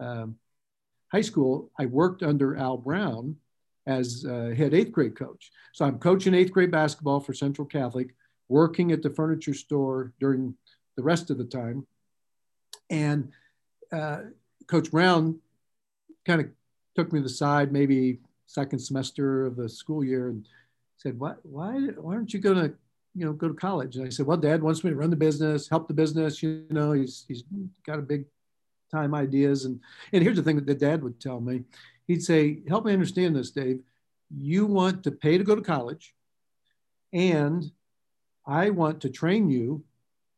um, 0.00 0.36
high 1.12 1.20
school, 1.20 1.70
I 1.78 1.84
worked 1.84 2.22
under 2.22 2.56
Al 2.56 2.78
Brown 2.78 3.36
as 3.86 4.24
uh, 4.26 4.54
head 4.56 4.72
eighth 4.72 4.92
grade 4.92 5.14
coach. 5.14 5.52
So 5.74 5.84
I'm 5.84 5.98
coaching 5.98 6.32
eighth 6.32 6.50
grade 6.50 6.70
basketball 6.70 7.20
for 7.20 7.34
Central 7.34 7.66
Catholic, 7.66 8.14
working 8.48 8.90
at 8.90 9.02
the 9.02 9.10
furniture 9.10 9.54
store 9.54 10.14
during 10.18 10.54
the 10.96 11.02
rest 11.02 11.30
of 11.30 11.36
the 11.36 11.44
time. 11.44 11.86
And 12.88 13.32
uh, 13.92 14.20
Coach 14.66 14.90
Brown 14.90 15.40
kind 16.24 16.40
of 16.40 16.48
took 16.94 17.12
me 17.12 17.18
to 17.18 17.24
the 17.24 17.28
side, 17.28 17.70
maybe 17.70 18.20
second 18.46 18.78
semester 18.78 19.44
of 19.44 19.56
the 19.56 19.68
school 19.68 20.02
year, 20.02 20.28
and 20.28 20.46
said, 20.96 21.18
"Why, 21.18 21.34
why, 21.42 21.78
why 21.96 22.14
aren't 22.14 22.32
you 22.32 22.40
going 22.40 22.56
to, 22.56 22.74
you 23.14 23.24
know, 23.24 23.32
go 23.32 23.48
to 23.48 23.54
college?" 23.54 23.96
And 23.96 24.06
I 24.06 24.08
said, 24.08 24.26
"Well, 24.26 24.36
Dad 24.36 24.62
wants 24.62 24.82
me 24.82 24.90
to 24.90 24.96
run 24.96 25.10
the 25.10 25.16
business, 25.16 25.68
help 25.68 25.88
the 25.88 25.94
business. 25.94 26.42
You 26.42 26.66
know, 26.70 26.92
he's 26.92 27.24
he's 27.28 27.44
got 27.84 27.98
a 27.98 28.02
big 28.02 28.24
time 28.90 29.14
ideas." 29.14 29.64
And 29.64 29.80
and 30.12 30.22
here's 30.22 30.36
the 30.36 30.42
thing 30.42 30.56
that 30.56 30.66
the 30.66 30.74
Dad 30.74 31.02
would 31.02 31.20
tell 31.20 31.40
me. 31.40 31.64
He'd 32.06 32.22
say, 32.22 32.62
"Help 32.68 32.84
me 32.84 32.92
understand 32.92 33.36
this, 33.36 33.50
Dave. 33.50 33.80
You 34.30 34.66
want 34.66 35.04
to 35.04 35.10
pay 35.10 35.38
to 35.38 35.44
go 35.44 35.54
to 35.54 35.62
college, 35.62 36.14
and 37.12 37.70
I 38.46 38.70
want 38.70 39.00
to 39.02 39.10
train 39.10 39.50
you 39.50 39.84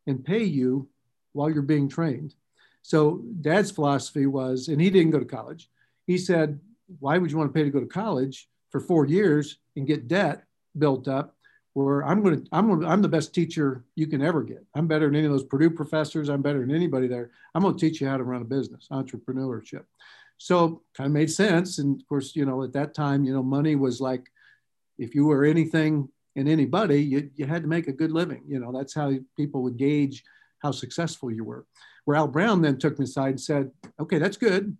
and 0.06 0.24
pay 0.24 0.44
you 0.44 0.88
while 1.32 1.50
you're 1.50 1.62
being 1.62 1.88
trained." 1.88 2.34
So 2.82 3.22
Dad's 3.40 3.70
philosophy 3.70 4.26
was, 4.26 4.68
and 4.68 4.80
he 4.80 4.88
didn't 4.88 5.10
go 5.10 5.18
to 5.18 5.24
college. 5.24 5.70
He 6.06 6.16
said, 6.18 6.58
"Why 7.00 7.18
would 7.18 7.30
you 7.30 7.36
want 7.36 7.52
to 7.52 7.54
pay 7.58 7.64
to 7.64 7.70
go 7.70 7.80
to 7.80 7.86
college?" 7.86 8.48
for 8.70 8.80
four 8.80 9.06
years 9.06 9.58
and 9.76 9.86
get 9.86 10.08
debt 10.08 10.44
built 10.76 11.08
up 11.08 11.34
where 11.74 12.04
I'm 12.04 12.22
going 12.22 12.42
to, 12.42 12.48
I'm 12.50 12.84
I'm 12.84 13.02
the 13.02 13.08
best 13.08 13.32
teacher 13.32 13.84
you 13.94 14.08
can 14.08 14.20
ever 14.20 14.42
get. 14.42 14.64
I'm 14.74 14.88
better 14.88 15.06
than 15.06 15.14
any 15.14 15.26
of 15.26 15.32
those 15.32 15.44
Purdue 15.44 15.70
professors. 15.70 16.28
I'm 16.28 16.42
better 16.42 16.60
than 16.60 16.74
anybody 16.74 17.06
there. 17.06 17.30
I'm 17.54 17.62
going 17.62 17.76
to 17.76 17.80
teach 17.80 18.00
you 18.00 18.08
how 18.08 18.16
to 18.16 18.24
run 18.24 18.42
a 18.42 18.44
business, 18.44 18.88
entrepreneurship. 18.90 19.84
So 20.38 20.82
kind 20.96 21.06
of 21.06 21.12
made 21.12 21.30
sense. 21.30 21.78
And 21.78 22.00
of 22.00 22.08
course, 22.08 22.34
you 22.34 22.44
know, 22.46 22.62
at 22.64 22.72
that 22.72 22.94
time, 22.94 23.24
you 23.24 23.32
know, 23.32 23.42
money 23.42 23.76
was 23.76 24.00
like, 24.00 24.24
if 24.98 25.14
you 25.14 25.26
were 25.26 25.44
anything 25.44 26.08
and 26.34 26.48
anybody, 26.48 27.02
you, 27.02 27.30
you 27.36 27.46
had 27.46 27.62
to 27.62 27.68
make 27.68 27.86
a 27.86 27.92
good 27.92 28.12
living. 28.12 28.42
You 28.48 28.58
know, 28.58 28.72
that's 28.72 28.94
how 28.94 29.12
people 29.36 29.62
would 29.62 29.76
gauge 29.76 30.24
how 30.60 30.72
successful 30.72 31.30
you 31.30 31.44
were. 31.44 31.66
Where 32.04 32.16
Al 32.16 32.28
Brown 32.28 32.62
then 32.62 32.78
took 32.78 32.98
me 32.98 33.04
aside 33.04 33.30
and 33.30 33.40
said, 33.40 33.70
okay, 34.00 34.18
that's 34.18 34.36
good, 34.36 34.76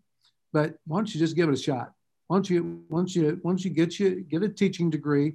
but 0.53 0.79
why 0.87 0.99
don't 0.99 1.15
you 1.15 1.21
just 1.21 1.37
give 1.37 1.49
it 1.49 1.55
a 1.55 1.63
shot? 1.63 1.93
Why 2.27 2.37
don't 2.37 2.51
you, 2.51 2.83
once 2.89 3.15
you, 3.15 3.41
once 3.43 3.65
you 3.65 3.71
get 3.71 3.99
you 4.01 4.21
get 4.23 4.43
a 4.43 4.49
teaching 4.49 4.91
degree, 4.91 5.35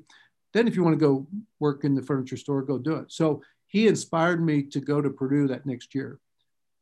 then 0.53 0.67
if 0.67 0.75
you 0.75 0.83
want 0.83 0.97
to 0.97 1.05
go 1.05 1.27
work 1.59 1.83
in 1.83 1.95
the 1.95 2.01
furniture 2.01 2.37
store, 2.37 2.61
go 2.61 2.77
do 2.77 2.95
it. 2.95 3.11
So 3.11 3.41
he 3.67 3.87
inspired 3.87 4.43
me 4.43 4.63
to 4.63 4.79
go 4.79 5.01
to 5.01 5.09
Purdue 5.09 5.47
that 5.47 5.65
next 5.65 5.95
year. 5.95 6.19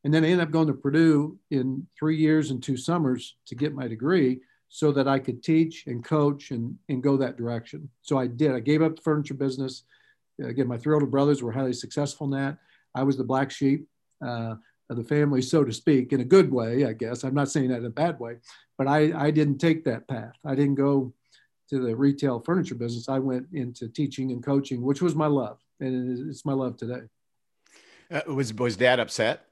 And 0.04 0.14
then 0.14 0.24
I 0.24 0.28
ended 0.28 0.48
up 0.48 0.52
going 0.52 0.68
to 0.68 0.74
Purdue 0.74 1.38
in 1.52 1.88
three 1.98 2.18
years 2.18 2.52
and 2.52 2.62
two 2.62 2.76
summers 2.76 3.38
to 3.48 3.56
get 3.56 3.74
my 3.74 3.88
degree 3.88 4.42
so 4.68 4.92
that 4.94 5.08
I 5.08 5.20
could 5.20 5.44
teach 5.44 5.86
and 5.88 6.04
coach 6.04 6.52
and, 6.52 6.78
and 6.90 7.04
go 7.04 7.18
that 7.18 7.38
direction. 7.38 7.90
So 8.02 8.18
I 8.18 8.28
did. 8.28 8.52
I 8.52 8.60
gave 8.60 8.82
up 8.82 8.96
the 8.96 9.02
furniture 9.02 9.34
business. 9.34 9.84
Again, 10.42 10.68
my 10.68 10.78
three 10.78 10.94
older 10.94 11.06
brothers 11.06 11.44
were 11.44 11.52
highly 11.52 11.74
successful 11.74 12.26
in 12.26 12.32
that. 12.32 12.58
I 12.96 13.04
was 13.04 13.18
the 13.18 13.24
black 13.24 13.52
sheep 13.52 13.86
uh, 14.26 14.56
of 14.90 14.98
the 14.98 15.04
family, 15.04 15.42
so 15.42 15.64
to 15.64 15.72
speak, 15.72 16.14
in 16.14 16.22
a 16.22 16.26
good 16.26 16.52
way, 16.52 16.86
I 16.86 16.94
guess. 16.94 17.24
I'm 17.24 17.34
not 17.34 17.52
saying 17.52 17.70
that 17.70 17.80
in 17.80 17.86
a 17.86 17.90
bad 17.90 18.20
way, 18.20 18.38
but 18.78 18.88
I, 18.88 19.14
I 19.16 19.32
didn't 19.32 19.60
take 19.60 19.86
that 19.86 20.08
path. 20.08 20.34
I 20.46 20.56
didn't 20.56 20.76
go 20.76 21.14
to 21.72 21.80
the 21.80 21.96
retail 21.96 22.40
furniture 22.42 22.76
business. 22.76 23.08
I 23.08 23.20
went 23.20 23.48
into 23.54 23.88
teaching 23.88 24.32
and 24.32 24.44
coaching, 24.44 24.82
which 24.82 25.02
was 25.02 25.16
my 25.16 25.28
love, 25.28 25.58
and 25.80 26.30
it's 26.30 26.46
my 26.46 26.52
love 26.52 26.76
today. 26.76 27.02
Uh, 28.12 28.22
was 28.34 28.54
was 28.54 28.76
Dad 28.76 29.00
upset? 29.00 29.46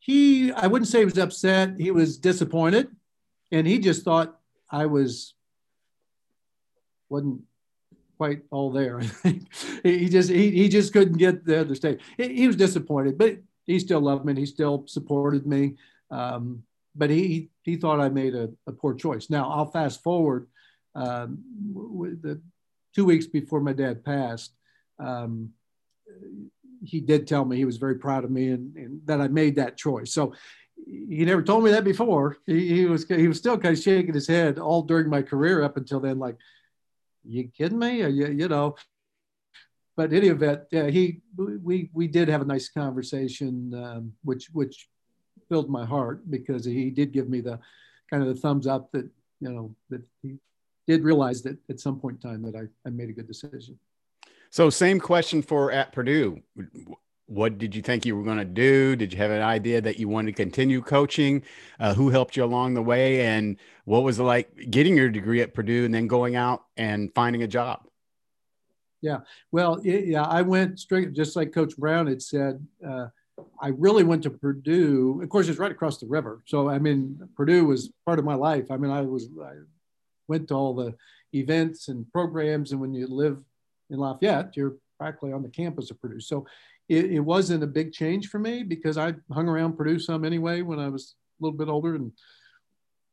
He, 0.00 0.50
I 0.50 0.66
wouldn't 0.66 0.88
say 0.88 1.00
he 1.00 1.04
was 1.04 1.18
upset. 1.18 1.78
He 1.78 1.92
was 1.92 2.18
disappointed, 2.18 2.88
and 3.52 3.66
he 3.66 3.78
just 3.78 4.02
thought 4.04 4.36
I 4.68 4.86
was 4.86 5.34
wasn't 7.08 7.42
quite 8.18 8.42
all 8.50 8.70
there. 8.70 9.00
He 9.82 10.08
just 10.08 10.28
he, 10.28 10.50
he 10.50 10.68
just 10.68 10.92
couldn't 10.92 11.16
get 11.18 11.46
the 11.46 11.60
other 11.60 11.74
stage. 11.74 12.00
He, 12.16 12.34
he 12.34 12.46
was 12.48 12.56
disappointed, 12.56 13.16
but 13.16 13.38
he 13.64 13.78
still 13.78 14.00
loved 14.00 14.24
me. 14.26 14.34
he 14.34 14.44
still 14.44 14.84
supported 14.86 15.46
me. 15.46 15.76
Um, 16.10 16.64
but 16.96 17.10
he 17.10 17.50
he 17.62 17.76
thought 17.76 18.00
I 18.00 18.08
made 18.08 18.34
a, 18.34 18.50
a 18.66 18.72
poor 18.72 18.94
choice. 18.94 19.30
Now 19.30 19.48
I'll 19.50 19.70
fast 19.70 20.02
forward 20.02 20.48
um, 20.94 21.42
the 22.22 22.40
two 22.94 23.04
weeks 23.04 23.26
before 23.26 23.60
my 23.60 23.72
dad 23.72 24.04
passed, 24.04 24.52
um, 24.98 25.50
he 26.82 27.00
did 27.00 27.26
tell 27.26 27.44
me 27.44 27.56
he 27.56 27.64
was 27.64 27.76
very 27.76 27.96
proud 27.96 28.24
of 28.24 28.30
me 28.30 28.48
and, 28.48 28.76
and, 28.76 29.00
that 29.06 29.20
I 29.20 29.28
made 29.28 29.56
that 29.56 29.76
choice. 29.76 30.12
So 30.12 30.34
he 30.86 31.24
never 31.24 31.42
told 31.42 31.62
me 31.62 31.70
that 31.72 31.84
before. 31.84 32.38
He, 32.46 32.68
he, 32.68 32.86
was 32.86 33.06
he 33.06 33.28
was 33.28 33.38
still 33.38 33.58
kind 33.58 33.76
of 33.76 33.82
shaking 33.82 34.14
his 34.14 34.26
head 34.26 34.58
all 34.58 34.82
during 34.82 35.08
my 35.08 35.22
career 35.22 35.62
up 35.62 35.76
until 35.76 36.00
then, 36.00 36.18
like, 36.18 36.36
you 37.24 37.48
kidding 37.48 37.78
me? 37.78 38.02
Or, 38.02 38.08
you, 38.08 38.28
you 38.28 38.48
know. 38.48 38.76
But 39.96 40.14
any 40.14 40.28
event, 40.28 40.62
yeah, 40.70 40.88
he 40.88 41.20
we 41.36 41.90
we 41.92 42.06
did 42.08 42.28
have 42.28 42.40
a 42.40 42.46
nice 42.46 42.70
conversation, 42.70 43.74
um, 43.74 44.12
which 44.24 44.48
which 44.52 44.88
filled 45.50 45.68
my 45.68 45.84
heart 45.84 46.30
because 46.30 46.64
he 46.64 46.90
did 46.90 47.12
give 47.12 47.28
me 47.28 47.42
the 47.42 47.58
kind 48.08 48.22
of 48.22 48.34
the 48.34 48.40
thumbs 48.40 48.66
up 48.66 48.90
that 48.92 49.04
you 49.40 49.50
know 49.52 49.74
that 49.90 50.00
he 50.22 50.38
did 50.90 51.04
realize 51.04 51.40
that 51.42 51.56
at 51.68 51.78
some 51.78 52.00
point 52.00 52.16
in 52.16 52.30
time 52.30 52.42
that 52.42 52.56
I, 52.56 52.64
I 52.84 52.90
made 52.90 53.08
a 53.10 53.12
good 53.12 53.28
decision. 53.28 53.78
So 54.50 54.70
same 54.70 54.98
question 54.98 55.40
for 55.40 55.70
at 55.70 55.92
Purdue. 55.92 56.40
What 57.26 57.58
did 57.58 57.76
you 57.76 57.82
think 57.82 58.04
you 58.04 58.16
were 58.16 58.24
going 58.24 58.38
to 58.38 58.44
do? 58.44 58.96
Did 58.96 59.12
you 59.12 59.18
have 59.18 59.30
an 59.30 59.42
idea 59.42 59.80
that 59.80 60.00
you 60.00 60.08
wanted 60.08 60.34
to 60.34 60.42
continue 60.42 60.82
coaching? 60.82 61.44
Uh, 61.78 61.94
who 61.94 62.10
helped 62.10 62.36
you 62.36 62.42
along 62.42 62.74
the 62.74 62.82
way? 62.82 63.24
And 63.24 63.56
what 63.84 64.02
was 64.02 64.18
it 64.18 64.24
like 64.24 64.68
getting 64.68 64.96
your 64.96 65.10
degree 65.10 65.40
at 65.40 65.54
Purdue 65.54 65.84
and 65.84 65.94
then 65.94 66.08
going 66.08 66.34
out 66.34 66.64
and 66.76 67.14
finding 67.14 67.44
a 67.44 67.46
job? 67.46 67.86
Yeah, 69.00 69.20
well, 69.52 69.80
yeah, 69.84 70.24
I 70.24 70.42
went 70.42 70.80
straight, 70.80 71.12
just 71.12 71.36
like 71.36 71.52
Coach 71.52 71.76
Brown 71.76 72.08
had 72.08 72.20
said. 72.20 72.66
Uh, 72.86 73.06
I 73.62 73.68
really 73.68 74.02
went 74.02 74.24
to 74.24 74.30
Purdue. 74.30 75.20
Of 75.22 75.28
course, 75.28 75.48
it's 75.48 75.58
right 75.58 75.72
across 75.72 75.98
the 75.98 76.06
river. 76.06 76.42
So, 76.46 76.68
I 76.68 76.78
mean, 76.78 77.18
Purdue 77.36 77.64
was 77.64 77.90
part 78.04 78.18
of 78.18 78.24
my 78.24 78.34
life. 78.34 78.70
I 78.70 78.76
mean, 78.76 78.90
I 78.90 79.02
was 79.02 79.28
I 79.40 79.54
went 80.30 80.48
to 80.48 80.54
all 80.54 80.74
the 80.74 80.94
events 81.34 81.88
and 81.88 82.10
programs. 82.12 82.72
And 82.72 82.80
when 82.80 82.94
you 82.94 83.06
live 83.06 83.38
in 83.90 83.98
Lafayette, 83.98 84.56
you're 84.56 84.76
practically 84.96 85.32
on 85.32 85.42
the 85.42 85.48
campus 85.48 85.90
of 85.90 86.00
Purdue. 86.00 86.20
So 86.20 86.46
it, 86.88 87.06
it 87.06 87.20
wasn't 87.20 87.64
a 87.64 87.66
big 87.66 87.92
change 87.92 88.28
for 88.28 88.38
me 88.38 88.62
because 88.62 88.96
I 88.96 89.14
hung 89.32 89.48
around 89.48 89.76
Purdue 89.76 89.98
some 89.98 90.24
anyway 90.24 90.62
when 90.62 90.78
I 90.78 90.88
was 90.88 91.14
a 91.40 91.44
little 91.44 91.58
bit 91.58 91.68
older 91.68 91.96
and 91.96 92.12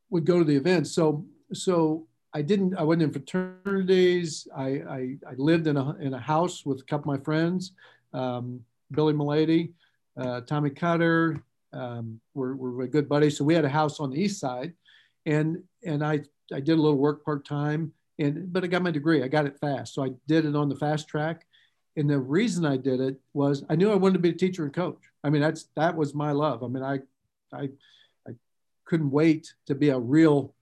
would 0.09 0.26
go 0.26 0.38
to 0.39 0.45
the 0.45 0.55
events. 0.55 0.91
So, 0.91 1.26
so 1.53 2.07
I 2.34 2.41
didn't, 2.41 2.78
I 2.78 2.84
wasn't 2.84 3.03
in 3.03 3.11
fraternities. 3.11 4.47
I, 4.55 4.68
I, 4.68 4.99
I 5.28 5.34
lived 5.38 5.68
in 5.68 5.76
a, 5.76 5.95
in 5.95 6.13
a 6.13 6.20
house 6.20 6.65
with 6.65 6.80
a 6.80 6.84
couple 6.84 7.11
of 7.11 7.20
my 7.20 7.24
friends, 7.24 7.74
um, 8.13 8.61
Billy 8.91 9.13
Milady, 9.13 9.74
uh, 10.18 10.41
Tommy 10.41 10.70
Cutter, 10.70 11.43
um, 11.74 12.20
were, 12.34 12.55
were 12.55 12.88
good 12.88 13.09
buddies. 13.09 13.38
So 13.38 13.43
we 13.43 13.53
had 13.53 13.65
a 13.65 13.70
house 13.70 13.99
on 13.99 14.11
the 14.11 14.22
east 14.22 14.39
side 14.39 14.74
and, 15.26 15.63
and 15.86 16.03
I 16.03 16.22
I 16.54 16.60
did 16.60 16.78
a 16.78 16.82
little 16.82 16.98
work 16.98 17.24
part 17.26 17.45
time, 17.45 17.93
and 18.20 18.52
but 18.52 18.64
I 18.64 18.68
got 18.68 18.82
my 18.82 18.91
degree. 18.91 19.24
I 19.24 19.28
got 19.28 19.45
it 19.45 19.60
fast, 19.60 19.93
so 19.93 20.04
I 20.04 20.10
did 20.28 20.45
it 20.45 20.56
on 20.56 20.70
the 20.70 20.76
fast 20.76 21.08
track. 21.08 21.45
And 21.95 22.10
the 22.10 22.20
reason 22.20 22.66
I 22.66 22.78
did 22.78 23.00
it 23.00 23.20
was 23.34 23.64
I 23.70 23.76
knew 23.76 23.91
I 23.91 23.95
wanted 23.95 24.14
to 24.14 24.20
be 24.20 24.30
a 24.30 24.34
teacher 24.34 24.64
and 24.64 24.74
coach. 24.74 25.00
I 25.24 25.30
mean, 25.30 25.41
that's 25.41 25.68
that 25.76 25.95
was 25.95 26.14
my 26.14 26.32
love. 26.32 26.64
I 26.64 26.68
mean, 26.68 26.84
I 26.84 27.00
I 27.52 27.70
I 28.28 28.32
couldn't 28.86 29.12
wait 29.12 29.54
to 29.66 29.76
be 29.76 29.89
a 29.89 30.00
real 30.00 30.54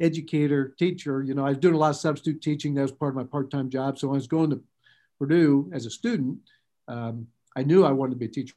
educator, 0.00 0.74
teacher. 0.78 1.22
You 1.22 1.34
know, 1.34 1.44
I 1.44 1.50
was 1.50 1.58
doing 1.58 1.74
a 1.74 1.78
lot 1.78 1.90
of 1.90 1.96
substitute 1.96 2.42
teaching. 2.42 2.74
That 2.74 2.82
was 2.82 2.92
part 2.92 3.12
of 3.12 3.16
my 3.16 3.24
part-time 3.24 3.70
job. 3.70 3.98
So 3.98 4.10
I 4.10 4.12
was 4.12 4.26
going 4.26 4.50
to 4.50 4.62
Purdue 5.18 5.70
as 5.72 5.86
a 5.86 5.90
student, 5.90 6.38
um, 6.88 7.26
I 7.56 7.62
knew 7.62 7.84
I 7.84 7.92
wanted 7.92 8.12
to 8.12 8.16
be 8.18 8.26
a 8.26 8.28
teacher 8.28 8.54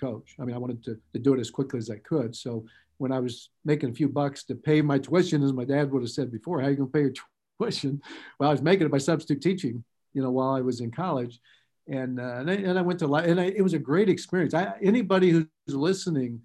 coach. 0.00 0.36
I 0.40 0.44
mean, 0.44 0.54
I 0.54 0.58
wanted 0.58 0.82
to, 0.84 0.98
to 1.12 1.18
do 1.18 1.34
it 1.34 1.40
as 1.40 1.50
quickly 1.50 1.78
as 1.78 1.90
I 1.90 1.96
could. 1.96 2.34
So 2.34 2.64
when 3.02 3.10
I 3.10 3.18
was 3.18 3.50
making 3.64 3.90
a 3.90 3.94
few 3.94 4.08
bucks 4.08 4.44
to 4.44 4.54
pay 4.54 4.80
my 4.80 4.96
tuition, 4.96 5.42
as 5.42 5.52
my 5.52 5.64
dad 5.64 5.90
would 5.90 6.02
have 6.02 6.10
said 6.10 6.30
before, 6.30 6.60
how 6.60 6.68
are 6.68 6.70
you 6.70 6.76
going 6.76 6.88
to 6.88 6.92
pay 6.92 7.00
your 7.00 7.12
tuition? 7.60 8.00
Well, 8.38 8.48
I 8.48 8.52
was 8.52 8.62
making 8.62 8.86
it 8.86 8.92
by 8.92 8.98
substitute 8.98 9.42
teaching, 9.42 9.84
you 10.14 10.22
know, 10.22 10.30
while 10.30 10.54
I 10.54 10.60
was 10.60 10.80
in 10.80 10.92
college. 10.92 11.40
And, 11.88 12.20
uh, 12.20 12.36
and, 12.36 12.50
I, 12.50 12.54
and 12.54 12.78
I 12.78 12.82
went 12.82 13.00
to, 13.00 13.12
and 13.14 13.40
I, 13.40 13.46
it 13.46 13.60
was 13.62 13.74
a 13.74 13.78
great 13.78 14.08
experience. 14.08 14.54
I, 14.54 14.72
anybody 14.80 15.30
who's 15.30 15.46
listening, 15.66 16.42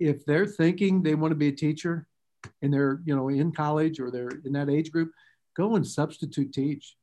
if 0.00 0.26
they're 0.26 0.46
thinking 0.46 1.00
they 1.00 1.14
want 1.14 1.30
to 1.30 1.36
be 1.36 1.48
a 1.48 1.52
teacher 1.52 2.08
and 2.60 2.74
they're, 2.74 3.00
you 3.04 3.14
know, 3.14 3.28
in 3.28 3.52
college 3.52 4.00
or 4.00 4.10
they're 4.10 4.30
in 4.44 4.52
that 4.54 4.68
age 4.68 4.90
group, 4.90 5.12
go 5.56 5.76
and 5.76 5.86
substitute 5.86 6.52
teach. 6.52 6.96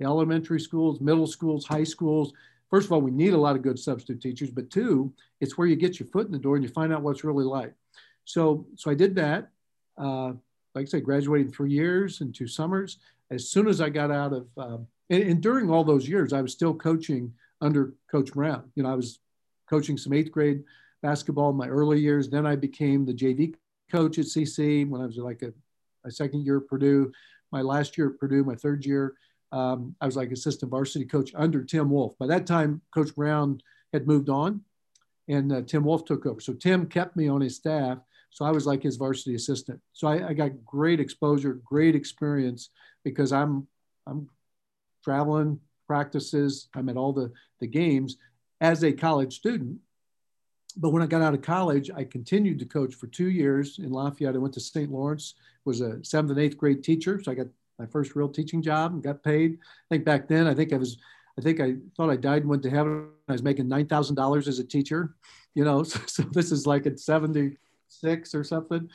Elementary 0.00 0.60
schools, 0.60 1.00
middle 1.00 1.26
schools, 1.26 1.66
high 1.66 1.84
schools. 1.84 2.32
First 2.70 2.86
of 2.86 2.92
all, 2.92 3.00
we 3.00 3.10
need 3.10 3.32
a 3.32 3.38
lot 3.38 3.56
of 3.56 3.62
good 3.62 3.78
substitute 3.78 4.20
teachers, 4.20 4.50
but 4.50 4.70
two, 4.70 5.12
it's 5.40 5.58
where 5.58 5.66
you 5.66 5.74
get 5.74 5.98
your 5.98 6.08
foot 6.08 6.26
in 6.26 6.32
the 6.32 6.38
door 6.38 6.54
and 6.56 6.64
you 6.64 6.70
find 6.70 6.92
out 6.92 7.02
what's 7.02 7.24
really 7.24 7.44
like. 7.44 7.74
So, 8.26 8.66
so 8.76 8.90
I 8.90 8.94
did 8.94 9.14
that. 9.14 9.48
Uh, 9.96 10.32
like 10.74 10.82
I 10.82 10.84
said, 10.84 11.04
graduated 11.04 11.54
three 11.54 11.70
years 11.70 12.20
and 12.20 12.34
two 12.34 12.46
summers. 12.46 12.98
As 13.30 13.48
soon 13.48 13.66
as 13.66 13.80
I 13.80 13.88
got 13.88 14.10
out 14.10 14.34
of, 14.34 14.46
um, 14.58 14.86
and, 15.08 15.22
and, 15.22 15.40
during 15.40 15.70
all 15.70 15.84
those 15.84 16.06
years, 16.06 16.32
I 16.32 16.42
was 16.42 16.52
still 16.52 16.74
coaching 16.74 17.32
under 17.62 17.94
Coach 18.10 18.32
Brown. 18.32 18.70
You 18.74 18.82
know, 18.82 18.90
I 18.90 18.94
was 18.94 19.20
coaching 19.70 19.96
some 19.96 20.12
eighth 20.12 20.30
grade 20.30 20.62
basketball 21.02 21.50
in 21.50 21.56
my 21.56 21.68
early 21.68 21.98
years. 21.98 22.28
Then 22.28 22.46
I 22.46 22.56
became 22.56 23.06
the 23.06 23.14
JV 23.14 23.54
coach 23.90 24.18
at 24.18 24.26
CC 24.26 24.88
when 24.88 25.00
I 25.00 25.06
was 25.06 25.16
like 25.16 25.42
a, 25.42 25.52
a 26.04 26.10
second 26.10 26.44
year 26.44 26.58
at 26.58 26.66
Purdue. 26.66 27.10
My 27.52 27.62
last 27.62 27.96
year 27.96 28.10
at 28.10 28.18
Purdue, 28.18 28.44
my 28.44 28.56
third 28.56 28.84
year, 28.84 29.14
um, 29.52 29.94
I 30.00 30.06
was 30.06 30.16
like 30.16 30.32
assistant 30.32 30.70
varsity 30.70 31.04
coach 31.04 31.32
under 31.34 31.64
Tim 31.64 31.90
Wolf. 31.90 32.18
By 32.18 32.26
that 32.26 32.46
time, 32.46 32.82
Coach 32.92 33.14
Brown 33.14 33.60
had 33.92 34.06
moved 34.06 34.28
on, 34.28 34.60
and 35.28 35.52
uh, 35.52 35.62
Tim 35.62 35.84
Wolf 35.84 36.04
took 36.04 36.26
over. 36.26 36.40
So 36.40 36.52
Tim 36.52 36.86
kept 36.86 37.16
me 37.16 37.28
on 37.28 37.40
his 37.40 37.56
staff 37.56 37.98
so 38.30 38.44
I 38.44 38.50
was 38.50 38.66
like 38.66 38.82
his 38.82 38.96
varsity 38.96 39.34
assistant. 39.34 39.80
So 39.92 40.08
I, 40.08 40.28
I 40.28 40.32
got 40.34 40.64
great 40.64 41.00
exposure, 41.00 41.60
great 41.64 41.94
experience 41.94 42.70
because 43.04 43.32
I'm 43.32 43.66
I'm 44.06 44.28
traveling 45.02 45.60
practices. 45.86 46.68
I'm 46.74 46.88
at 46.88 46.96
all 46.96 47.12
the 47.12 47.32
the 47.60 47.66
games 47.66 48.16
as 48.60 48.84
a 48.84 48.92
college 48.92 49.36
student. 49.36 49.78
But 50.76 50.90
when 50.90 51.02
I 51.02 51.06
got 51.06 51.22
out 51.22 51.34
of 51.34 51.40
college, 51.40 51.90
I 51.94 52.04
continued 52.04 52.58
to 52.58 52.66
coach 52.66 52.94
for 52.94 53.06
two 53.06 53.30
years 53.30 53.78
in 53.78 53.90
Lafayette. 53.90 54.34
I 54.34 54.38
went 54.38 54.54
to 54.54 54.60
St. 54.60 54.90
Lawrence, 54.90 55.34
was 55.64 55.80
a 55.80 56.04
seventh 56.04 56.32
and 56.32 56.40
eighth 56.40 56.58
grade 56.58 56.84
teacher. 56.84 57.20
So 57.22 57.32
I 57.32 57.34
got 57.34 57.46
my 57.78 57.86
first 57.86 58.14
real 58.14 58.28
teaching 58.28 58.62
job 58.62 58.92
and 58.92 59.02
got 59.02 59.22
paid. 59.22 59.58
I 59.60 59.94
think 59.94 60.04
back 60.04 60.28
then, 60.28 60.46
I 60.46 60.54
think 60.54 60.72
I 60.72 60.76
was, 60.76 60.98
I 61.38 61.42
think 61.42 61.60
I 61.60 61.76
thought 61.96 62.10
I 62.10 62.16
died 62.16 62.42
and 62.42 62.50
went 62.50 62.62
to 62.64 62.70
heaven. 62.70 63.08
I 63.28 63.32
was 63.32 63.42
making 63.42 63.66
$9,000 63.66 64.48
as 64.48 64.58
a 64.58 64.64
teacher, 64.64 65.14
you 65.54 65.64
know, 65.64 65.82
so, 65.82 66.00
so 66.06 66.22
this 66.24 66.52
is 66.52 66.66
like 66.66 66.86
at 66.86 67.00
70, 67.00 67.56
six 67.88 68.34
or 68.34 68.44
something. 68.44 68.88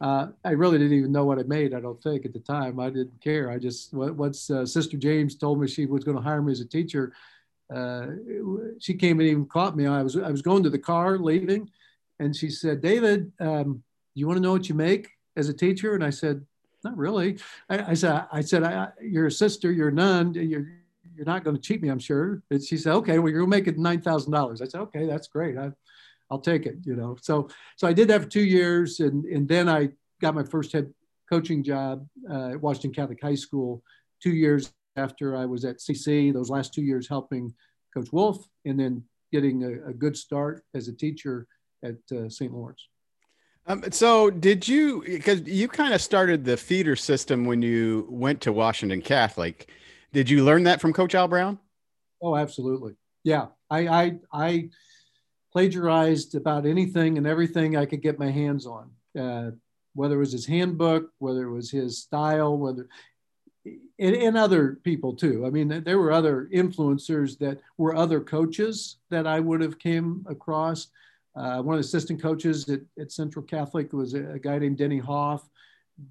Uh, 0.00 0.28
I 0.44 0.50
really 0.50 0.78
didn't 0.78 0.96
even 0.96 1.12
know 1.12 1.24
what 1.24 1.38
I 1.38 1.44
made. 1.44 1.72
I 1.72 1.80
don't 1.80 2.02
think 2.02 2.26
at 2.26 2.32
the 2.32 2.40
time. 2.40 2.78
I 2.78 2.90
didn't 2.90 3.20
care. 3.22 3.50
I 3.50 3.58
just 3.58 3.94
once 3.94 4.50
uh, 4.50 4.66
Sister 4.66 4.96
James 4.96 5.36
told 5.36 5.60
me 5.60 5.68
she 5.68 5.86
was 5.86 6.04
going 6.04 6.16
to 6.16 6.22
hire 6.22 6.42
me 6.42 6.52
as 6.52 6.60
a 6.60 6.66
teacher, 6.66 7.14
uh, 7.74 8.06
she 8.78 8.94
came 8.94 9.20
and 9.20 9.28
even 9.28 9.46
caught 9.46 9.76
me. 9.76 9.86
I 9.86 10.02
was 10.02 10.16
I 10.16 10.30
was 10.30 10.42
going 10.42 10.62
to 10.64 10.70
the 10.70 10.78
car 10.78 11.18
leaving, 11.18 11.70
and 12.20 12.36
she 12.36 12.50
said, 12.50 12.82
"David, 12.82 13.32
um, 13.40 13.82
you 14.14 14.26
want 14.26 14.36
to 14.36 14.42
know 14.42 14.52
what 14.52 14.68
you 14.68 14.74
make 14.74 15.10
as 15.36 15.48
a 15.48 15.54
teacher? 15.54 15.94
And 15.94 16.04
I 16.04 16.10
said, 16.10 16.44
not 16.82 16.96
really. 16.96 17.38
I, 17.68 17.90
I 17.90 17.94
said, 17.94 18.26
I 18.32 18.40
said, 18.40 18.62
I, 18.64 18.88
you're 19.00 19.26
a 19.26 19.30
sister, 19.30 19.70
you're 19.70 19.88
a 19.88 19.92
nun, 19.92 20.34
you're, 20.34 20.66
you're 21.14 21.26
not 21.26 21.44
going 21.44 21.56
to 21.56 21.62
cheat 21.62 21.82
me, 21.82 21.88
I'm 21.88 21.98
sure. 21.98 22.42
And 22.50 22.62
she 22.62 22.76
said, 22.76 22.94
okay, 22.94 23.18
well, 23.18 23.32
you're 23.32 23.46
making 23.46 23.74
$9,000. 23.74 24.62
I 24.62 24.64
said, 24.64 24.80
okay, 24.80 25.06
that's 25.06 25.28
great. 25.28 25.58
I, 25.58 25.72
I'll 26.30 26.40
take 26.40 26.66
it, 26.66 26.76
you 26.84 26.96
know? 26.96 27.16
So, 27.20 27.48
so 27.76 27.86
I 27.86 27.92
did 27.92 28.08
that 28.08 28.22
for 28.22 28.28
two 28.28 28.44
years. 28.44 29.00
And, 29.00 29.24
and 29.26 29.48
then 29.48 29.68
I 29.68 29.90
got 30.20 30.34
my 30.34 30.44
first 30.44 30.72
head 30.72 30.92
coaching 31.30 31.62
job 31.62 32.06
uh, 32.30 32.50
at 32.50 32.60
Washington 32.60 32.92
Catholic 32.92 33.20
High 33.22 33.34
School 33.34 33.82
two 34.22 34.30
years 34.30 34.72
after 34.96 35.36
I 35.36 35.44
was 35.46 35.64
at 35.64 35.78
CC, 35.78 36.32
those 36.32 36.50
last 36.50 36.72
two 36.72 36.82
years 36.82 37.08
helping 37.08 37.54
Coach 37.94 38.12
Wolf, 38.12 38.46
and 38.64 38.78
then 38.78 39.04
getting 39.32 39.64
a, 39.64 39.90
a 39.90 39.92
good 39.92 40.16
start 40.16 40.64
as 40.74 40.88
a 40.88 40.92
teacher 40.92 41.46
at 41.84 41.96
uh, 42.12 42.28
St. 42.28 42.52
Lawrence. 42.52 42.88
Um, 43.66 43.82
so 43.90 44.30
did 44.30 44.66
you, 44.66 45.02
because 45.04 45.42
you 45.42 45.66
kind 45.66 45.92
of 45.92 46.00
started 46.00 46.44
the 46.44 46.56
feeder 46.56 46.96
system 46.96 47.44
when 47.44 47.62
you 47.62 48.06
went 48.08 48.40
to 48.42 48.52
Washington 48.52 49.02
Catholic. 49.02 49.68
Did 50.12 50.30
you 50.30 50.44
learn 50.44 50.62
that 50.64 50.80
from 50.80 50.92
Coach 50.92 51.14
Al 51.14 51.28
Brown? 51.28 51.58
Oh, 52.22 52.36
absolutely. 52.36 52.94
Yeah. 53.24 53.46
I, 53.68 53.88
I, 53.88 54.18
I 54.32 54.70
plagiarized 55.56 56.34
about 56.34 56.66
anything 56.66 57.16
and 57.16 57.26
everything 57.26 57.78
I 57.78 57.86
could 57.86 58.02
get 58.02 58.18
my 58.18 58.30
hands 58.30 58.66
on, 58.66 58.90
uh, 59.18 59.52
whether 59.94 60.16
it 60.16 60.18
was 60.18 60.32
his 60.32 60.44
handbook, 60.44 61.10
whether 61.16 61.44
it 61.44 61.50
was 61.50 61.70
his 61.70 61.96
style, 61.96 62.58
whether, 62.58 62.86
and, 63.64 64.14
and, 64.16 64.36
other 64.36 64.78
people 64.84 65.14
too. 65.14 65.46
I 65.46 65.48
mean, 65.48 65.82
there 65.82 65.96
were 65.96 66.12
other 66.12 66.50
influencers 66.52 67.38
that 67.38 67.62
were 67.78 67.96
other 67.96 68.20
coaches 68.20 68.98
that 69.08 69.26
I 69.26 69.40
would 69.40 69.62
have 69.62 69.78
came 69.78 70.26
across. 70.28 70.88
Uh, 71.34 71.62
one 71.62 71.76
of 71.76 71.82
the 71.82 71.86
assistant 71.86 72.20
coaches 72.20 72.68
at, 72.68 72.80
at 73.00 73.10
Central 73.10 73.42
Catholic 73.42 73.94
was 73.94 74.12
a, 74.12 74.32
a, 74.32 74.38
guy 74.38 74.58
named 74.58 74.76
Denny 74.76 74.98
Hoff, 74.98 75.48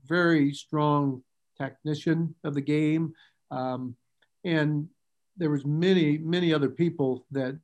very 0.07 0.55
strong 0.55 1.21
technician 1.55 2.33
of 2.43 2.55
the 2.55 2.61
game. 2.61 3.13
Um, 3.51 3.95
and 4.43 4.89
there 5.37 5.51
was 5.51 5.63
many, 5.67 6.17
many 6.17 6.51
other 6.51 6.69
people 6.69 7.27
that, 7.29 7.59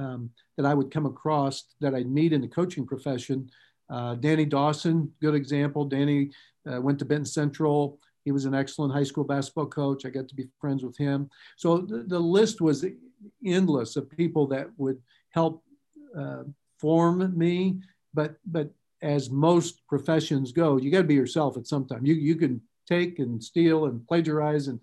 um, 0.00 0.30
that 0.56 0.66
I 0.66 0.74
would 0.74 0.90
come 0.90 1.06
across 1.06 1.64
that 1.80 1.94
I'd 1.94 2.10
meet 2.10 2.32
in 2.32 2.40
the 2.40 2.48
coaching 2.48 2.86
profession. 2.86 3.50
Uh, 3.88 4.14
Danny 4.14 4.44
Dawson, 4.44 5.12
good 5.20 5.34
example. 5.34 5.84
Danny 5.84 6.30
uh, 6.70 6.80
went 6.80 6.98
to 7.00 7.04
Benton 7.04 7.26
Central. 7.26 7.98
He 8.24 8.32
was 8.32 8.44
an 8.44 8.54
excellent 8.54 8.92
high 8.92 9.04
school 9.04 9.24
basketball 9.24 9.66
coach. 9.66 10.04
I 10.04 10.10
got 10.10 10.28
to 10.28 10.34
be 10.34 10.48
friends 10.60 10.82
with 10.84 10.96
him. 10.96 11.28
So 11.56 11.78
the, 11.78 12.04
the 12.06 12.18
list 12.18 12.60
was 12.60 12.84
endless 13.44 13.96
of 13.96 14.10
people 14.10 14.46
that 14.48 14.68
would 14.76 15.00
help 15.30 15.62
uh, 16.16 16.44
form 16.78 17.36
me. 17.36 17.80
But 18.14 18.36
but 18.46 18.70
as 19.02 19.30
most 19.30 19.86
professions 19.86 20.52
go, 20.52 20.76
you 20.76 20.90
got 20.90 20.98
to 20.98 21.04
be 21.04 21.14
yourself 21.14 21.56
at 21.56 21.66
some 21.66 21.86
time. 21.86 22.04
You 22.04 22.14
you 22.14 22.36
can 22.36 22.60
take 22.88 23.18
and 23.18 23.42
steal 23.42 23.86
and 23.86 24.06
plagiarize 24.06 24.68
and 24.68 24.80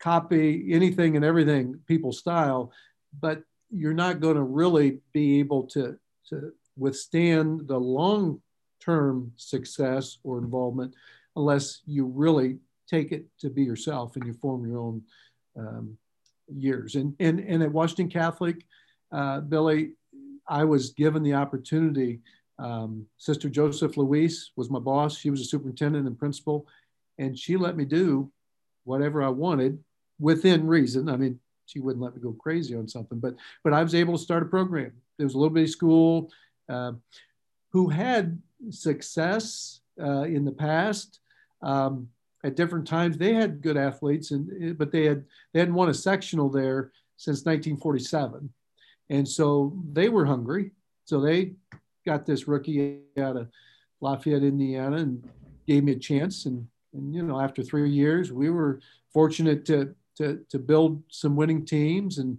copy 0.00 0.72
anything 0.72 1.14
and 1.16 1.24
everything 1.24 1.78
people's 1.86 2.18
style, 2.18 2.72
but 3.20 3.42
you're 3.70 3.94
not 3.94 4.20
going 4.20 4.36
to 4.36 4.42
really 4.42 4.98
be 5.12 5.40
able 5.40 5.64
to 5.64 5.98
to 6.28 6.52
withstand 6.76 7.66
the 7.68 7.78
long 7.78 8.40
term 8.80 9.32
success 9.36 10.18
or 10.24 10.38
involvement 10.38 10.94
unless 11.36 11.80
you 11.86 12.06
really 12.06 12.58
take 12.88 13.12
it 13.12 13.26
to 13.38 13.50
be 13.50 13.62
yourself 13.62 14.16
and 14.16 14.26
you 14.26 14.32
form 14.32 14.66
your 14.66 14.78
own 14.78 15.02
um, 15.56 15.96
years. 16.48 16.96
And, 16.96 17.14
and, 17.20 17.40
and 17.40 17.62
at 17.62 17.70
Washington 17.70 18.08
Catholic, 18.08 18.64
uh, 19.12 19.40
Billy, 19.40 19.92
I 20.48 20.64
was 20.64 20.90
given 20.90 21.22
the 21.22 21.34
opportunity. 21.34 22.20
Um, 22.58 23.06
Sister 23.16 23.48
Joseph 23.48 23.96
Louise 23.96 24.50
was 24.56 24.70
my 24.70 24.80
boss. 24.80 25.16
She 25.16 25.30
was 25.30 25.40
a 25.40 25.44
superintendent 25.44 26.06
and 26.06 26.18
principal, 26.18 26.66
and 27.18 27.38
she 27.38 27.56
let 27.56 27.76
me 27.76 27.84
do 27.84 28.30
whatever 28.84 29.22
I 29.22 29.28
wanted 29.28 29.78
within 30.18 30.66
reason. 30.66 31.08
I 31.08 31.16
mean, 31.16 31.38
she 31.70 31.80
wouldn't 31.80 32.02
let 32.02 32.14
me 32.14 32.20
go 32.20 32.32
crazy 32.32 32.74
on 32.74 32.88
something, 32.88 33.18
but 33.18 33.34
but 33.64 33.72
I 33.72 33.82
was 33.82 33.94
able 33.94 34.16
to 34.16 34.22
start 34.22 34.42
a 34.42 34.46
program. 34.46 34.92
There 35.16 35.26
was 35.26 35.34
a 35.34 35.38
little 35.38 35.54
bitty 35.54 35.68
school 35.68 36.30
uh, 36.68 36.92
who 37.70 37.88
had 37.88 38.40
success 38.70 39.80
uh, 40.00 40.22
in 40.22 40.44
the 40.44 40.52
past 40.52 41.20
um, 41.62 42.08
at 42.44 42.56
different 42.56 42.86
times. 42.86 43.16
They 43.16 43.34
had 43.34 43.62
good 43.62 43.76
athletes, 43.76 44.30
and 44.30 44.76
but 44.76 44.90
they 44.92 45.04
had 45.04 45.24
they 45.52 45.60
hadn't 45.60 45.74
won 45.74 45.88
a 45.88 45.94
sectional 45.94 46.48
there 46.48 46.92
since 47.16 47.44
1947. 47.44 48.50
And 49.10 49.28
so 49.28 49.76
they 49.92 50.08
were 50.08 50.24
hungry. 50.24 50.70
So 51.04 51.20
they 51.20 51.52
got 52.06 52.24
this 52.24 52.48
rookie 52.48 53.00
out 53.18 53.36
of 53.36 53.48
Lafayette, 54.00 54.42
Indiana, 54.42 54.96
and 54.96 55.28
gave 55.66 55.84
me 55.84 55.92
a 55.92 55.98
chance. 55.98 56.46
And, 56.46 56.66
and 56.94 57.14
you 57.14 57.22
know, 57.22 57.38
after 57.38 57.62
three 57.62 57.90
years, 57.90 58.32
we 58.32 58.48
were 58.48 58.80
fortunate 59.12 59.66
to, 59.66 59.94
to, 60.20 60.40
to 60.50 60.58
build 60.58 61.02
some 61.08 61.36
winning 61.36 61.64
teams. 61.64 62.18
And, 62.18 62.38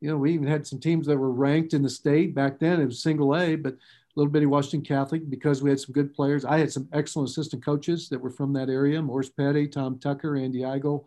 you 0.00 0.08
know, 0.08 0.16
we 0.16 0.32
even 0.32 0.46
had 0.46 0.66
some 0.66 0.80
teams 0.80 1.06
that 1.06 1.16
were 1.16 1.30
ranked 1.30 1.74
in 1.74 1.82
the 1.82 1.90
state 1.90 2.34
back 2.34 2.58
then. 2.58 2.80
It 2.80 2.86
was 2.86 3.02
single 3.02 3.36
A, 3.36 3.56
but 3.56 3.74
a 3.74 3.78
little 4.16 4.32
bitty 4.32 4.46
Washington 4.46 4.82
Catholic 4.82 5.28
because 5.28 5.62
we 5.62 5.70
had 5.70 5.80
some 5.80 5.92
good 5.92 6.14
players. 6.14 6.44
I 6.44 6.58
had 6.58 6.72
some 6.72 6.88
excellent 6.92 7.28
assistant 7.28 7.64
coaches 7.64 8.08
that 8.08 8.20
were 8.20 8.30
from 8.30 8.52
that 8.54 8.68
area: 8.68 9.02
Morris 9.02 9.28
Petty, 9.28 9.68
Tom 9.68 9.98
Tucker, 9.98 10.36
Andy 10.36 10.60
Eigel, 10.60 11.04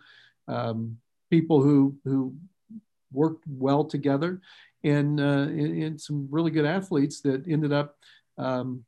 um, 0.48 0.98
people 1.30 1.62
who 1.62 1.96
who 2.06 2.36
worked 3.12 3.44
well 3.48 3.84
together 3.84 4.42
and, 4.84 5.20
uh, 5.20 5.24
and, 5.24 5.84
and, 5.84 6.02
some 6.02 6.28
really 6.32 6.52
good 6.52 6.66
athletes 6.66 7.22
that 7.22 7.48
ended 7.48 7.72
up 7.72 7.98
um, 8.38 8.84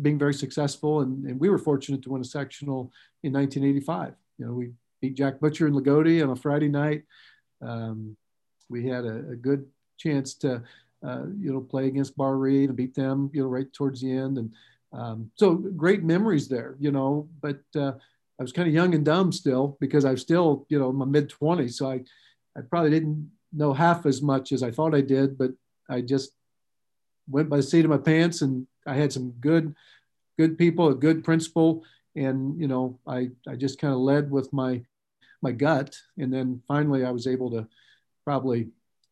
being 0.00 0.18
very 0.18 0.34
successful. 0.34 1.00
And, 1.00 1.24
and, 1.24 1.40
we 1.40 1.48
were 1.48 1.58
fortunate 1.58 2.02
to 2.02 2.10
win 2.10 2.20
a 2.20 2.24
sectional 2.24 2.92
in 3.22 3.32
1985. 3.32 4.14
You 4.38 4.46
know, 4.46 4.52
we 4.52 4.70
beat 5.06 5.16
Jack 5.16 5.38
Butcher 5.38 5.66
and 5.66 5.76
Loogootee 5.76 6.22
on 6.22 6.30
a 6.30 6.36
Friday 6.36 6.68
night. 6.68 7.04
Um, 7.62 8.16
we 8.68 8.88
had 8.88 9.04
a, 9.04 9.30
a, 9.30 9.36
good 9.36 9.64
chance 9.96 10.34
to, 10.34 10.62
uh, 11.06 11.22
you 11.38 11.52
know, 11.52 11.60
play 11.60 11.86
against 11.86 12.16
Barr-Reeve 12.16 12.70
and 12.70 12.76
beat 12.76 12.94
them, 12.94 13.30
you 13.32 13.42
know, 13.42 13.48
right 13.48 13.72
towards 13.72 14.00
the 14.00 14.10
end. 14.10 14.38
And 14.38 14.52
um, 14.92 15.30
so 15.36 15.54
great 15.54 16.02
memories 16.02 16.48
there, 16.48 16.76
you 16.80 16.90
know, 16.90 17.28
but 17.40 17.60
uh, 17.76 17.92
I 18.38 18.42
was 18.42 18.52
kind 18.52 18.66
of 18.66 18.74
young 18.74 18.94
and 18.96 19.04
dumb 19.04 19.30
still 19.30 19.76
because 19.80 20.04
I 20.04 20.10
was 20.10 20.22
still, 20.22 20.66
you 20.68 20.78
know, 20.78 20.90
in 20.90 20.96
my 20.96 21.04
mid 21.04 21.30
20s. 21.30 21.74
So 21.74 21.88
I, 21.88 22.00
I 22.56 22.62
probably 22.68 22.90
didn't 22.90 23.30
know 23.52 23.72
half 23.72 24.06
as 24.06 24.20
much 24.20 24.50
as 24.50 24.64
I 24.64 24.72
thought 24.72 24.94
I 24.94 25.02
did, 25.02 25.38
but 25.38 25.52
I 25.88 26.00
just 26.00 26.32
went 27.30 27.48
by 27.48 27.58
the 27.58 27.62
seat 27.62 27.84
of 27.84 27.90
my 27.90 27.98
pants 27.98 28.42
and 28.42 28.66
I 28.88 28.94
had 28.94 29.12
some 29.12 29.30
good, 29.40 29.72
good 30.36 30.58
people, 30.58 30.88
a 30.88 30.94
good 30.94 31.22
principal. 31.22 31.84
And, 32.16 32.60
you 32.60 32.66
know, 32.66 32.98
I, 33.06 33.30
I 33.46 33.54
just 33.54 33.78
kind 33.78 33.94
of 33.94 34.00
led 34.00 34.30
with 34.30 34.52
my, 34.52 34.82
my 35.46 35.52
gut. 35.52 35.90
And 36.20 36.30
then 36.34 36.62
finally 36.66 37.04
I 37.04 37.12
was 37.16 37.26
able 37.26 37.50
to 37.56 37.62
probably 38.24 38.68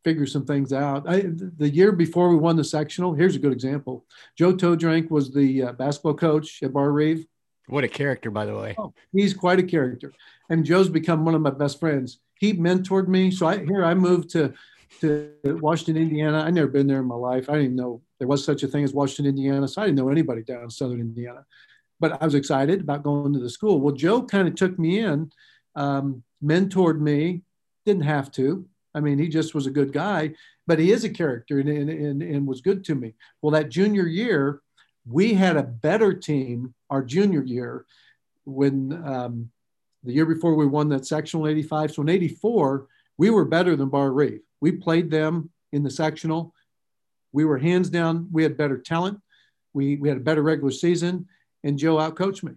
figure 0.07 0.27
some 0.27 0.45
things 0.45 0.71
out. 0.73 1.01
I, 1.09 1.17
the 1.63 1.71
year 1.81 1.93
before 1.93 2.29
we 2.29 2.37
won 2.37 2.57
the 2.57 2.65
sectional, 2.79 3.15
here's 3.15 3.37
a 3.37 3.43
good 3.45 3.57
example. 3.59 4.05
Joe 4.39 4.53
Todrank 4.53 5.11
was 5.11 5.33
the 5.33 5.51
uh, 5.67 5.73
basketball 5.73 6.15
coach 6.15 6.63
at 6.63 6.73
Barr-Reeve. 6.73 7.23
What 7.67 7.85
a 7.85 7.89
character, 7.89 8.31
by 8.31 8.45
the 8.45 8.57
way. 8.63 8.75
Oh, 8.77 8.93
he's 9.13 9.33
quite 9.33 9.59
a 9.59 9.69
character. 9.77 10.13
And 10.51 10.67
Joe's 10.69 10.91
become 10.91 11.25
one 11.25 11.35
of 11.35 11.41
my 11.41 11.57
best 11.63 11.81
friends 11.81 12.21
he 12.45 12.53
mentored 12.53 13.09
me. 13.09 13.31
So 13.31 13.47
I 13.47 13.65
here 13.65 13.85
I 13.85 13.95
moved 13.95 14.31
to 14.31 14.53
to 15.01 15.33
Washington, 15.45 15.97
Indiana. 16.03 16.39
I 16.39 16.51
never 16.51 16.69
been 16.69 16.87
there 16.87 17.01
in 17.01 17.07
my 17.07 17.15
life. 17.15 17.49
I 17.49 17.55
didn't 17.55 17.65
even 17.65 17.77
know 17.77 18.03
there 18.19 18.29
was 18.29 18.45
such 18.45 18.63
a 18.63 18.69
thing 18.69 18.85
as 18.85 18.93
Washington, 18.93 19.27
Indiana. 19.35 19.67
So 19.67 19.83
I 19.83 19.87
didn't 19.87 19.99
know 19.99 20.11
anybody 20.11 20.43
down 20.43 20.63
in 20.63 20.71
Southern 20.71 21.01
Indiana. 21.01 21.45
But 22.01 22.21
I 22.21 22.25
was 22.25 22.35
excited 22.35 22.81
about 22.81 23.03
going 23.03 23.33
to 23.33 23.39
the 23.39 23.51
school. 23.51 23.81
Well, 23.81 23.95
Joe 23.95 24.23
kind 24.23 24.47
of 24.47 24.55
took 24.55 24.79
me 24.79 24.99
in, 24.99 25.31
um, 25.75 26.23
mentored 26.43 27.01
me. 27.01 27.43
Didn't 27.87 28.03
have 28.05 28.31
to. 28.33 28.67
I 28.95 29.01
mean, 29.01 29.19
he 29.19 29.29
just 29.29 29.55
was 29.55 29.67
a 29.67 29.73
good 29.73 29.93
guy, 29.93 30.35
but 30.67 30.79
he 30.79 30.93
is 30.93 31.05
a 31.05 31.11
character 31.11 31.59
and, 31.59 31.69
and, 31.69 31.91
and, 31.91 32.23
and 32.23 32.47
was 32.47 32.61
good 32.61 32.85
to 32.85 32.95
me. 32.95 33.15
Well, 33.43 33.51
that 33.53 33.69
junior 33.69 34.07
year, 34.07 34.61
we 35.07 35.35
had 35.35 35.57
a 35.57 35.63
better 35.63 36.15
team 36.15 36.75
our 36.91 37.03
junior 37.03 37.43
year 37.43 37.85
when 38.45 38.93
um, 39.05 39.51
the 40.05 40.13
year 40.13 40.27
before 40.27 40.55
we 40.55 40.67
won 40.67 40.89
that 40.91 41.07
sectional 41.07 41.49
85. 41.49 41.93
So 41.93 42.03
in 42.03 42.09
84, 42.09 42.87
we 43.19 43.31
were 43.31 43.45
better 43.45 43.75
than 43.75 43.89
Barr-Reeve. 43.89 44.41
We 44.61 44.73
played 44.73 45.11
them 45.11 45.51
in 45.73 45.83
the 45.83 45.91
sectional. 45.91 46.55
We 47.33 47.45
were 47.45 47.59
hands 47.59 47.91
down, 47.91 48.29
we 48.31 48.45
had 48.45 48.57
better 48.57 48.79
talent. 48.79 49.21
We, 49.73 49.97
we 49.97 50.09
had 50.09 50.19
a 50.19 50.21
better 50.21 50.43
regular 50.43 50.71
season, 50.71 51.27
and 51.65 51.77
Joe 51.77 51.97
outcoached 51.97 52.45
me. 52.45 52.53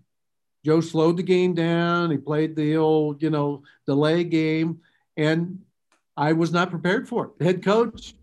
Joe 0.68 0.82
slowed 0.82 1.16
the 1.16 1.24
game 1.24 1.54
down. 1.54 2.12
He 2.12 2.18
played 2.18 2.54
the 2.54 2.76
old, 2.76 3.24
you 3.24 3.30
know, 3.30 3.64
delay 3.86 4.26
game, 4.26 4.82
and 5.16 5.60
I 6.18 6.34
was 6.34 6.52
not 6.52 6.72
prepared 6.72 7.08
for 7.08 7.32
it. 7.40 7.42
Head 7.42 7.64
coach 7.64 8.16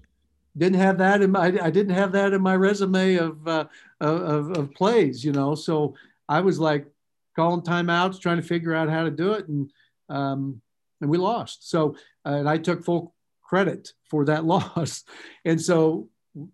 didn't 0.55 0.79
have 0.79 0.99
that 0.99 1.23
in 1.23 1.31
my. 1.31 1.47
I 1.47 1.71
didn't 1.71 1.95
have 1.95 2.13
that 2.13 2.35
in 2.35 2.43
my 2.43 2.55
resume 2.55 3.15
of 3.15 3.49
uh, 3.49 3.65
of, 3.99 4.59
of 4.59 4.75
plays, 4.75 5.25
you 5.25 5.33
know. 5.33 5.55
So 5.55 5.95
I 6.29 6.43
was 6.43 6.59
like, 6.59 6.87
calling 7.35 7.63
timeouts, 7.63 8.21
trying 8.21 8.37
to 8.37 8.47
figure 8.47 8.75
out 8.75 8.91
how 8.91 9.05
to 9.05 9.11
do 9.11 9.33
it, 9.33 9.49
and 9.49 9.71
um, 10.11 10.61
and 11.01 11.09
we 11.09 11.17
lost. 11.17 11.71
So 11.71 11.97
uh, 12.27 12.35
and 12.35 12.47
I 12.47 12.59
took 12.59 12.85
full 12.85 13.15
credit 13.41 13.91
for 14.11 14.27
that 14.27 14.45
loss, 14.55 15.05
and 15.47 15.59
so 15.59 16.11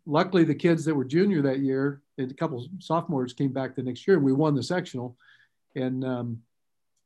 luckily, 0.07 0.45
the 0.45 0.55
kids 0.55 0.84
that 0.84 0.95
were 0.95 1.05
junior 1.05 1.43
that 1.43 1.59
year 1.59 2.01
and 2.16 2.30
a 2.30 2.34
couple 2.34 2.64
sophomores 2.78 3.32
came 3.32 3.53
back 3.53 3.74
the 3.74 3.82
next 3.82 4.07
year, 4.07 4.18
and 4.18 4.24
we 4.24 4.32
won 4.32 4.55
the 4.55 4.62
sectional. 4.62 5.16
And 5.77 6.05
um, 6.05 6.43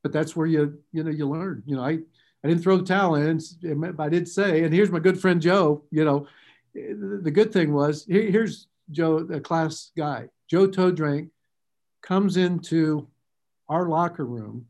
but 0.02 0.12
that's 0.12 0.34
where 0.36 0.46
you 0.46 0.78
you 0.92 1.04
know 1.04 1.10
you 1.10 1.28
learn. 1.28 1.62
You 1.66 1.76
know, 1.76 1.82
I 1.82 1.98
I 2.44 2.48
didn't 2.48 2.62
throw 2.62 2.76
the 2.76 2.84
towel 2.84 3.14
in. 3.14 3.40
but 3.62 4.02
I 4.02 4.08
did 4.08 4.28
say, 4.28 4.64
and 4.64 4.74
here's 4.74 4.90
my 4.90 4.98
good 4.98 5.20
friend 5.20 5.40
Joe. 5.40 5.84
You 5.90 6.04
know, 6.04 6.26
the 6.74 7.30
good 7.32 7.52
thing 7.52 7.72
was 7.72 8.04
here, 8.04 8.30
here's 8.30 8.66
Joe, 8.90 9.18
a 9.32 9.40
class 9.40 9.92
guy. 9.96 10.28
Joe 10.48 10.68
Todrank 10.68 11.30
comes 12.02 12.36
into 12.36 13.08
our 13.68 13.88
locker 13.88 14.26
room 14.26 14.66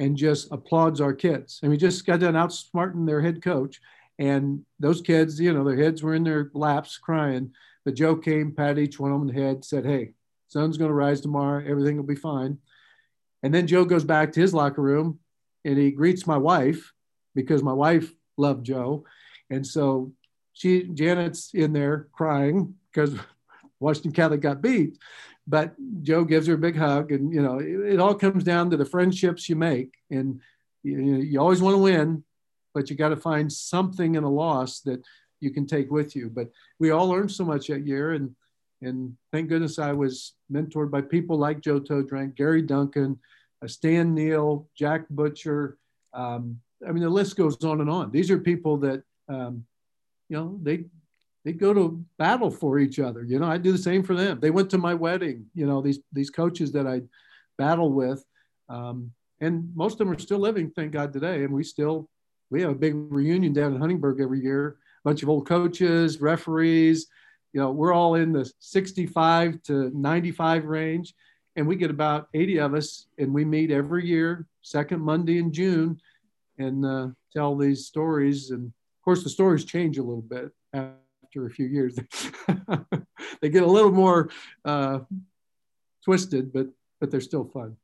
and 0.00 0.16
just 0.16 0.50
applauds 0.50 1.00
our 1.00 1.12
kids. 1.12 1.60
And 1.62 1.70
we 1.70 1.76
just 1.76 2.04
got 2.06 2.20
done 2.20 2.34
outsmarting 2.34 3.06
their 3.06 3.20
head 3.20 3.42
coach. 3.42 3.80
And 4.18 4.64
those 4.80 5.00
kids, 5.00 5.40
you 5.40 5.52
know, 5.52 5.64
their 5.64 5.76
heads 5.76 6.02
were 6.02 6.14
in 6.14 6.24
their 6.24 6.50
laps 6.54 6.98
crying. 6.98 7.52
But 7.84 7.94
Joe 7.94 8.16
came, 8.16 8.52
patted 8.52 8.78
each 8.80 8.98
one 8.98 9.12
on 9.12 9.26
the 9.26 9.32
head, 9.32 9.64
said, 9.64 9.86
Hey, 9.86 10.14
sun's 10.48 10.76
going 10.76 10.88
to 10.90 10.94
rise 10.94 11.20
tomorrow. 11.20 11.64
Everything 11.64 11.96
will 11.96 12.04
be 12.04 12.16
fine. 12.16 12.58
And 13.42 13.54
then 13.54 13.66
Joe 13.66 13.84
goes 13.84 14.04
back 14.04 14.32
to 14.32 14.40
his 14.40 14.54
locker 14.54 14.82
room 14.82 15.20
and 15.64 15.78
he 15.78 15.90
greets 15.90 16.26
my 16.26 16.36
wife 16.36 16.92
because 17.34 17.62
my 17.62 17.72
wife 17.72 18.12
loved 18.36 18.64
Joe. 18.64 19.04
And 19.50 19.66
so 19.66 20.12
she, 20.52 20.84
Janet's 20.84 21.50
in 21.54 21.72
there 21.72 22.08
crying 22.12 22.74
because 22.92 23.14
Washington 23.80 24.12
Catholic 24.12 24.40
got 24.40 24.62
beat. 24.62 24.98
But 25.46 25.74
Joe 26.02 26.24
gives 26.24 26.46
her 26.46 26.54
a 26.54 26.58
big 26.58 26.76
hug. 26.76 27.12
And, 27.12 27.32
you 27.32 27.40
know, 27.40 27.58
it, 27.58 27.94
it 27.94 28.00
all 28.00 28.14
comes 28.14 28.44
down 28.44 28.70
to 28.70 28.76
the 28.76 28.84
friendships 28.84 29.48
you 29.48 29.56
make. 29.56 29.94
And 30.10 30.40
you, 30.82 30.98
you 30.98 31.40
always 31.40 31.62
want 31.62 31.74
to 31.74 31.82
win, 31.82 32.24
but 32.74 32.90
you 32.90 32.96
got 32.96 33.10
to 33.10 33.16
find 33.16 33.50
something 33.50 34.14
in 34.14 34.24
a 34.24 34.30
loss 34.30 34.80
that 34.80 35.02
you 35.40 35.50
can 35.50 35.66
take 35.66 35.90
with 35.90 36.14
you. 36.14 36.28
But 36.28 36.50
we 36.78 36.90
all 36.90 37.08
learned 37.08 37.30
so 37.30 37.44
much 37.44 37.68
that 37.68 37.86
year. 37.86 38.12
And, 38.12 38.34
and 38.82 39.16
thank 39.32 39.48
goodness 39.48 39.78
I 39.78 39.92
was 39.92 40.34
mentored 40.52 40.90
by 40.90 41.00
people 41.00 41.36
like 41.36 41.60
Joe 41.60 41.80
Todrank, 41.80 42.36
Gary 42.36 42.62
Duncan, 42.62 43.18
uh, 43.62 43.66
Stan 43.66 44.14
Neal, 44.14 44.68
Jack 44.76 45.08
Butcher. 45.10 45.78
Um, 46.14 46.60
I 46.86 46.92
mean, 46.92 47.02
the 47.02 47.10
list 47.10 47.36
goes 47.36 47.62
on 47.64 47.80
and 47.80 47.90
on. 47.90 48.10
These 48.12 48.30
are 48.30 48.38
people 48.38 48.76
that, 48.78 49.02
um, 49.28 49.64
you 50.28 50.36
know, 50.36 50.58
they 50.62 50.84
they 51.44 51.52
go 51.52 51.72
to 51.72 52.04
battle 52.18 52.50
for 52.50 52.78
each 52.78 52.98
other. 52.98 53.24
You 53.24 53.38
know, 53.38 53.46
I 53.46 53.58
do 53.58 53.72
the 53.72 53.78
same 53.78 54.02
for 54.02 54.14
them. 54.14 54.38
They 54.40 54.50
went 54.50 54.70
to 54.70 54.78
my 54.78 54.94
wedding. 54.94 55.46
You 55.54 55.66
know, 55.66 55.80
these 55.80 56.00
these 56.12 56.30
coaches 56.30 56.72
that 56.72 56.86
I 56.86 57.02
battle 57.56 57.92
with, 57.92 58.24
um, 58.68 59.12
and 59.40 59.74
most 59.74 59.94
of 59.94 59.98
them 59.98 60.10
are 60.10 60.18
still 60.18 60.38
living, 60.38 60.70
thank 60.70 60.92
God, 60.92 61.12
today. 61.12 61.44
And 61.44 61.52
we 61.52 61.64
still 61.64 62.08
we 62.50 62.60
have 62.62 62.70
a 62.70 62.74
big 62.74 62.94
reunion 62.94 63.52
down 63.52 63.74
in 63.74 63.80
Huntingburg 63.80 64.20
every 64.20 64.40
year. 64.40 64.76
A 65.04 65.08
bunch 65.08 65.22
of 65.22 65.28
old 65.28 65.48
coaches, 65.48 66.20
referees. 66.20 67.06
You 67.52 67.60
know, 67.60 67.70
we're 67.70 67.92
all 67.92 68.14
in 68.14 68.32
the 68.32 68.50
65 68.58 69.62
to 69.64 69.90
95 69.94 70.64
range, 70.66 71.14
and 71.56 71.66
we 71.66 71.76
get 71.76 71.90
about 71.90 72.28
80 72.34 72.58
of 72.58 72.74
us, 72.74 73.06
and 73.18 73.32
we 73.32 73.44
meet 73.44 73.70
every 73.70 74.06
year, 74.06 74.46
second 74.62 75.00
Monday 75.00 75.38
in 75.38 75.52
June, 75.52 76.00
and 76.58 76.84
uh, 76.84 77.08
tell 77.32 77.56
these 77.56 77.86
stories. 77.86 78.50
And 78.50 78.66
of 78.66 79.04
course, 79.04 79.24
the 79.24 79.30
stories 79.30 79.64
change 79.64 79.98
a 79.98 80.02
little 80.02 80.22
bit 80.22 80.50
after 80.72 81.46
a 81.46 81.50
few 81.50 81.66
years. 81.66 81.98
they 83.40 83.48
get 83.48 83.62
a 83.62 83.66
little 83.66 83.92
more 83.92 84.30
uh, 84.64 85.00
twisted, 86.04 86.52
but 86.52 86.66
but 87.00 87.10
they're 87.10 87.20
still 87.20 87.44
fun. 87.44 87.76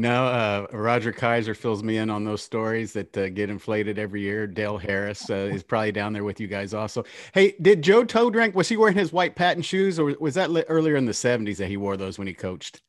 No, 0.00 0.24
uh, 0.24 0.66
Roger 0.72 1.12
Kaiser 1.12 1.54
fills 1.54 1.82
me 1.82 1.98
in 1.98 2.08
on 2.08 2.24
those 2.24 2.40
stories 2.40 2.94
that 2.94 3.14
uh, 3.18 3.28
get 3.28 3.50
inflated 3.50 3.98
every 3.98 4.22
year. 4.22 4.46
Dale 4.46 4.78
Harris 4.78 5.28
uh, 5.28 5.50
is 5.52 5.62
probably 5.62 5.92
down 5.92 6.14
there 6.14 6.24
with 6.24 6.40
you 6.40 6.46
guys 6.46 6.72
also. 6.72 7.04
Hey, 7.34 7.54
did 7.60 7.82
Joe 7.82 8.06
Todrank, 8.06 8.54
was 8.54 8.66
he 8.66 8.78
wearing 8.78 8.96
his 8.96 9.12
white 9.12 9.36
patent 9.36 9.66
shoes 9.66 9.98
or 9.98 10.16
was 10.18 10.36
that 10.36 10.48
earlier 10.70 10.96
in 10.96 11.04
the 11.04 11.12
70s 11.12 11.58
that 11.58 11.68
he 11.68 11.76
wore 11.76 11.98
those 11.98 12.16
when 12.16 12.26
he 12.26 12.32
coached? 12.32 12.80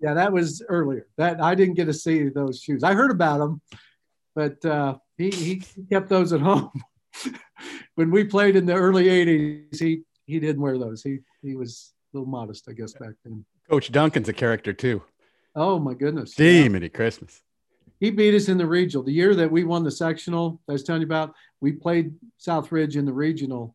Yeah, 0.00 0.14
that 0.14 0.32
was 0.32 0.64
earlier. 0.70 1.06
That 1.18 1.42
I 1.42 1.54
didn't 1.54 1.74
get 1.74 1.84
to 1.84 1.92
see 1.92 2.30
those 2.30 2.62
shoes. 2.62 2.82
I 2.82 2.94
heard 2.94 3.10
about 3.10 3.40
them, 3.40 3.60
but 4.34 4.64
uh, 4.64 4.96
he, 5.18 5.28
he 5.28 5.62
kept 5.90 6.08
those 6.08 6.32
at 6.32 6.40
home. 6.50 6.70
when 7.96 8.10
we 8.10 8.24
played 8.24 8.56
in 8.56 8.64
the 8.64 8.72
early 8.72 9.04
80s, 9.04 9.78
he 9.78 10.00
he 10.24 10.40
didn't 10.40 10.62
wear 10.62 10.78
those. 10.78 11.02
He 11.02 11.18
he 11.42 11.56
was 11.56 11.92
a 12.14 12.16
little 12.16 12.30
modest, 12.30 12.70
I 12.70 12.72
guess, 12.72 12.94
back 12.94 13.12
then. 13.22 13.44
Coach 13.68 13.92
Duncan's 13.92 14.30
a 14.30 14.32
character 14.32 14.72
too. 14.72 15.02
Oh 15.54 15.78
my 15.78 15.94
goodness. 15.94 16.34
Demony 16.34 16.82
yeah. 16.82 16.88
Christmas. 16.88 17.42
He 18.00 18.10
beat 18.10 18.34
us 18.34 18.48
in 18.48 18.58
the 18.58 18.66
regional. 18.66 19.04
The 19.04 19.12
year 19.12 19.34
that 19.34 19.50
we 19.50 19.64
won 19.64 19.84
the 19.84 19.90
sectional, 19.90 20.60
I 20.68 20.72
was 20.72 20.82
telling 20.82 21.02
you 21.02 21.06
about, 21.06 21.34
we 21.60 21.72
played 21.72 22.14
Southridge 22.40 22.96
in 22.96 23.04
the 23.04 23.12
regional. 23.12 23.74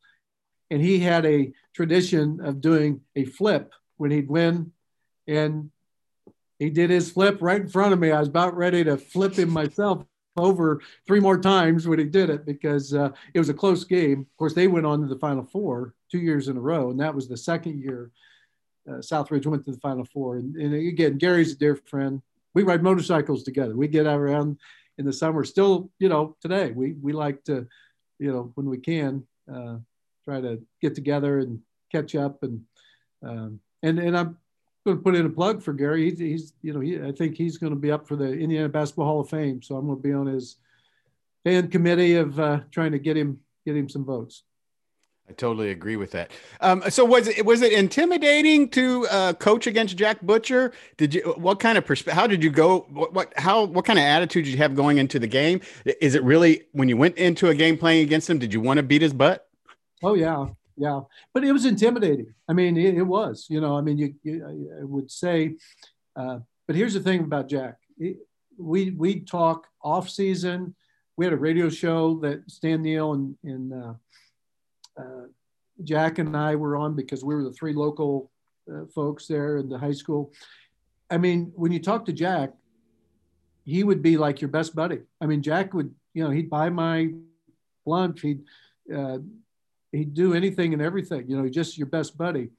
And 0.69 0.82
he 0.82 0.99
had 0.99 1.25
a 1.25 1.51
tradition 1.73 2.39
of 2.43 2.61
doing 2.61 3.01
a 3.15 3.25
flip 3.25 3.73
when 3.97 4.11
he'd 4.11 4.30
win. 4.30 4.71
And 5.27 5.71
he 6.59 6.69
did 6.69 6.89
his 6.89 7.11
flip 7.11 7.38
right 7.41 7.61
in 7.61 7.69
front 7.69 7.93
of 7.93 7.99
me. 7.99 8.11
I 8.11 8.19
was 8.19 8.27
about 8.27 8.55
ready 8.55 8.84
to 8.84 8.97
flip 8.97 9.36
him 9.36 9.49
myself 9.49 10.03
over 10.38 10.82
three 11.07 11.19
more 11.19 11.39
times 11.39 11.88
when 11.88 11.99
he 11.99 12.05
did 12.05 12.30
it 12.30 12.45
because 12.45 12.93
uh, 12.93 13.09
it 13.34 13.39
was 13.39 13.49
a 13.49 13.53
close 13.53 13.84
game. 13.84 14.21
Of 14.21 14.38
course, 14.38 14.53
they 14.53 14.67
went 14.67 14.86
on 14.86 15.01
to 15.01 15.07
the 15.07 15.19
Final 15.19 15.43
Four 15.43 15.95
two 16.11 16.19
years 16.19 16.49
in 16.49 16.57
a 16.57 16.61
row, 16.61 16.91
and 16.91 16.99
that 16.99 17.15
was 17.15 17.27
the 17.27 17.38
second 17.38 17.80
year 17.80 18.11
uh, 18.90 18.98
Southridge 18.98 19.46
went 19.46 19.66
to 19.66 19.72
the 19.72 19.80
Final 19.80 20.06
Four. 20.06 20.38
And, 20.38 20.56
and, 20.56 20.74
again, 20.74 21.18
Gary's 21.18 21.54
a 21.54 21.56
dear 21.56 21.76
friend. 21.76 22.22
We 22.54 22.64
ride 22.64 22.84
motorcycles 22.84 23.44
together. 23.44 23.76
We 23.76 23.88
get 23.88 24.08
around 24.08 24.58
in 24.98 25.06
the 25.06 25.14
summer. 25.14 25.44
Still, 25.44 25.92
you 26.00 26.10
know, 26.10 26.36
today 26.42 26.72
we 26.72 26.94
we 26.94 27.14
like 27.14 27.44
to, 27.46 27.68
you 28.18 28.32
know, 28.32 28.52
when 28.56 28.70
we 28.70 28.78
can, 28.78 29.26
uh, 29.54 29.78
try 30.26 30.42
to 30.42 30.62
get 30.82 30.96
together 30.96 31.40
and 31.40 31.60
catch 31.92 32.16
up. 32.16 32.44
And 32.44 32.62
um, 33.24 33.60
and 33.84 34.00
and 34.00 34.18
I'm 34.18 34.38
going 34.86 34.98
to 34.98 35.04
put 35.04 35.16
in 35.16 35.26
a 35.26 35.30
plug 35.30 35.62
for 35.62 35.74
Gary. 35.74 36.10
He's, 36.10 36.20
he's 36.20 36.54
you 36.62 36.74
know, 36.74 36.80
he, 36.80 37.00
I 37.02 37.12
think 37.12 37.36
he's 37.36 37.58
going 37.58 37.74
to 37.74 37.80
be 37.80 37.92
up 37.92 38.08
for 38.08 38.16
the 38.16 38.32
Indiana 38.32 38.70
Basketball 38.70 39.06
Hall 39.06 39.20
of 39.22 39.30
Fame. 39.30 39.62
So 39.62 39.76
I'm 39.76 39.86
going 39.86 39.98
to 39.98 40.04
be 40.04 40.14
on 40.14 40.26
his 40.26 40.58
fan 41.44 41.70
committee 41.70 42.16
of 42.16 42.40
uh, 42.40 42.62
trying 42.72 42.92
to 42.94 43.00
get 43.00 43.18
him 43.18 43.40
get 43.66 43.76
him 43.76 43.90
some 43.90 44.06
votes. 44.06 44.44
I 45.30 45.34
totally 45.34 45.69
agree 45.69 45.95
with 45.95 46.11
that. 46.11 46.32
Um, 46.59 46.84
so 46.89 47.05
was 47.05 47.27
it 47.27 47.45
was 47.45 47.61
it 47.61 47.71
intimidating 47.71 48.67
to 48.69 49.07
uh, 49.11 49.34
coach 49.34 49.67
against 49.67 49.95
Jack 49.95 50.21
Butcher? 50.21 50.73
Did 50.97 51.13
you 51.13 51.21
what 51.38 51.59
kind 51.59 51.77
of 51.77 51.86
perspective? 51.86 52.19
How 52.19 52.25
did 52.25 52.43
you 52.43 52.49
go? 52.49 52.88
What, 52.89 53.13
what 53.13 53.34
how 53.38 53.65
what 53.65 53.86
kind 53.86 53.99
of 53.99 54.03
attitude 54.03 54.45
did 54.45 54.51
you 54.51 54.57
have 54.57 54.75
going 54.75 54.97
into 54.97 55.19
the 55.19 55.27
game? 55.27 55.61
Is 55.86 56.15
it 56.15 56.23
really 56.23 56.63
when 56.71 56.89
you 56.89 56.97
went 56.97 57.17
into 57.17 57.49
a 57.49 57.55
game 57.55 57.77
playing 57.77 58.03
against 58.03 58.27
him? 58.27 58.39
Did 58.39 58.53
you 58.53 58.59
want 58.59 58.77
to 58.77 58.84
beat 58.84 59.03
his 59.03 59.13
butt? 59.13 59.47
Oh 60.01 60.15
yeah, 60.15 60.47
yeah. 60.75 61.01
But 61.32 61.43
it 61.43 61.51
was 61.51 61.65
intimidating. 61.65 62.34
I 62.47 62.53
mean, 62.53 62.75
it, 62.75 62.95
it 62.95 63.03
was. 63.03 63.45
You 63.49 63.61
know, 63.61 63.77
I 63.77 63.82
mean, 63.82 63.99
you, 63.99 64.15
you 64.23 64.73
I 64.82 64.84
would 64.84 65.11
say. 65.11 65.57
Uh, 66.15 66.39
but 66.65 66.75
here's 66.75 66.95
the 66.95 67.01
thing 67.01 67.19
about 67.19 67.49
Jack. 67.49 67.77
It, 67.99 68.17
we 68.57 68.89
we 68.89 69.19
talk 69.19 69.67
off 69.84 70.09
season. 70.09 70.75
We 71.17 71.25
had 71.25 71.34
a 71.34 71.38
radio 71.38 71.69
show 71.69 72.19
that 72.21 72.49
Stan 72.49 72.82
Neal 72.82 73.13
and 73.13 73.36
and 73.43 73.73
uh, 73.73 73.93
uh, 75.00 75.28
Jack 75.84 76.20
and 76.20 76.36
I 76.36 76.56
were 76.56 76.76
on 76.76 76.95
because 76.95 77.24
we 77.24 77.36
were 77.36 77.43
the 77.43 77.54
three 77.54 77.74
local 77.74 78.32
uh, 78.72 78.86
folks 78.93 79.28
there 79.28 79.58
in 79.58 79.70
the 79.70 79.78
high 79.78 79.93
school. 79.93 80.34
I 81.10 81.18
mean, 81.18 81.52
when 81.56 81.72
you 81.72 81.80
talk 81.80 82.06
to 82.06 82.14
Jack, 82.14 82.52
he 83.66 83.84
would 83.84 84.02
be 84.02 84.18
like 84.18 84.41
your 84.41 84.50
best 84.50 84.76
buddy. 84.76 85.00
I 85.22 85.26
mean, 85.26 85.41
Jack 85.41 85.74
would, 85.74 85.93
you 86.14 86.24
know, 86.24 86.30
he'd 86.30 86.50
buy 86.50 86.70
my 86.70 87.12
lunch. 87.86 88.22
He'd 88.22 88.41
uh, 88.95 89.20
he'd 89.91 90.14
do 90.14 90.34
anything 90.34 90.74
and 90.74 90.82
everything. 90.82 91.30
You 91.30 91.41
know, 91.41 91.50
just 91.50 91.78
your 91.78 91.88
best 91.88 92.18
buddy. 92.18 92.50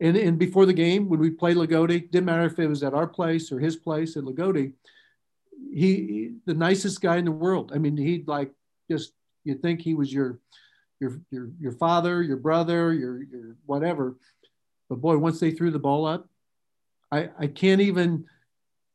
And, 0.00 0.16
and 0.16 0.38
before 0.38 0.66
the 0.66 0.72
game, 0.72 1.08
when 1.08 1.18
we 1.18 1.30
played 1.30 1.56
Loogootee, 1.56 2.10
didn't 2.10 2.26
matter 2.26 2.44
if 2.44 2.58
it 2.58 2.68
was 2.68 2.82
at 2.82 2.94
our 2.94 3.06
place 3.06 3.50
or 3.50 3.58
his 3.58 3.76
place 3.76 4.16
at 4.16 4.22
Loogootee, 4.22 4.72
he, 5.72 5.94
he 5.94 6.32
the 6.46 6.54
nicest 6.54 7.00
guy 7.00 7.16
in 7.16 7.24
the 7.24 7.32
world. 7.32 7.72
I 7.74 7.78
mean, 7.78 7.96
he'd 7.96 8.28
like 8.28 8.52
just 8.90 9.12
you'd 9.44 9.62
think 9.62 9.80
he 9.80 9.94
was 9.94 10.12
your 10.12 10.38
your 11.00 11.20
your 11.30 11.50
your 11.60 11.72
father, 11.72 12.22
your 12.22 12.36
brother, 12.36 12.92
your 12.92 13.22
your 13.22 13.56
whatever. 13.66 14.16
But 14.88 15.00
boy, 15.00 15.18
once 15.18 15.40
they 15.40 15.50
threw 15.50 15.70
the 15.70 15.78
ball 15.78 16.06
up, 16.06 16.28
I 17.10 17.30
I 17.38 17.46
can't 17.46 17.80
even 17.80 18.26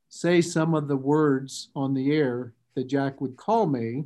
say 0.10 0.41
some 0.41 0.76
of 0.76 0.88
the 0.88 0.97
words 0.97 1.70
on 1.76 1.93
the 1.93 2.12
air 2.12 2.54
that 2.76 2.88
Jack 2.88 3.22
would 3.22 3.36
call 3.38 3.66
me 3.66 4.06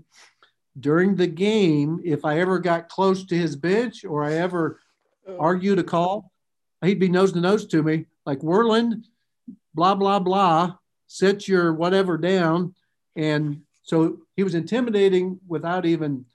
during 0.79 1.15
the 1.15 1.27
game 1.27 1.99
if 2.03 2.23
I 2.23 2.39
ever 2.39 2.59
got 2.59 2.89
close 2.89 3.25
to 3.25 3.37
his 3.37 3.55
bench 3.55 4.05
or 4.05 4.23
I 4.23 4.33
ever 4.33 4.79
oh. 5.27 5.37
argued 5.37 5.79
a 5.79 5.83
call. 5.83 6.31
He'd 6.83 6.99
be 6.99 7.09
nose 7.09 7.33
to 7.33 7.41
nose 7.41 7.65
to 7.67 7.81
me 7.81 8.05
like 8.25 8.39
Werland, 8.39 9.05
blah 9.73 9.95
blah 9.95 10.19
blah. 10.19 10.75
set 11.07 11.47
your 11.47 11.73
whatever 11.73 12.17
down, 12.17 12.75
and 13.15 13.61
so 13.83 14.19
he 14.35 14.43
was 14.43 14.53
intimidating 14.53 15.39
without 15.47 15.85
even 15.85 16.25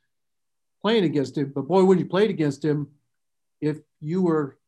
playing 0.83 1.05
against 1.05 1.39
him. 1.39 1.53
But 1.55 1.69
boy, 1.69 1.85
when 1.85 1.99
you 1.99 2.05
played 2.05 2.31
against 2.31 2.65
him, 2.65 2.89
if 3.61 3.79
you 4.01 4.23
were 4.23 4.59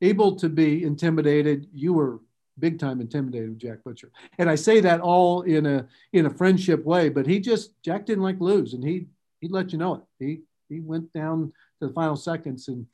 able 0.00 0.36
to 0.36 0.48
be 0.48 0.84
intimidated, 0.84 1.68
you 1.72 1.92
were 1.92 2.20
big 2.58 2.78
time 2.78 3.00
intimidated 3.00 3.50
with 3.50 3.58
Jack 3.58 3.82
Butcher. 3.84 4.10
And 4.38 4.48
I 4.48 4.54
say 4.54 4.80
that 4.80 5.00
all 5.00 5.42
in 5.42 5.66
a 5.66 5.86
in 6.12 6.26
a 6.26 6.30
friendship 6.30 6.84
way, 6.84 7.08
but 7.08 7.26
he 7.26 7.40
just 7.40 7.72
Jack 7.82 8.06
didn't 8.06 8.22
like 8.22 8.40
lose 8.40 8.74
and 8.74 8.84
he 8.84 9.06
he 9.40 9.48
let 9.48 9.72
you 9.72 9.78
know 9.78 9.94
it. 9.96 10.02
He 10.18 10.40
he 10.68 10.80
went 10.80 11.12
down 11.12 11.52
to 11.80 11.88
the 11.88 11.92
final 11.92 12.16
seconds 12.16 12.68
and 12.68 12.86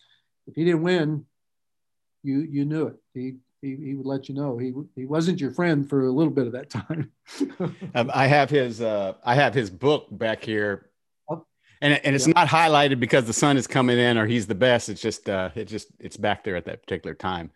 if 0.47 0.55
he 0.55 0.65
didn't 0.65 0.83
win, 0.83 1.27
you 2.23 2.41
you 2.41 2.65
knew 2.65 2.87
it. 2.87 2.97
He 3.15 3.35
he, 3.61 3.77
he 3.77 3.95
would 3.95 4.07
let 4.07 4.29
you 4.29 4.35
know 4.35 4.57
he 4.57 4.73
he 4.97 5.05
wasn't 5.05 5.41
your 5.41 5.51
friend 5.51 5.89
for 5.89 6.07
a 6.07 6.13
little 6.13 6.33
bit 6.33 6.47
of 6.47 6.53
that 6.53 6.71
time. 6.71 7.11
um, 7.95 8.11
I 8.15 8.27
have 8.27 8.51
his 8.51 8.81
uh, 8.81 9.15
I 9.25 9.35
have 9.35 9.55
his 9.55 9.71
book 9.71 10.07
back 10.11 10.43
here. 10.43 10.90
And 11.81 12.01
and 12.05 12.15
it's 12.15 12.27
yeah. 12.27 12.35
not 12.35 12.49
highlighted 12.49 13.01
because 13.01 13.25
the 13.25 13.33
sun 13.33 13.57
is 13.57 13.67
coming 13.67 13.99
in 13.99 14.19
or 14.19 14.27
he's 14.27 14.47
the 14.47 14.55
best. 14.55 14.89
It's 14.89 15.01
just 15.01 15.29
uh, 15.29 15.51
it 15.55 15.65
just 15.67 15.89
it's 15.99 16.17
back 16.17 16.45
there 16.45 16.57
at 16.57 16.65
that 16.67 16.83
particular 16.83 17.15
time. 17.15 17.51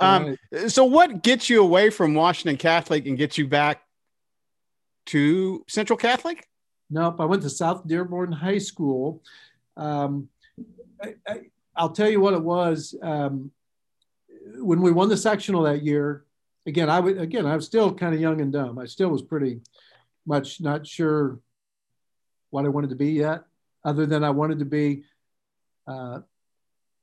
Um, 0.00 0.36
right. 0.52 0.70
So 0.70 0.84
what 0.84 1.22
gets 1.22 1.48
you 1.48 1.62
away 1.62 1.90
from 1.90 2.14
Washington 2.14 2.56
Catholic 2.56 3.06
and 3.06 3.16
gets 3.16 3.38
you 3.38 3.46
back 3.46 3.82
to 5.06 5.64
Central 5.68 5.96
Catholic? 5.96 6.48
Nope, 6.90 7.20
I 7.20 7.24
went 7.24 7.42
to 7.42 7.50
South 7.50 7.86
Dearborn 7.86 8.32
High 8.32 8.58
School. 8.58 9.22
Um, 9.76 10.28
I, 11.02 11.40
will 11.80 11.90
tell 11.90 12.10
you 12.10 12.20
what 12.20 12.34
it 12.34 12.42
was. 12.42 12.94
Um, 13.02 13.50
when 14.56 14.82
we 14.82 14.92
won 14.92 15.08
the 15.08 15.16
sectional 15.16 15.62
that 15.62 15.82
year, 15.82 16.24
again, 16.66 16.90
I 16.90 17.00
would 17.00 17.18
again, 17.18 17.46
I 17.46 17.56
was 17.56 17.66
still 17.66 17.94
kind 17.94 18.14
of 18.14 18.20
young 18.20 18.40
and 18.40 18.52
dumb. 18.52 18.78
I 18.78 18.86
still 18.86 19.08
was 19.08 19.22
pretty 19.22 19.60
much 20.26 20.60
not 20.60 20.86
sure 20.86 21.38
what 22.50 22.66
I 22.66 22.68
wanted 22.68 22.90
to 22.90 22.96
be 22.96 23.12
yet, 23.12 23.44
other 23.84 24.06
than 24.06 24.24
I 24.24 24.30
wanted 24.30 24.58
to 24.60 24.64
be 24.64 25.04
uh, 25.88 26.20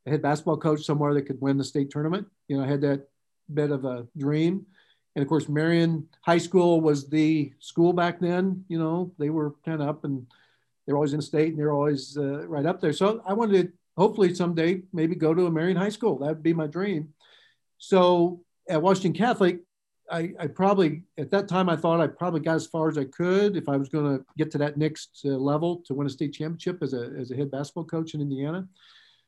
a 0.05 0.09
head 0.09 0.21
basketball 0.21 0.57
coach 0.57 0.83
somewhere 0.83 1.13
that 1.13 1.23
could 1.23 1.41
win 1.41 1.57
the 1.57 1.63
state 1.63 1.89
tournament. 1.89 2.27
You 2.47 2.57
know, 2.57 2.63
I 2.63 2.67
had 2.67 2.81
that 2.81 3.07
bit 3.53 3.71
of 3.71 3.85
a 3.85 4.07
dream. 4.17 4.65
And 5.15 5.23
of 5.23 5.29
course, 5.29 5.49
Marion 5.49 6.07
High 6.21 6.37
School 6.37 6.81
was 6.81 7.09
the 7.09 7.53
school 7.59 7.93
back 7.93 8.19
then. 8.19 8.63
You 8.69 8.79
know, 8.79 9.11
they 9.17 9.29
were 9.29 9.55
kind 9.65 9.81
of 9.81 9.87
up 9.87 10.05
and 10.05 10.25
they're 10.85 10.95
always 10.95 11.13
in 11.13 11.19
the 11.19 11.23
state 11.25 11.49
and 11.49 11.59
they're 11.59 11.73
always 11.73 12.17
uh, 12.17 12.47
right 12.47 12.65
up 12.65 12.79
there. 12.79 12.93
So 12.93 13.21
I 13.27 13.33
wanted 13.33 13.67
to 13.67 13.73
hopefully 13.97 14.33
someday 14.33 14.81
maybe 14.93 15.15
go 15.15 15.33
to 15.33 15.47
a 15.47 15.51
Marion 15.51 15.77
High 15.77 15.89
School. 15.89 16.19
That 16.19 16.27
would 16.27 16.43
be 16.43 16.53
my 16.53 16.67
dream. 16.67 17.09
So 17.77 18.41
at 18.69 18.81
Washington 18.81 19.13
Catholic, 19.13 19.59
I, 20.11 20.33
I, 20.39 20.47
probably 20.47 21.03
at 21.17 21.31
that 21.31 21.47
time 21.47 21.69
I 21.69 21.75
thought 21.75 22.01
I 22.01 22.07
probably 22.07 22.39
got 22.39 22.55
as 22.55 22.65
far 22.65 22.89
as 22.89 22.97
I 22.97 23.05
could 23.05 23.55
if 23.55 23.69
I 23.69 23.77
was 23.77 23.89
going 23.89 24.17
to 24.17 24.25
get 24.37 24.51
to 24.51 24.57
that 24.59 24.77
next 24.77 25.21
uh, 25.25 25.29
level 25.29 25.83
to 25.85 25.93
win 25.93 26.07
a 26.07 26.09
state 26.09 26.33
championship 26.33 26.81
as 26.81 26.93
a 26.93 27.11
as 27.17 27.31
a 27.31 27.35
head 27.35 27.51
basketball 27.51 27.85
coach 27.85 28.13
in 28.13 28.21
Indiana. 28.21 28.67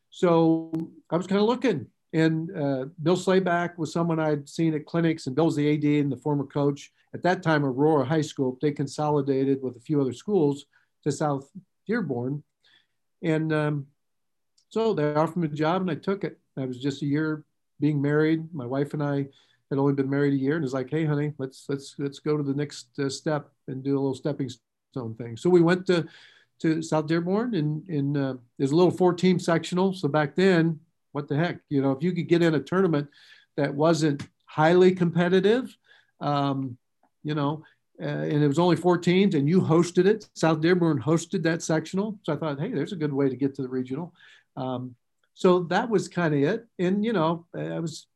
So 0.10 0.72
I 1.10 1.18
was 1.18 1.28
kind 1.28 1.42
of 1.42 1.48
looking, 1.48 1.88
and 2.14 2.50
uh, 2.56 2.86
Bill 3.02 3.16
Slayback 3.16 3.78
was 3.78 3.94
someone 3.94 4.20
I'd 4.20 4.50
seen 4.50 4.74
at 4.74 4.86
clinics, 4.86 5.28
and 5.28 5.36
Bill's 5.36 5.56
the 5.56 5.74
AD 5.74 5.84
and 5.84 6.12
the 6.12 6.18
former 6.18 6.46
coach 6.46 6.92
at 7.14 7.24
that 7.24 7.44
time 7.44 7.66
Aurora 7.66 8.06
High 8.06 8.22
School. 8.22 8.58
They 8.62 8.72
consolidated 8.72 9.62
with 9.62 9.78
a 9.78 9.82
few 9.82 10.02
other 10.02 10.14
schools 10.14 10.66
to 11.04 11.12
South 11.12 11.50
Dearborn, 11.88 12.44
and 13.22 13.54
um, 13.54 13.88
so 14.70 14.94
they 14.94 15.14
offered 15.14 15.38
me 15.38 15.48
a 15.48 15.52
job, 15.52 15.82
and 15.82 15.92
I 15.92 15.96
took 15.96 16.24
it. 16.24 16.40
I 16.58 16.66
was 16.66 16.80
just 16.80 17.02
a 17.02 17.06
year 17.06 17.46
being 17.80 18.02
married. 18.02 18.54
My 18.54 18.66
wife 18.66 18.94
and 18.94 19.04
I 19.04 19.28
had 19.72 19.80
only 19.80 19.94
been 19.94 20.10
married 20.10 20.34
a 20.34 20.38
year, 20.38 20.56
and 20.58 20.64
it's 20.64 20.74
like, 20.74 20.92
hey, 20.92 21.06
honey, 21.06 21.34
let's 21.40 21.66
let's 21.68 21.96
let's 21.98 22.20
go 22.20 22.38
to 22.38 22.44
the 22.44 22.54
next 22.54 23.00
uh, 23.00 23.10
step 23.10 23.50
and 23.68 23.84
do 23.84 23.94
a 23.94 24.00
little 24.00 24.14
stepping 24.14 24.50
stone 24.92 25.16
thing. 25.16 25.38
So 25.38 25.50
we 25.50 25.62
went 25.62 25.88
to 25.88 26.06
to 26.60 26.82
South 26.84 27.08
Dearborn, 27.08 27.56
and 27.56 27.90
in 27.90 28.16
uh, 28.16 28.36
there's 28.58 28.72
a 28.72 28.76
little 28.76 28.92
four 28.92 29.14
team 29.14 29.40
sectional. 29.40 29.94
So 29.94 30.08
back 30.08 30.36
then, 30.36 30.80
what 31.14 31.28
the 31.28 31.38
heck, 31.38 31.62
you 31.70 31.82
know, 31.82 31.92
if 31.92 32.04
you 32.04 32.12
could 32.12 32.28
get 32.28 32.44
in 32.44 32.54
a 32.54 32.60
tournament 32.60 33.10
that 33.58 33.74
wasn't 33.74 34.28
highly 34.46 34.94
competitive, 34.94 35.76
um, 36.20 36.78
you 37.24 37.34
know, 37.34 37.64
uh, 38.02 38.06
and 38.06 38.44
it 38.44 38.48
was 38.48 38.60
only 38.60 38.76
four 38.76 38.98
teams, 38.98 39.36
and 39.36 39.48
you 39.48 39.62
hosted 39.62 40.06
it. 40.06 40.30
South 40.36 40.62
Dearborn 40.62 41.02
hosted 41.02 41.44
that 41.44 41.64
sectional, 41.64 42.20
so 42.24 42.34
I 42.34 42.36
thought, 42.36 42.60
hey, 42.60 42.72
there's 42.72 42.94
a 42.94 42.98
good 42.98 43.14
way 43.14 43.30
to 43.30 43.36
get 43.36 43.56
to 43.56 43.62
the 43.62 43.70
regional. 43.70 44.14
Um, 44.58 44.96
so 45.34 45.64
that 45.64 45.90
was 45.90 46.08
kind 46.08 46.34
of 46.34 46.42
it. 46.42 46.68
And, 46.78 47.06
you 47.06 47.14
know, 47.14 47.46
I 47.56 47.80
was 47.80 48.08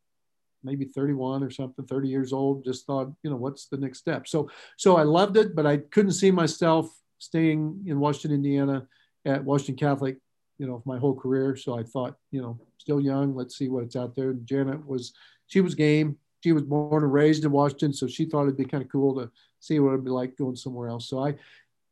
maybe 0.66 0.86
31 0.86 1.44
or 1.44 1.52
something, 1.52 1.86
30 1.86 2.10
years 2.10 2.34
old, 2.34 2.66
just 2.66 2.86
thought, 2.86 3.12
you 3.24 3.30
know, 3.30 3.36
what's 3.36 3.68
the 3.68 3.78
next 3.78 4.00
step? 4.00 4.28
So, 4.28 4.50
so 4.78 4.98
I 4.98 5.04
loved 5.04 5.38
it, 5.38 5.56
but 5.56 5.66
I 5.66 5.78
couldn't 5.78 6.14
see 6.14 6.32
myself 6.32 6.90
staying 7.20 7.84
in 7.88 8.00
Washington, 8.00 8.36
Indiana 8.36 8.88
at 9.26 9.44
Washington 9.44 9.76
Catholic, 9.76 10.18
you 10.58 10.68
know, 10.68 10.82
my 10.86 10.98
whole 10.98 11.16
career. 11.16 11.56
So 11.56 11.78
I 11.78 11.84
thought, 11.84 12.16
you 12.32 12.42
know, 12.42 12.60
still 12.78 13.00
young, 13.00 13.36
let's 13.36 13.58
see 13.58 13.70
what's 13.70 13.96
out 13.96 14.16
there. 14.16 14.32
And 14.32 14.46
Janet 14.46 14.86
was, 14.86 15.14
she 15.48 15.62
was 15.62 15.76
game. 15.76 16.18
She 16.44 16.52
was 16.52 16.64
born 16.64 17.04
and 17.04 17.12
raised 17.12 17.44
in 17.44 17.52
Washington. 17.52 17.94
So 17.94 18.08
she 18.08 18.26
thought 18.26 18.44
it'd 18.44 18.58
be 18.58 18.66
kind 18.66 18.84
of 18.84 18.92
cool 18.92 19.16
to 19.16 19.32
see 19.60 19.80
what 19.80 19.94
it'd 19.94 20.06
be 20.06 20.12
like 20.12 20.38
going 20.38 20.56
somewhere 20.56 20.90
else. 20.90 21.10
So 21.10 21.26
I, 21.26 21.36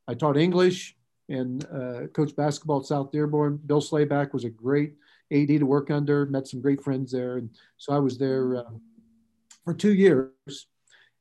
I 0.08 0.14
taught 0.14 0.38
English 0.38 0.96
and 1.30 1.66
uh, 1.66 2.08
coached 2.14 2.36
basketball 2.36 2.82
at 2.82 2.86
South 2.86 3.12
Dearborn. 3.12 3.60
Bill 3.66 3.82
Slayback 3.82 4.34
was 4.34 4.44
a 4.44 4.50
great 4.50 4.94
AD 5.34 5.48
to 5.48 5.64
work 5.64 5.92
under, 5.92 6.26
met 6.26 6.48
some 6.48 6.62
great 6.62 6.84
friends 6.84 7.12
there. 7.12 7.38
And 7.38 7.50
so 7.78 7.94
I 7.94 8.00
was 8.00 8.18
there 8.18 8.58
uh, 8.58 8.72
for 9.64 9.74
two 9.74 9.94
years 9.94 10.68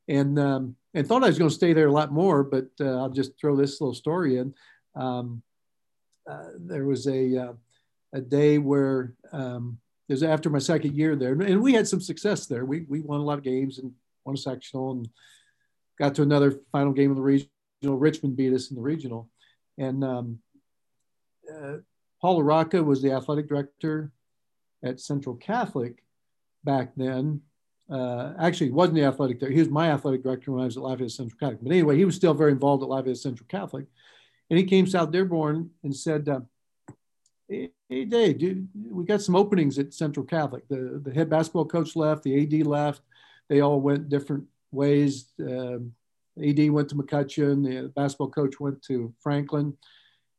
and, 0.08 0.38
um, 0.38 0.76
and 0.94 1.06
thought 1.06 1.24
I 1.24 1.28
was 1.28 1.38
going 1.38 1.50
to 1.50 1.54
stay 1.54 1.72
there 1.72 1.88
a 1.88 1.92
lot 1.92 2.12
more, 2.12 2.42
but 2.42 2.68
uh, 2.80 2.98
I'll 2.98 3.08
just 3.08 3.38
throw 3.40 3.56
this 3.56 3.80
little 3.80 3.94
story 3.94 4.38
in. 4.38 4.54
Um, 4.94 5.42
uh, 6.28 6.50
there 6.58 6.84
was 6.84 7.06
a, 7.06 7.36
uh, 7.36 7.52
a 8.12 8.20
day 8.20 8.58
where 8.58 9.14
um, 9.32 9.78
it 10.08 10.12
was 10.12 10.22
after 10.22 10.50
my 10.50 10.58
second 10.58 10.94
year 10.94 11.16
there, 11.16 11.32
and 11.32 11.62
we 11.62 11.72
had 11.72 11.88
some 11.88 12.00
success 12.00 12.46
there. 12.46 12.64
We, 12.64 12.80
we 12.88 13.00
won 13.00 13.20
a 13.20 13.24
lot 13.24 13.38
of 13.38 13.44
games 13.44 13.78
and 13.78 13.92
won 14.24 14.34
a 14.34 14.38
sectional 14.38 14.92
and 14.92 15.08
got 15.98 16.14
to 16.16 16.22
another 16.22 16.60
final 16.70 16.92
game 16.92 17.10
of 17.10 17.16
the 17.16 17.22
regional. 17.22 17.48
Richmond 17.82 18.36
beat 18.36 18.52
us 18.52 18.70
in 18.70 18.76
the 18.76 18.82
regional. 18.82 19.28
And 19.78 20.04
um, 20.04 20.38
uh, 21.52 21.76
Paul 22.22 22.40
LaRocca 22.40 22.84
was 22.84 23.02
the 23.02 23.12
athletic 23.12 23.48
director 23.48 24.12
at 24.84 25.00
Central 25.00 25.34
Catholic 25.34 26.04
back 26.62 26.92
then. 26.96 27.40
Uh, 27.90 28.32
actually, 28.38 28.68
he 28.68 28.72
wasn't 28.72 28.94
the 28.94 29.04
athletic 29.04 29.40
director. 29.40 29.52
He 29.52 29.60
was 29.60 29.68
my 29.68 29.90
athletic 29.90 30.22
director 30.22 30.52
when 30.52 30.62
I 30.62 30.66
was 30.66 30.76
at 30.76 30.84
Lafayette 30.84 31.10
Central 31.10 31.38
Catholic. 31.38 31.62
But 31.62 31.72
anyway, 31.72 31.96
he 31.96 32.04
was 32.04 32.14
still 32.14 32.32
very 32.32 32.52
involved 32.52 32.84
at 32.84 32.88
Lafayette 32.88 33.18
Central 33.18 33.46
Catholic. 33.48 33.86
And 34.48 34.58
he 34.58 34.64
came 34.64 34.86
South 34.86 35.10
Dearborn 35.10 35.70
and 35.82 35.94
said, 35.94 36.28
uh, 36.28 36.40
hey, 37.48 37.70
Dave, 37.90 38.38
dude, 38.38 38.68
we 38.88 39.04
got 39.04 39.20
some 39.20 39.34
openings 39.34 39.78
at 39.78 39.92
Central 39.92 40.24
Catholic. 40.24 40.66
The, 40.68 41.02
the 41.04 41.12
head 41.12 41.28
basketball 41.28 41.66
coach 41.66 41.96
left, 41.96 42.22
the 42.22 42.42
AD 42.42 42.66
left. 42.66 43.02
They 43.48 43.60
all 43.60 43.80
went 43.80 44.08
different 44.08 44.44
ways. 44.70 45.26
Uh, 45.40 45.78
AD 46.42 46.70
went 46.70 46.88
to 46.88 46.94
McCutcheon, 46.94 47.64
the 47.64 47.88
basketball 47.88 48.30
coach 48.30 48.60
went 48.60 48.80
to 48.84 49.12
Franklin 49.20 49.76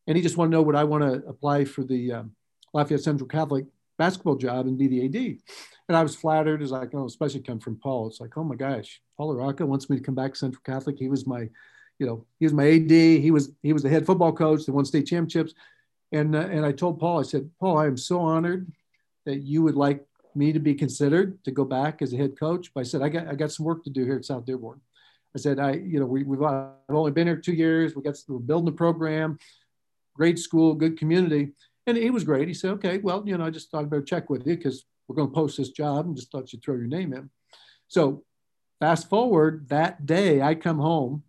and 0.08 0.18
he 0.18 0.24
just 0.24 0.38
wanted 0.38 0.52
to 0.52 0.58
know 0.58 0.62
would 0.62 0.76
I 0.76 0.84
want 0.84 1.04
to 1.04 1.28
apply 1.28 1.66
for 1.66 1.84
the 1.84 2.14
um, 2.14 2.32
Lafayette 2.74 3.02
Central 3.02 3.28
Catholic 3.28 3.66
basketball 3.98 4.36
job 4.36 4.66
and 4.68 4.78
be 4.78 4.88
the 4.88 5.06
AD. 5.06 5.38
And 5.88 5.98
I 5.98 6.04
was 6.04 6.16
flattered 6.16 6.62
as 6.62 6.72
like, 6.72 6.90
oh, 6.94 7.06
especially 7.06 7.42
come 7.42 7.60
from 7.60 7.78
Paul. 7.78 8.08
It's 8.08 8.20
like, 8.20 8.38
oh 8.38 8.44
my 8.44 8.56
gosh, 8.56 9.02
Paul 9.18 9.36
LaRocca 9.36 9.66
wants 9.66 9.90
me 9.90 9.98
to 9.98 10.04
come 10.04 10.16
back 10.16 10.36
Central 10.36 10.62
Catholic. 10.66 10.98
He 10.98 11.10
was 11.10 11.28
my, 11.28 11.50
you 12.00 12.08
know, 12.08 12.26
he 12.40 12.46
was 12.46 12.54
my 12.54 12.70
AD. 12.70 12.92
He 12.92 13.32
was 13.32 13.52
he 13.62 13.74
was 13.74 13.84
the 13.84 13.90
head 13.90 14.06
football 14.06 14.32
coach. 14.32 14.66
They 14.66 14.72
won 14.72 14.86
state 14.86 15.08
championships. 15.08 15.54
And 16.12 16.36
uh, 16.36 16.40
and 16.40 16.66
I 16.66 16.72
told 16.72 17.00
Paul, 17.00 17.20
I 17.20 17.24
said, 17.24 17.50
Paul, 17.60 17.78
I 17.78 17.88
am 17.88 17.98
so 17.98 18.22
honored 18.22 18.72
that 19.26 19.42
you 19.42 19.62
would 19.64 19.76
like 19.76 20.06
me 20.36 20.52
to 20.52 20.60
be 20.60 20.74
considered 20.74 21.44
to 21.44 21.52
go 21.52 21.66
back 21.66 22.02
as 22.02 22.14
a 22.14 22.18
head 22.18 22.40
coach. 22.40 22.72
But 22.74 22.82
I 22.82 22.84
said, 22.84 23.02
I 23.02 23.10
got 23.10 23.28
I 23.28 23.36
got 23.36 23.52
some 23.52 23.66
work 23.66 23.84
to 23.84 23.90
do 23.90 24.06
here 24.06 24.16
at 24.16 24.26
South 24.26 24.46
Dearborn. 24.46 24.80
I 25.36 25.40
said, 25.40 25.60
I, 25.60 25.74
you 25.74 26.00
know, 26.00 26.06
we, 26.06 26.24
we've 26.24 26.42
I've 26.42 26.72
only 26.90 27.12
been 27.12 27.28
here 27.28 27.38
two 27.38 27.54
years. 27.54 27.96
We 27.96 28.04
got 28.04 28.16
we're 28.28 28.40
building 28.40 28.66
the 28.66 28.78
program 28.78 29.38
great 30.16 30.40
school, 30.40 30.74
good 30.74 30.98
community. 30.98 31.52
And 31.86 31.98
he 31.98 32.10
was 32.10 32.24
great. 32.24 32.48
He 32.48 32.54
said, 32.54 32.72
okay, 32.72 32.98
well, 33.00 33.24
you 33.26 33.38
know, 33.38 33.46
I 33.46 33.50
just 33.50 33.70
thought 33.70 33.82
I'd 33.82 33.90
better 33.90 34.02
check 34.02 34.30
with 34.30 34.48
you 34.48 34.56
because 34.56 34.86
we're 35.08 35.16
going 35.16 35.30
to 35.30 35.34
post 35.34 35.58
this 35.58 35.70
job 35.70 36.06
and 36.06 36.16
just 36.16 36.32
thought 36.32 36.54
you'd 36.54 36.64
throw 36.64 36.76
your 36.76 36.88
name 36.88 37.14
in. 37.14 37.30
So 37.88 38.24
fast 38.80 39.10
forward 39.10 39.68
that 39.70 40.06
day, 40.06 40.42
I 40.42 40.56
come 40.56 40.80
home 40.80 41.24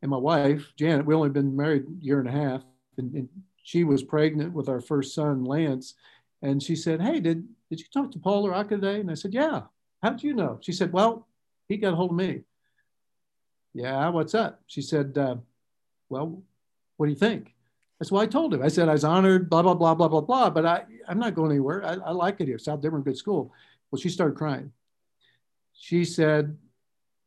and 0.00 0.10
my 0.10 0.16
wife, 0.18 0.72
Janet, 0.76 1.06
we 1.06 1.14
only 1.14 1.30
been 1.30 1.56
married 1.56 1.84
a 1.88 2.04
year 2.04 2.20
and 2.20 2.28
a 2.28 2.32
half, 2.32 2.62
and, 2.98 3.14
and 3.14 3.28
she 3.62 3.84
was 3.84 4.02
pregnant 4.02 4.52
with 4.52 4.68
our 4.68 4.80
first 4.80 5.14
son, 5.14 5.44
Lance. 5.44 5.94
And 6.42 6.62
she 6.62 6.76
said, 6.76 7.00
hey, 7.00 7.20
did, 7.20 7.48
did 7.70 7.80
you 7.80 7.86
talk 7.90 8.12
to 8.12 8.18
Paul 8.18 8.46
LaRocca 8.46 8.68
today? 8.68 9.00
And 9.00 9.10
I 9.10 9.14
said, 9.14 9.32
yeah. 9.32 9.62
How 10.02 10.10
did 10.10 10.22
you 10.22 10.34
know? 10.34 10.58
She 10.60 10.72
said, 10.72 10.92
well, 10.92 11.26
he 11.66 11.78
got 11.78 11.94
a 11.94 11.96
hold 11.96 12.10
of 12.10 12.16
me. 12.16 12.42
Yeah, 13.72 14.10
what's 14.10 14.34
up? 14.34 14.60
She 14.66 14.82
said, 14.82 15.16
uh, 15.16 15.36
well, 16.10 16.42
what 16.98 17.06
do 17.06 17.12
you 17.12 17.18
think? 17.18 17.53
That's 17.98 18.10
why 18.10 18.22
I 18.22 18.26
told 18.26 18.52
him. 18.52 18.62
I 18.62 18.68
said 18.68 18.88
I 18.88 18.92
was 18.92 19.04
honored, 19.04 19.48
blah 19.48 19.62
blah 19.62 19.74
blah 19.74 19.94
blah 19.94 20.08
blah 20.08 20.20
blah. 20.20 20.50
But 20.50 20.66
I 20.66 20.84
I'm 21.08 21.18
not 21.18 21.34
going 21.34 21.52
anywhere. 21.52 21.84
I, 21.84 21.94
I 21.94 22.10
like 22.10 22.40
it 22.40 22.48
here. 22.48 22.58
South 22.58 22.80
Dearborn, 22.80 23.02
good 23.02 23.16
school. 23.16 23.52
Well, 23.90 24.00
she 24.00 24.08
started 24.08 24.36
crying. 24.36 24.72
She 25.72 26.04
said, 26.04 26.56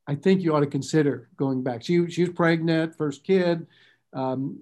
"I 0.07 0.15
think 0.15 0.41
you 0.41 0.53
ought 0.55 0.61
to 0.61 0.67
consider 0.67 1.29
going 1.37 1.63
back." 1.63 1.83
She 1.83 2.09
she 2.09 2.23
was 2.23 2.33
pregnant, 2.33 2.97
first 2.97 3.23
kid. 3.23 3.65
Um, 4.13 4.59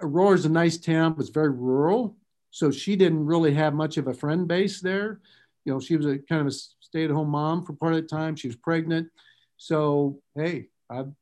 Aurora's 0.00 0.46
a 0.46 0.50
nice 0.50 0.78
town, 0.78 1.14
but 1.14 1.20
it's 1.20 1.30
very 1.30 1.50
rural, 1.50 2.16
so 2.50 2.70
she 2.70 2.96
didn't 2.96 3.24
really 3.24 3.54
have 3.54 3.74
much 3.74 3.96
of 3.96 4.08
a 4.08 4.14
friend 4.14 4.46
base 4.48 4.80
there. 4.80 5.20
You 5.64 5.72
know, 5.72 5.80
she 5.80 5.96
was 5.96 6.06
a 6.06 6.18
kind 6.18 6.40
of 6.42 6.46
a 6.48 6.50
stay-at-home 6.80 7.28
mom 7.28 7.64
for 7.64 7.72
part 7.72 7.94
of 7.94 8.02
the 8.02 8.08
time. 8.08 8.36
She 8.36 8.48
was 8.48 8.56
pregnant, 8.56 9.08
so 9.56 10.20
hey, 10.34 10.68
I've 10.88 11.12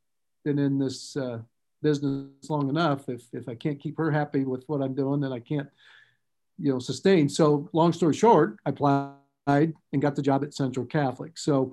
been 0.45 0.59
in 0.59 0.79
this. 0.79 1.17
Uh, 1.17 1.41
business 1.85 2.26
long 2.49 2.68
enough. 2.68 3.09
If, 3.09 3.22
if 3.32 3.49
I 3.49 3.55
can't 3.55 3.78
keep 3.78 3.97
her 3.99 4.11
happy 4.11 4.45
with 4.45 4.64
what 4.66 4.82
I'm 4.82 4.95
doing, 4.95 5.20
then 5.20 5.32
I 5.32 5.39
can't 5.39 5.68
you 6.59 6.72
know, 6.72 6.78
sustain. 6.78 7.28
So 7.28 7.68
long 7.72 7.93
story 7.93 8.14
short, 8.14 8.59
I 8.66 8.70
applied 8.70 9.74
and 9.93 10.03
got 10.03 10.16
the 10.16 10.22
job 10.22 10.43
at 10.43 10.55
Central 10.55 10.87
Catholic. 10.87 11.39
So 11.39 11.72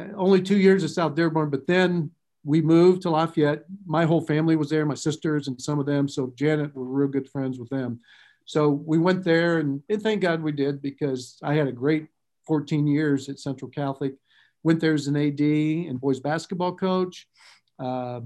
uh, 0.00 0.06
only 0.16 0.42
two 0.42 0.58
years 0.58 0.82
at 0.82 0.90
South 0.90 1.14
Dearborn, 1.14 1.50
but 1.50 1.66
then 1.66 2.10
we 2.44 2.62
moved 2.62 3.02
to 3.02 3.10
Lafayette. 3.10 3.64
My 3.86 4.04
whole 4.04 4.22
family 4.22 4.56
was 4.56 4.70
there, 4.70 4.86
my 4.86 4.94
sisters 4.94 5.46
and 5.46 5.60
some 5.60 5.78
of 5.78 5.86
them. 5.86 6.08
So 6.08 6.32
Janet, 6.36 6.74
we're 6.74 6.84
real 6.84 7.08
good 7.08 7.28
friends 7.28 7.58
with 7.58 7.68
them. 7.68 8.00
So 8.46 8.70
we 8.70 8.98
went 8.98 9.22
there, 9.22 9.58
and, 9.58 9.82
and 9.88 10.02
thank 10.02 10.22
God 10.22 10.42
we 10.42 10.52
did 10.52 10.82
because 10.82 11.38
I 11.42 11.54
had 11.54 11.68
a 11.68 11.72
great 11.72 12.08
14 12.46 12.86
years 12.86 13.28
at 13.28 13.38
Central 13.38 13.70
Catholic. 13.70 14.14
Went 14.62 14.80
there 14.80 14.94
as 14.94 15.06
an 15.06 15.16
AD 15.16 15.40
and 15.40 16.00
boys 16.00 16.20
basketball 16.20 16.74
coach. 16.74 17.28
Uh, 17.78 18.20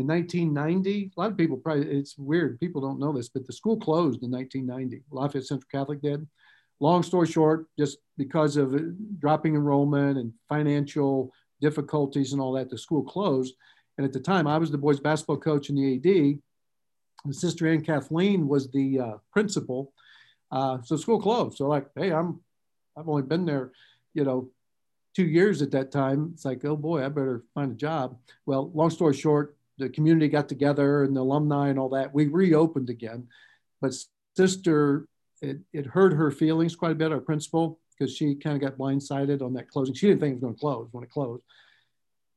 in 0.00 0.06
1990, 0.06 1.12
a 1.16 1.20
lot 1.20 1.30
of 1.30 1.36
people 1.36 1.56
probably, 1.56 1.86
it's 1.86 2.16
weird, 2.18 2.58
people 2.60 2.80
don't 2.80 2.98
know 2.98 3.12
this, 3.12 3.28
but 3.28 3.46
the 3.46 3.52
school 3.52 3.76
closed 3.76 4.22
in 4.22 4.30
1990. 4.30 5.04
Lafayette 5.10 5.46
Central 5.46 5.68
Catholic 5.70 6.00
did. 6.00 6.26
Long 6.80 7.02
story 7.02 7.26
short, 7.26 7.66
just 7.78 7.98
because 8.16 8.56
of 8.56 8.74
dropping 9.18 9.54
enrollment 9.54 10.18
and 10.18 10.32
financial 10.48 11.32
difficulties 11.60 12.32
and 12.32 12.40
all 12.40 12.52
that, 12.54 12.70
the 12.70 12.78
school 12.78 13.02
closed. 13.02 13.54
And 13.98 14.06
at 14.06 14.12
the 14.12 14.20
time, 14.20 14.46
I 14.46 14.56
was 14.56 14.70
the 14.70 14.78
boys 14.78 14.98
basketball 14.98 15.36
coach 15.36 15.68
and 15.68 15.76
the 15.76 15.96
AD. 15.96 16.38
And 17.26 17.36
Sister 17.36 17.68
Ann 17.68 17.82
Kathleen 17.82 18.48
was 18.48 18.70
the 18.70 18.98
uh, 18.98 19.14
principal. 19.30 19.92
Uh, 20.50 20.78
so 20.82 20.96
school 20.96 21.20
closed. 21.20 21.58
So 21.58 21.68
like, 21.68 21.86
hey, 21.94 22.12
I'm, 22.12 22.40
I've 22.96 23.08
only 23.08 23.22
been 23.22 23.44
there, 23.44 23.72
you 24.14 24.24
know, 24.24 24.48
two 25.14 25.24
years 25.24 25.60
at 25.60 25.70
that 25.72 25.92
time. 25.92 26.30
It's 26.32 26.46
like, 26.46 26.64
oh 26.64 26.76
boy, 26.76 27.04
I 27.04 27.08
better 27.08 27.44
find 27.54 27.72
a 27.72 27.74
job. 27.74 28.16
Well, 28.46 28.70
long 28.74 28.90
story 28.90 29.14
short, 29.14 29.56
the 29.80 29.88
community 29.88 30.28
got 30.28 30.48
together 30.48 31.02
and 31.02 31.16
the 31.16 31.20
alumni 31.20 31.68
and 31.68 31.78
all 31.78 31.88
that. 31.90 32.14
We 32.14 32.26
reopened 32.26 32.90
again, 32.90 33.26
but 33.80 33.94
Sister, 34.36 35.06
it, 35.42 35.58
it 35.72 35.86
hurt 35.86 36.12
her 36.12 36.30
feelings 36.30 36.76
quite 36.76 36.92
a 36.92 36.94
bit. 36.94 37.12
Our 37.12 37.20
principal, 37.20 37.80
because 37.98 38.14
she 38.14 38.34
kind 38.36 38.56
of 38.56 38.62
got 38.62 38.78
blindsided 38.78 39.42
on 39.42 39.54
that 39.54 39.68
closing. 39.68 39.94
She 39.94 40.06
didn't 40.06 40.20
think 40.20 40.32
it 40.32 40.34
was 40.36 40.42
going 40.42 40.54
to 40.54 40.60
close 40.60 40.88
when 40.92 41.04
it 41.04 41.10
closed. 41.10 41.42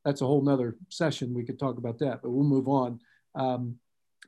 That's 0.04 0.20
a 0.20 0.26
whole 0.26 0.42
nother 0.42 0.76
session. 0.88 1.34
We 1.34 1.44
could 1.44 1.58
talk 1.58 1.78
about 1.78 1.98
that, 2.00 2.20
but 2.22 2.30
we'll 2.30 2.44
move 2.44 2.68
on. 2.68 3.00
Um, 3.34 3.78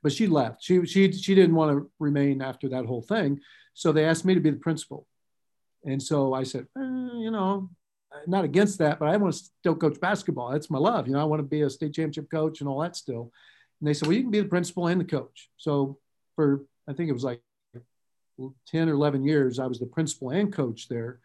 but 0.02 0.12
she 0.12 0.26
left. 0.26 0.62
She 0.62 0.84
she 0.86 1.10
she 1.12 1.34
didn't 1.34 1.56
want 1.56 1.76
to 1.76 1.90
remain 1.98 2.40
after 2.42 2.68
that 2.68 2.86
whole 2.86 3.02
thing, 3.02 3.40
so 3.74 3.92
they 3.92 4.04
asked 4.04 4.24
me 4.24 4.34
to 4.34 4.40
be 4.40 4.50
the 4.50 4.56
principal. 4.56 5.06
And 5.84 6.02
so 6.02 6.34
I 6.34 6.42
said, 6.42 6.66
eh, 6.76 6.80
you 6.80 7.30
know, 7.30 7.70
not 8.26 8.44
against 8.44 8.78
that, 8.78 8.98
but 8.98 9.08
I 9.08 9.16
want 9.16 9.34
to 9.34 9.38
still 9.60 9.74
coach 9.74 10.00
basketball. 10.00 10.50
That's 10.50 10.70
my 10.70 10.78
love. 10.78 11.06
You 11.06 11.14
know, 11.14 11.20
I 11.20 11.24
want 11.24 11.40
to 11.40 11.48
be 11.48 11.62
a 11.62 11.70
state 11.70 11.94
championship 11.94 12.30
coach 12.30 12.60
and 12.60 12.68
all 12.68 12.80
that 12.80 12.96
still. 12.96 13.32
And 13.80 13.88
they 13.88 13.94
said, 13.94 14.08
well, 14.08 14.16
you 14.16 14.22
can 14.22 14.30
be 14.30 14.40
the 14.40 14.48
principal 14.48 14.86
and 14.86 15.00
the 15.00 15.04
coach. 15.04 15.50
So 15.56 15.98
for 16.34 16.64
I 16.88 16.92
think 16.92 17.10
it 17.10 17.14
was 17.14 17.24
like 17.24 17.40
10 18.68 18.88
or 18.88 18.92
11 18.92 19.24
years, 19.24 19.58
I 19.58 19.66
was 19.66 19.78
the 19.78 19.86
principal 19.86 20.30
and 20.30 20.52
coach 20.52 20.88
there. 20.88 21.20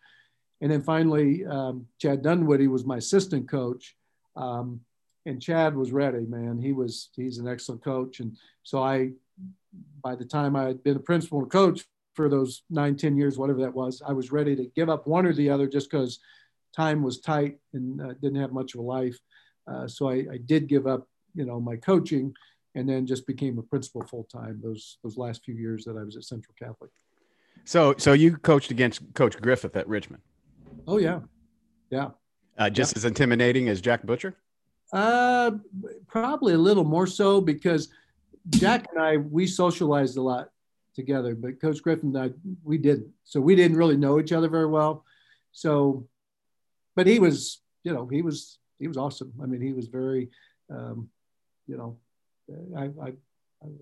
And 0.62 0.72
then 0.72 0.82
finally, 0.82 1.46
um, 1.46 1.88
Chad 2.00 2.22
Dunwoody 2.22 2.68
was 2.68 2.86
my 2.86 2.98
assistant 2.98 3.50
coach. 3.50 3.96
Um, 4.36 4.82
and 5.26 5.42
Chad 5.42 5.76
was 5.76 5.92
ready, 5.92 6.26
man. 6.26 6.60
He 6.60 6.72
was, 6.72 7.10
he's 7.16 7.38
an 7.38 7.48
excellent 7.48 7.84
coach. 7.84 8.20
And 8.20 8.38
so 8.64 8.82
I, 8.82 9.12
by 10.04 10.16
the 10.16 10.26
time 10.26 10.56
I 10.56 10.64
had 10.64 10.84
been 10.84 10.98
a 10.98 11.02
principal 11.02 11.40
and 11.40 11.52
coach 11.52 11.82
for 12.14 12.30
those 12.30 12.64
nine, 12.70 12.96
10 12.96 13.18
years, 13.18 13.38
whatever 13.38 13.62
that 13.62 13.74
was, 13.74 14.02
I 14.06 14.14
was 14.14 14.32
ready 14.32 14.56
to 14.56 14.72
give 14.76 14.90
up 14.90 15.08
one 15.08 15.26
or 15.26 15.34
the 15.34 15.50
other 15.50 15.68
just 15.68 15.90
because 15.90 16.20
time 16.76 17.04
was 17.04 17.20
tight 17.20 17.58
and 17.74 18.02
uh, 18.02 18.14
didn't 18.22 18.42
have 18.42 18.54
much 18.54 18.74
of 18.74 18.80
a 18.80 18.84
life. 18.84 19.18
Uh, 19.68 19.88
so 19.88 20.10
I, 20.10 20.26
I, 20.32 20.38
did 20.46 20.68
give 20.68 20.88
up, 20.88 21.08
you 21.36 21.46
know, 21.46 21.60
my 21.60 21.76
coaching 21.76 22.34
and 22.76 22.88
then 22.88 23.06
just 23.06 23.28
became 23.28 23.60
a 23.60 23.64
principal 23.64 24.02
full 24.02 24.24
time 24.24 24.60
those, 24.64 24.98
those 25.04 25.18
last 25.18 25.44
few 25.44 25.54
years 25.54 25.86
that 25.86 25.98
I 25.98 26.04
was 26.04 26.16
at 26.16 26.24
Central 26.24 26.56
Catholic. 26.58 26.92
So, 27.66 27.94
so 27.98 28.14
you 28.14 28.38
coached 28.38 28.72
against 28.72 29.02
Coach 29.14 29.40
Griffith 29.40 29.76
at 29.76 29.88
Richmond. 29.88 30.24
Oh 30.88 30.98
yeah, 30.98 31.20
yeah. 31.92 32.10
Uh, 32.58 32.70
just 32.70 32.94
yeah. 32.94 33.00
as 33.00 33.06
intimidating 33.06 33.70
as 33.70 33.82
Jack 33.82 34.04
Butcher. 34.04 34.36
Uh, 34.92 35.52
probably 36.08 36.54
a 36.54 36.58
little 36.58 36.84
more 36.84 37.08
so 37.08 37.40
because 37.40 37.90
Jack 38.50 38.88
and 38.92 39.02
I 39.02 39.18
we 39.18 39.46
socialized 39.46 40.18
a 40.18 40.22
lot 40.22 40.50
together, 40.96 41.36
but 41.36 41.62
Coach 41.62 41.82
Griffin 41.82 42.16
and 42.16 42.32
I 42.32 42.36
we 42.64 42.78
didn't. 42.78 43.10
So 43.24 43.40
we 43.40 43.56
didn't 43.56 43.78
really 43.78 43.98
know 43.98 44.20
each 44.20 44.32
other 44.32 44.50
very 44.50 44.66
well. 44.66 45.06
So, 45.52 46.08
but 46.96 47.08
he 47.08 47.20
was, 47.20 47.62
you 47.84 47.94
know, 47.94 48.08
he 48.08 48.22
was 48.22 48.60
he 48.80 48.88
was 48.88 48.98
awesome. 48.98 49.34
I 49.42 49.46
mean, 49.46 49.62
he 49.62 49.74
was 49.74 49.88
very, 49.88 50.30
um, 50.70 51.10
you 51.68 51.78
know, 51.78 51.98
I, 52.78 52.86
I 53.02 53.14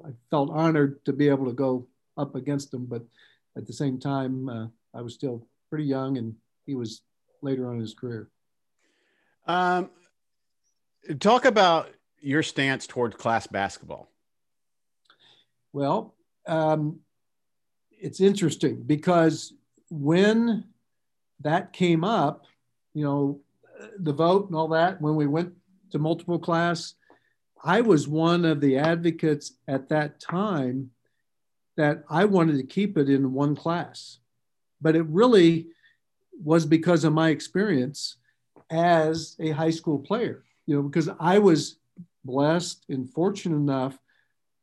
I 0.06 0.12
felt 0.30 0.50
honored 0.52 1.04
to 1.06 1.14
be 1.14 1.30
able 1.30 1.46
to 1.46 1.54
go 1.54 1.88
up 2.18 2.36
against 2.36 2.74
him, 2.74 2.86
but 2.86 3.04
at 3.58 3.66
the 3.66 3.74
same 3.74 4.00
time, 4.00 4.50
uh, 4.50 4.68
I 4.94 5.02
was 5.02 5.14
still 5.14 5.48
pretty 5.70 5.86
young, 5.86 6.18
and 6.18 6.36
he 6.66 6.76
was 6.76 7.02
later 7.42 7.68
on 7.68 7.76
in 7.76 7.82
his 7.82 7.94
career. 7.94 8.30
Um, 9.48 9.90
talk 11.20 11.46
about 11.46 11.90
your 12.20 12.44
stance 12.44 12.86
towards 12.86 13.16
class 13.16 13.48
basketball. 13.48 14.12
Well, 15.72 16.16
um, 16.48 17.00
it's 17.92 18.20
interesting 18.20 18.84
because 18.84 19.54
when 19.90 20.66
that 21.42 21.74
came 21.74 22.04
up, 22.04 22.46
you 22.94 23.04
know, 23.04 23.40
the 23.98 24.14
vote 24.14 24.48
and 24.48 24.56
all 24.56 24.70
that, 24.70 25.02
when 25.02 25.16
we 25.16 25.28
went 25.28 25.54
to 25.92 26.00
multiple 26.00 26.40
class, 26.40 26.96
I 27.64 27.82
was 27.82 28.08
one 28.08 28.46
of 28.46 28.62
the 28.62 28.78
advocates 28.78 29.54
at 29.68 29.90
that 29.90 30.20
time 30.20 30.92
that 31.78 32.04
I 32.10 32.26
wanted 32.26 32.58
to 32.58 32.64
keep 32.64 32.98
it 32.98 33.10
in 33.10 33.34
one 33.34 33.56
class. 33.56 34.20
But 34.82 34.96
it 34.96 35.06
really 35.08 35.68
was 36.44 36.66
because 36.66 37.04
of 37.04 37.14
my 37.14 37.30
experience 37.30 38.18
as 38.70 39.36
a 39.40 39.52
high 39.52 39.72
school 39.72 40.00
player, 40.00 40.44
you 40.66 40.76
know, 40.76 40.84
because 40.84 41.10
I 41.20 41.40
was 41.40 41.78
blessed 42.24 42.86
and 42.90 43.10
fortunate 43.10 43.56
enough 43.56 43.98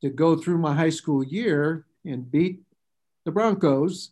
to 0.02 0.10
go 0.10 0.36
through 0.36 0.58
my 0.58 0.74
high 0.74 0.90
school 0.90 1.24
year 1.24 1.86
and 2.04 2.30
beat 2.30 2.60
the 3.24 3.32
Broncos. 3.32 4.10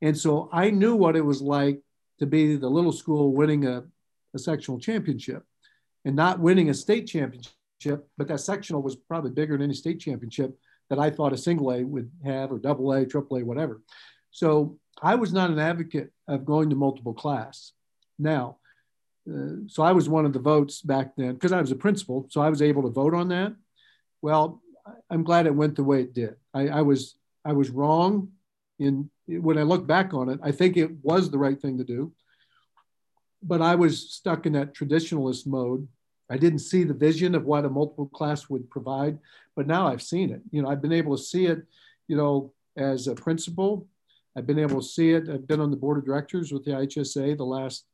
And 0.00 0.16
so 0.16 0.48
I 0.52 0.70
knew 0.70 0.96
what 0.96 1.16
it 1.16 1.24
was 1.24 1.42
like 1.42 1.80
to 2.18 2.26
be 2.26 2.56
the 2.56 2.68
little 2.68 2.92
school 2.92 3.32
winning 3.32 3.66
a, 3.66 3.84
a 4.34 4.38
sectional 4.38 4.78
championship 4.78 5.44
and 6.04 6.14
not 6.14 6.40
winning 6.40 6.70
a 6.70 6.74
state 6.74 7.06
championship, 7.06 8.08
but 8.16 8.28
that 8.28 8.40
sectional 8.40 8.82
was 8.82 8.96
probably 8.96 9.30
bigger 9.30 9.54
than 9.54 9.62
any 9.62 9.74
state 9.74 10.00
championship 10.00 10.58
that 10.90 10.98
I 10.98 11.10
thought 11.10 11.32
a 11.32 11.38
single 11.38 11.72
A 11.72 11.82
would 11.82 12.10
have, 12.24 12.52
or 12.52 12.58
double 12.58 12.92
A, 12.92 13.06
triple 13.06 13.38
A, 13.38 13.44
whatever. 13.44 13.80
So 14.30 14.78
I 15.02 15.14
was 15.14 15.32
not 15.32 15.50
an 15.50 15.58
advocate 15.58 16.12
of 16.28 16.44
going 16.44 16.70
to 16.70 16.76
multiple 16.76 17.14
class. 17.14 17.72
Now, 18.18 18.58
uh, 19.28 19.66
so 19.66 19.82
I 19.82 19.92
was 19.92 20.08
one 20.08 20.26
of 20.26 20.32
the 20.32 20.38
votes 20.38 20.82
back 20.82 21.16
then 21.16 21.34
because 21.34 21.52
I 21.52 21.60
was 21.60 21.70
a 21.70 21.76
principal, 21.76 22.26
so 22.30 22.40
I 22.40 22.50
was 22.50 22.60
able 22.60 22.82
to 22.82 22.90
vote 22.90 23.14
on 23.14 23.28
that. 23.28 23.54
Well, 24.20 24.60
I'm 25.08 25.24
glad 25.24 25.46
it 25.46 25.54
went 25.54 25.76
the 25.76 25.84
way 25.84 26.02
it 26.02 26.14
did. 26.14 26.36
I, 26.52 26.68
I 26.68 26.82
was 26.82 27.16
I 27.44 27.52
was 27.52 27.70
wrong 27.70 28.32
in 28.78 29.10
when 29.26 29.58
I 29.58 29.62
look 29.62 29.86
back 29.86 30.14
on 30.14 30.28
it. 30.28 30.40
I 30.42 30.52
think 30.52 30.76
it 30.76 30.90
was 31.02 31.30
the 31.30 31.38
right 31.38 31.60
thing 31.60 31.78
to 31.78 31.84
do, 31.84 32.12
but 33.42 33.62
I 33.62 33.74
was 33.74 34.12
stuck 34.12 34.46
in 34.46 34.52
that 34.54 34.74
traditionalist 34.74 35.46
mode 35.46 35.88
I 36.30 36.36
didn't 36.36 36.60
see 36.60 36.84
the 36.84 36.94
vision 36.94 37.34
of 37.34 37.44
what 37.44 37.64
a 37.64 37.70
multiple 37.70 38.06
class 38.06 38.48
would 38.48 38.70
provide, 38.70 39.18
but 39.56 39.66
now 39.66 39.86
I've 39.86 40.02
seen 40.02 40.30
it. 40.30 40.40
You 40.50 40.62
know, 40.62 40.68
I've 40.68 40.82
been 40.82 40.92
able 40.92 41.16
to 41.16 41.22
see 41.22 41.46
it, 41.46 41.62
you 42.08 42.16
know, 42.16 42.52
as 42.76 43.06
a 43.06 43.14
principal. 43.14 43.86
I've 44.36 44.46
been 44.46 44.58
able 44.58 44.80
to 44.80 44.86
see 44.86 45.12
it. 45.12 45.28
I've 45.28 45.46
been 45.46 45.60
on 45.60 45.70
the 45.70 45.76
board 45.76 45.98
of 45.98 46.06
directors 46.06 46.50
with 46.50 46.64
the 46.64 46.72
IHSAA 46.72 47.36
the 47.36 47.44
last 47.44 47.84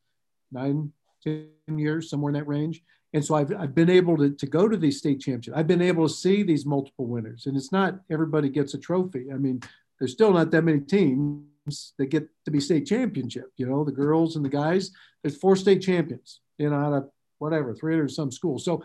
nine, 0.52 0.92
ten 1.22 1.48
years, 1.68 2.08
somewhere 2.08 2.30
in 2.30 2.34
that 2.34 2.46
range. 2.46 2.82
And 3.12 3.24
so 3.24 3.34
I've, 3.34 3.52
I've 3.56 3.74
been 3.74 3.90
able 3.90 4.16
to, 4.18 4.30
to 4.30 4.46
go 4.46 4.68
to 4.68 4.76
these 4.76 4.98
state 4.98 5.20
championships. 5.20 5.56
I've 5.56 5.66
been 5.66 5.82
able 5.82 6.06
to 6.06 6.14
see 6.14 6.44
these 6.44 6.64
multiple 6.64 7.06
winners. 7.06 7.46
And 7.46 7.56
it's 7.56 7.72
not 7.72 7.98
everybody 8.08 8.48
gets 8.48 8.74
a 8.74 8.78
trophy. 8.78 9.26
I 9.34 9.36
mean, 9.36 9.60
there's 10.00 10.12
still 10.12 10.32
not 10.32 10.50
that 10.50 10.62
many 10.62 10.80
teams 10.80 11.92
that 11.98 12.06
get 12.06 12.28
to 12.44 12.50
be 12.50 12.58
state 12.58 12.86
championship. 12.86 13.52
You 13.56 13.66
know, 13.66 13.84
the 13.84 13.92
girls 13.92 14.34
and 14.34 14.44
the 14.44 14.48
guys, 14.48 14.90
there's 15.22 15.36
four 15.36 15.54
state 15.54 15.82
champions, 15.82 16.40
you 16.58 16.70
know, 16.70 16.76
out 16.76 16.92
of 16.94 17.10
whatever, 17.38 17.74
300 17.74 18.10
some 18.10 18.32
schools. 18.32 18.64
So 18.64 18.82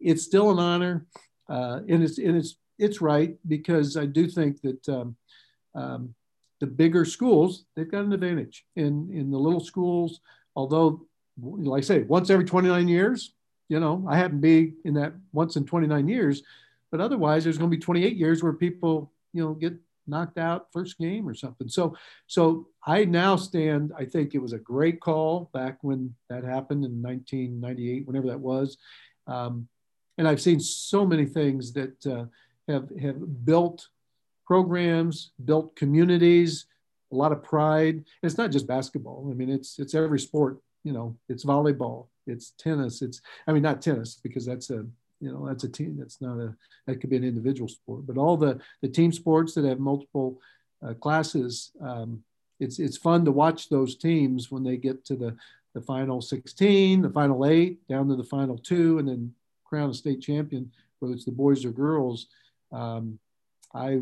it's 0.00 0.24
still 0.24 0.50
an 0.50 0.58
honor. 0.58 1.06
Uh, 1.48 1.80
and 1.88 2.02
it's, 2.02 2.18
and 2.18 2.36
it's, 2.36 2.56
it's 2.78 3.00
right 3.00 3.36
because 3.46 3.96
I 3.96 4.04
do 4.04 4.28
think 4.28 4.60
that 4.62 4.88
um, 4.88 5.16
um, 5.74 6.14
the 6.60 6.66
bigger 6.66 7.04
schools, 7.04 7.64
they've 7.74 7.90
got 7.90 8.04
an 8.04 8.12
advantage 8.12 8.66
in, 8.74 9.10
in 9.12 9.30
the 9.30 9.38
little 9.38 9.60
schools, 9.60 10.20
although 10.54 11.06
like 11.40 11.82
I 11.82 11.86
say, 11.86 12.02
once 12.02 12.30
every 12.30 12.44
29 12.44 12.88
years, 12.88 13.34
you 13.68 13.80
know, 13.80 14.04
I 14.08 14.16
happen 14.16 14.38
to 14.38 14.42
be 14.42 14.74
in 14.84 14.94
that 14.94 15.14
once 15.32 15.56
in 15.56 15.64
29 15.64 16.08
years, 16.08 16.42
but 16.90 17.00
otherwise 17.00 17.44
there's 17.44 17.58
going 17.58 17.70
to 17.70 17.76
be 17.76 17.82
28 17.82 18.16
years 18.16 18.42
where 18.42 18.52
people, 18.52 19.12
you 19.32 19.42
know, 19.42 19.54
get 19.54 19.74
knocked 20.06 20.38
out 20.38 20.72
first 20.72 20.98
game 20.98 21.28
or 21.28 21.34
something. 21.34 21.68
So, 21.68 21.96
so 22.26 22.68
I 22.86 23.04
now 23.04 23.36
stand. 23.36 23.92
I 23.98 24.04
think 24.04 24.34
it 24.34 24.42
was 24.42 24.52
a 24.52 24.58
great 24.58 25.00
call 25.00 25.50
back 25.52 25.78
when 25.82 26.14
that 26.28 26.44
happened 26.44 26.84
in 26.84 27.02
1998, 27.02 28.06
whenever 28.06 28.28
that 28.28 28.40
was. 28.40 28.78
Um, 29.26 29.68
and 30.18 30.26
I've 30.26 30.40
seen 30.40 30.60
so 30.60 31.04
many 31.04 31.26
things 31.26 31.72
that 31.74 32.06
uh, 32.06 32.24
have 32.68 32.88
have 33.00 33.44
built 33.44 33.88
programs, 34.46 35.32
built 35.44 35.76
communities, 35.76 36.66
a 37.12 37.14
lot 37.14 37.32
of 37.32 37.42
pride. 37.42 38.04
It's 38.22 38.38
not 38.38 38.50
just 38.50 38.66
basketball. 38.66 39.28
I 39.30 39.34
mean, 39.34 39.50
it's 39.50 39.78
it's 39.78 39.94
every 39.94 40.20
sport. 40.20 40.58
You 40.84 40.92
know, 40.92 41.16
it's 41.28 41.44
volleyball, 41.44 42.06
it's 42.26 42.52
tennis. 42.58 43.02
It's 43.02 43.20
I 43.46 43.52
mean, 43.52 43.62
not 43.62 43.82
tennis 43.82 44.18
because 44.22 44.46
that's 44.46 44.70
a 44.70 44.86
you 45.20 45.32
know 45.32 45.46
that's 45.46 45.64
a 45.64 45.68
team. 45.68 45.96
That's 45.98 46.20
not 46.20 46.38
a 46.38 46.54
that 46.86 47.00
could 47.00 47.10
be 47.10 47.16
an 47.16 47.24
individual 47.24 47.68
sport. 47.68 48.06
But 48.06 48.18
all 48.18 48.36
the 48.36 48.60
the 48.82 48.88
team 48.88 49.12
sports 49.12 49.54
that 49.54 49.64
have 49.64 49.78
multiple 49.78 50.40
uh, 50.86 50.94
classes, 50.94 51.72
um, 51.80 52.22
it's 52.60 52.78
it's 52.78 52.96
fun 52.96 53.24
to 53.24 53.32
watch 53.32 53.68
those 53.68 53.96
teams 53.96 54.50
when 54.50 54.64
they 54.64 54.76
get 54.76 55.04
to 55.06 55.16
the 55.16 55.36
the 55.74 55.82
final 55.82 56.22
16, 56.22 57.02
the 57.02 57.10
final 57.10 57.44
eight, 57.44 57.86
down 57.86 58.08
to 58.08 58.16
the 58.16 58.24
final 58.24 58.56
two, 58.56 58.98
and 58.98 59.06
then 59.06 59.34
crown 59.62 59.90
a 59.90 59.94
state 59.94 60.22
champion, 60.22 60.72
whether 61.00 61.12
it's 61.12 61.26
the 61.26 61.30
boys 61.30 61.66
or 61.66 61.70
girls. 61.70 62.28
Um, 62.72 63.18
I 63.74 64.00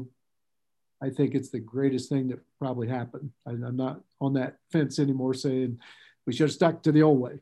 I 1.03 1.11
think 1.11 1.35
it's 1.35 1.51
the 1.51 1.61
greatest 1.61 2.09
thing 2.09 2.29
that 2.29 2.41
probably 2.59 2.89
happened. 2.89 3.31
I, 3.47 3.51
am 3.51 3.77
not 3.77 4.01
on 4.21 4.35
that 4.35 4.57
fence 4.71 4.99
anymore 4.99 5.35
saying 5.35 5.79
we 6.27 6.33
should 6.33 6.49
have 6.49 6.53
stuck 6.53 6.83
to 6.85 6.93
the 6.93 7.03
old 7.03 7.21
way. 7.21 7.41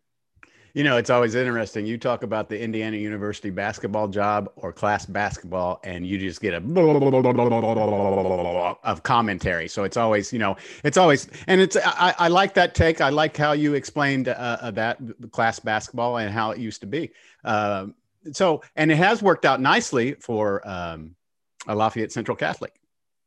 You 0.75 0.85
know, 0.85 0.97
it's 0.97 1.11
always 1.11 1.35
interesting. 1.35 1.85
You 1.85 1.99
talk 1.99 2.23
about 2.23 2.49
the 2.49 2.59
Indiana 2.59 2.97
University 2.97 3.51
basketball 3.51 4.09
job 4.09 4.51
or 4.57 4.73
class 4.73 5.05
basketball, 5.05 5.81
and 5.85 6.07
you 6.07 6.17
just 6.17 6.41
get 6.41 6.55
a 6.55 6.61
of 8.83 9.03
commentary. 9.03 9.69
So 9.69 9.85
it's 9.85 9.99
always, 9.99 10.33
you 10.33 10.39
know, 10.39 10.57
it's 10.83 10.97
always, 10.97 11.29
and 11.47 11.61
it's. 11.61 11.77
I, 11.77 12.15
I 12.19 12.29
like 12.29 12.55
that 12.55 12.75
take. 12.75 13.03
I 13.03 13.11
like 13.11 13.37
how 13.37 13.53
you 13.53 13.75
explained 13.75 14.29
uh, 14.29 14.71
that 14.71 14.99
class 15.31 15.61
basketball 15.61 16.17
and 16.17 16.33
how 16.33 16.53
it 16.53 16.59
used 16.59 16.81
to 16.81 16.87
be. 16.87 17.11
Um, 17.45 17.95
so, 18.33 18.63
and 18.75 18.91
it 18.91 18.97
has 18.97 19.23
worked 19.23 19.45
out 19.45 19.61
nicely 19.61 20.15
for 20.15 20.67
um, 20.67 21.17
Lafayette 21.67 22.13
Central 22.13 22.37
Catholic. 22.37 22.73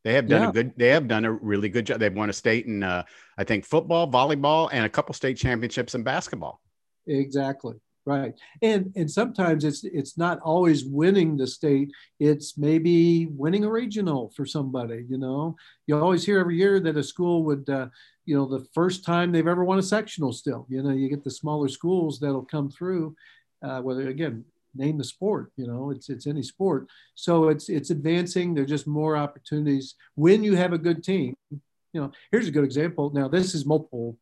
They 0.04 0.14
have 0.14 0.28
done 0.28 0.42
yeah. 0.42 0.50
a 0.50 0.52
good. 0.52 0.74
They 0.78 0.90
have 0.90 1.08
done 1.08 1.26
a 1.26 1.32
really 1.32 1.70
good 1.70 1.86
job. 1.86 2.00
They've 2.00 2.14
won 2.14 2.32
a 2.32 2.34
state 2.34 2.66
in, 2.66 2.82
uh, 2.82 3.04
I 3.38 3.44
think, 3.44 3.66
football, 3.66 4.10
volleyball, 4.10 4.70
and 4.72 4.84
a 4.84 4.90
couple 4.90 5.14
state 5.14 5.38
championships 5.38 5.94
in 5.94 6.02
basketball. 6.02 6.60
Exactly 7.08 7.76
right. 8.06 8.34
And 8.62 8.94
and 8.96 9.10
sometimes 9.10 9.64
it's 9.64 9.84
it's 9.84 10.18
not 10.18 10.40
always 10.42 10.86
winning 10.86 11.38
the 11.38 11.48
state. 11.48 11.92
It's 12.20 12.58
maybe 12.58 13.26
winning 13.28 13.64
a 13.66 13.72
regional 13.72 14.32
for 14.36 14.46
somebody. 14.46 15.06
You 15.10 15.18
know, 15.18 15.56
you 15.88 15.98
always 16.00 16.26
hear 16.26 16.40
every 16.40 16.58
year 16.58 16.80
that 16.80 16.98
a 16.98 17.04
school 17.04 17.44
would. 17.46 17.70
Uh, 17.70 17.88
you 18.26 18.36
know, 18.36 18.48
the 18.48 18.66
first 18.74 19.06
time 19.06 19.32
they've 19.32 19.48
ever 19.48 19.64
won 19.64 19.78
a 19.78 19.84
sectional 19.84 20.34
still, 20.34 20.66
you 20.68 20.82
know, 20.82 20.90
you 20.90 21.08
get 21.10 21.24
the 21.24 21.30
smaller 21.30 21.68
schools 21.68 22.20
that'll 22.20 22.44
come 22.46 22.72
through, 22.72 23.16
uh, 23.62 23.82
whether 23.82 24.08
again, 24.10 24.44
name 24.78 24.98
the 24.98 25.04
sport 25.06 25.54
you 25.56 25.66
know 25.66 25.90
it's 25.90 26.10
it's 26.10 26.28
any 26.28 26.44
sport 26.44 26.90
so 27.16 27.48
it's 27.48 27.70
it's 27.70 27.92
advancing 27.92 28.54
there's 28.54 28.68
just 28.68 28.88
more 28.88 29.16
opportunities 29.16 29.96
when 30.16 30.44
you 30.44 30.54
have 30.54 30.74
a 30.74 30.78
good 30.78 31.02
team 31.02 31.34
you 31.50 32.02
know 32.02 32.12
here's 32.30 32.50
a 32.50 32.52
good 32.52 32.66
example 32.66 33.10
now 33.14 33.26
this 33.30 33.56
is 33.56 33.66
multiple 33.66 34.18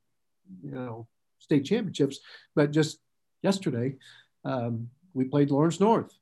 you 0.64 0.70
know 0.70 1.08
state 1.44 1.66
championships 1.66 2.20
but 2.56 2.72
just 2.72 3.00
yesterday 3.42 3.96
um, 4.46 4.90
we 5.14 5.26
played 5.26 5.52
lawrence 5.52 5.80
north 5.80 6.14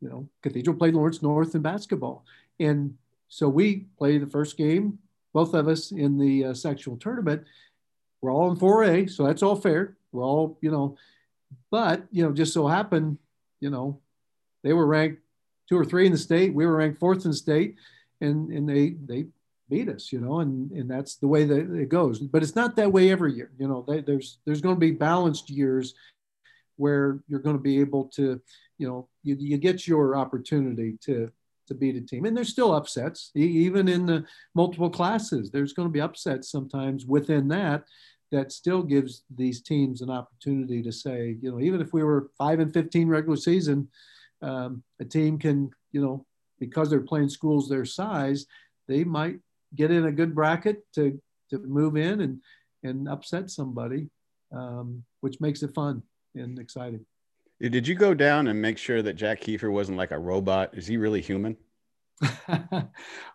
you 0.00 0.08
know 0.08 0.28
cathedral 0.42 0.76
played 0.76 0.94
lawrence 0.94 1.22
north 1.22 1.54
in 1.54 1.62
basketball. 1.62 2.24
And 2.60 2.94
so 3.28 3.48
we 3.48 3.86
play 3.98 4.18
the 4.18 4.26
first 4.26 4.56
game 4.56 4.98
both 5.32 5.54
of 5.54 5.68
us 5.68 5.92
in 5.92 6.18
the 6.18 6.46
uh, 6.46 6.54
sectional 6.54 6.96
tournament. 6.96 7.44
We're 8.20 8.32
all 8.32 8.50
in 8.50 8.56
4a 8.56 9.10
so 9.10 9.24
that's 9.24 9.42
all 9.42 9.56
fair. 9.56 9.96
We're 10.12 10.24
all 10.24 10.58
you 10.60 10.70
know 10.70 10.96
but 11.70 12.02
you 12.10 12.24
know 12.24 12.32
just 12.32 12.52
so 12.52 12.66
happened 12.66 13.18
you 13.60 13.70
know, 13.70 14.00
they 14.62 14.72
were 14.72 14.86
ranked 14.86 15.22
two 15.68 15.78
or 15.78 15.84
three 15.84 16.06
in 16.06 16.12
the 16.12 16.18
state. 16.18 16.54
We 16.54 16.66
were 16.66 16.76
ranked 16.76 17.00
fourth 17.00 17.24
in 17.24 17.30
the 17.30 17.36
state, 17.36 17.76
and 18.20 18.50
and 18.50 18.68
they 18.68 18.90
they 19.04 19.26
beat 19.68 19.88
us, 19.88 20.12
you 20.12 20.20
know, 20.20 20.40
and 20.40 20.70
and 20.72 20.90
that's 20.90 21.16
the 21.16 21.28
way 21.28 21.44
that 21.44 21.74
it 21.74 21.88
goes. 21.88 22.18
But 22.18 22.42
it's 22.42 22.56
not 22.56 22.76
that 22.76 22.92
way 22.92 23.10
every 23.10 23.34
year. 23.34 23.50
You 23.58 23.68
know, 23.68 23.84
they, 23.86 24.00
there's 24.00 24.38
there's 24.44 24.60
going 24.60 24.76
to 24.76 24.80
be 24.80 24.92
balanced 24.92 25.50
years 25.50 25.94
where 26.76 27.20
you're 27.28 27.40
going 27.40 27.56
to 27.56 27.62
be 27.62 27.80
able 27.80 28.04
to, 28.04 28.40
you 28.78 28.88
know, 28.88 29.08
you, 29.24 29.36
you 29.38 29.58
get 29.58 29.86
your 29.86 30.16
opportunity 30.16 30.96
to 31.04 31.30
to 31.66 31.74
beat 31.74 31.96
a 31.96 32.00
team. 32.00 32.24
And 32.24 32.36
there's 32.36 32.48
still 32.48 32.74
upsets, 32.74 33.30
even 33.34 33.88
in 33.88 34.06
the 34.06 34.24
multiple 34.54 34.90
classes. 34.90 35.50
There's 35.50 35.74
going 35.74 35.86
to 35.86 35.92
be 35.92 36.00
upsets 36.00 36.50
sometimes 36.50 37.04
within 37.04 37.48
that 37.48 37.84
that 38.30 38.52
still 38.52 38.82
gives 38.82 39.22
these 39.34 39.62
teams 39.62 40.00
an 40.00 40.10
opportunity 40.10 40.82
to 40.82 40.92
say, 40.92 41.36
you 41.40 41.50
know, 41.50 41.60
even 41.60 41.80
if 41.80 41.92
we 41.92 42.02
were 42.02 42.30
five 42.36 42.60
and 42.60 42.72
15 42.72 43.08
regular 43.08 43.36
season, 43.36 43.88
um, 44.42 44.82
a 45.00 45.04
team 45.04 45.38
can, 45.38 45.70
you 45.92 46.00
know, 46.00 46.26
because 46.58 46.90
they're 46.90 47.00
playing 47.00 47.28
schools 47.28 47.68
their 47.68 47.84
size, 47.84 48.46
they 48.86 49.04
might 49.04 49.40
get 49.74 49.90
in 49.90 50.06
a 50.06 50.12
good 50.12 50.34
bracket 50.34 50.82
to, 50.94 51.20
to 51.50 51.58
move 51.58 51.96
in 51.96 52.20
and, 52.20 52.40
and 52.82 53.08
upset 53.08 53.50
somebody, 53.50 54.08
um, 54.52 55.04
which 55.20 55.40
makes 55.40 55.62
it 55.62 55.74
fun 55.74 56.02
and 56.34 56.58
exciting. 56.58 57.04
Did 57.60 57.88
you 57.88 57.96
go 57.96 58.14
down 58.14 58.46
and 58.46 58.60
make 58.62 58.78
sure 58.78 59.02
that 59.02 59.14
Jack 59.14 59.40
Keefer 59.40 59.70
wasn't 59.70 59.98
like 59.98 60.12
a 60.12 60.18
robot? 60.18 60.76
Is 60.76 60.86
he 60.86 60.96
really 60.96 61.20
human? 61.20 61.56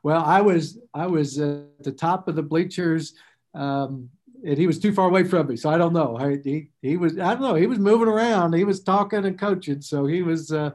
well, 0.04 0.24
I 0.24 0.42
was 0.42 0.80
I 0.94 1.08
was 1.08 1.40
at 1.40 1.84
the 1.84 1.92
top 1.92 2.28
of 2.28 2.36
the 2.36 2.44
bleachers 2.44 3.14
um, 3.54 4.10
and 4.46 4.58
he 4.58 4.68
was 4.68 4.80
too 4.80 4.94
far 4.94 5.08
away 5.08 5.24
from 5.24 5.48
me. 5.48 5.56
So 5.56 5.70
I 5.70 5.78
don't 5.78 5.94
know. 5.94 6.18
I, 6.18 6.38
he 6.44 6.70
he 6.82 6.98
was 6.98 7.18
I 7.18 7.34
don't 7.34 7.42
know. 7.42 7.56
He 7.56 7.68
was 7.68 7.80
moving 7.80 8.08
around. 8.08 8.54
He 8.54 8.64
was 8.64 8.84
talking 8.84 9.26
and 9.26 9.40
coaching. 9.40 9.82
So 9.82 10.06
he 10.06 10.22
was. 10.22 10.52
Uh, 10.52 10.72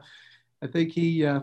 I 0.61 0.67
think 0.67 0.91
he 0.91 1.25
uh, 1.25 1.41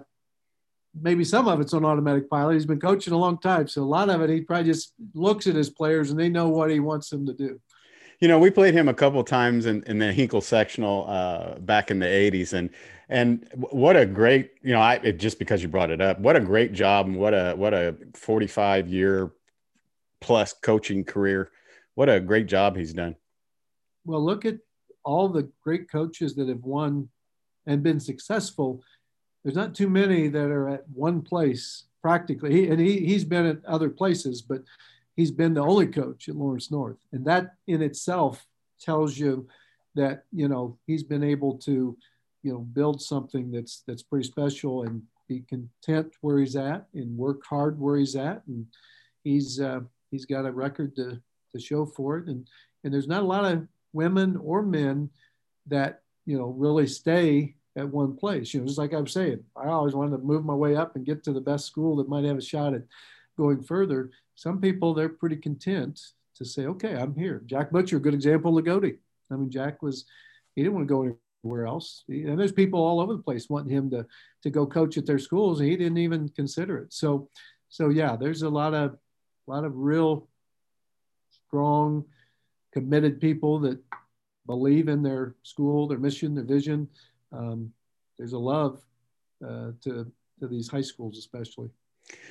maybe 1.00 1.24
some 1.24 1.48
of 1.48 1.60
it's 1.60 1.74
on 1.74 1.84
automatic 1.84 2.28
pilot. 2.28 2.54
He's 2.54 2.66
been 2.66 2.80
coaching 2.80 3.12
a 3.12 3.18
long 3.18 3.38
time, 3.38 3.68
so 3.68 3.82
a 3.82 3.84
lot 3.84 4.08
of 4.08 4.20
it 4.22 4.30
he 4.30 4.40
probably 4.40 4.70
just 4.70 4.94
looks 5.14 5.46
at 5.46 5.54
his 5.54 5.70
players 5.70 6.10
and 6.10 6.18
they 6.18 6.28
know 6.28 6.48
what 6.48 6.70
he 6.70 6.80
wants 6.80 7.10
them 7.10 7.26
to 7.26 7.32
do. 7.32 7.60
You 8.20 8.28
know, 8.28 8.38
we 8.38 8.50
played 8.50 8.72
him 8.72 8.88
a 8.88 8.94
couple 8.94 9.22
times 9.24 9.66
in, 9.66 9.82
in 9.84 9.98
the 9.98 10.10
Hinkle 10.12 10.40
sectional 10.40 11.06
uh, 11.08 11.58
back 11.58 11.90
in 11.90 11.98
the 11.98 12.06
'80s, 12.06 12.54
and 12.54 12.70
and 13.08 13.46
what 13.54 13.96
a 13.96 14.06
great 14.06 14.52
you 14.62 14.72
know 14.72 14.80
I 14.80 14.98
just 15.12 15.38
because 15.38 15.62
you 15.62 15.68
brought 15.68 15.90
it 15.90 16.00
up, 16.00 16.18
what 16.18 16.34
a 16.34 16.40
great 16.40 16.72
job 16.72 17.06
and 17.06 17.16
what 17.16 17.34
a 17.34 17.54
what 17.54 17.74
a 17.74 17.94
45 18.14 18.88
year 18.88 19.32
plus 20.20 20.54
coaching 20.54 21.04
career 21.04 21.50
what 21.96 22.10
a 22.10 22.20
great 22.20 22.46
job 22.46 22.76
he's 22.76 22.92
done. 22.92 23.16
Well, 24.04 24.24
look 24.24 24.44
at 24.44 24.58
all 25.04 25.28
the 25.28 25.50
great 25.64 25.90
coaches 25.90 26.36
that 26.36 26.48
have 26.48 26.62
won 26.62 27.08
and 27.66 27.82
been 27.82 27.98
successful. 27.98 28.82
There's 29.46 29.56
not 29.56 29.76
too 29.76 29.88
many 29.88 30.26
that 30.26 30.50
are 30.50 30.68
at 30.68 30.82
one 30.92 31.22
place 31.22 31.84
practically. 32.02 32.52
He, 32.52 32.68
and 32.68 32.80
he, 32.80 32.98
he's 33.06 33.24
been 33.24 33.46
at 33.46 33.64
other 33.64 33.88
places, 33.88 34.42
but 34.42 34.62
he's 35.14 35.30
been 35.30 35.54
the 35.54 35.62
only 35.62 35.86
coach 35.86 36.28
at 36.28 36.34
Lawrence 36.34 36.72
North. 36.72 36.96
And 37.12 37.24
that 37.26 37.54
in 37.68 37.80
itself 37.80 38.44
tells 38.80 39.16
you 39.16 39.46
that, 39.94 40.24
you 40.32 40.48
know, 40.48 40.76
he's 40.88 41.04
been 41.04 41.22
able 41.22 41.58
to, 41.58 41.96
you 42.42 42.52
know, 42.52 42.58
build 42.58 43.00
something 43.00 43.52
that's, 43.52 43.84
that's 43.86 44.02
pretty 44.02 44.26
special 44.26 44.82
and 44.82 45.00
be 45.28 45.44
content 45.48 46.12
where 46.22 46.40
he's 46.40 46.56
at 46.56 46.88
and 46.94 47.16
work 47.16 47.46
hard 47.46 47.78
where 47.78 47.98
he's 47.98 48.16
at. 48.16 48.42
And 48.48 48.66
he's, 49.22 49.60
uh, 49.60 49.80
he's 50.10 50.26
got 50.26 50.44
a 50.44 50.50
record 50.50 50.96
to, 50.96 51.22
to 51.52 51.60
show 51.60 51.86
for 51.86 52.18
it. 52.18 52.26
And 52.26 52.48
and 52.84 52.94
there's 52.94 53.08
not 53.08 53.22
a 53.22 53.26
lot 53.26 53.44
of 53.44 53.66
women 53.92 54.36
or 54.36 54.62
men 54.62 55.10
that 55.66 56.02
you 56.24 56.38
know 56.38 56.46
really 56.46 56.86
stay 56.86 57.56
at 57.76 57.88
one 57.88 58.16
place. 58.16 58.52
You 58.52 58.60
know, 58.60 58.66
just 58.66 58.78
like 58.78 58.94
I 58.94 59.00
was 59.00 59.12
saying, 59.12 59.44
I 59.56 59.68
always 59.68 59.94
wanted 59.94 60.16
to 60.16 60.22
move 60.22 60.44
my 60.44 60.54
way 60.54 60.76
up 60.76 60.96
and 60.96 61.04
get 61.04 61.22
to 61.24 61.32
the 61.32 61.40
best 61.40 61.66
school 61.66 61.96
that 61.96 62.08
might 62.08 62.24
have 62.24 62.38
a 62.38 62.42
shot 62.42 62.74
at 62.74 62.82
going 63.36 63.62
further. 63.62 64.10
Some 64.34 64.60
people 64.60 64.94
they're 64.94 65.08
pretty 65.08 65.36
content 65.36 66.00
to 66.36 66.44
say, 66.44 66.66
okay, 66.66 66.94
I'm 66.94 67.14
here. 67.14 67.42
Jack 67.46 67.70
Butcher, 67.70 67.98
a 67.98 68.00
good 68.00 68.14
example, 68.14 68.52
Loogootee. 68.52 68.98
I 69.30 69.34
mean, 69.34 69.50
Jack 69.50 69.82
was 69.82 70.06
he 70.54 70.62
didn't 70.62 70.74
want 70.74 70.88
to 70.88 70.94
go 70.94 71.18
anywhere 71.44 71.66
else. 71.66 72.04
And 72.08 72.38
there's 72.38 72.52
people 72.52 72.80
all 72.80 73.00
over 73.00 73.12
the 73.12 73.22
place 73.22 73.48
wanting 73.48 73.74
him 73.74 73.90
to 73.90 74.06
to 74.42 74.50
go 74.50 74.66
coach 74.66 74.96
at 74.96 75.06
their 75.06 75.18
schools. 75.18 75.60
And 75.60 75.68
he 75.68 75.76
didn't 75.76 75.98
even 75.98 76.28
consider 76.30 76.78
it. 76.78 76.92
So 76.92 77.28
so 77.68 77.90
yeah, 77.90 78.16
there's 78.16 78.42
a 78.42 78.48
lot 78.48 78.74
of 78.74 78.96
a 79.46 79.50
lot 79.50 79.64
of 79.64 79.76
real 79.76 80.28
strong, 81.48 82.04
committed 82.72 83.20
people 83.20 83.58
that 83.60 83.78
believe 84.46 84.88
in 84.88 85.02
their 85.02 85.34
school, 85.42 85.86
their 85.86 85.98
mission, 85.98 86.34
their 86.34 86.44
vision. 86.44 86.88
Um, 87.36 87.72
there's 88.18 88.32
a 88.32 88.38
love 88.38 88.80
uh, 89.44 89.72
to 89.82 90.10
to 90.40 90.46
these 90.48 90.68
high 90.68 90.82
schools, 90.82 91.18
especially. 91.18 91.70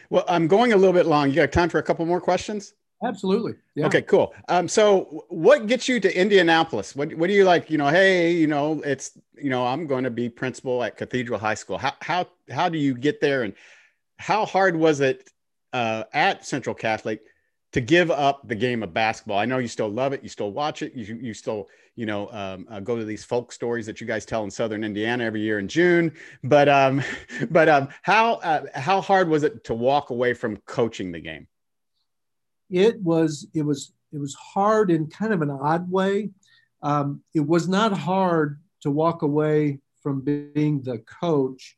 Well, 0.09 0.25
I'm 0.27 0.47
going 0.47 0.73
a 0.73 0.77
little 0.77 0.93
bit 0.93 1.05
long. 1.05 1.29
You 1.29 1.35
got 1.35 1.51
time 1.51 1.69
for 1.69 1.79
a 1.79 1.83
couple 1.83 2.05
more 2.05 2.21
questions? 2.21 2.73
Absolutely. 3.03 3.53
Yeah. 3.75 3.87
Okay, 3.87 4.01
cool. 4.01 4.33
Um, 4.47 4.67
so 4.67 5.25
what 5.29 5.67
gets 5.67 5.87
you 5.87 5.99
to 5.99 6.19
Indianapolis? 6.19 6.95
What, 6.95 7.13
what 7.15 7.27
do 7.27 7.33
you 7.33 7.43
like, 7.43 7.69
you 7.69 7.77
know, 7.77 7.89
hey, 7.89 8.31
you 8.31 8.47
know, 8.47 8.81
it's, 8.85 9.17
you 9.35 9.49
know, 9.49 9.65
I'm 9.65 9.85
going 9.85 10.05
to 10.05 10.09
be 10.09 10.29
principal 10.29 10.83
at 10.83 10.95
Cathedral 10.95 11.37
High 11.37 11.55
School. 11.55 11.77
How, 11.77 11.93
how, 12.01 12.27
how 12.49 12.69
do 12.69 12.77
you 12.77 12.95
get 12.95 13.19
there? 13.19 13.43
And 13.43 13.53
how 14.17 14.45
hard 14.45 14.75
was 14.77 15.01
it 15.01 15.29
uh, 15.73 16.05
at 16.13 16.45
Central 16.45 16.73
Catholic 16.73 17.21
to 17.75 17.81
give 17.81 18.09
up 18.09 18.47
the 18.47 18.55
game 18.55 18.81
of 18.83 18.93
basketball. 18.93 19.37
I 19.37 19.45
know 19.45 19.57
you 19.57 19.67
still 19.67 19.89
love 19.89 20.13
it, 20.13 20.23
you 20.23 20.29
still 20.29 20.51
watch 20.51 20.81
it, 20.81 20.93
you 20.95 21.15
you 21.15 21.33
still 21.33 21.67
you 21.95 22.05
know 22.05 22.31
um, 22.31 22.65
uh, 22.69 22.79
go 22.79 22.97
to 22.97 23.05
these 23.05 23.23
folk 23.23 23.51
stories 23.51 23.85
that 23.85 24.01
you 24.01 24.07
guys 24.07 24.25
tell 24.25 24.43
in 24.43 24.49
Southern 24.49 24.83
Indiana 24.83 25.25
every 25.25 25.41
year 25.41 25.59
in 25.59 25.67
June. 25.67 26.13
But 26.43 26.69
um, 26.69 27.03
but 27.51 27.69
um, 27.69 27.89
how 28.01 28.35
uh, 28.35 28.65
how 28.73 29.01
hard 29.01 29.29
was 29.29 29.43
it 29.43 29.65
to 29.65 29.73
walk 29.73 30.09
away 30.09 30.33
from 30.33 30.57
coaching 30.65 31.11
the 31.11 31.19
game? 31.19 31.47
it 32.69 33.01
was 33.01 33.47
it 33.53 33.61
was 33.61 33.93
it 34.11 34.19
was 34.19 34.33
hard 34.35 34.91
in 34.91 35.07
kind 35.07 35.33
of 35.33 35.41
an 35.41 35.49
odd 35.49 35.89
way. 35.91 36.29
Um, 36.81 37.21
it 37.33 37.45
was 37.45 37.67
not 37.67 37.93
hard 37.93 38.59
to 38.81 38.91
walk 38.91 39.21
away 39.21 39.79
from 40.01 40.21
being 40.21 40.81
the 40.81 40.99
coach 40.99 41.77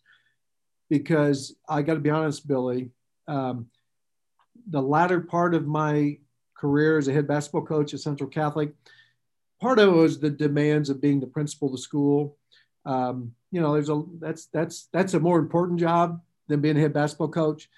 because 0.90 1.56
I 1.68 1.82
got 1.82 1.96
to 1.96 2.00
be 2.00 2.10
honest, 2.10 2.48
Billy. 2.48 2.92
Um, 3.28 3.68
the 4.70 4.82
latter 4.82 5.22
part 5.22 5.54
of 5.54 5.68
my 5.68 6.18
career 6.56 6.98
as 6.98 7.08
a 7.08 7.14
head 7.14 7.28
basketball 7.28 7.66
coach 7.66 7.94
at 7.94 8.00
Central 8.00 8.30
Catholic, 8.30 8.74
part 9.62 9.80
of 9.80 9.90
it 9.90 9.98
was 9.98 10.20
the 10.20 10.30
demands 10.30 10.90
of 10.90 11.02
being 11.02 11.20
the 11.20 11.28
principal 11.28 11.68
of 11.68 11.74
the 11.74 11.78
school. 11.78 12.38
Um, 12.86 13.34
you 13.52 13.62
know, 13.62 13.74
there's 13.74 13.90
a 13.90 14.04
that's 14.20 14.48
that's 14.48 14.90
that's 14.92 15.14
a 15.14 15.20
more 15.20 15.40
important 15.40 15.80
job 15.80 16.22
than 16.48 16.62
being 16.62 16.78
a 16.78 16.82
head 16.82 16.94
basketball 16.94 17.30
coach. 17.30 17.70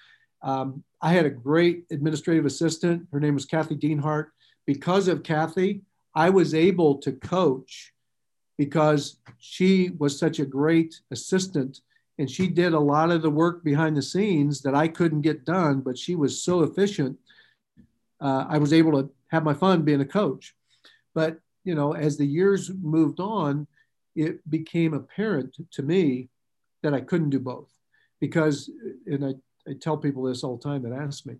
Um, 0.41 0.83
I 1.01 1.13
had 1.13 1.25
a 1.25 1.29
great 1.29 1.85
administrative 1.91 2.45
assistant. 2.45 3.07
Her 3.11 3.19
name 3.19 3.33
was 3.33 3.45
Kathy 3.45 3.75
Deanhart. 3.75 4.27
Because 4.65 5.07
of 5.07 5.23
Kathy, 5.23 5.81
I 6.15 6.29
was 6.29 6.53
able 6.53 6.97
to 6.99 7.11
coach 7.11 7.93
because 8.57 9.17
she 9.39 9.91
was 9.97 10.19
such 10.19 10.39
a 10.39 10.45
great 10.45 10.99
assistant 11.11 11.81
and 12.19 12.29
she 12.29 12.47
did 12.47 12.73
a 12.73 12.79
lot 12.79 13.09
of 13.09 13.23
the 13.23 13.29
work 13.29 13.63
behind 13.63 13.97
the 13.97 14.01
scenes 14.01 14.61
that 14.61 14.75
I 14.75 14.87
couldn't 14.87 15.21
get 15.21 15.45
done, 15.45 15.79
but 15.79 15.97
she 15.97 16.15
was 16.15 16.43
so 16.43 16.61
efficient. 16.61 17.17
Uh, 18.21 18.45
I 18.47 18.57
was 18.59 18.73
able 18.73 18.91
to 18.91 19.09
have 19.31 19.43
my 19.43 19.53
fun 19.53 19.83
being 19.83 20.01
a 20.01 20.05
coach. 20.05 20.53
But, 21.15 21.39
you 21.63 21.73
know, 21.73 21.93
as 21.93 22.17
the 22.17 22.25
years 22.27 22.69
moved 22.81 23.19
on, 23.19 23.65
it 24.15 24.47
became 24.49 24.93
apparent 24.93 25.55
to 25.71 25.81
me 25.81 26.29
that 26.83 26.93
I 26.93 27.01
couldn't 27.01 27.31
do 27.31 27.39
both 27.39 27.71
because, 28.19 28.69
and 29.07 29.25
I 29.25 29.33
I 29.69 29.73
tell 29.73 29.97
people 29.97 30.23
this 30.23 30.43
all 30.43 30.57
the 30.57 30.63
time 30.63 30.81
that 30.83 30.93
ask 30.93 31.25
me. 31.25 31.35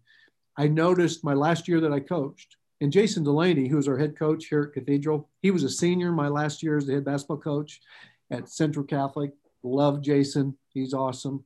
I 0.58 0.68
noticed 0.68 1.24
my 1.24 1.34
last 1.34 1.68
year 1.68 1.80
that 1.82 1.94
I 1.94 2.00
coached, 2.00 2.58
and 2.82 2.92
Jason 2.92 3.24
Delaney, 3.24 3.68
who 3.68 3.78
was 3.78 3.88
our 3.88 3.98
head 3.98 4.18
coach 4.18 4.46
here 4.46 4.64
at 4.64 4.74
Cathedral, 4.74 5.30
he 5.42 5.52
was 5.52 5.64
a 5.64 5.70
senior 5.70 6.12
my 6.12 6.28
last 6.28 6.62
year 6.62 6.78
as 6.78 6.86
the 6.86 6.94
head 6.94 7.06
basketball 7.06 7.38
coach 7.38 7.82
at 8.30 8.50
Central 8.50 8.86
Catholic. 8.86 9.32
Love 9.64 10.02
Jason. 10.02 10.58
He's 10.74 10.94
awesome. 10.94 11.44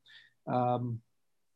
Um, 0.48 1.02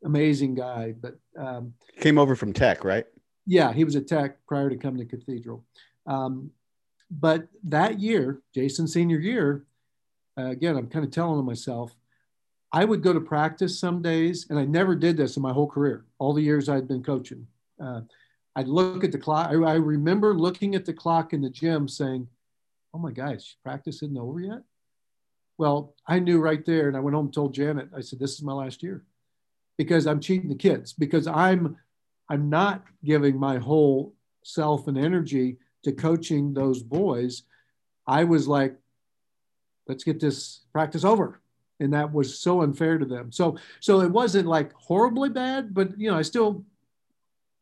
amazing 0.04 0.54
guy. 0.54 0.94
But 0.98 1.18
um, 1.38 1.74
came 2.00 2.18
over 2.18 2.34
from 2.34 2.52
Tech, 2.52 2.84
right? 2.84 3.06
Yeah, 3.46 3.72
he 3.72 3.84
was 3.84 3.96
at 3.96 4.06
Tech 4.06 4.44
prior 4.46 4.68
to 4.68 4.76
coming 4.76 5.06
to 5.06 5.16
Cathedral. 5.16 5.64
Um, 6.06 6.50
but 7.10 7.48
that 7.64 7.98
year, 7.98 8.42
Jason's 8.54 8.92
senior 8.92 9.18
year, 9.18 9.64
uh, 10.38 10.46
again, 10.46 10.76
I'm 10.76 10.88
kind 10.88 11.04
of 11.04 11.10
telling 11.10 11.44
myself, 11.44 11.94
I 12.72 12.84
would 12.84 13.02
go 13.02 13.14
to 13.14 13.20
practice 13.20 13.78
some 13.78 14.02
days, 14.02 14.46
and 14.50 14.58
I 14.58 14.64
never 14.64 14.94
did 14.94 15.16
this 15.16 15.36
in 15.36 15.42
my 15.42 15.52
whole 15.52 15.66
career, 15.66 16.04
all 16.18 16.34
the 16.34 16.42
years 16.42 16.68
I'd 16.68 16.86
been 16.86 17.02
coaching. 17.02 17.46
Uh, 17.82 18.02
I'd 18.54 18.68
look 18.68 19.04
at 19.04 19.12
the 19.12 19.18
clock. 19.18 19.50
I, 19.50 19.54
I, 19.54 19.74
remember 19.74 20.34
looking 20.34 20.74
at 20.74 20.84
the 20.84 20.92
clock 20.92 21.32
in 21.32 21.40
the 21.40 21.48
gym 21.48 21.88
saying, 21.88 22.28
Oh 22.92 22.98
my 22.98 23.12
gosh, 23.12 23.56
practice 23.62 24.02
isn't 24.02 24.18
over 24.18 24.40
yet. 24.40 24.62
Well, 25.58 25.94
I 26.06 26.20
knew 26.20 26.40
right 26.40 26.64
there, 26.64 26.88
and 26.88 26.96
I 26.96 27.00
went 27.00 27.14
home 27.14 27.26
and 27.26 27.34
told 27.34 27.52
Janet, 27.52 27.90
I 27.94 28.00
said, 28.00 28.18
This 28.18 28.34
is 28.34 28.42
my 28.42 28.52
last 28.52 28.82
year 28.82 29.04
because 29.76 30.06
I'm 30.06 30.20
cheating 30.20 30.48
the 30.48 30.54
kids, 30.54 30.92
because 30.92 31.26
I'm 31.26 31.76
I'm 32.30 32.50
not 32.50 32.84
giving 33.04 33.38
my 33.38 33.58
whole 33.58 34.14
self 34.44 34.88
and 34.88 34.98
energy 34.98 35.56
to 35.84 35.92
coaching 35.92 36.54
those 36.54 36.82
boys. 36.82 37.42
I 38.06 38.24
was 38.24 38.46
like, 38.48 38.76
let's 39.86 40.04
get 40.04 40.20
this 40.20 40.60
practice 40.72 41.04
over 41.04 41.40
and 41.80 41.92
that 41.92 42.12
was 42.12 42.38
so 42.38 42.62
unfair 42.62 42.98
to 42.98 43.04
them. 43.04 43.32
So 43.32 43.56
so 43.80 44.00
it 44.00 44.10
wasn't 44.10 44.46
like 44.46 44.72
horribly 44.74 45.28
bad, 45.28 45.74
but 45.74 45.98
you 45.98 46.10
know 46.10 46.16
I 46.16 46.22
still 46.22 46.64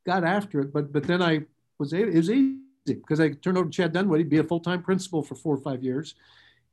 got 0.07 0.25
after 0.25 0.61
it. 0.61 0.73
But 0.73 0.93
but 0.93 1.05
then 1.05 1.23
I 1.23 1.43
was 1.79 1.93
it 1.93 2.13
was 2.13 2.31
easy 2.31 2.59
because 2.87 3.21
I 3.21 3.31
turned 3.31 3.59
over 3.59 3.69
to 3.69 3.73
Chad 3.73 3.93
Dunwoody, 3.93 4.25
be 4.25 4.39
a 4.39 4.45
full 4.45 4.61
time 4.61 4.83
principal 4.83 5.23
for 5.23 5.35
four 5.35 5.55
or 5.55 5.61
five 5.61 5.83
years, 5.83 6.15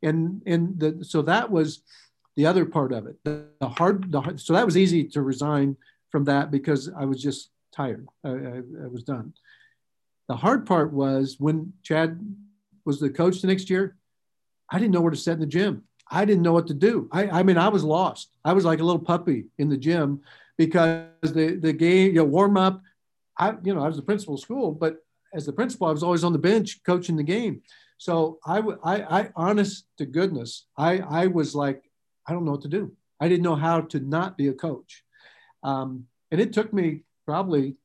and 0.04 0.41
and 0.45 0.80
the, 0.80 1.06
so 1.06 1.22
that 1.24 1.49
was 1.51 1.82
the 2.36 2.45
other 2.45 2.66
part 2.66 2.91
of 2.91 3.08
it. 3.08 3.18
The, 3.24 3.45
the 3.60 3.70
hard 3.70 4.12
the 4.12 4.22
hard, 4.22 4.39
so 4.39 4.54
that 4.54 4.66
was 4.66 4.78
easy 4.78 5.04
to 5.06 5.22
resign 5.22 5.78
from 6.10 6.26
that 6.26 6.51
because 6.51 6.89
I 6.95 7.06
was 7.06 7.22
just 7.22 7.49
tired. 7.76 8.08
I, 8.24 8.30
I, 8.30 8.62
I 8.84 8.88
was 8.88 9.04
done. 9.04 9.34
The 10.30 10.36
hard 10.36 10.66
part 10.66 10.93
was 10.93 11.38
when 11.39 11.74
Chad 11.84 12.20
was 12.86 12.99
the 12.99 13.10
coach 13.10 13.41
the 13.41 13.47
next 13.47 13.70
year. 13.70 13.97
I 14.70 14.80
didn't 14.80 14.93
know 14.93 15.01
where 15.01 15.12
to 15.12 15.18
set 15.18 15.34
in 15.34 15.39
the 15.39 15.45
gym. 15.45 15.84
I 16.10 16.26
didn't 16.26 16.43
know 16.43 16.54
what 16.54 16.68
to 16.68 16.74
do. 16.74 17.10
I, 17.12 17.28
I 17.39 17.43
mean, 17.43 17.58
I 17.58 17.70
was 17.70 17.84
lost. 17.84 18.30
I 18.45 18.54
was 18.54 18.66
like 18.66 18.80
a 18.80 18.84
little 18.84 19.01
puppy 19.01 19.45
in 19.58 19.70
the 19.70 19.78
gym 19.78 20.22
because 20.58 21.08
the, 21.22 21.58
the 21.62 21.74
game, 21.74 22.08
you 22.08 22.20
know, 22.20 22.26
warm 22.26 22.58
up, 22.58 22.82
I, 23.38 23.56
you 23.64 23.74
know, 23.74 23.84
I 23.84 23.88
was 23.88 23.95
the 23.95 24.04
principal 24.04 24.36
of 24.36 24.39
school, 24.39 24.72
but 24.72 24.97
as 25.34 25.45
the 25.45 25.54
principal, 25.54 25.88
I 25.88 25.91
was 25.91 26.04
always 26.04 26.24
on 26.24 26.34
the 26.34 26.39
bench 26.39 26.82
coaching 26.86 27.16
the 27.16 27.24
game. 27.24 27.62
So 28.04 28.38
I, 28.45 28.60
I, 28.84 29.22
I 29.22 29.30
honest 29.34 29.86
to 29.97 30.06
goodness, 30.06 30.66
I, 30.78 30.97
I 30.97 31.28
was 31.28 31.56
like, 31.56 31.89
I 32.28 32.34
don't 32.34 32.43
know 32.43 32.51
what 32.51 32.64
to 32.64 32.68
do. 32.68 32.91
I 33.22 33.30
didn't 33.30 33.45
know 33.45 33.56
how 33.56 33.80
to 33.80 33.99
not 34.01 34.38
be 34.38 34.49
a 34.49 34.54
coach. 34.54 35.06
Um, 35.64 36.08
and 36.30 36.41
it 36.41 36.51
took 36.51 36.74
me 36.74 37.04
probably 37.26 37.78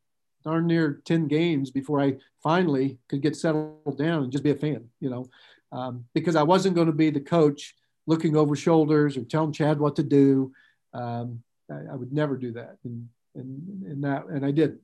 darn 0.43 0.67
near 0.67 1.03
10 1.05 1.29
games 1.29 1.71
before 1.71 2.01
I 2.01 2.17
finally 2.43 2.99
could 3.09 3.23
get 3.23 3.37
settled 3.37 3.97
down 3.97 4.25
and 4.25 4.33
just 4.33 4.43
be 4.43 4.51
a 4.51 4.57
fan, 4.57 4.89
you 4.99 5.09
know, 5.09 5.27
um, 5.71 6.05
because 6.15 6.35
I 6.35 6.43
wasn't 6.43 6.75
going 6.75 6.89
to 6.89 6.93
be 6.93 7.11
the 7.11 7.21
coach 7.21 7.77
looking 8.09 8.37
over 8.37 8.57
shoulders 8.57 9.17
or 9.17 9.23
telling 9.23 9.53
Chad 9.53 9.79
what 9.79 9.95
to 9.97 10.03
do. 10.03 10.51
Um, 10.95 11.45
I, 11.71 11.93
I, 11.93 11.95
would 11.95 12.13
never 12.13 12.37
do 12.37 12.51
that, 12.53 12.79
and 12.83 13.09
and 13.37 13.85
and 13.85 14.03
that 14.03 14.27
and 14.27 14.45
I 14.45 14.51
did, 14.51 14.79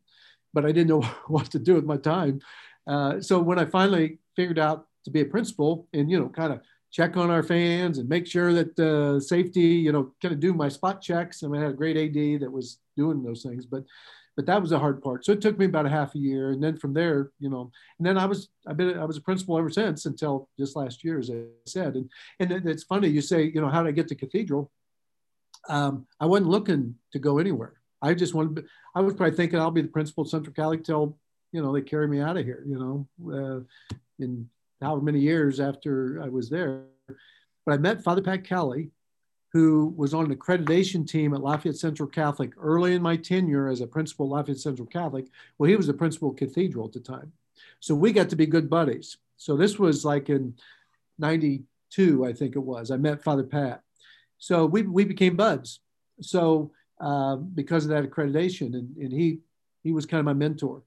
but 0.52 0.64
I 0.64 0.70
didn't 0.70 0.90
know 0.90 1.00
what 1.26 1.46
to 1.52 1.58
do 1.58 1.74
with 1.74 1.84
my 1.84 1.96
time. 1.96 2.40
Uh, 2.86 3.20
so 3.20 3.40
when 3.40 3.58
I 3.58 3.64
finally 3.64 4.18
figured 4.36 4.60
out 4.60 4.86
to 5.04 5.10
be 5.10 5.20
a 5.20 5.24
principal 5.24 5.86
and 5.92 6.10
you 6.10 6.18
know 6.18 6.28
kind 6.28 6.52
of 6.52 6.60
check 6.94 7.16
on 7.16 7.28
our 7.28 7.42
fans 7.42 7.98
and 7.98 8.08
make 8.08 8.24
sure 8.24 8.52
that 8.52 8.78
uh, 8.78 9.18
safety, 9.18 9.62
you 9.62 9.90
know, 9.90 10.12
kind 10.22 10.32
of 10.32 10.38
do 10.38 10.54
my 10.54 10.68
spot 10.68 11.02
checks. 11.02 11.42
I 11.42 11.48
mean, 11.48 11.60
I 11.60 11.64
had 11.64 11.74
a 11.74 11.76
great 11.76 11.96
AD 11.96 12.40
that 12.40 12.52
was 12.52 12.78
doing 12.96 13.20
those 13.20 13.42
things, 13.42 13.66
but 13.66 13.82
but 14.36 14.46
that 14.46 14.60
was 14.60 14.70
the 14.70 14.78
hard 14.78 15.02
part. 15.02 15.24
So 15.24 15.32
it 15.32 15.40
took 15.40 15.58
me 15.58 15.66
about 15.66 15.86
a 15.86 15.90
half 15.90 16.14
a 16.14 16.18
year, 16.18 16.50
and 16.50 16.62
then 16.62 16.76
from 16.76 16.92
there, 16.92 17.30
you 17.40 17.50
know, 17.50 17.70
and 17.98 18.06
then 18.06 18.16
I 18.16 18.26
was 18.26 18.48
I've 18.66 18.76
been 18.76 18.98
I 18.98 19.04
was 19.04 19.16
a 19.16 19.22
principal 19.22 19.58
ever 19.58 19.70
since 19.70 20.06
until 20.06 20.48
just 20.58 20.76
last 20.76 21.02
year, 21.04 21.18
as 21.18 21.30
I 21.30 21.42
said. 21.66 21.96
And 21.96 22.10
and 22.38 22.68
it's 22.68 22.84
funny 22.84 23.08
you 23.08 23.20
say, 23.20 23.44
you 23.44 23.60
know, 23.60 23.68
how 23.68 23.82
did 23.82 23.88
I 23.88 23.92
get 23.92 24.08
to 24.08 24.14
Cathedral? 24.14 24.70
Um, 25.68 26.06
I 26.20 26.26
wasn't 26.26 26.50
looking 26.50 26.96
to 27.12 27.18
go 27.18 27.38
anywhere. 27.38 27.74
I 28.02 28.14
just 28.14 28.34
wanted. 28.34 28.66
I 28.94 29.00
was 29.00 29.14
probably 29.14 29.36
thinking 29.36 29.58
I'll 29.58 29.70
be 29.70 29.82
the 29.82 29.88
principal 29.88 30.24
at 30.24 30.30
Central 30.30 30.54
Cali 30.54 30.78
till 30.78 31.16
you 31.52 31.62
know 31.62 31.72
they 31.72 31.82
carry 31.82 32.06
me 32.06 32.20
out 32.20 32.36
of 32.36 32.44
here. 32.44 32.62
You 32.66 32.78
know, 32.78 33.32
uh, 33.32 33.60
in 34.22 34.48
however 34.80 35.02
many 35.02 35.20
years 35.20 35.60
after 35.60 36.20
I 36.22 36.28
was 36.28 36.50
there. 36.50 36.84
But 37.66 37.74
I 37.74 37.76
met 37.78 38.02
Father 38.02 38.22
Pat 38.22 38.44
Kelly, 38.44 38.90
who 39.52 39.94
was 39.96 40.12
on 40.12 40.24
an 40.24 40.36
accreditation 40.36 41.06
team 41.06 41.32
at 41.32 41.40
Lafayette 41.40 41.76
Central 41.76 42.08
Catholic 42.08 42.52
early 42.58 42.94
in 42.94 43.02
my 43.02 43.16
tenure 43.16 43.68
as 43.68 43.80
a 43.80 43.86
principal 43.86 44.28
Lafayette 44.28 44.58
Central 44.58 44.86
Catholic. 44.86 45.26
Well, 45.56 45.70
he 45.70 45.76
was 45.76 45.86
the 45.86 45.94
principal 45.94 46.32
Cathedral 46.32 46.86
at 46.86 46.92
the 46.92 47.00
time. 47.00 47.32
So 47.80 47.94
we 47.94 48.12
got 48.12 48.28
to 48.30 48.36
be 48.36 48.46
good 48.46 48.68
buddies. 48.68 49.16
So 49.36 49.56
this 49.56 49.78
was 49.78 50.04
like 50.04 50.28
in 50.28 50.54
92, 51.18 52.26
I 52.26 52.32
think 52.32 52.56
it 52.56 52.60
was. 52.60 52.90
I 52.90 52.96
met 52.96 53.22
Father 53.22 53.44
Pat. 53.44 53.82
So 54.38 54.66
we, 54.66 54.82
we 54.82 55.04
became 55.04 55.36
buds. 55.36 55.80
So 56.20 56.72
uh, 57.00 57.36
because 57.36 57.84
of 57.84 57.90
that 57.90 58.10
accreditation, 58.10 58.74
and, 58.74 58.96
and 58.96 59.12
he, 59.12 59.38
he 59.84 59.92
was 59.92 60.04
kind 60.04 60.18
of 60.18 60.24
my 60.24 60.32
mentor. 60.32 60.82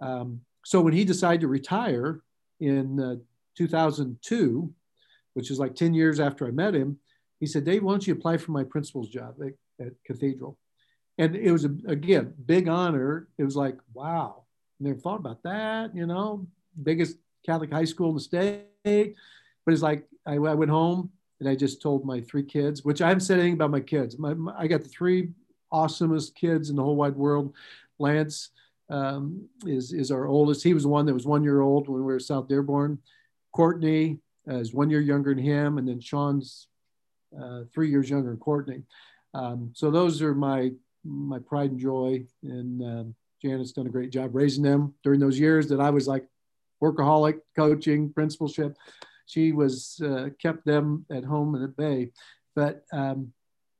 Um, 0.00 0.42
so 0.64 0.80
when 0.80 0.92
he 0.92 1.04
decided 1.04 1.40
to 1.40 1.48
retire 1.48 2.20
in 2.60 3.00
uh, 3.00 3.16
2002, 3.56 4.72
which 5.34 5.50
is 5.50 5.58
like 5.58 5.74
10 5.74 5.94
years 5.94 6.20
after 6.20 6.46
I 6.46 6.50
met 6.50 6.74
him, 6.74 6.98
he 7.40 7.46
said, 7.46 7.64
Dave, 7.64 7.82
why 7.82 7.92
don't 7.92 8.06
you 8.06 8.14
apply 8.14 8.36
for 8.36 8.52
my 8.52 8.64
principal's 8.64 9.08
job 9.08 9.34
at, 9.40 9.86
at 9.86 9.92
Cathedral? 10.06 10.58
And 11.18 11.36
it 11.36 11.50
was, 11.50 11.64
a, 11.64 11.74
again, 11.86 12.34
big 12.46 12.68
honor. 12.68 13.28
It 13.38 13.44
was 13.44 13.56
like, 13.56 13.76
wow, 13.92 14.44
never 14.80 14.98
thought 14.98 15.20
about 15.20 15.42
that, 15.42 15.94
you 15.94 16.06
know, 16.06 16.46
biggest 16.82 17.16
Catholic 17.44 17.72
high 17.72 17.84
school 17.84 18.10
in 18.10 18.14
the 18.14 18.20
state. 18.20 19.16
But 19.64 19.72
it's 19.72 19.82
like, 19.82 20.06
I, 20.26 20.34
I 20.34 20.54
went 20.54 20.70
home 20.70 21.10
and 21.40 21.48
I 21.48 21.54
just 21.54 21.82
told 21.82 22.04
my 22.04 22.20
three 22.20 22.44
kids, 22.44 22.84
which 22.84 23.02
I 23.02 23.08
haven't 23.08 23.22
said 23.22 23.38
anything 23.38 23.54
about 23.54 23.70
my 23.70 23.80
kids. 23.80 24.18
My, 24.18 24.34
my, 24.34 24.54
I 24.56 24.66
got 24.66 24.82
the 24.82 24.88
three 24.88 25.30
awesomest 25.72 26.34
kids 26.34 26.70
in 26.70 26.76
the 26.76 26.82
whole 26.82 26.96
wide 26.96 27.16
world. 27.16 27.54
Lance 27.98 28.50
um, 28.88 29.48
is, 29.66 29.92
is 29.92 30.10
our 30.10 30.26
oldest. 30.26 30.62
He 30.62 30.74
was 30.74 30.86
one 30.86 31.06
that 31.06 31.14
was 31.14 31.26
one 31.26 31.42
year 31.42 31.60
old 31.60 31.88
when 31.88 32.04
we 32.04 32.12
were 32.12 32.20
South 32.20 32.48
Dearborn. 32.48 32.98
Courtney 33.52 34.18
uh, 34.48 34.56
is 34.56 34.74
one 34.74 34.90
year 34.90 35.00
younger 35.00 35.34
than 35.34 35.42
him. 35.42 35.78
And 35.78 35.88
then 35.88 36.00
Sean's 36.00 36.68
uh, 37.38 37.62
three 37.72 37.90
years 37.90 38.10
younger 38.10 38.30
than 38.30 38.38
Courtney. 38.38 38.82
Um, 39.34 39.70
so 39.74 39.90
those 39.90 40.20
are 40.22 40.34
my 40.34 40.72
my 41.04 41.38
pride 41.38 41.70
and 41.70 41.80
joy. 41.80 42.24
And 42.42 42.82
um, 42.82 43.14
Janet's 43.42 43.72
done 43.72 43.86
a 43.86 43.90
great 43.90 44.10
job 44.10 44.34
raising 44.34 44.62
them 44.62 44.94
during 45.02 45.20
those 45.20 45.38
years 45.38 45.68
that 45.68 45.80
I 45.80 45.90
was 45.90 46.06
like 46.06 46.26
workaholic, 46.82 47.40
coaching, 47.56 48.12
principalship. 48.12 48.76
She 49.26 49.52
was 49.52 50.00
uh, 50.04 50.28
kept 50.40 50.64
them 50.64 51.06
at 51.10 51.24
home 51.24 51.54
and 51.54 51.64
at 51.64 51.76
bay. 51.76 52.10
But 52.54 52.84
um, 52.92 53.32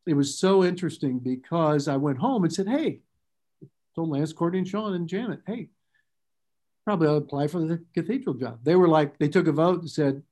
it 0.07 0.15
was 0.15 0.39
so 0.39 0.65
interesting 0.65 1.19
because 1.19 1.89
I 1.89 1.97
went 1.97 2.19
home 2.19 2.45
and 2.45 2.53
said, 2.53 2.69
"Hey," 2.69 3.01
told 3.95 4.11
Lance, 4.11 4.33
Courtney, 4.33 4.61
and 4.61 4.69
Sean 4.69 4.95
and 4.95 5.09
Janet, 5.09 5.41
"Hey, 5.47 5.69
probably 6.85 7.07
to 7.07 7.15
apply 7.15 7.47
for 7.47 7.61
the 7.61 7.83
cathedral 7.95 8.35
job. 8.35 8.59
They 8.63 8.77
were 8.77 8.89
like, 8.89 9.19
they 9.19 9.29
took 9.29 9.47
a 9.47 9.53
vote 9.53 9.81
and 9.81 9.91
said, 9.91 10.23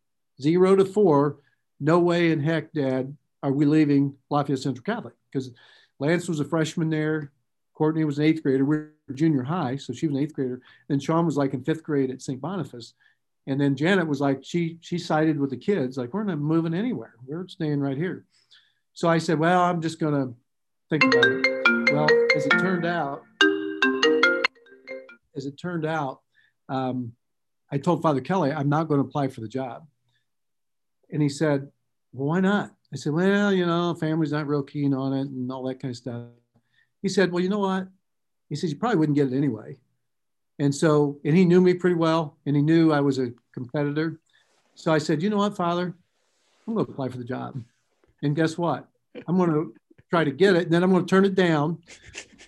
zero 0.41 0.77
to 0.77 0.85
four, 0.85 1.39
no 1.79 1.99
way 1.99 2.33
in 2.33 2.41
heck, 2.41 2.73
Dad, 2.73 3.17
are 3.43 3.53
we 3.53 3.65
leaving 3.65 4.15
Lafayette 4.29 4.59
Central 4.59 4.85
Catholic? 4.85 5.15
Because 5.33 5.51
Lance 5.99 6.29
was 6.29 6.41
a 6.41 6.45
freshman 6.45 6.91
there. 6.91 7.33
Courtney 7.75 8.05
was 8.05 8.19
an 8.19 8.25
eighth 8.25 8.43
grader. 8.43 8.65
We 8.65 8.77
were 8.77 9.15
junior 9.15 9.43
high, 9.43 9.77
so 9.77 9.93
she 9.93 10.07
was 10.07 10.17
an 10.17 10.23
eighth 10.23 10.35
grader. 10.35 10.61
And 10.89 11.03
Sean 11.03 11.25
was 11.25 11.37
like 11.37 11.55
in 11.55 11.65
fifth 11.65 11.83
grade 11.83 12.11
at 12.11 12.21
St. 12.21 12.41
Boniface. 12.41 12.95
And 13.47 13.59
then 13.59 13.75
Janet 13.75 14.07
was 14.07 14.21
like, 14.21 14.45
she 14.45 14.79
she 14.81 14.99
sided 14.99 15.39
with 15.39 15.51
the 15.51 15.57
kids, 15.57 15.97
like, 15.97 16.13
we're 16.13 16.25
not 16.25 16.39
moving 16.39 16.75
anywhere. 16.75 17.15
We're 17.27 17.49
staying 17.49 17.81
right 17.81 17.97
here. 17.97 18.27
So 18.93 19.09
I 19.09 19.19
said, 19.19 19.39
well, 19.39 19.63
I'm 19.63 19.81
just 19.81 19.99
gonna 19.99 20.33
think 20.91 21.05
about 21.05 21.25
it. 21.25 21.93
Well, 21.93 22.09
as 22.37 22.45
it 22.47 22.51
turned 22.51 22.85
out, 22.85 23.23
as 25.35 25.47
it 25.47 25.57
turned 25.57 25.87
out, 25.87 26.21
um, 26.71 27.13
I 27.71 27.79
told 27.79 28.01
Father 28.01 28.21
Kelly, 28.21 28.53
I'm 28.53 28.69
not 28.69 28.89
going 28.89 29.03
to 29.03 29.07
apply 29.07 29.29
for 29.29 29.41
the 29.41 29.49
job. 29.49 29.87
And 31.13 31.21
he 31.21 31.29
said, 31.29 31.69
Well, 32.13 32.29
why 32.29 32.41
not? 32.41 32.71
I 32.93 32.97
said, 32.97 33.13
Well, 33.13 33.53
you 33.53 33.67
know, 33.67 33.95
family's 33.95 34.33
not 34.33 34.47
real 34.47 34.63
keen 34.63 34.95
on 34.95 35.13
it 35.13 35.29
and 35.29 35.51
all 35.53 35.65
that 35.65 35.81
kind 35.81 35.91
of 35.91 35.97
stuff. 35.97 36.29
He 37.03 37.09
said, 37.09 37.33
Well, 37.33 37.43
you 37.43 37.49
know 37.49 37.59
what? 37.59 37.89
He 38.49 38.57
says, 38.57 38.71
You 38.71 38.77
probably 38.77 38.99
wouldn't 38.99 39.17
get 39.17 39.33
it 39.33 39.37
anyway. 39.37 39.79
And 40.59 40.75
so, 40.75 41.19
and 41.25 41.37
he 41.37 41.45
knew 41.45 41.61
me 41.61 41.75
pretty 41.75 41.97
well 41.97 42.37
and 42.47 42.55
he 42.55 42.63
knew 42.63 42.93
I 42.93 43.01
was 43.01 43.19
a 43.19 43.33
competitor. 43.53 44.21
So 44.75 44.93
I 44.93 44.99
said, 44.99 45.23
You 45.23 45.31
know 45.31 45.39
what, 45.39 45.57
Father? 45.57 45.95
I'm 46.67 46.75
going 46.75 46.87
to 46.87 46.93
apply 46.93 47.09
for 47.09 47.19
the 47.19 47.25
job. 47.25 47.61
And 48.23 48.37
guess 48.37 48.57
what? 48.57 48.87
I'm 49.27 49.37
going 49.37 49.51
to 49.51 49.75
try 50.11 50.25
to 50.25 50.31
get 50.31 50.57
it. 50.57 50.65
And 50.65 50.73
then 50.73 50.83
I'm 50.83 50.91
going 50.91 51.07
to 51.07 51.11
turn 51.11 51.25
it 51.25 51.35
down 51.35 51.79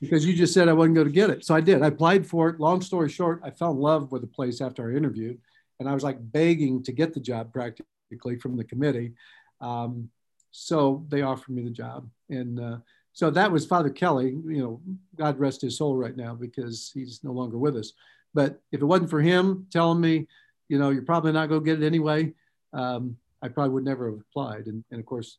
because 0.01 0.27
you 0.27 0.35
just 0.35 0.53
said 0.53 0.69
I 0.69 0.73
wasn't 0.73 0.97
going 0.97 1.07
to 1.07 1.13
get 1.13 1.31
it. 1.31 1.45
So 1.45 1.55
I 1.55 1.61
did. 1.61 1.83
I 1.83 1.87
applied 1.87 2.27
for 2.27 2.49
it. 2.49 2.61
Long 2.61 2.81
story 2.81 3.09
short, 3.09 3.41
I 3.45 3.51
fell 3.51 3.71
in 3.71 3.79
love 3.79 4.11
with 4.11 4.23
the 4.23 4.29
place 4.29 4.61
after 4.61 4.91
I 4.91 4.97
interviewed. 4.97 5.39
And 5.79 5.89
I 5.89 5.95
was 5.95 6.03
like 6.03 6.19
begging 6.21 6.83
to 6.85 6.93
get 6.93 7.15
the 7.15 7.21
job 7.21 7.53
practically 7.53 8.37
from 8.37 8.57
the 8.57 8.65
committee. 8.65 9.13
Um, 9.61 10.11
so 10.51 11.05
they 11.09 11.23
offered 11.23 11.55
me 11.55 11.63
the 11.63 11.71
job. 11.71 12.09
And 12.29 12.61
uh, 12.61 12.77
so 13.13 13.31
that 13.31 13.51
was 13.51 13.65
Father 13.65 13.91
Kelly. 13.91 14.31
You 14.31 14.63
know, 14.63 14.81
God 15.17 15.39
rest 15.39 15.63
his 15.63 15.79
soul 15.79 15.97
right 15.97 16.17
now 16.17 16.35
because 16.35 16.91
he's 16.93 17.21
no 17.23 17.33
longer 17.33 17.59
with 17.59 17.77
us. 17.77 17.93
But 18.35 18.61
if 18.73 18.81
it 18.81 18.85
wasn't 18.85 19.11
for 19.11 19.21
him 19.21 19.67
telling 19.71 20.01
me, 20.01 20.27
you 20.69 20.79
know, 20.79 20.91
you're 20.91 21.03
probably 21.03 21.33
not 21.33 21.49
going 21.49 21.63
to 21.63 21.65
get 21.65 21.83
it 21.83 21.87
anyway, 21.87 22.33
um, 22.73 23.17
I 23.43 23.49
probably 23.49 23.75
would 23.75 23.85
never 23.85 24.11
have 24.11 24.21
applied. 24.21 24.67
And, 24.67 24.85
and 24.91 25.01
of 25.01 25.07
course, 25.07 25.39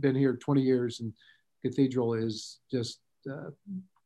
been 0.00 0.14
here 0.14 0.36
20 0.36 0.60
years 0.60 1.00
and 1.00 1.12
Cathedral 1.64 2.14
is 2.14 2.58
just 2.70 3.00
uh, 3.30 3.50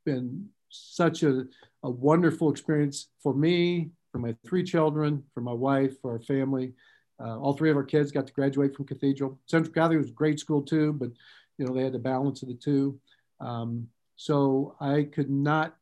been 0.04 0.48
such 0.70 1.22
a, 1.22 1.44
a 1.82 1.90
wonderful 1.90 2.50
experience 2.50 3.08
for 3.22 3.34
me, 3.34 3.90
for 4.12 4.18
my 4.18 4.34
three 4.46 4.62
children, 4.62 5.22
for 5.34 5.40
my 5.40 5.52
wife, 5.52 6.00
for 6.00 6.12
our 6.12 6.20
family. 6.20 6.72
Uh, 7.20 7.38
all 7.38 7.52
three 7.52 7.70
of 7.70 7.76
our 7.76 7.84
kids 7.84 8.12
got 8.12 8.26
to 8.26 8.32
graduate 8.32 8.76
from 8.76 8.86
Cathedral. 8.86 9.38
Central 9.46 9.72
Catholic 9.72 9.98
was 9.98 10.10
a 10.10 10.12
great 10.12 10.38
school 10.38 10.62
too, 10.62 10.92
but 10.92 11.10
you 11.58 11.66
know 11.66 11.74
they 11.74 11.82
had 11.82 11.92
the 11.92 11.98
balance 11.98 12.42
of 12.42 12.48
the 12.48 12.54
two. 12.54 12.98
Um, 13.40 13.88
so 14.14 14.76
I 14.80 15.08
could 15.12 15.30
not 15.30 15.76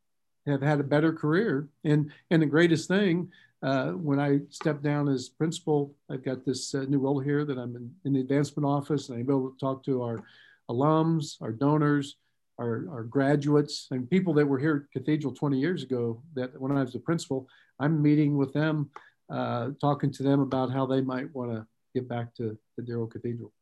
have 0.47 0.63
had 0.63 0.81
a 0.81 0.85
better 0.85 1.13
career. 1.13 1.69
And 1.85 2.11
and 2.31 2.41
the 2.41 2.47
greatest 2.47 2.89
thing 2.89 3.31
uh, 3.63 3.93
when 3.93 4.21
I 4.21 4.41
stepped 4.51 4.83
down 4.83 5.09
as 5.09 5.29
principal, 5.29 5.95
I've 6.11 6.25
got 6.25 6.45
this 6.45 6.75
uh, 6.75 6.85
new 6.89 6.99
role 6.99 7.21
here 7.21 7.45
that 7.45 7.59
I'm 7.59 7.75
in, 7.77 7.91
in, 8.05 8.13
the 8.13 8.21
advancement 8.21 8.67
office, 8.67 9.09
and 9.09 9.17
I'm 9.17 9.23
able 9.23 9.51
to 9.51 9.59
talk 9.59 9.83
to 9.85 10.03
our 10.03 10.23
alums, 10.71 11.41
our 11.41 11.53
donors, 11.53 12.17
our, 12.59 12.85
our 12.91 13.03
graduates, 13.03 13.89
and 13.91 14.09
people 14.09 14.35
that 14.35 14.47
were 14.47 14.59
here 14.59 14.87
at 14.87 14.93
Cathedral 14.93 15.33
20 15.33 15.59
years 15.59 15.83
ago. 15.83 16.23
That 16.35 16.59
when 16.61 16.73
I 16.73 16.83
was 16.83 16.95
a 16.95 17.01
principal, 17.01 17.49
I'm 17.81 18.03
meeting 18.03 18.37
with 18.37 18.53
them, 18.53 18.91
uh, 19.31 19.71
talking 19.81 20.13
to 20.13 20.23
them 20.23 20.41
about 20.41 20.71
how 20.71 20.87
they 20.87 21.01
might 21.01 21.35
want 21.35 21.53
to 21.53 21.67
get 21.95 22.09
back 22.09 22.35
to 22.37 22.59
the 22.77 22.83
Darrow 22.83 23.07
Cathedral. 23.07 23.53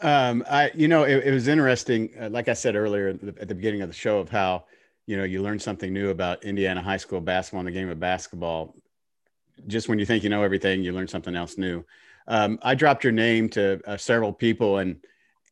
Um, 0.00 0.44
I, 0.50 0.70
you 0.74 0.88
know, 0.88 1.04
it, 1.04 1.24
it 1.24 1.32
was 1.32 1.48
interesting. 1.48 2.10
Uh, 2.20 2.28
like 2.28 2.48
I 2.48 2.52
said 2.52 2.76
earlier 2.76 3.12
the, 3.14 3.34
at 3.40 3.48
the 3.48 3.54
beginning 3.54 3.80
of 3.80 3.88
the 3.88 3.94
show, 3.94 4.18
of 4.18 4.28
how 4.28 4.64
you 5.06 5.16
know 5.16 5.24
you 5.24 5.42
learn 5.42 5.58
something 5.58 5.92
new 5.92 6.10
about 6.10 6.44
Indiana 6.44 6.82
high 6.82 6.96
school 6.96 7.20
basketball 7.20 7.60
and 7.60 7.68
the 7.68 7.72
game 7.72 7.88
of 7.88 8.00
basketball. 8.00 8.74
Just 9.66 9.88
when 9.88 9.98
you 9.98 10.06
think 10.06 10.24
you 10.24 10.30
know 10.30 10.42
everything, 10.42 10.82
you 10.82 10.92
learn 10.92 11.08
something 11.08 11.36
else 11.36 11.58
new. 11.58 11.84
Um, 12.26 12.58
I 12.62 12.74
dropped 12.74 13.04
your 13.04 13.12
name 13.12 13.48
to 13.50 13.80
uh, 13.86 13.96
several 13.96 14.32
people, 14.32 14.78
and 14.78 14.96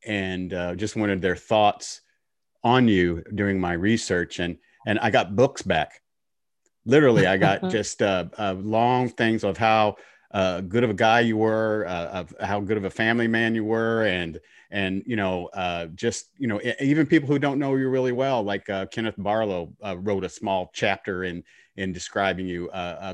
and 0.06 0.52
uh, 0.52 0.74
just 0.74 0.96
wanted 0.96 1.20
their 1.20 1.36
thoughts 1.36 2.00
on 2.64 2.88
you 2.88 3.22
during 3.34 3.60
my 3.60 3.72
research 3.72 4.38
and 4.38 4.56
and 4.86 4.98
I 4.98 5.10
got 5.10 5.36
books 5.36 5.62
back. 5.62 6.00
Literally, 6.84 7.26
I 7.26 7.36
got 7.36 7.68
just 7.70 8.02
uh, 8.02 8.26
uh, 8.38 8.54
long 8.58 9.08
things 9.08 9.44
of 9.44 9.56
how 9.56 9.96
uh, 10.32 10.60
good 10.62 10.82
of 10.82 10.90
a 10.90 10.94
guy 10.94 11.20
you 11.20 11.36
were, 11.36 11.86
uh, 11.86 12.06
of 12.06 12.34
how 12.40 12.60
good 12.60 12.76
of 12.76 12.84
a 12.84 12.90
family 12.90 13.28
man 13.28 13.54
you 13.54 13.64
were, 13.64 14.04
and 14.04 14.40
and 14.72 15.02
you 15.06 15.16
know 15.16 15.48
uh, 15.52 15.86
just 15.94 16.30
you 16.38 16.48
know 16.48 16.60
even 16.80 17.06
people 17.06 17.28
who 17.28 17.38
don't 17.38 17.58
know 17.58 17.76
you 17.76 17.88
really 17.88 18.10
well, 18.10 18.42
like 18.42 18.68
uh, 18.68 18.86
Kenneth 18.86 19.14
Barlow 19.18 19.72
wrote 19.98 20.24
a 20.24 20.28
small 20.28 20.70
chapter 20.74 21.24
in 21.24 21.44
in 21.76 21.92
describing 21.92 22.46
you. 22.46 22.68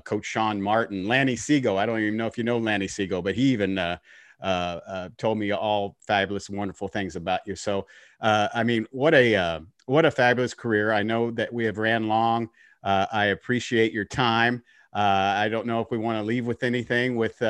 Coach 0.04 0.24
Sean 0.24 0.62
Martin, 0.62 1.06
Lanny 1.06 1.34
Segal. 1.34 1.76
I 1.76 1.84
don't 1.84 2.00
even 2.00 2.16
know 2.16 2.26
if 2.26 2.38
you 2.38 2.44
know 2.44 2.58
Lanny 2.58 2.86
Segal, 2.86 3.22
but 3.22 3.34
he 3.34 3.42
even 3.52 3.76
uh, 3.76 3.98
uh, 4.40 5.08
told 5.18 5.36
me 5.36 5.50
all 5.52 5.96
fabulous, 6.00 6.48
wonderful 6.48 6.86
things 6.86 7.16
about 7.16 7.40
you. 7.44 7.56
So, 7.56 7.86
uh, 8.20 8.48
I 8.54 8.62
mean, 8.62 8.86
what 8.92 9.14
a 9.14 9.60
what 9.86 10.04
a 10.04 10.10
fabulous 10.10 10.54
career! 10.54 10.92
I 10.92 11.02
know 11.02 11.30
that 11.32 11.52
we 11.52 11.64
have 11.64 11.76
ran 11.78 12.06
long. 12.08 12.48
I 12.84 13.26
appreciate 13.26 13.92
your 13.92 14.04
time. 14.04 14.62
I 14.92 15.48
don't 15.48 15.66
know 15.66 15.80
if 15.80 15.90
we 15.90 15.98
want 15.98 16.18
to 16.18 16.22
leave 16.22 16.46
with 16.46 16.62
anything 16.62 17.16
with. 17.16 17.42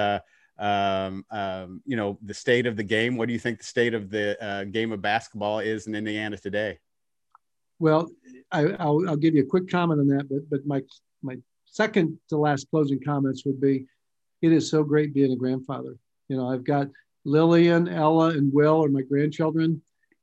Um, 0.59 1.25
um, 1.31 1.83
you 1.87 1.97
know 1.97 2.19
the 2.23 2.35
state 2.35 2.67
of 2.67 2.77
the 2.77 2.83
game. 2.83 3.17
What 3.17 3.27
do 3.27 3.33
you 3.33 3.39
think 3.39 3.59
the 3.59 3.65
state 3.65 3.95
of 3.95 4.11
the 4.11 4.43
uh, 4.43 4.65
game 4.65 4.93
of 4.93 5.01
basketball 5.01 5.61
is 5.61 5.87
in 5.87 5.95
Indiana 5.95 6.37
today? 6.37 6.79
Well, 7.79 8.11
I, 8.51 8.65
will 8.65 9.17
give 9.17 9.37
you 9.37 9.43
a 9.43 9.47
quick 9.47 9.71
comment 9.71 10.01
on 10.01 10.09
that, 10.09 10.29
but 10.29 10.51
but 10.51 10.67
my 10.67 10.83
my 11.23 11.37
second 11.67 12.19
to 12.29 12.37
last 12.37 12.69
closing 12.71 13.01
comments 13.05 13.45
would 13.47 13.61
be, 13.61 13.87
it 14.43 14.53
is 14.53 14.71
so 14.71 14.83
great 14.83 15.15
being 15.15 15.33
a 15.33 15.37
grandfather. 15.37 15.97
You 16.29 16.37
know, 16.37 16.51
I've 16.51 16.65
got 16.65 16.89
Lillian, 17.25 17.89
Ella, 17.89 18.31
and 18.31 18.53
Will 18.53 18.85
are 18.85 18.89
my 18.89 19.03
grandchildren. 19.03 19.83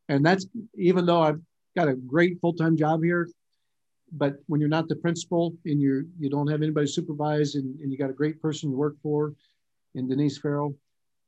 And 0.09 0.25
that's 0.25 0.45
even 0.75 1.05
though 1.05 1.21
I've 1.21 1.41
got 1.75 1.87
a 1.87 1.95
great 1.95 2.39
full-time 2.39 2.77
job 2.77 3.03
here, 3.03 3.29
but 4.11 4.35
when 4.47 4.59
you're 4.59 4.69
not 4.69 4.87
the 4.87 4.95
principal 4.95 5.55
and 5.65 5.81
you're 5.81 6.03
you 6.19 6.29
don't 6.29 6.47
have 6.47 6.61
anybody 6.61 6.85
to 6.85 6.91
supervise 6.91 7.55
and, 7.55 7.79
and 7.79 7.91
you 7.91 7.97
got 7.97 8.09
a 8.09 8.13
great 8.13 8.41
person 8.41 8.69
to 8.69 8.75
work 8.75 8.95
for 9.01 9.33
in 9.95 10.07
Denise 10.07 10.37
Farrell, 10.37 10.75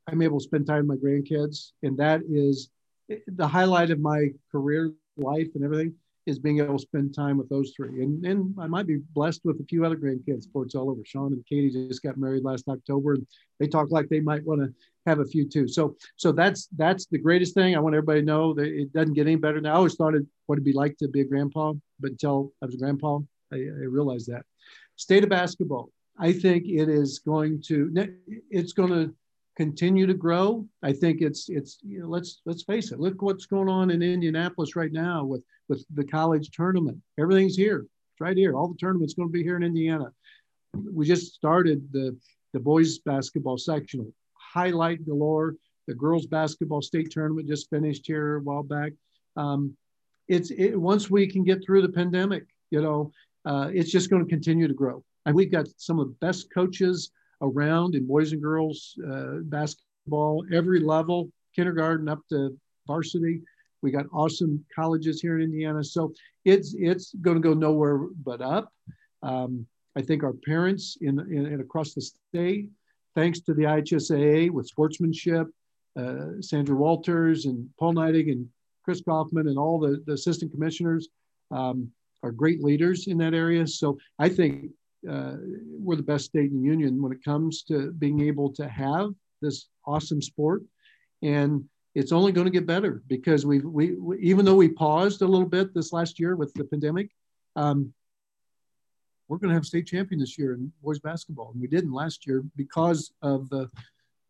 I'm 0.06 0.22
able 0.22 0.38
to 0.38 0.44
spend 0.44 0.66
time 0.66 0.86
with 0.86 1.02
my 1.02 1.08
grandkids. 1.08 1.72
And 1.82 1.96
that 1.98 2.22
is 2.30 2.70
the 3.26 3.48
highlight 3.48 3.90
of 3.90 4.00
my 4.00 4.28
career 4.50 4.92
life 5.16 5.48
and 5.54 5.64
everything 5.64 5.94
is 6.26 6.38
being 6.38 6.60
able 6.60 6.76
to 6.76 6.82
spend 6.82 7.14
time 7.14 7.38
with 7.38 7.48
those 7.48 7.72
three. 7.74 8.02
And, 8.02 8.24
and 8.24 8.54
I 8.60 8.66
might 8.66 8.86
be 8.86 8.98
blessed 9.14 9.40
with 9.44 9.60
a 9.60 9.64
few 9.64 9.86
other 9.86 9.96
grandkids 9.96 10.46
it's 10.54 10.74
all 10.74 10.90
over. 10.90 11.00
Sean 11.04 11.32
and 11.32 11.44
Katie 11.46 11.70
just 11.70 12.02
got 12.02 12.18
married 12.18 12.44
last 12.44 12.68
October 12.68 13.14
and 13.14 13.26
they 13.58 13.66
talk 13.66 13.90
like 13.90 14.08
they 14.08 14.20
might 14.20 14.44
want 14.44 14.60
to 14.60 14.72
have 15.06 15.20
a 15.20 15.24
few 15.24 15.48
too. 15.48 15.66
So 15.66 15.96
so 16.16 16.30
that's 16.32 16.68
that's 16.76 17.06
the 17.06 17.18
greatest 17.18 17.54
thing. 17.54 17.74
I 17.74 17.80
want 17.80 17.94
everybody 17.94 18.20
to 18.20 18.26
know 18.26 18.52
that 18.54 18.66
it 18.66 18.92
doesn't 18.92 19.14
get 19.14 19.26
any 19.26 19.36
better 19.36 19.60
now. 19.60 19.72
I 19.72 19.76
always 19.76 19.94
thought 19.94 20.14
it 20.14 20.26
what 20.46 20.56
it'd 20.56 20.64
be 20.64 20.74
like 20.74 20.98
to 20.98 21.08
be 21.08 21.22
a 21.22 21.24
grandpa, 21.24 21.72
but 21.98 22.10
until 22.10 22.52
I 22.62 22.66
was 22.66 22.74
a 22.74 22.78
grandpa, 22.78 23.20
I, 23.50 23.56
I 23.56 23.86
realized 23.88 24.28
that. 24.28 24.44
State 24.96 25.24
of 25.24 25.30
basketball. 25.30 25.90
I 26.18 26.32
think 26.32 26.64
it 26.66 26.88
is 26.88 27.20
going 27.20 27.62
to 27.62 27.92
it's 28.50 28.72
going 28.72 28.90
to 28.90 29.14
continue 29.56 30.06
to 30.06 30.14
grow. 30.14 30.66
I 30.82 30.92
think 30.92 31.20
it's 31.20 31.48
it's 31.48 31.78
you 31.82 32.00
know 32.00 32.08
let's 32.08 32.40
let's 32.44 32.64
face 32.64 32.92
it. 32.92 33.00
Look 33.00 33.22
what's 33.22 33.46
going 33.46 33.68
on 33.68 33.90
in 33.90 34.02
Indianapolis 34.02 34.76
right 34.76 34.92
now 34.92 35.24
with 35.24 35.42
with 35.68 35.84
the 35.94 36.04
college 36.04 36.50
tournament. 36.50 36.98
Everything's 37.18 37.56
here. 37.56 37.80
It's 38.12 38.20
right 38.20 38.36
here. 38.36 38.54
All 38.54 38.68
the 38.68 38.78
tournaments 38.78 39.14
going 39.14 39.28
to 39.28 39.32
be 39.32 39.42
here 39.42 39.56
in 39.56 39.62
Indiana. 39.62 40.12
We 40.74 41.06
just 41.06 41.34
started 41.34 41.88
the 41.92 42.16
the 42.52 42.60
boys 42.60 42.98
basketball 42.98 43.58
sectional. 43.58 44.12
Highlight 44.34 45.04
galore. 45.06 45.54
The 45.86 45.94
girls 45.94 46.26
basketball 46.26 46.82
state 46.82 47.10
tournament 47.10 47.48
just 47.48 47.70
finished 47.70 48.06
here 48.06 48.36
a 48.36 48.40
while 48.40 48.62
back. 48.62 48.92
Um, 49.36 49.76
it's 50.26 50.50
it, 50.50 50.76
once 50.76 51.10
we 51.10 51.26
can 51.26 51.44
get 51.44 51.64
through 51.64 51.82
the 51.82 51.88
pandemic, 51.88 52.44
you 52.70 52.82
know, 52.82 53.12
uh, 53.44 53.70
it's 53.72 53.90
just 53.90 54.10
going 54.10 54.22
to 54.22 54.28
continue 54.28 54.68
to 54.68 54.74
grow. 54.74 55.02
And 55.28 55.34
we've 55.34 55.52
got 55.52 55.68
some 55.76 55.98
of 55.98 56.08
the 56.08 56.14
best 56.26 56.48
coaches 56.54 57.10
around 57.42 57.94
in 57.94 58.06
boys 58.06 58.32
and 58.32 58.40
girls 58.40 58.98
uh, 59.06 59.40
basketball, 59.42 60.42
every 60.50 60.80
level, 60.80 61.30
kindergarten 61.54 62.08
up 62.08 62.20
to 62.30 62.56
varsity. 62.86 63.42
We 63.82 63.90
got 63.90 64.06
awesome 64.10 64.64
colleges 64.74 65.20
here 65.20 65.36
in 65.36 65.42
Indiana, 65.42 65.84
so 65.84 66.14
it's 66.46 66.74
it's 66.78 67.14
going 67.20 67.36
to 67.36 67.42
go 67.46 67.52
nowhere 67.52 67.98
but 68.24 68.40
up. 68.40 68.72
Um, 69.22 69.66
I 69.94 70.00
think 70.00 70.22
our 70.22 70.32
parents 70.32 70.96
in, 71.02 71.20
in, 71.20 71.44
in, 71.44 71.60
across 71.60 71.92
the 71.92 72.00
state, 72.00 72.70
thanks 73.14 73.40
to 73.40 73.52
the 73.52 73.64
IHSAA 73.64 74.50
with 74.50 74.66
sportsmanship, 74.66 75.46
uh, 75.94 76.40
Sandra 76.40 76.74
Walters 76.74 77.44
and 77.44 77.68
Paul 77.78 77.96
Neidig 77.96 78.32
and 78.32 78.48
Chris 78.82 79.02
Kaufman 79.02 79.48
and 79.48 79.58
all 79.58 79.78
the, 79.78 80.02
the 80.06 80.14
assistant 80.14 80.52
commissioners 80.52 81.08
um, 81.50 81.90
are 82.22 82.32
great 82.32 82.64
leaders 82.64 83.08
in 83.08 83.18
that 83.18 83.34
area. 83.34 83.66
So 83.66 83.98
I 84.18 84.30
think 84.30 84.70
uh, 85.08 85.34
we're 85.78 85.96
the 85.96 86.02
best 86.02 86.26
state 86.26 86.50
in 86.50 86.62
the 86.62 86.68
union 86.68 87.00
when 87.02 87.12
it 87.12 87.24
comes 87.24 87.62
to 87.64 87.92
being 87.92 88.20
able 88.20 88.52
to 88.52 88.68
have 88.68 89.10
this 89.40 89.68
awesome 89.86 90.22
sport. 90.22 90.62
And 91.22 91.64
it's 91.94 92.12
only 92.12 92.32
going 92.32 92.46
to 92.46 92.50
get 92.50 92.66
better 92.66 93.02
because 93.06 93.46
we've, 93.46 93.64
we, 93.64 93.92
we, 93.92 94.18
even 94.20 94.44
though 94.44 94.54
we 94.54 94.68
paused 94.68 95.22
a 95.22 95.26
little 95.26 95.46
bit 95.46 95.74
this 95.74 95.92
last 95.92 96.18
year 96.18 96.36
with 96.36 96.52
the 96.54 96.64
pandemic, 96.64 97.10
um, 97.56 97.92
we're 99.28 99.38
going 99.38 99.48
to 99.50 99.54
have 99.54 99.66
state 99.66 99.86
champion 99.86 100.20
this 100.20 100.38
year 100.38 100.54
in 100.54 100.72
boys 100.82 100.98
basketball. 100.98 101.50
And 101.52 101.60
we 101.60 101.68
didn't 101.68 101.92
last 101.92 102.26
year 102.26 102.42
because 102.56 103.12
of 103.22 103.48
the, 103.50 103.68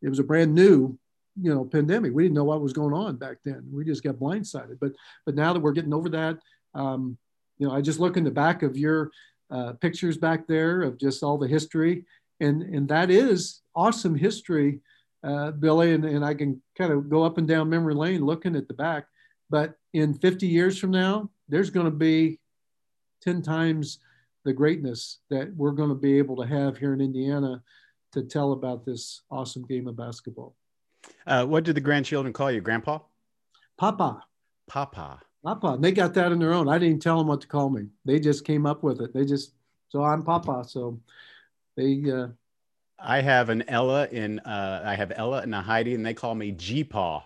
it 0.03 0.09
was 0.09 0.19
a 0.19 0.25
brand 0.25 0.55
new, 0.55 0.99
you 1.41 1.55
know, 1.55 1.65
pandemic. 1.65 2.13
We 2.13 2.25
didn't 2.25 2.35
know 2.35 2.45
what 2.45 2.61
was 2.61 2.73
going 2.73 2.95
on 2.95 3.17
back 3.17 3.37
then. 3.45 3.69
We 3.73 3.85
just 3.85 4.03
got 4.03 4.17
blindsided. 4.17 4.79
But, 4.81 4.93
but 5.25 5.35
now 5.35 5.53
that 5.53 5.61
we're 5.61 5.73
getting 5.73 5.95
over 5.95 6.09
that, 6.11 6.39
um, 6.75 7.17
you 7.59 7.67
know, 7.67 7.75
I 7.75 7.81
just 7.81 8.01
look 8.01 8.17
in 8.17 8.25
the 8.25 8.31
back 8.31 8.63
of 8.63 8.77
your 8.77 9.11
uh, 9.51 9.73
pictures 9.75 10.17
back 10.17 10.47
there 10.47 10.83
of 10.83 10.99
just 10.99 11.23
all 11.23 11.39
the 11.39 11.49
history. 11.49 12.05
And, 12.41 12.63
and 12.63 12.89
that 12.89 13.11
is 13.11 13.63
awesome 13.75 14.15
history, 14.15 14.81
uh, 15.25 15.53
Billy. 15.53 15.95
And, 15.95 16.05
and 16.05 16.25
I 16.25 16.35
can 16.35 16.63
kind 16.77 16.93
of 16.93 17.09
go 17.09 17.23
up 17.23 17.39
and 17.39 17.49
down 17.49 17.69
memory 17.69 17.95
lane 17.95 18.25
looking 18.25 18.57
at 18.57 18.69
the 18.69 18.75
back. 18.75 19.07
But 19.51 19.75
in 19.93 20.15
50 20.15 20.47
years 20.47 20.79
from 20.79 20.91
now, 20.91 21.31
there's 21.49 21.71
going 21.71 21.87
to 21.87 21.91
be 21.91 22.39
10 23.23 23.43
times 23.43 23.99
the 24.45 24.53
greatness 24.53 25.19
that 25.31 25.55
we're 25.57 25.73
going 25.73 25.89
to 25.89 25.95
be 25.95 26.19
able 26.19 26.37
to 26.37 26.47
have 26.47 26.79
here 26.79 26.93
in 26.93 27.01
Indiana 27.01 27.63
to 28.13 28.23
tell 28.23 28.53
about 28.53 28.85
this 28.85 29.23
awesome 29.31 29.65
game 29.67 29.89
of 29.89 29.97
basketball. 29.97 30.55
Uh, 31.27 31.45
what 31.45 31.65
did 31.65 31.75
the 31.75 31.81
grandchildren 31.81 32.33
call 32.33 32.51
you, 32.51 32.61
Grandpa? 32.61 32.99
Papa. 33.77 34.25
Papa. 34.67 35.21
Papa. 35.45 35.79
They 35.81 35.93
got 35.93 36.15
that 36.15 36.33
on 36.33 36.39
their 36.39 36.53
own. 36.53 36.69
I 36.69 36.79
didn't 36.79 37.01
tell 37.01 37.19
them 37.19 37.29
what 37.29 37.41
to 37.43 37.47
call 37.47 37.71
me. 37.71 37.87
They 38.05 38.19
just 38.19 38.45
came 38.45 38.67
up 38.67 38.83
with 38.83 39.01
it. 39.01 39.13
They 39.15 39.25
just 39.25 39.55
so 39.89 40.03
I'm 40.03 40.23
Papa. 40.23 40.65
So 40.67 41.01
they. 41.77 42.05
Uh, 42.11 42.29
I 42.99 43.21
have 43.21 43.49
an 43.49 43.65
Ella 43.69 44.09
in. 44.09 44.41
Uh, 44.41 44.83
I 44.85 44.95
have 44.95 45.13
Ella 45.15 45.43
and 45.43 45.55
a 45.55 45.61
Heidi, 45.61 45.95
and 45.95 46.05
they 46.05 46.15
call 46.15 46.35
me 46.35 46.51
G 46.53 46.85
Paw. 46.85 47.25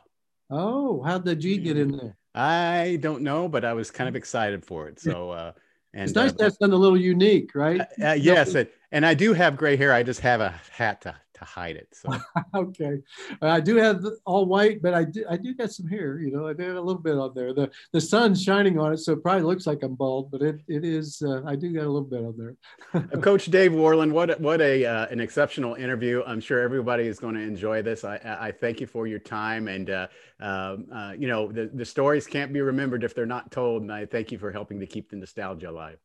Oh, 0.51 1.03
how'd 1.03 1.25
the 1.25 1.35
G 1.35 1.57
get 1.59 1.79
in 1.79 1.93
there? 1.93 2.17
I 2.35 2.99
don't 3.01 3.23
know, 3.23 3.49
but 3.49 3.65
I 3.65 3.73
was 3.73 3.91
kind 3.91 4.09
of 4.09 4.17
excited 4.17 4.65
for 4.65 4.89
it. 4.89 5.01
So. 5.01 5.31
Uh, 5.31 5.53
and, 5.95 6.05
it's 6.05 6.15
nice 6.15 6.31
uh, 6.31 6.37
that's 6.39 6.57
done 6.57 6.73
a 6.73 6.77
little 6.77 6.97
unique, 6.97 7.55
right? 7.55 7.81
Uh, 7.81 8.07
uh, 8.07 8.13
yes, 8.13 8.55
and, 8.55 8.67
and 8.93 9.05
I 9.05 9.13
do 9.13 9.35
have 9.35 9.59
gray 9.59 9.77
hair. 9.77 9.93
I 9.93 10.03
just 10.03 10.21
have 10.21 10.41
a 10.41 10.59
hat 10.71 11.03
to 11.03 11.15
to 11.43 11.51
hide 11.51 11.77
it. 11.77 11.89
So 11.93 12.09
okay, 12.55 13.01
I 13.41 13.61
do 13.61 13.77
have 13.77 14.05
all 14.25 14.47
white, 14.47 14.83
but 14.83 14.95
I 14.95 15.05
do 15.05 15.25
I 15.29 15.37
do 15.37 15.55
got 15.55 15.73
some 15.73 15.87
hair. 15.87 16.19
You 16.19 16.31
know, 16.31 16.47
I 16.47 16.53
did 16.53 16.71
a 16.71 16.81
little 16.81 17.01
bit 17.01 17.17
on 17.17 17.33
there. 17.35 17.53
the 17.53 17.71
The 17.93 18.01
sun's 18.01 18.43
shining 18.43 18.79
on 18.79 18.93
it, 18.93 18.99
so 18.99 19.13
it 19.13 19.23
probably 19.23 19.43
looks 19.43 19.67
like 19.67 19.83
I'm 19.83 19.95
bald, 19.95 20.31
but 20.31 20.43
it 20.43 20.61
it 20.69 20.85
is. 20.85 21.23
Uh, 21.25 21.43
I 21.47 21.57
do 21.57 21.73
got 21.73 21.85
a 21.85 21.93
little 21.93 22.03
bit 22.03 22.25
on 22.25 22.35
there. 22.37 22.57
Uh, 22.95 23.17
Coach 23.21 23.47
Dave 23.47 23.73
Worland, 23.73 24.13
what 24.13 24.41
what 24.41 24.61
a 24.61 24.85
uh, 24.85 25.07
an 25.07 25.21
exceptional 25.21 25.75
interview. 25.75 26.23
I'm 26.27 26.41
sure 26.41 26.61
everybody 26.61 27.07
is 27.07 27.19
going 27.19 27.35
to 27.35 27.43
enjoy 27.43 27.83
this. 27.83 28.05
I 28.05 28.17
I 28.41 28.53
thank 28.53 28.81
you 28.81 28.87
for 28.87 29.07
your 29.07 29.21
time, 29.21 29.69
and 29.69 29.91
uh, 29.91 30.07
um, 30.41 30.87
uh, 30.93 31.13
you 31.19 31.29
know 31.29 31.51
the 31.51 31.71
the 31.73 31.85
stories 31.85 32.27
can't 32.27 32.53
be 32.53 32.61
remembered 32.61 33.05
if 33.05 33.15
they're 33.15 33.27
not 33.27 33.51
told. 33.51 33.83
And 33.83 33.93
I 33.93 34.07
thank 34.07 34.33
you 34.33 34.39
for 34.39 34.53
helping 34.53 34.81
to 34.81 34.87
keep 34.87 35.11
the 35.11 35.17
nostalgia 35.17 35.71
alive. 35.71 35.99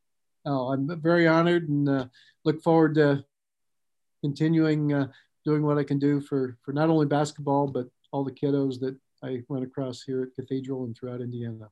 Oh, 0.46 0.72
I'm 0.72 1.02
very 1.02 1.28
honored 1.28 1.68
and 1.68 1.90
uh, 1.90 2.06
look 2.46 2.62
forward 2.62 2.96
to 2.96 3.26
continuing 4.22 4.94
uh, 4.94 5.08
doing 5.48 5.64
what 5.64 5.78
I 5.78 5.84
can 5.86 5.98
do 5.98 6.20
for 6.20 6.58
for 6.62 6.74
not 6.74 6.90
only 6.90 7.06
basketball 7.06 7.68
but 7.68 7.88
all 8.12 8.26
the 8.26 8.34
kiddos 8.34 8.82
that 8.82 8.98
I 9.24 9.44
run 9.48 9.64
across 9.64 10.04
here 10.04 10.24
at 10.24 10.36
Cathedral 10.36 10.84
and 10.84 10.94
throughout 10.94 11.22
Indiana. 11.22 11.70